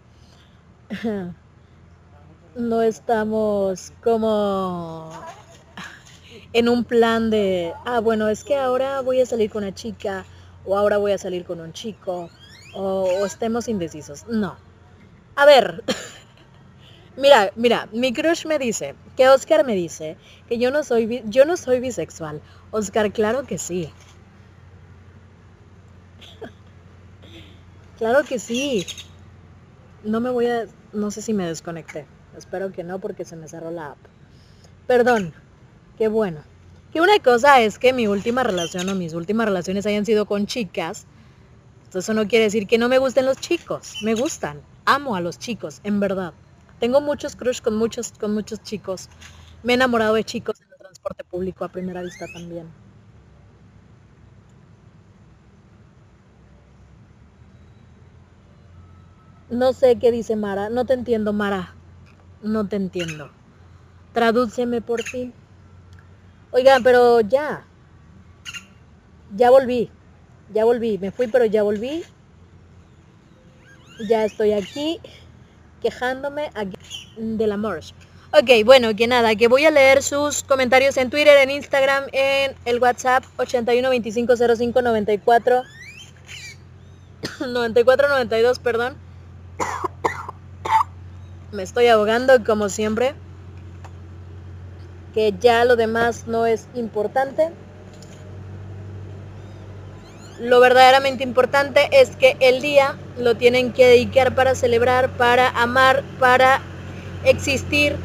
no 2.58 2.82
estamos 2.82 3.92
como 4.02 5.10
en 6.52 6.68
un 6.68 6.84
plan 6.84 7.30
de, 7.30 7.72
ah, 7.84 8.00
bueno, 8.00 8.28
es 8.28 8.42
que 8.42 8.56
ahora 8.56 9.00
voy 9.00 9.20
a 9.20 9.26
salir 9.26 9.48
con 9.48 9.62
una 9.62 9.72
chica 9.72 10.26
o 10.64 10.76
ahora 10.76 10.98
voy 10.98 11.12
a 11.12 11.18
salir 11.18 11.44
con 11.44 11.60
un 11.60 11.72
chico 11.72 12.30
o, 12.74 13.24
estemos 13.24 13.68
indecisos. 13.68 14.26
No. 14.26 14.56
A 15.36 15.46
ver, 15.46 15.84
mira, 17.16 17.52
mira, 17.54 17.88
mi 17.92 18.12
crush 18.12 18.44
me 18.44 18.58
dice, 18.58 18.96
que 19.16 19.28
Oscar 19.28 19.64
me 19.64 19.76
dice 19.76 20.16
que 20.48 20.58
yo 20.58 20.72
no 20.72 20.82
soy, 20.82 21.22
yo 21.26 21.44
no 21.44 21.56
soy 21.56 21.78
bisexual. 21.78 22.42
Oscar, 22.72 23.12
claro 23.12 23.44
que 23.44 23.58
sí. 23.58 23.92
claro 27.98 28.24
que 28.24 28.40
sí. 28.40 28.84
No 30.02 30.18
me 30.18 30.30
voy 30.30 30.46
a, 30.46 30.66
no 30.92 31.12
sé 31.12 31.22
si 31.22 31.32
me 31.32 31.46
desconecté. 31.46 32.06
Espero 32.38 32.72
que 32.72 32.84
no 32.84 33.00
porque 33.00 33.24
se 33.24 33.36
me 33.36 33.48
cerró 33.48 33.70
la 33.70 33.90
app. 33.90 33.98
Perdón. 34.86 35.34
Qué 35.98 36.08
bueno. 36.08 36.40
Que 36.92 37.00
una 37.00 37.18
cosa 37.18 37.60
es 37.60 37.78
que 37.78 37.92
mi 37.92 38.06
última 38.06 38.44
relación 38.44 38.88
o 38.88 38.94
mis 38.94 39.12
últimas 39.12 39.46
relaciones 39.46 39.84
hayan 39.84 40.06
sido 40.06 40.26
con 40.26 40.46
chicas. 40.46 41.06
eso 41.92 42.14
no 42.14 42.28
quiere 42.28 42.44
decir 42.44 42.66
que 42.66 42.78
no 42.78 42.88
me 42.88 42.98
gusten 42.98 43.26
los 43.26 43.38
chicos. 43.38 43.96
Me 44.02 44.14
gustan. 44.14 44.62
Amo 44.84 45.16
a 45.16 45.20
los 45.20 45.38
chicos, 45.38 45.80
en 45.84 46.00
verdad. 46.00 46.32
Tengo 46.78 47.00
muchos 47.00 47.34
crush 47.34 47.60
con 47.60 47.76
muchos, 47.76 48.12
con 48.12 48.32
muchos 48.32 48.62
chicos. 48.62 49.08
Me 49.62 49.72
he 49.72 49.76
enamorado 49.76 50.14
de 50.14 50.24
chicos 50.24 50.60
en 50.60 50.68
el 50.70 50.78
transporte 50.78 51.24
público 51.24 51.64
a 51.64 51.68
primera 51.68 52.02
vista 52.02 52.26
también. 52.32 52.68
No 59.50 59.72
sé 59.72 59.98
qué 59.98 60.12
dice 60.12 60.36
Mara. 60.36 60.70
No 60.70 60.84
te 60.86 60.94
entiendo, 60.94 61.32
Mara. 61.32 61.77
No 62.42 62.66
te 62.66 62.76
entiendo. 62.76 63.30
Tradúceme 64.12 64.80
por 64.80 65.02
fin. 65.02 65.32
Oigan, 66.50 66.82
pero 66.82 67.20
ya. 67.20 67.64
Ya 69.36 69.50
volví. 69.50 69.90
Ya 70.52 70.64
volví. 70.64 70.98
Me 70.98 71.10
fui, 71.10 71.26
pero 71.26 71.44
ya 71.44 71.62
volví. 71.62 72.04
Ya 74.08 74.24
estoy 74.24 74.52
aquí 74.52 75.00
quejándome 75.82 76.50
aquí 76.54 76.76
del 77.16 77.52
amor. 77.52 77.80
Ok, 78.32 78.64
bueno, 78.64 78.94
que 78.94 79.06
nada, 79.06 79.34
que 79.36 79.48
voy 79.48 79.64
a 79.64 79.70
leer 79.70 80.02
sus 80.02 80.42
comentarios 80.42 80.96
en 80.98 81.08
Twitter, 81.08 81.38
en 81.38 81.50
Instagram, 81.50 82.04
en 82.12 82.54
el 82.66 82.78
WhatsApp 82.78 83.24
81 83.38 83.88
25 83.88 84.36
05 84.36 84.82
94 84.82 85.62
94 87.40 88.08
92, 88.08 88.58
perdón. 88.58 88.96
Me 91.50 91.62
estoy 91.62 91.86
ahogando 91.86 92.44
como 92.44 92.68
siempre. 92.68 93.14
Que 95.14 95.32
ya 95.40 95.64
lo 95.64 95.76
demás 95.76 96.26
no 96.26 96.44
es 96.44 96.68
importante. 96.74 97.50
Lo 100.40 100.60
verdaderamente 100.60 101.24
importante 101.24 101.88
es 101.90 102.16
que 102.16 102.36
el 102.40 102.60
día 102.60 102.96
lo 103.16 103.36
tienen 103.36 103.72
que 103.72 103.86
dedicar 103.86 104.34
para 104.34 104.54
celebrar, 104.54 105.08
para 105.16 105.48
amar, 105.48 106.04
para 106.20 106.60
existir 107.24 107.96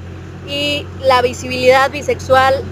y 0.48 0.88
la 1.02 1.22
visibilidad 1.22 1.92
bisexual 1.92 2.64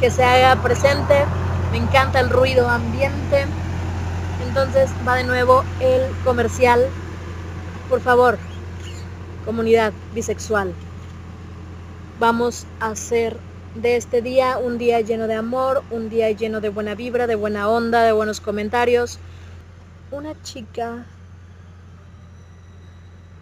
que 0.00 0.10
se 0.10 0.24
haga 0.24 0.62
presente. 0.62 1.26
Me 1.70 1.76
encanta 1.76 2.20
el 2.20 2.30
ruido 2.30 2.70
ambiente. 2.70 3.44
Entonces 4.48 4.90
va 5.06 5.16
de 5.16 5.24
nuevo 5.24 5.64
el 5.80 6.00
comercial. 6.24 6.88
Por 7.90 8.00
favor, 8.00 8.38
comunidad 9.44 9.94
bisexual, 10.14 10.74
vamos 12.18 12.66
a 12.80 12.90
hacer 12.90 13.38
de 13.74 13.96
este 13.96 14.22
día 14.22 14.58
un 14.58 14.78
día 14.78 15.00
lleno 15.00 15.26
de 15.26 15.34
amor, 15.34 15.84
un 15.90 16.08
día 16.08 16.30
lleno 16.30 16.60
de 16.60 16.68
buena 16.68 16.94
vibra, 16.94 17.26
de 17.26 17.34
buena 17.34 17.68
onda, 17.68 18.02
de 18.02 18.12
buenos 18.12 18.40
comentarios. 18.40 19.18
Una 20.10 20.40
chica, 20.42 21.06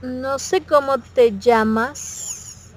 no 0.03 0.39
sé 0.39 0.65
cómo 0.65 0.99
te 0.99 1.39
llamas, 1.39 2.77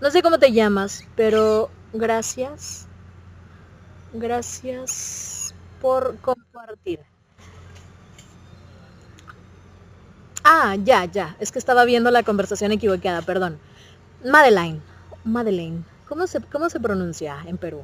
no 0.00 0.10
sé 0.10 0.22
cómo 0.22 0.38
te 0.38 0.52
llamas, 0.52 1.04
pero 1.16 1.70
gracias, 1.92 2.88
gracias 4.12 5.54
por 5.80 6.18
compartir. 6.20 7.00
Ah, 10.50 10.76
ya, 10.82 11.04
ya. 11.04 11.36
Es 11.40 11.52
que 11.52 11.58
estaba 11.58 11.84
viendo 11.84 12.10
la 12.10 12.22
conversación 12.22 12.72
equivocada, 12.72 13.20
perdón. 13.20 13.58
Madeleine. 14.24 14.80
Madeleine. 15.22 15.84
¿Cómo 16.08 16.26
se, 16.26 16.40
cómo 16.40 16.70
se 16.70 16.80
pronuncia 16.80 17.36
en 17.44 17.58
Perú? 17.58 17.82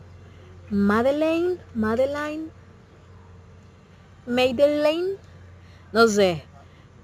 Madeleine. 0.71 1.59
Madeleine. 1.75 2.47
Madeleine. 4.27 5.17
No 5.93 6.09
sé. 6.09 6.43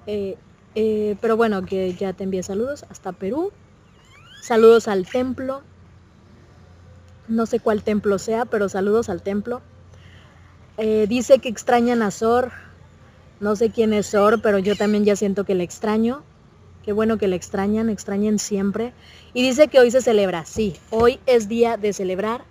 Eh, 0.06 0.38
eh, 0.74 1.16
pero 1.20 1.36
bueno, 1.36 1.62
que 1.66 1.92
ya 1.92 2.14
te 2.14 2.24
envié 2.24 2.42
saludos 2.42 2.86
hasta 2.88 3.12
Perú. 3.12 3.52
Saludos 4.40 4.88
al 4.88 5.06
templo. 5.06 5.60
No 7.28 7.44
sé 7.44 7.60
cuál 7.60 7.82
templo 7.82 8.18
sea, 8.18 8.46
pero 8.46 8.70
saludos 8.70 9.10
al 9.10 9.20
templo. 9.20 9.60
Eh, 10.78 11.04
dice 11.06 11.38
que 11.38 11.50
extrañan 11.50 12.00
a 12.00 12.10
Sor. 12.10 12.50
No 13.40 13.56
sé 13.56 13.70
quién 13.70 13.94
es 13.94 14.08
Sor, 14.08 14.42
pero 14.42 14.58
yo 14.58 14.76
también 14.76 15.04
ya 15.06 15.16
siento 15.16 15.44
que 15.44 15.54
le 15.54 15.64
extraño. 15.64 16.22
Qué 16.84 16.92
bueno 16.92 17.16
que 17.16 17.26
le 17.26 17.36
extrañan, 17.36 17.88
extrañen 17.88 18.38
siempre. 18.38 18.92
Y 19.32 19.42
dice 19.42 19.68
que 19.68 19.80
hoy 19.80 19.90
se 19.90 20.02
celebra, 20.02 20.44
sí, 20.44 20.76
hoy 20.90 21.18
es 21.26 21.48
día 21.48 21.78
de 21.78 21.92
celebrar. 21.94 22.44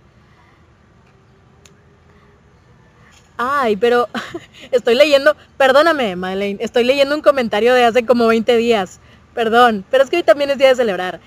Ay, 3.36 3.76
pero 3.76 4.08
estoy 4.72 4.96
leyendo, 4.96 5.36
perdóname, 5.56 6.16
Madeleine, 6.16 6.62
estoy 6.62 6.84
leyendo 6.84 7.14
un 7.14 7.22
comentario 7.22 7.72
de 7.72 7.84
hace 7.84 8.04
como 8.04 8.26
20 8.26 8.56
días. 8.56 8.98
Perdón, 9.34 9.84
pero 9.90 10.02
es 10.02 10.10
que 10.10 10.16
hoy 10.16 10.22
también 10.24 10.50
es 10.50 10.58
día 10.58 10.68
de 10.68 10.74
celebrar. 10.74 11.20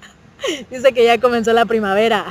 dice 0.70 0.92
que 0.92 1.04
ya 1.04 1.20
comenzó 1.20 1.52
la 1.52 1.66
primavera. 1.66 2.24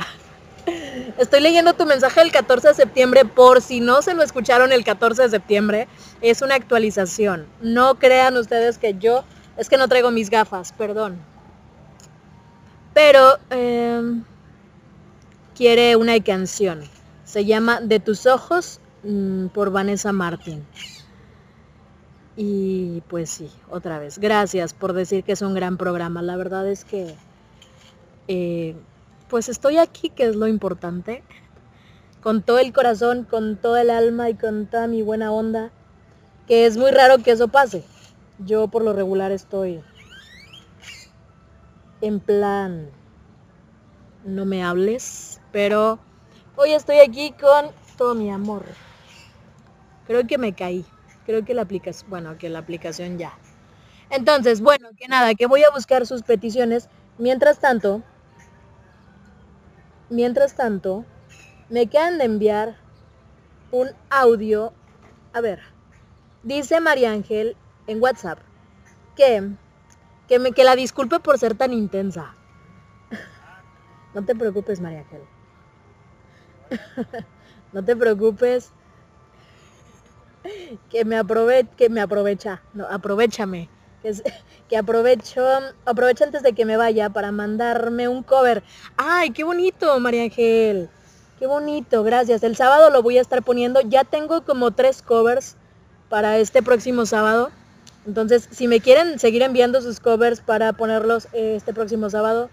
Estoy 1.18 1.40
leyendo 1.40 1.74
tu 1.74 1.86
mensaje 1.86 2.20
del 2.20 2.32
14 2.32 2.68
de 2.68 2.74
septiembre 2.74 3.24
por 3.24 3.60
si 3.60 3.80
no 3.80 4.02
se 4.02 4.14
lo 4.14 4.22
escucharon 4.22 4.72
el 4.72 4.84
14 4.84 5.22
de 5.22 5.28
septiembre. 5.30 5.88
Es 6.20 6.42
una 6.42 6.54
actualización. 6.54 7.46
No 7.60 7.96
crean 7.96 8.36
ustedes 8.36 8.78
que 8.78 8.94
yo... 8.98 9.24
Es 9.56 9.68
que 9.68 9.76
no 9.76 9.86
traigo 9.88 10.10
mis 10.10 10.30
gafas, 10.30 10.72
perdón. 10.72 11.18
Pero 12.94 13.38
em, 13.50 14.24
quiere 15.54 15.96
una 15.96 16.18
canción. 16.20 16.82
Se 17.24 17.44
llama 17.44 17.80
De 17.80 18.00
tus 18.00 18.26
ojos 18.26 18.80
mm, 19.02 19.48
por 19.48 19.70
Vanessa 19.70 20.12
Martin. 20.12 20.64
Y 22.36 23.02
pues 23.08 23.30
sí, 23.30 23.50
otra 23.70 23.98
vez. 23.98 24.18
Gracias 24.18 24.72
por 24.72 24.94
decir 24.94 25.22
que 25.22 25.32
es 25.32 25.42
un 25.42 25.54
gran 25.54 25.76
programa. 25.76 26.22
La 26.22 26.36
verdad 26.36 26.66
es 26.68 26.84
que... 26.84 27.14
Eh, 28.28 28.74
pues 29.32 29.48
estoy 29.48 29.78
aquí, 29.78 30.10
que 30.10 30.26
es 30.26 30.36
lo 30.36 30.46
importante, 30.46 31.22
con 32.20 32.42
todo 32.42 32.58
el 32.58 32.70
corazón, 32.74 33.24
con 33.24 33.56
todo 33.56 33.78
el 33.78 33.88
alma 33.88 34.28
y 34.28 34.34
con 34.34 34.66
toda 34.66 34.88
mi 34.88 35.00
buena 35.00 35.32
onda, 35.32 35.72
que 36.46 36.66
es 36.66 36.76
muy 36.76 36.90
raro 36.90 37.16
que 37.16 37.30
eso 37.30 37.48
pase. 37.48 37.82
Yo 38.40 38.68
por 38.68 38.84
lo 38.84 38.92
regular 38.92 39.32
estoy 39.32 39.82
en 42.02 42.20
plan, 42.20 42.90
no 44.26 44.44
me 44.44 44.62
hables, 44.62 45.40
pero 45.50 45.98
hoy 46.56 46.72
estoy 46.72 46.98
aquí 46.98 47.32
con 47.32 47.70
todo 47.96 48.14
mi 48.14 48.30
amor. 48.30 48.66
Creo 50.06 50.26
que 50.26 50.36
me 50.36 50.52
caí, 50.52 50.84
creo 51.24 51.42
que 51.42 51.54
la 51.54 51.62
aplicación, 51.62 52.10
bueno, 52.10 52.36
que 52.36 52.50
la 52.50 52.58
aplicación 52.58 53.16
ya. 53.16 53.32
Entonces, 54.10 54.60
bueno, 54.60 54.90
que 54.94 55.08
nada, 55.08 55.34
que 55.34 55.46
voy 55.46 55.64
a 55.64 55.70
buscar 55.70 56.06
sus 56.06 56.22
peticiones. 56.22 56.90
Mientras 57.16 57.60
tanto, 57.60 58.02
Mientras 60.12 60.54
tanto, 60.54 61.06
me 61.70 61.86
quedan 61.86 62.18
de 62.18 62.24
enviar 62.24 62.76
un 63.70 63.88
audio. 64.10 64.74
A 65.32 65.40
ver, 65.40 65.60
dice 66.42 66.80
María 66.80 67.12
Ángel 67.12 67.56
en 67.86 68.02
WhatsApp 68.02 68.38
que, 69.16 69.52
que, 70.28 70.38
me, 70.38 70.52
que 70.52 70.64
la 70.64 70.76
disculpe 70.76 71.18
por 71.18 71.38
ser 71.38 71.54
tan 71.54 71.72
intensa. 71.72 72.34
No 74.14 74.22
te 74.22 74.34
preocupes, 74.34 74.82
María 74.82 74.98
Ángel. 74.98 75.22
No 77.72 77.82
te 77.82 77.96
preocupes. 77.96 78.70
Que 80.90 81.06
me 81.06 81.16
aprove 81.16 81.68
que 81.78 81.88
me 81.88 82.02
aprovecha. 82.02 82.60
Aprovechame 82.90 83.70
que, 84.68 84.76
aprovecho, 84.76 85.46
aprovecho 85.84 86.24
antes 86.24 86.42
de 86.42 86.52
que 86.52 86.64
me 86.64 86.76
vaya 86.76 87.10
para 87.10 87.32
mandarme 87.32 88.08
un 88.08 88.22
cover. 88.22 88.62
¡Ay, 88.96 89.30
qué 89.30 89.44
bonito, 89.44 89.98
María 90.00 90.24
Ángel! 90.24 90.88
Qué 91.38 91.46
bonito, 91.46 92.04
gracias. 92.04 92.42
El 92.44 92.54
sábado 92.54 92.90
lo 92.90 93.02
voy 93.02 93.18
a 93.18 93.20
estar 93.20 93.42
poniendo. 93.42 93.80
Ya 93.80 94.04
tengo 94.04 94.44
como 94.44 94.70
tres 94.70 95.02
covers 95.02 95.56
para 96.08 96.38
este 96.38 96.62
próximo 96.62 97.04
sábado. 97.04 97.50
Entonces, 98.06 98.48
si 98.50 98.68
me 98.68 98.80
quieren 98.80 99.18
seguir 99.18 99.42
enviando 99.42 99.80
sus 99.80 99.98
covers 99.98 100.40
para 100.40 100.72
ponerlos 100.72 101.28
este 101.32 101.72
próximo 101.72 102.10
sábado, 102.10 102.48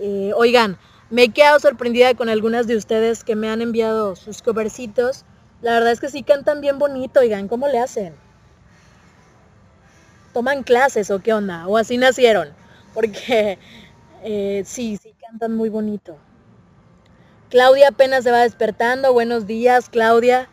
eh, 0.00 0.32
oigan, 0.34 0.78
me 1.10 1.24
he 1.24 1.28
quedado 1.30 1.58
sorprendida 1.58 2.14
con 2.14 2.28
algunas 2.28 2.66
de 2.66 2.76
ustedes 2.76 3.24
que 3.24 3.34
me 3.34 3.48
han 3.48 3.62
enviado 3.62 4.14
sus 4.14 4.42
covercitos. 4.42 5.24
La 5.62 5.72
verdad 5.72 5.92
es 5.92 6.00
que 6.00 6.10
sí 6.10 6.22
cantan 6.22 6.60
bien 6.60 6.78
bonito, 6.78 7.20
oigan, 7.20 7.48
¿cómo 7.48 7.66
le 7.66 7.78
hacen? 7.78 8.14
Toman 10.38 10.62
clases 10.62 11.10
o 11.10 11.18
qué 11.18 11.32
onda, 11.32 11.66
o 11.66 11.76
así 11.76 11.98
nacieron, 11.98 12.50
porque 12.94 13.58
eh, 14.22 14.62
sí, 14.64 14.96
sí 14.96 15.12
cantan 15.20 15.56
muy 15.56 15.68
bonito. 15.68 16.16
Claudia 17.50 17.88
apenas 17.88 18.22
se 18.22 18.30
va 18.30 18.42
despertando, 18.42 19.12
buenos 19.12 19.48
días 19.48 19.88
Claudia. 19.88 20.48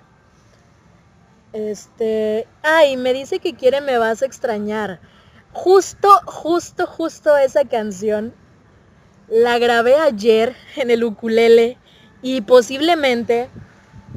Este, 1.54 2.48
ay, 2.64 2.98
me 2.98 3.14
dice 3.14 3.38
que 3.38 3.54
quiere 3.54 3.80
Me 3.80 4.00
vas 4.00 4.24
a 4.24 4.26
extrañar. 4.26 5.00
Justo, 5.54 6.10
justo, 6.26 6.88
justo 6.88 7.38
esa 7.38 7.64
canción 7.66 8.34
la 9.30 9.60
grabé 9.60 9.98
ayer 9.98 10.56
en 10.78 10.90
el 10.90 11.04
ukulele 11.04 11.78
y 12.24 12.42
posiblemente 12.42 13.50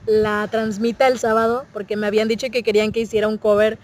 la 0.06 0.48
transmita 0.50 1.08
el 1.08 1.18
sábado 1.18 1.66
porque 1.74 1.98
me 1.98 2.06
habían 2.06 2.26
dicho 2.26 2.46
que 2.50 2.62
querían 2.62 2.90
que 2.90 3.00
hiciera 3.00 3.28
un 3.28 3.36
cover 3.36 3.78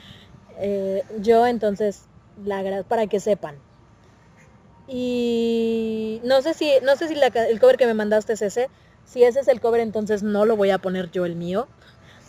eh, 0.58 1.04
yo 1.20 1.46
entonces, 1.46 2.04
la 2.44 2.82
para 2.84 3.06
que 3.06 3.20
sepan. 3.20 3.56
Y 4.86 6.20
no 6.24 6.42
sé 6.42 6.54
si, 6.54 6.70
no 6.82 6.96
sé 6.96 7.08
si 7.08 7.14
el 7.14 7.60
cover 7.60 7.76
que 7.76 7.86
me 7.86 7.94
mandaste 7.94 8.34
es 8.34 8.42
ese. 8.42 8.68
Si 9.06 9.22
ese 9.22 9.40
es 9.40 9.48
el 9.48 9.60
cover, 9.60 9.80
entonces 9.80 10.22
no 10.22 10.44
lo 10.44 10.56
voy 10.56 10.70
a 10.70 10.78
poner 10.78 11.10
yo 11.10 11.24
el 11.24 11.36
mío. 11.36 11.68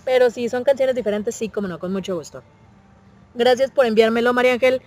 Pero 0.03 0.29
si 0.29 0.49
son 0.49 0.63
canciones 0.63 0.95
diferentes, 0.95 1.35
sí, 1.35 1.49
como 1.49 1.67
no, 1.67 1.79
con 1.79 1.91
mucho 1.91 2.15
gusto. 2.15 2.43
Gracias 3.33 3.71
por 3.71 3.85
enviármelo, 3.85 4.33
María 4.33 4.53
Ángel. 4.53 4.81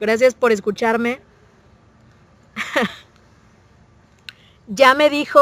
Gracias 0.00 0.34
por 0.34 0.52
escucharme. 0.52 1.20
ya 4.66 4.94
me 4.94 5.10
dijo 5.10 5.40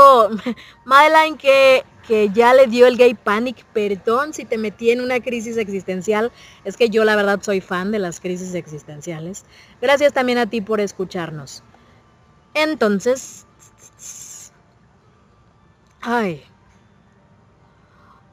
Madeline 0.85 1.37
que 1.37 1.85
que 2.07 2.31
ya 2.31 2.55
le 2.55 2.67
dio 2.67 2.87
el 2.87 2.97
gay 2.97 3.15
panic. 3.15 3.65
Perdón 3.73 4.33
si 4.33 4.45
te 4.45 4.59
metí 4.59 4.91
en 4.91 5.01
una 5.01 5.21
crisis 5.21 5.57
existencial. 5.57 6.33
Es 6.65 6.77
que 6.77 6.91
yo 6.91 7.05
la 7.05 7.17
verdad 7.17 7.41
soy 7.43 7.61
fan 7.61 7.91
de 7.91 7.99
las 7.99 8.21
crisis 8.21 8.55
existenciales. 8.55 9.45
Gracias 9.81 10.13
también 10.13 10.39
a 10.39 10.49
ti 10.49 10.61
por 10.61 10.81
escucharnos. 10.81 11.63
Entonces... 12.55 13.47
Ay. 16.01 16.43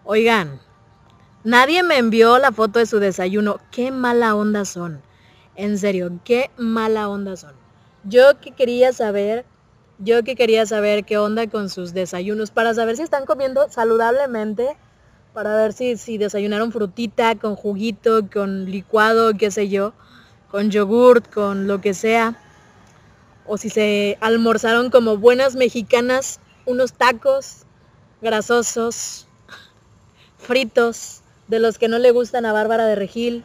Oigan, 0.03 0.59
nadie 1.43 1.83
me 1.83 1.97
envió 1.97 2.39
la 2.39 2.51
foto 2.51 2.79
de 2.79 2.87
su 2.87 2.99
desayuno. 2.99 3.59
Qué 3.71 3.91
mala 3.91 4.35
onda 4.35 4.65
son. 4.65 5.01
En 5.55 5.77
serio, 5.77 6.19
qué 6.23 6.49
mala 6.57 7.09
onda 7.09 7.35
son. 7.35 7.53
Yo 8.03 8.39
que 8.39 8.51
quería 8.51 8.91
saber 8.93 9.45
yo 9.99 10.23
que 10.23 10.35
quería 10.35 10.65
saber 10.65 11.03
qué 11.03 11.17
onda 11.17 11.47
con 11.47 11.69
sus 11.69 11.93
desayunos, 11.93 12.51
para 12.51 12.73
saber 12.73 12.95
si 12.95 13.03
están 13.03 13.25
comiendo 13.25 13.69
saludablemente, 13.69 14.77
para 15.33 15.55
ver 15.55 15.73
si, 15.73 15.97
si 15.97 16.17
desayunaron 16.17 16.71
frutita, 16.71 17.35
con 17.35 17.55
juguito, 17.55 18.29
con 18.31 18.65
licuado, 18.65 19.33
qué 19.37 19.51
sé 19.51 19.69
yo, 19.69 19.93
con 20.49 20.71
yogurt, 20.71 21.31
con 21.31 21.67
lo 21.67 21.81
que 21.81 21.93
sea. 21.93 22.37
O 23.45 23.57
si 23.57 23.69
se 23.69 24.17
almorzaron 24.21 24.89
como 24.89 25.17
buenas 25.17 25.55
mexicanas, 25.55 26.39
unos 26.65 26.93
tacos 26.93 27.65
grasosos, 28.21 29.27
fritos, 30.37 31.21
de 31.49 31.59
los 31.59 31.77
que 31.77 31.87
no 31.87 31.97
le 31.97 32.11
gustan 32.11 32.45
a 32.45 32.53
Bárbara 32.53 32.85
de 32.85 32.95
Regil. 32.95 33.43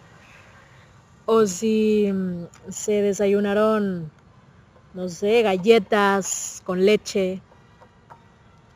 O 1.26 1.46
si 1.46 2.10
mm, 2.12 2.44
se 2.70 3.02
desayunaron 3.02 4.10
no 4.94 5.08
sé, 5.08 5.42
galletas 5.42 6.62
con 6.64 6.84
leche. 6.84 7.42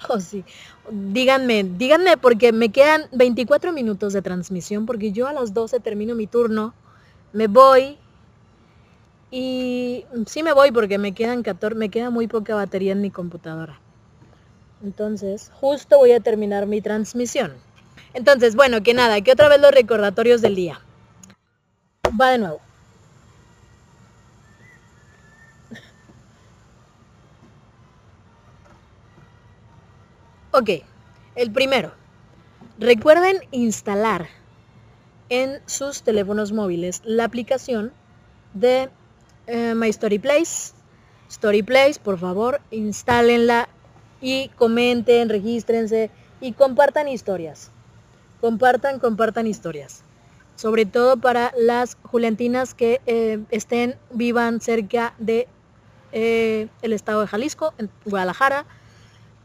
Oh, 0.09 0.21
sí. 0.21 0.45
Díganme, 0.93 1.65
díganme 1.65 2.17
porque 2.17 2.53
me 2.53 2.69
quedan 2.69 3.07
24 3.11 3.73
minutos 3.73 4.13
de 4.13 4.23
transmisión 4.23 4.87
porque 4.87 5.11
yo 5.11 5.27
a 5.27 5.33
las 5.33 5.53
12 5.53 5.81
termino 5.81 6.15
mi 6.15 6.29
turno, 6.29 6.73
me 7.33 7.49
voy 7.49 7.99
y 9.33 10.07
sí 10.27 10.45
me 10.45 10.53
voy 10.53 10.71
porque 10.71 10.99
me 10.99 11.15
quedan 11.15 11.43
14, 11.43 11.75
me 11.75 11.89
queda 11.89 12.11
muy 12.11 12.29
poca 12.29 12.55
batería 12.55 12.93
en 12.93 13.01
mi 13.01 13.11
computadora. 13.11 13.81
Entonces, 14.85 15.51
justo 15.61 15.99
voy 15.99 16.13
a 16.13 16.21
terminar 16.21 16.67
mi 16.67 16.81
transmisión. 16.81 17.55
Entonces, 18.15 18.55
bueno, 18.55 18.83
que 18.83 18.95
nada, 18.95 19.21
que 19.21 19.33
otra 19.33 19.49
vez 19.49 19.61
los 19.61 19.73
recordatorios 19.73 20.41
del 20.41 20.55
día. 20.55 20.81
Va 22.21 22.31
de 22.31 22.39
nuevo. 22.39 22.61
Ok, 30.61 30.71
el 31.37 31.53
primero. 31.53 31.93
Recuerden 32.81 33.37
instalar 33.53 34.27
en 35.29 35.61
sus 35.67 36.03
teléfonos 36.03 36.51
móviles 36.51 37.01
la 37.05 37.23
aplicación 37.27 37.93
de 38.55 38.91
eh, 39.47 39.75
My 39.77 39.89
Story 39.91 40.19
Place. 40.19 40.73
Story 41.29 41.63
Place, 41.63 42.01
por 42.03 42.19
favor, 42.19 42.61
instálenla 42.73 43.69
y 44.21 44.49
comenten, 44.57 45.29
regístrense 45.29 46.11
y 46.41 46.51
compartan 46.55 47.07
historias. 47.07 47.71
Compartan, 48.41 48.99
compartan 48.99 49.47
historias. 49.47 50.03
Sobre 50.57 50.87
todo 50.87 51.19
para 51.19 51.53
las 51.57 51.97
juliantinas 52.03 52.75
que 52.75 53.01
eh, 53.07 53.39
estén, 53.53 53.95
vivan 54.13 54.61
cerca 54.61 55.15
de 55.19 55.47
eh, 56.11 56.67
estado 56.83 57.21
de 57.21 57.29
Jalisco, 57.29 57.75
en 57.79 57.89
Guadalajara, 58.07 58.67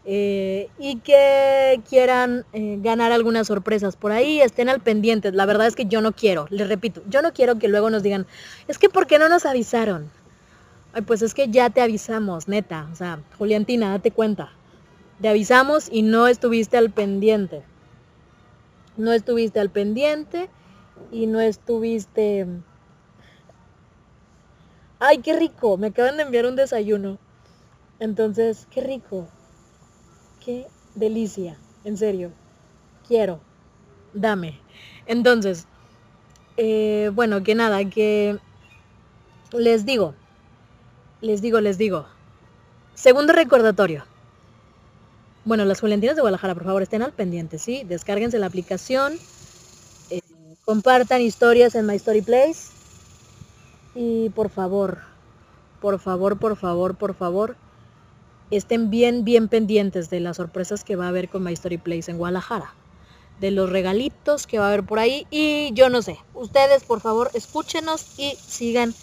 eh, 0.06 0.70
y 0.78 0.98
que 0.98 1.82
quieran 1.90 2.46
eh, 2.54 2.78
ganar 2.82 3.12
algunas 3.12 3.48
sorpresas 3.48 3.96
por 3.96 4.12
ahí, 4.12 4.42
estén 4.42 4.70
al 4.70 4.82
pendiente. 4.82 5.32
La 5.32 5.46
verdad 5.46 5.68
es 5.68 5.76
que 5.76 5.86
yo 5.86 6.02
no 6.02 6.12
quiero, 6.12 6.48
les 6.50 6.68
repito, 6.68 7.02
yo 7.08 7.22
no 7.22 7.34
quiero 7.34 7.58
que 7.58 7.68
luego 7.68 7.90
nos 7.90 8.04
digan, 8.04 8.28
es 8.68 8.78
que 8.78 8.90
¿por 8.90 9.08
qué 9.08 9.20
no 9.20 9.30
nos 9.30 9.46
avisaron? 9.46 10.12
Ay, 10.94 11.02
pues 11.02 11.24
es 11.24 11.34
que 11.34 11.50
ya 11.50 11.72
te 11.72 11.82
avisamos, 11.82 12.48
neta. 12.48 12.88
O 12.92 12.96
sea, 12.96 13.20
Juliantina, 13.40 13.90
date 13.90 14.12
cuenta. 14.12 14.52
Te 15.20 15.28
avisamos 15.28 15.90
y 15.92 16.04
no 16.04 16.28
estuviste 16.28 16.78
al 16.78 16.92
pendiente. 16.92 17.64
No 18.96 19.12
estuviste 19.12 19.60
al 19.60 19.72
pendiente 19.72 20.50
y 21.12 21.26
no 21.26 21.40
estuviste... 21.42 22.46
Ay, 25.00 25.18
qué 25.18 25.38
rico. 25.38 25.78
Me 25.78 25.88
acaban 25.88 26.18
de 26.18 26.24
enviar 26.24 26.46
un 26.46 26.56
desayuno. 26.56 27.18
Entonces, 28.00 28.68
qué 28.70 28.82
rico. 28.82 29.28
Qué 30.44 30.68
delicia, 30.96 31.58
en 31.84 31.98
serio. 31.98 32.32
Quiero. 33.08 33.40
Dame. 34.14 34.60
Entonces, 35.06 35.66
eh, 36.58 37.12
bueno, 37.14 37.44
que 37.44 37.56
nada, 37.56 37.84
que 37.90 38.38
les 39.52 39.86
digo, 39.86 40.16
les 41.22 41.42
digo, 41.42 41.62
les 41.62 41.78
digo. 41.78 42.06
Segundo 42.94 43.34
recordatorio. 43.34 44.06
Bueno, 45.46 45.66
las 45.66 45.82
Juliantinas 45.82 46.16
de 46.16 46.22
Guadalajara, 46.22 46.54
por 46.54 46.64
favor, 46.64 46.82
estén 46.82 47.02
al 47.02 47.12
pendiente, 47.12 47.58
¿sí? 47.58 47.84
Descárguense 47.84 48.40
la 48.40 48.46
aplicación, 48.46 49.14
eh, 50.10 50.22
compartan 50.64 51.22
historias 51.22 51.76
en 51.76 51.86
My 51.86 51.96
Story 51.96 52.22
Place 52.22 52.72
y 53.96 54.30
por 54.30 54.50
favor, 54.50 55.00
por 55.82 56.00
favor, 56.00 56.38
por 56.38 56.56
favor, 56.56 56.96
por 56.96 57.14
favor, 57.14 57.56
estén 58.56 58.90
bien, 58.90 59.24
bien 59.24 59.48
pendientes 59.48 60.10
de 60.10 60.20
las 60.20 60.38
sorpresas 60.38 60.84
que 60.84 60.96
va 60.96 61.06
a 61.06 61.10
haber 61.10 61.30
con 61.30 61.44
My 61.44 61.54
Story 61.54 61.78
Place 61.78 62.12
en 62.12 62.18
Guadalajara. 62.18 62.74
De 63.40 63.52
los 63.52 63.70
regalitos 63.70 64.48
que 64.48 64.60
va 64.60 64.66
a 64.66 64.68
haber 64.70 64.84
por 64.84 65.00
ahí. 65.00 65.28
Y 65.32 65.72
yo 65.74 65.90
no 65.90 66.02
sé. 66.02 66.18
Ustedes, 66.34 66.84
por 66.84 67.02
favor, 67.02 67.32
escúchenos 67.34 68.20
y 68.20 68.36
sigan 68.36 68.94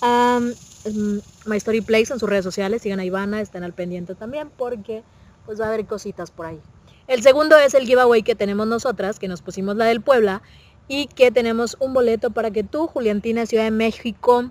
a 0.00 0.40
mm, 0.40 1.18
My 1.46 1.56
Story 1.56 1.80
Place 1.80 2.12
en 2.12 2.18
sus 2.18 2.28
redes 2.28 2.44
sociales. 2.44 2.82
Sigan 2.82 3.00
a 3.00 3.04
Ivana, 3.04 3.40
estén 3.40 3.62
al 3.62 3.72
pendiente 3.72 4.14
también 4.14 4.50
porque 4.56 5.02
pues 5.46 5.60
va 5.60 5.66
a 5.66 5.68
haber 5.68 5.86
cositas 5.86 6.30
por 6.30 6.46
ahí. 6.46 6.60
El 7.06 7.22
segundo 7.22 7.58
es 7.58 7.74
el 7.74 7.86
giveaway 7.86 8.22
que 8.22 8.34
tenemos 8.34 8.66
nosotras, 8.66 9.18
que 9.18 9.28
nos 9.28 9.42
pusimos 9.42 9.76
la 9.76 9.84
del 9.84 10.00
Puebla 10.00 10.42
y 10.88 11.06
que 11.06 11.30
tenemos 11.30 11.76
un 11.80 11.92
boleto 11.92 12.30
para 12.30 12.50
que 12.50 12.64
tú, 12.64 12.86
Juliantina, 12.86 13.46
Ciudad 13.46 13.64
de 13.64 13.70
México, 13.70 14.50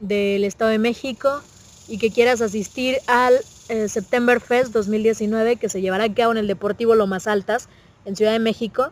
del 0.00 0.44
Estado 0.44 0.70
de 0.70 0.78
México, 0.78 1.42
y 1.88 1.98
que 1.98 2.10
quieras 2.10 2.40
asistir 2.40 2.98
al 3.06 3.34
eh, 3.70 3.88
September 3.88 4.40
Fest 4.40 4.72
2019 4.72 5.56
que 5.56 5.68
se 5.68 5.80
llevará 5.80 6.04
a 6.04 6.14
cabo 6.14 6.32
en 6.32 6.38
el 6.38 6.46
Deportivo 6.46 6.94
Lomas 6.94 7.26
Altas 7.26 7.68
en 8.04 8.16
Ciudad 8.16 8.32
de 8.32 8.38
México 8.38 8.90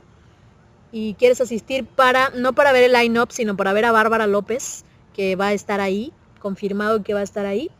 y 0.92 1.14
quieres 1.14 1.40
asistir 1.40 1.84
para, 1.84 2.30
no 2.30 2.55
para 2.55 2.72
ver 2.72 2.84
el 2.84 2.92
line-up, 2.92 3.30
sino 3.30 3.56
para 3.56 3.72
ver 3.72 3.84
a 3.84 3.92
Bárbara 3.92 4.26
López, 4.26 4.84
que 5.14 5.36
va 5.36 5.48
a 5.48 5.52
estar 5.52 5.80
ahí, 5.80 6.12
confirmado 6.40 7.02
que 7.02 7.14
va 7.14 7.20
a 7.20 7.24
estar 7.24 7.44
ahí, 7.44 7.70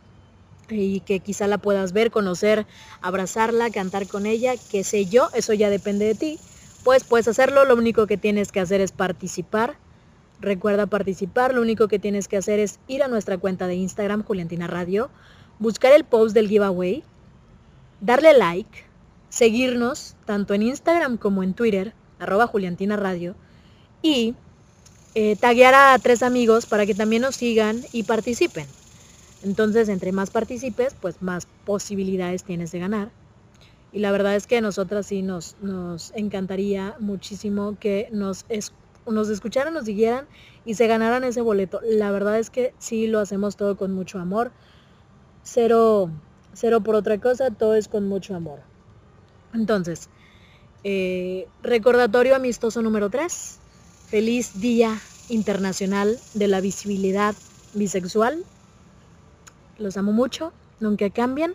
y 0.69 0.99
que 0.99 1.19
quizá 1.19 1.47
la 1.47 1.57
puedas 1.57 1.93
ver, 1.93 2.11
conocer, 2.11 2.67
abrazarla, 3.01 3.71
cantar 3.71 4.07
con 4.07 4.25
ella, 4.25 4.53
qué 4.69 4.83
sé 4.83 5.05
yo, 5.05 5.29
eso 5.33 5.53
ya 5.53 5.69
depende 5.69 6.05
de 6.05 6.15
ti. 6.15 6.39
Pues 6.83 7.03
puedes 7.03 7.27
hacerlo, 7.27 7.65
lo 7.65 7.75
único 7.75 8.07
que 8.07 8.17
tienes 8.17 8.51
que 8.51 8.59
hacer 8.59 8.81
es 8.81 8.91
participar. 8.91 9.77
Recuerda 10.39 10.85
participar, 10.85 11.53
lo 11.53 11.61
único 11.61 11.87
que 11.87 11.99
tienes 11.99 12.27
que 12.27 12.37
hacer 12.37 12.59
es 12.59 12.79
ir 12.87 13.03
a 13.03 13.07
nuestra 13.07 13.37
cuenta 13.37 13.67
de 13.67 13.75
Instagram, 13.75 14.23
Juliantina 14.23 14.67
Radio, 14.67 15.09
buscar 15.59 15.91
el 15.93 16.05
post 16.05 16.33
del 16.33 16.47
giveaway, 16.47 17.03
darle 18.01 18.33
like, 18.37 18.85
seguirnos 19.29 20.15
tanto 20.25 20.53
en 20.53 20.63
Instagram 20.63 21.17
como 21.17 21.43
en 21.43 21.53
Twitter, 21.53 21.93
arroba 22.17 22.47
Juliantina 22.47 22.95
Radio, 22.95 23.35
y 24.01 24.35
eh, 25.15 25.35
taguear 25.35 25.73
a 25.73 25.97
tres 25.99 26.23
amigos 26.23 26.65
para 26.65 26.85
que 26.85 26.95
también 26.95 27.21
nos 27.21 27.35
sigan 27.35 27.81
y 27.91 28.03
participen. 28.03 28.65
Entonces, 29.43 29.89
entre 29.89 30.11
más 30.11 30.31
participes, 30.31 30.95
pues 30.99 31.21
más 31.21 31.47
posibilidades 31.65 32.43
tienes 32.43 32.71
de 32.71 32.79
ganar. 32.79 33.11
Y 33.91 33.99
la 33.99 34.11
verdad 34.11 34.35
es 34.35 34.47
que 34.47 34.57
a 34.57 34.61
nosotras 34.61 35.07
sí 35.07 35.21
nos, 35.21 35.55
nos 35.61 36.11
encantaría 36.15 36.95
muchísimo 36.99 37.77
que 37.79 38.07
nos, 38.11 38.45
nos 39.07 39.29
escucharan, 39.29 39.73
nos 39.73 39.85
siguieran 39.85 40.27
y 40.65 40.75
se 40.75 40.87
ganaran 40.87 41.23
ese 41.23 41.41
boleto. 41.41 41.79
La 41.83 42.11
verdad 42.11 42.37
es 42.37 42.49
que 42.49 42.73
sí 42.77 43.07
lo 43.07 43.19
hacemos 43.19 43.55
todo 43.55 43.77
con 43.77 43.93
mucho 43.93 44.19
amor 44.19 44.51
cero, 45.43 46.09
cero 46.53 46.81
por 46.81 46.95
otra 46.95 47.19
cosa, 47.19 47.51
todo 47.51 47.75
es 47.75 47.87
con 47.87 48.07
mucho 48.07 48.35
amor. 48.35 48.59
Entonces, 49.53 50.09
eh, 50.83 51.47
recordatorio 51.61 52.35
amistoso 52.35 52.81
número 52.81 53.09
3. 53.09 53.59
Feliz 54.07 54.59
Día 54.59 54.97
Internacional 55.29 56.17
de 56.33 56.47
la 56.47 56.61
Visibilidad 56.61 57.35
Bisexual. 57.73 58.43
Los 59.77 59.97
amo 59.97 60.11
mucho, 60.11 60.51
nunca 60.79 61.09
cambien. 61.09 61.53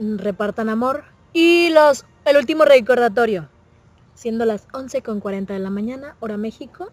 Repartan 0.00 0.68
amor. 0.68 1.04
Y 1.32 1.70
los, 1.70 2.04
el 2.24 2.36
último 2.36 2.64
recordatorio, 2.64 3.48
siendo 4.14 4.44
las 4.44 4.68
11.40 4.68 5.46
de 5.46 5.58
la 5.58 5.70
mañana, 5.70 6.16
hora 6.20 6.36
México. 6.36 6.90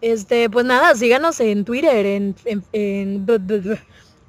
Este, 0.00 0.48
pues 0.48 0.64
nada, 0.64 0.94
síganos 0.94 1.40
en 1.40 1.64
Twitter, 1.64 2.06
en, 2.72 3.26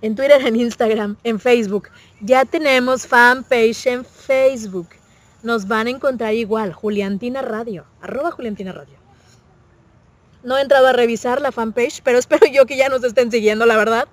Twitter, 0.01 0.45
en 0.45 0.55
Instagram, 0.55 1.17
en 1.23 1.39
Facebook. 1.39 1.89
Ya 2.21 2.45
tenemos 2.45 3.05
fanpage 3.05 3.87
en 3.87 4.05
Facebook. 4.05 4.89
nos 5.41 5.67
van 5.67 5.87
a 5.87 5.91
encontrar 5.91 6.33
igual, 6.33 6.73
Juliantina 6.73 7.41
Radio, 7.41 7.85
arroba 8.01 8.31
Juliantina 8.31 8.73
Radio. 8.73 8.97
No 10.43 10.57
he 10.57 10.61
entrado 10.61 10.87
a 10.87 10.93
revisar 10.93 11.41
la 11.41 11.51
fanpage, 11.51 12.01
pero 12.03 12.17
espero 12.23 12.47
yo 12.47 12.65
que 12.65 12.77
ya 12.77 12.89
nos 12.89 13.03
estén 13.03 13.31
siguiendo, 13.31 13.65
la 13.65 13.77
verdad. 13.77 14.07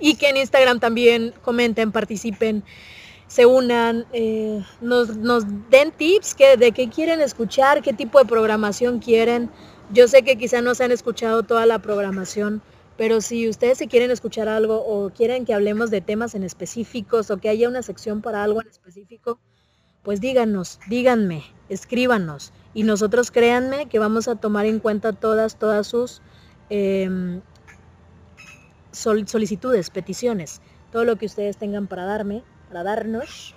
Y 0.00 0.16
que 0.16 0.28
en 0.28 0.36
Instagram 0.36 0.80
también 0.80 1.32
comenten, 1.42 1.92
participen, 1.92 2.62
se 3.28 3.46
unan, 3.46 4.06
eh, 4.12 4.62
nos, 4.80 5.16
nos, 5.16 5.44
den 5.70 5.90
tips 5.90 6.34
que, 6.34 6.56
de 6.56 6.72
qué 6.72 6.88
quieren 6.88 7.20
escuchar, 7.20 7.82
qué 7.82 7.92
tipo 7.92 8.18
de 8.18 8.24
programación 8.24 8.98
quieren. 8.98 9.50
Yo 9.92 10.08
sé 10.08 10.22
que 10.22 10.36
quizá 10.36 10.60
no 10.60 10.74
se 10.74 10.84
han 10.84 10.92
escuchado 10.92 11.42
toda 11.42 11.66
la 11.66 11.78
programación, 11.78 12.62
pero 12.96 13.20
si 13.20 13.48
ustedes 13.48 13.78
se 13.78 13.88
quieren 13.88 14.10
escuchar 14.10 14.48
algo 14.48 14.78
o 14.78 15.10
quieren 15.10 15.44
que 15.44 15.52
hablemos 15.52 15.90
de 15.90 16.00
temas 16.00 16.34
en 16.34 16.42
específicos 16.42 17.30
o 17.30 17.36
que 17.36 17.48
haya 17.48 17.68
una 17.68 17.82
sección 17.82 18.22
para 18.22 18.42
algo 18.42 18.62
en 18.62 18.68
específico, 18.68 19.38
pues 20.02 20.20
díganos, 20.20 20.78
díganme, 20.88 21.44
escríbanos. 21.68 22.52
Y 22.72 22.84
nosotros 22.84 23.30
créanme 23.30 23.86
que 23.86 23.98
vamos 23.98 24.28
a 24.28 24.36
tomar 24.36 24.64
en 24.64 24.80
cuenta 24.80 25.12
todas, 25.12 25.58
todas 25.58 25.86
sus 25.86 26.22
em, 26.70 27.42
solicitudes, 28.92 29.90
peticiones, 29.90 30.62
todo 30.90 31.04
lo 31.04 31.16
que 31.16 31.26
ustedes 31.26 31.58
tengan 31.58 31.88
para 31.88 32.04
darme, 32.04 32.44
para 32.68 32.82
darnos. 32.82 33.54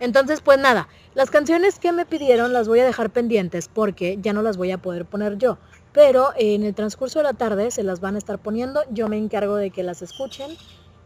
Entonces, 0.00 0.40
pues 0.40 0.58
nada, 0.58 0.88
las 1.14 1.30
canciones 1.30 1.78
que 1.78 1.92
me 1.92 2.04
pidieron 2.04 2.52
las 2.52 2.68
voy 2.68 2.80
a 2.80 2.84
dejar 2.84 3.10
pendientes 3.10 3.68
porque 3.68 4.18
ya 4.20 4.32
no 4.32 4.42
las 4.42 4.56
voy 4.56 4.72
a 4.72 4.78
poder 4.78 5.06
poner 5.06 5.38
yo 5.38 5.58
pero 5.92 6.32
en 6.36 6.62
el 6.62 6.74
transcurso 6.74 7.18
de 7.18 7.24
la 7.24 7.34
tarde 7.34 7.70
se 7.70 7.82
las 7.82 8.00
van 8.00 8.14
a 8.14 8.18
estar 8.18 8.38
poniendo. 8.38 8.82
Yo 8.90 9.08
me 9.08 9.18
encargo 9.18 9.56
de 9.56 9.70
que 9.70 9.82
las 9.82 10.02
escuchen 10.02 10.56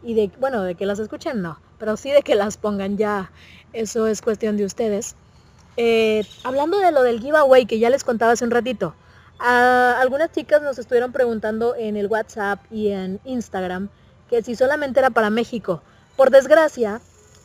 y 0.03 0.13
de, 0.13 0.31
bueno, 0.39 0.63
de 0.63 0.75
que 0.75 0.85
las 0.85 0.99
escuchen 0.99 1.41
no, 1.41 1.59
pero 1.77 1.97
sí 1.97 2.11
de 2.11 2.21
que 2.21 2.35
las 2.35 2.57
pongan 2.57 2.97
ya. 2.97 3.31
Eso 3.73 4.07
es 4.07 4.21
cuestión 4.21 4.57
de 4.57 4.65
ustedes. 4.65 5.15
Eh, 5.75 6.25
hablando 6.43 6.79
de 6.79 6.91
lo 6.91 7.03
del 7.03 7.19
giveaway 7.19 7.65
que 7.65 7.79
ya 7.79 7.89
les 7.89 8.03
contaba 8.03 8.31
hace 8.31 8.45
un 8.45 8.51
ratito, 8.51 8.95
algunas 9.39 10.31
chicas 10.31 10.61
nos 10.61 10.79
estuvieron 10.79 11.11
preguntando 11.11 11.75
en 11.75 11.97
el 11.97 12.07
WhatsApp 12.07 12.59
y 12.71 12.89
en 12.89 13.19
Instagram 13.25 13.89
que 14.29 14.41
si 14.41 14.55
solamente 14.55 14.99
era 14.99 15.09
para 15.09 15.29
México. 15.29 15.81
Por 16.15 16.31
desgracia, 16.31 17.01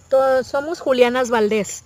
todos 0.08 0.46
somos 0.46 0.80
Julianas 0.80 1.28
Valdés. 1.28 1.84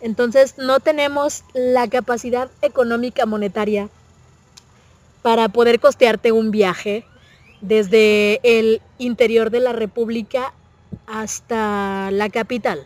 Entonces 0.00 0.56
no 0.58 0.80
tenemos 0.80 1.44
la 1.52 1.88
capacidad 1.88 2.48
económica 2.62 3.26
monetaria 3.26 3.90
para 5.24 5.48
poder 5.48 5.80
costearte 5.80 6.32
un 6.32 6.50
viaje 6.50 7.06
desde 7.62 8.40
el 8.42 8.82
interior 8.98 9.48
de 9.48 9.60
la 9.60 9.72
República 9.72 10.52
hasta 11.06 12.10
la 12.10 12.28
capital. 12.28 12.84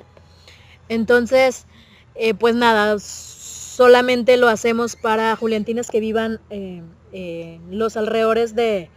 Entonces, 0.88 1.66
eh, 2.14 2.34
pues 2.34 2.54
nada, 2.54 3.00
solamente 3.00 4.36
lo 4.36 4.46
hacemos 4.46 4.94
para 4.94 5.34
Juliantinas 5.34 5.90
que 5.90 5.98
vivan 5.98 6.38
eh, 6.50 6.84
en 7.10 7.76
los 7.76 7.96
alrededores 7.96 8.54
de 8.54 8.88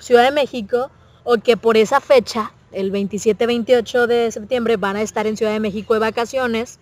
Ciudad 0.00 0.24
de 0.24 0.32
México 0.32 0.90
o 1.22 1.36
que 1.36 1.56
por 1.56 1.76
esa 1.76 2.00
fecha, 2.00 2.52
el 2.72 2.90
27-28 2.90 4.06
de 4.08 4.32
septiembre, 4.32 4.76
van 4.76 4.96
a 4.96 5.02
estar 5.02 5.28
en 5.28 5.36
Ciudad 5.36 5.52
de 5.52 5.60
México 5.60 5.94
de 5.94 6.00
vacaciones 6.00 6.80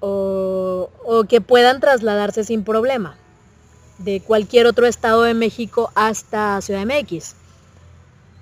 o 0.00 0.90
que 1.30 1.40
puedan 1.40 1.80
trasladarse 1.80 2.44
sin 2.44 2.62
problema 2.62 3.16
de 3.98 4.20
cualquier 4.20 4.66
otro 4.66 4.86
estado 4.86 5.22
de 5.22 5.34
México 5.34 5.90
hasta 5.94 6.60
Ciudad 6.60 6.84
MX. 6.84 7.34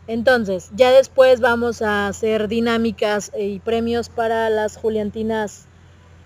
Entonces, 0.07 0.71
ya 0.75 0.91
después 0.91 1.41
vamos 1.41 1.81
a 1.81 2.09
hacer 2.09 2.49
dinámicas 2.49 3.31
y 3.39 3.61
premios 3.61 4.09
para 4.09 4.51
las 4.51 4.77
Juliantinas 4.77 5.67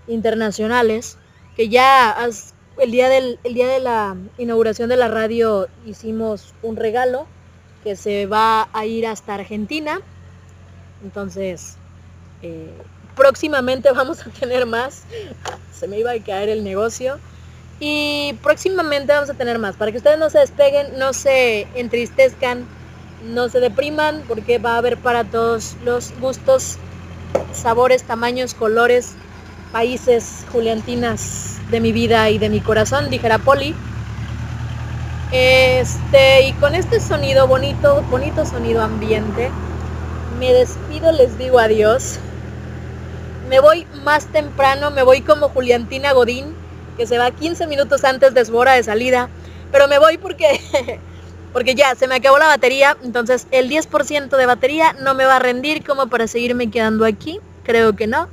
internacionales, 0.07 1.19
que 1.57 1.69
ya 1.69 2.16
el 2.78 2.90
día, 2.90 3.09
del, 3.09 3.39
día 3.44 3.69
de 3.69 3.81
la 3.81 4.16
inauguración 4.39 4.89
de 4.89 4.97
la 4.97 5.09
radio 5.09 5.69
hicimos 5.85 6.55
un 6.62 6.77
regalo 6.77 7.27
que 7.85 7.97
se 7.97 8.27
va 8.27 8.69
a 8.73 8.86
ir 8.86 9.07
hasta 9.07 9.35
Argentina. 9.35 10.01
Entonces, 11.05 11.77
eh, 12.43 12.73
próximamente 13.15 13.90
vamos 13.94 14.27
a 14.27 14.31
tener 14.31 14.66
más. 14.66 15.03
Se 15.73 15.86
me 15.86 15.98
iba 15.98 16.12
a 16.12 16.23
caer 16.23 16.48
el 16.48 16.65
negocio. 16.65 17.19
Y 17.78 18.35
próximamente 18.43 19.12
vamos 19.12 19.28
a 19.28 19.35
tener 19.35 19.59
más, 19.59 19.77
para 19.77 19.93
que 19.93 19.98
ustedes 19.98 20.19
no 20.19 20.31
se 20.31 20.39
despeguen, 20.39 20.98
no 20.98 21.12
se 21.12 21.66
entristezcan, 21.74 22.66
no 23.23 23.48
se 23.51 23.61
depriman, 23.61 24.23
porque 24.27 24.59
va 24.59 24.74
a 24.74 24.78
haber 24.78 24.97
para 24.97 25.24
todos 25.24 25.77
los 25.85 26.19
gustos, 26.19 26.78
sabores, 27.53 28.03
tamaños, 28.05 28.55
colores, 28.55 29.12
países, 29.73 30.47
juliantinas 30.53 31.59
de 31.70 31.81
mi 31.81 31.93
vida 31.93 32.31
y 32.31 32.39
de 32.39 32.48
mi 32.48 32.61
corazón, 32.61 33.11
dijera 33.11 33.39
Poli. 33.39 33.74
Este, 35.32 36.47
y 36.47 36.53
con 36.55 36.74
este 36.74 37.01
sonido 37.01 37.47
bonito, 37.47 38.03
bonito 38.11 38.47
sonido 38.47 38.81
ambiente, 38.81 39.51
me 40.39 40.53
despido, 40.53 41.12
les 41.12 41.36
digo 41.36 41.59
adiós. 41.59 42.20
Me 43.51 43.61
voy 43.61 43.86
más 44.03 44.27
temprano, 44.27 44.90
me 44.90 45.03
voy 45.03 45.20
como 45.20 45.51
Juliantina 45.51 46.12
Godín 46.12 46.55
que 46.97 47.06
se 47.06 47.18
va 47.18 47.31
15 47.31 47.66
minutos 47.66 48.05
antes 48.05 48.35
de 48.35 48.44
su 48.44 48.56
hora 48.56 48.73
de 48.73 48.82
salida. 48.82 49.28
Pero 49.73 49.89
me 49.89 49.98
voy 49.98 50.18
porque, 50.18 50.60
porque 51.52 51.74
ya 51.74 51.94
se 51.94 52.09
me 52.09 52.16
acabó 52.16 52.39
la 52.39 52.47
batería. 52.47 52.97
Entonces 53.02 53.47
el 53.51 53.68
10% 53.68 54.36
de 54.36 54.47
batería 54.47 54.93
no 54.94 55.14
me 55.14 55.24
va 55.24 55.36
a 55.36 55.39
rendir 55.40 55.85
como 55.85 56.09
para 56.09 56.27
seguirme 56.27 56.70
quedando 56.70 57.05
aquí. 57.05 57.40
Creo 57.64 57.94
que 57.97 58.06
no. 58.06 58.28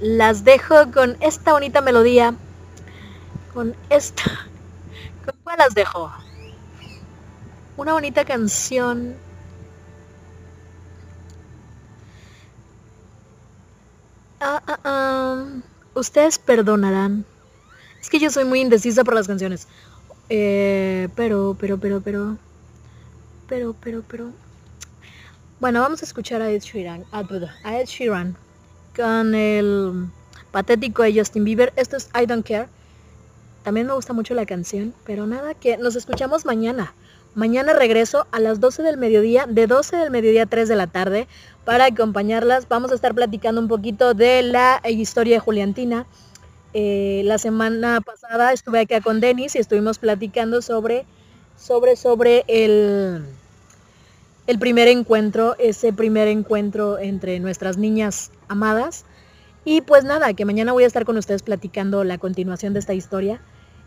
Las 0.00 0.44
dejo 0.44 0.90
con 0.92 1.16
esta 1.20 1.52
bonita 1.52 1.80
melodía. 1.80 2.34
Con 3.54 3.74
esta. 3.90 4.24
¿Con 5.24 5.34
cuál 5.44 5.58
las 5.58 5.74
dejo? 5.74 6.12
Una 7.76 7.92
bonita 7.92 8.24
canción. 8.24 9.16
Ah, 14.40 14.62
ah, 14.66 14.78
ah. 14.84 15.44
Ustedes 15.94 16.38
perdonarán. 16.38 17.24
Es 18.06 18.10
que 18.10 18.20
yo 18.20 18.30
soy 18.30 18.44
muy 18.44 18.60
indecisa 18.60 19.02
por 19.02 19.14
las 19.14 19.26
canciones. 19.26 19.66
Eh, 20.28 21.08
pero, 21.16 21.56
pero, 21.58 21.76
pero, 21.78 22.00
pero. 22.00 22.38
Pero, 23.48 23.74
pero, 23.80 24.04
pero. 24.06 24.30
Bueno, 25.58 25.80
vamos 25.80 26.02
a 26.02 26.04
escuchar 26.04 26.40
a 26.40 26.48
Ed 26.48 26.60
Sheeran. 26.60 27.04
A 27.10 27.80
Ed 27.80 27.86
Sheeran. 27.86 28.36
Con 28.94 29.34
el 29.34 30.06
patético 30.52 31.02
de 31.02 31.18
Justin 31.18 31.42
Bieber. 31.42 31.72
Esto 31.74 31.96
es 31.96 32.08
I 32.14 32.26
Don't 32.26 32.46
Care. 32.46 32.68
También 33.64 33.88
me 33.88 33.94
gusta 33.94 34.12
mucho 34.12 34.34
la 34.34 34.46
canción. 34.46 34.94
Pero 35.04 35.26
nada, 35.26 35.54
que 35.54 35.76
nos 35.76 35.96
escuchamos 35.96 36.44
mañana. 36.44 36.94
Mañana 37.34 37.72
regreso 37.72 38.28
a 38.30 38.38
las 38.38 38.60
12 38.60 38.84
del 38.84 38.98
mediodía, 38.98 39.46
de 39.48 39.66
12 39.66 39.96
del 39.96 40.12
mediodía 40.12 40.44
a 40.44 40.46
3 40.46 40.68
de 40.68 40.76
la 40.76 40.86
tarde, 40.86 41.26
para 41.64 41.86
acompañarlas. 41.86 42.68
Vamos 42.68 42.92
a 42.92 42.94
estar 42.94 43.16
platicando 43.16 43.60
un 43.60 43.66
poquito 43.66 44.14
de 44.14 44.44
la 44.44 44.80
historia 44.84 45.34
de 45.34 45.40
Juliantina 45.40 46.06
eh, 46.78 47.22
la 47.24 47.38
semana 47.38 48.02
pasada 48.02 48.52
estuve 48.52 48.80
acá 48.80 49.00
con 49.00 49.18
Denis 49.18 49.54
y 49.56 49.58
estuvimos 49.58 49.98
platicando 49.98 50.60
sobre, 50.60 51.06
sobre, 51.56 51.96
sobre 51.96 52.44
el, 52.48 53.24
el 54.46 54.58
primer 54.58 54.86
encuentro, 54.88 55.56
ese 55.58 55.94
primer 55.94 56.28
encuentro 56.28 56.98
entre 56.98 57.40
nuestras 57.40 57.78
niñas 57.78 58.30
amadas. 58.48 59.06
Y 59.64 59.80
pues 59.80 60.04
nada, 60.04 60.34
que 60.34 60.44
mañana 60.44 60.74
voy 60.74 60.84
a 60.84 60.86
estar 60.86 61.06
con 61.06 61.16
ustedes 61.16 61.42
platicando 61.42 62.04
la 62.04 62.18
continuación 62.18 62.74
de 62.74 62.80
esta 62.80 62.92
historia 62.92 63.40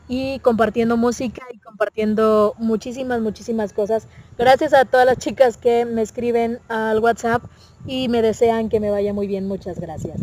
y 0.07 0.39
compartiendo 0.39 0.97
música 0.97 1.43
y 1.53 1.59
compartiendo 1.59 2.55
muchísimas, 2.57 3.21
muchísimas 3.21 3.71
cosas. 3.71 4.07
Gracias 4.35 4.73
a 4.73 4.85
todas 4.85 5.05
las 5.05 5.19
chicas 5.19 5.57
que 5.57 5.85
me 5.85 6.01
escriben 6.01 6.57
al 6.69 6.97
WhatsApp 6.97 7.43
y 7.85 8.09
me 8.09 8.23
desean 8.23 8.67
que 8.67 8.79
me 8.79 8.89
vaya 8.89 9.13
muy 9.13 9.27
bien. 9.27 9.47
Muchas 9.47 9.79
gracias. 9.79 10.19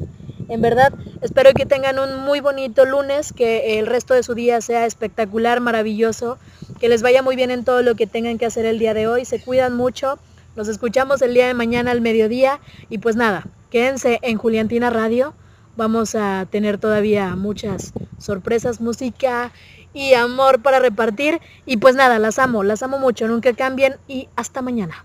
En 0.48 0.60
verdad, 0.60 0.92
espero 1.22 1.52
que 1.54 1.66
tengan 1.66 1.98
un 1.98 2.20
muy 2.20 2.40
bonito 2.40 2.84
lunes, 2.84 3.32
que 3.32 3.78
el 3.78 3.86
resto 3.86 4.14
de 4.14 4.22
su 4.22 4.34
día 4.34 4.60
sea 4.60 4.86
espectacular, 4.86 5.60
maravilloso, 5.60 6.38
que 6.78 6.88
les 6.88 7.02
vaya 7.02 7.22
muy 7.22 7.36
bien 7.36 7.50
en 7.50 7.64
todo 7.64 7.82
lo 7.82 7.94
que 7.94 8.06
tengan 8.06 8.38
que 8.38 8.46
hacer 8.46 8.66
el 8.66 8.78
día 8.78 8.94
de 8.94 9.06
hoy. 9.06 9.24
Se 9.24 9.40
cuidan 9.40 9.74
mucho. 9.74 10.18
Nos 10.54 10.68
escuchamos 10.68 11.20
el 11.22 11.34
día 11.34 11.46
de 11.46 11.54
mañana 11.54 11.90
al 11.90 12.00
mediodía 12.00 12.60
y 12.88 12.98
pues 12.98 13.16
nada, 13.16 13.46
quédense 13.70 14.18
en 14.22 14.38
Juliantina 14.38 14.90
Radio. 14.90 15.34
Vamos 15.76 16.14
a 16.14 16.46
tener 16.50 16.78
todavía 16.78 17.36
muchas 17.36 17.92
sorpresas, 18.18 18.80
música 18.80 19.52
y 19.92 20.14
amor 20.14 20.62
para 20.62 20.78
repartir. 20.78 21.40
Y 21.66 21.76
pues 21.76 21.94
nada, 21.94 22.18
las 22.18 22.38
amo, 22.38 22.62
las 22.62 22.82
amo 22.82 22.98
mucho, 22.98 23.28
nunca 23.28 23.52
cambien 23.52 23.96
y 24.08 24.28
hasta 24.36 24.62
mañana. 24.62 25.04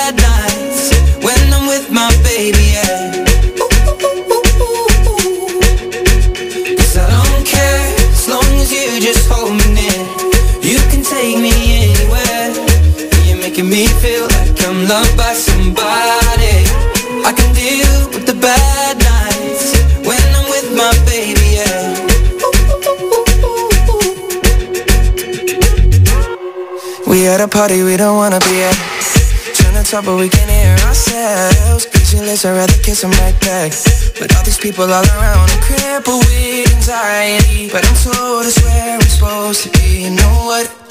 me 13.71 13.87
feel 14.03 14.27
like 14.35 14.59
I'm 14.67 14.85
loved 14.85 15.15
by 15.15 15.31
somebody. 15.31 16.55
I 17.23 17.31
can 17.31 17.51
deal 17.55 17.95
with 18.11 18.25
the 18.27 18.35
bad 18.35 18.97
nights 18.99 19.71
When 20.03 20.19
I'm 20.35 20.47
with 20.51 20.67
my 20.75 20.91
baby, 21.07 21.47
yeah. 21.55 21.87
We 27.07 27.27
at 27.27 27.39
a 27.39 27.47
party 27.47 27.83
we 27.83 27.95
don't 27.95 28.17
wanna 28.17 28.39
be 28.39 28.61
at. 28.61 28.77
Trying 29.55 29.81
to 29.81 29.89
talk 29.89 30.03
but 30.03 30.17
we 30.17 30.27
can 30.27 30.49
hear 30.49 30.75
ourselves. 30.87 31.85
Pictureless, 31.85 32.43
I'd 32.43 32.57
rather 32.57 32.79
kiss 32.83 33.01
them 33.01 33.11
right 33.23 33.39
back. 33.39 33.71
But 34.19 34.35
all 34.35 34.43
these 34.43 34.59
people 34.59 34.83
all 34.83 35.07
around 35.15 35.49
I'm 35.49 35.61
crippled 35.63 36.25
with 36.25 36.75
anxiety. 36.75 37.69
But 37.71 37.87
I'm 37.87 37.95
told 38.03 38.45
it's 38.45 38.61
where 38.63 38.95
I'm 38.95 39.01
supposed 39.01 39.63
to 39.63 39.69
be. 39.79 40.03
You 40.03 40.09
know 40.11 40.35
what? 40.43 40.90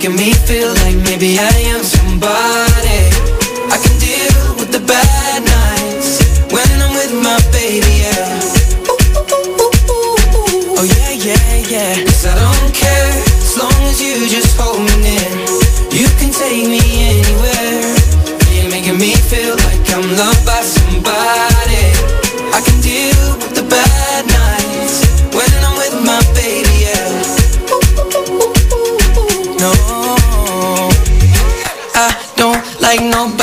making 0.00 0.16
me 0.16 0.32
feel 0.32 0.68
like 0.68 0.96
maybe 0.96 1.36
I 1.38 1.52
am 1.74 1.82
somebody. 1.82 3.00
I 3.70 3.76
can 3.82 3.98
deal 3.98 4.56
with 4.56 4.72
the 4.72 4.80
bad 4.86 5.19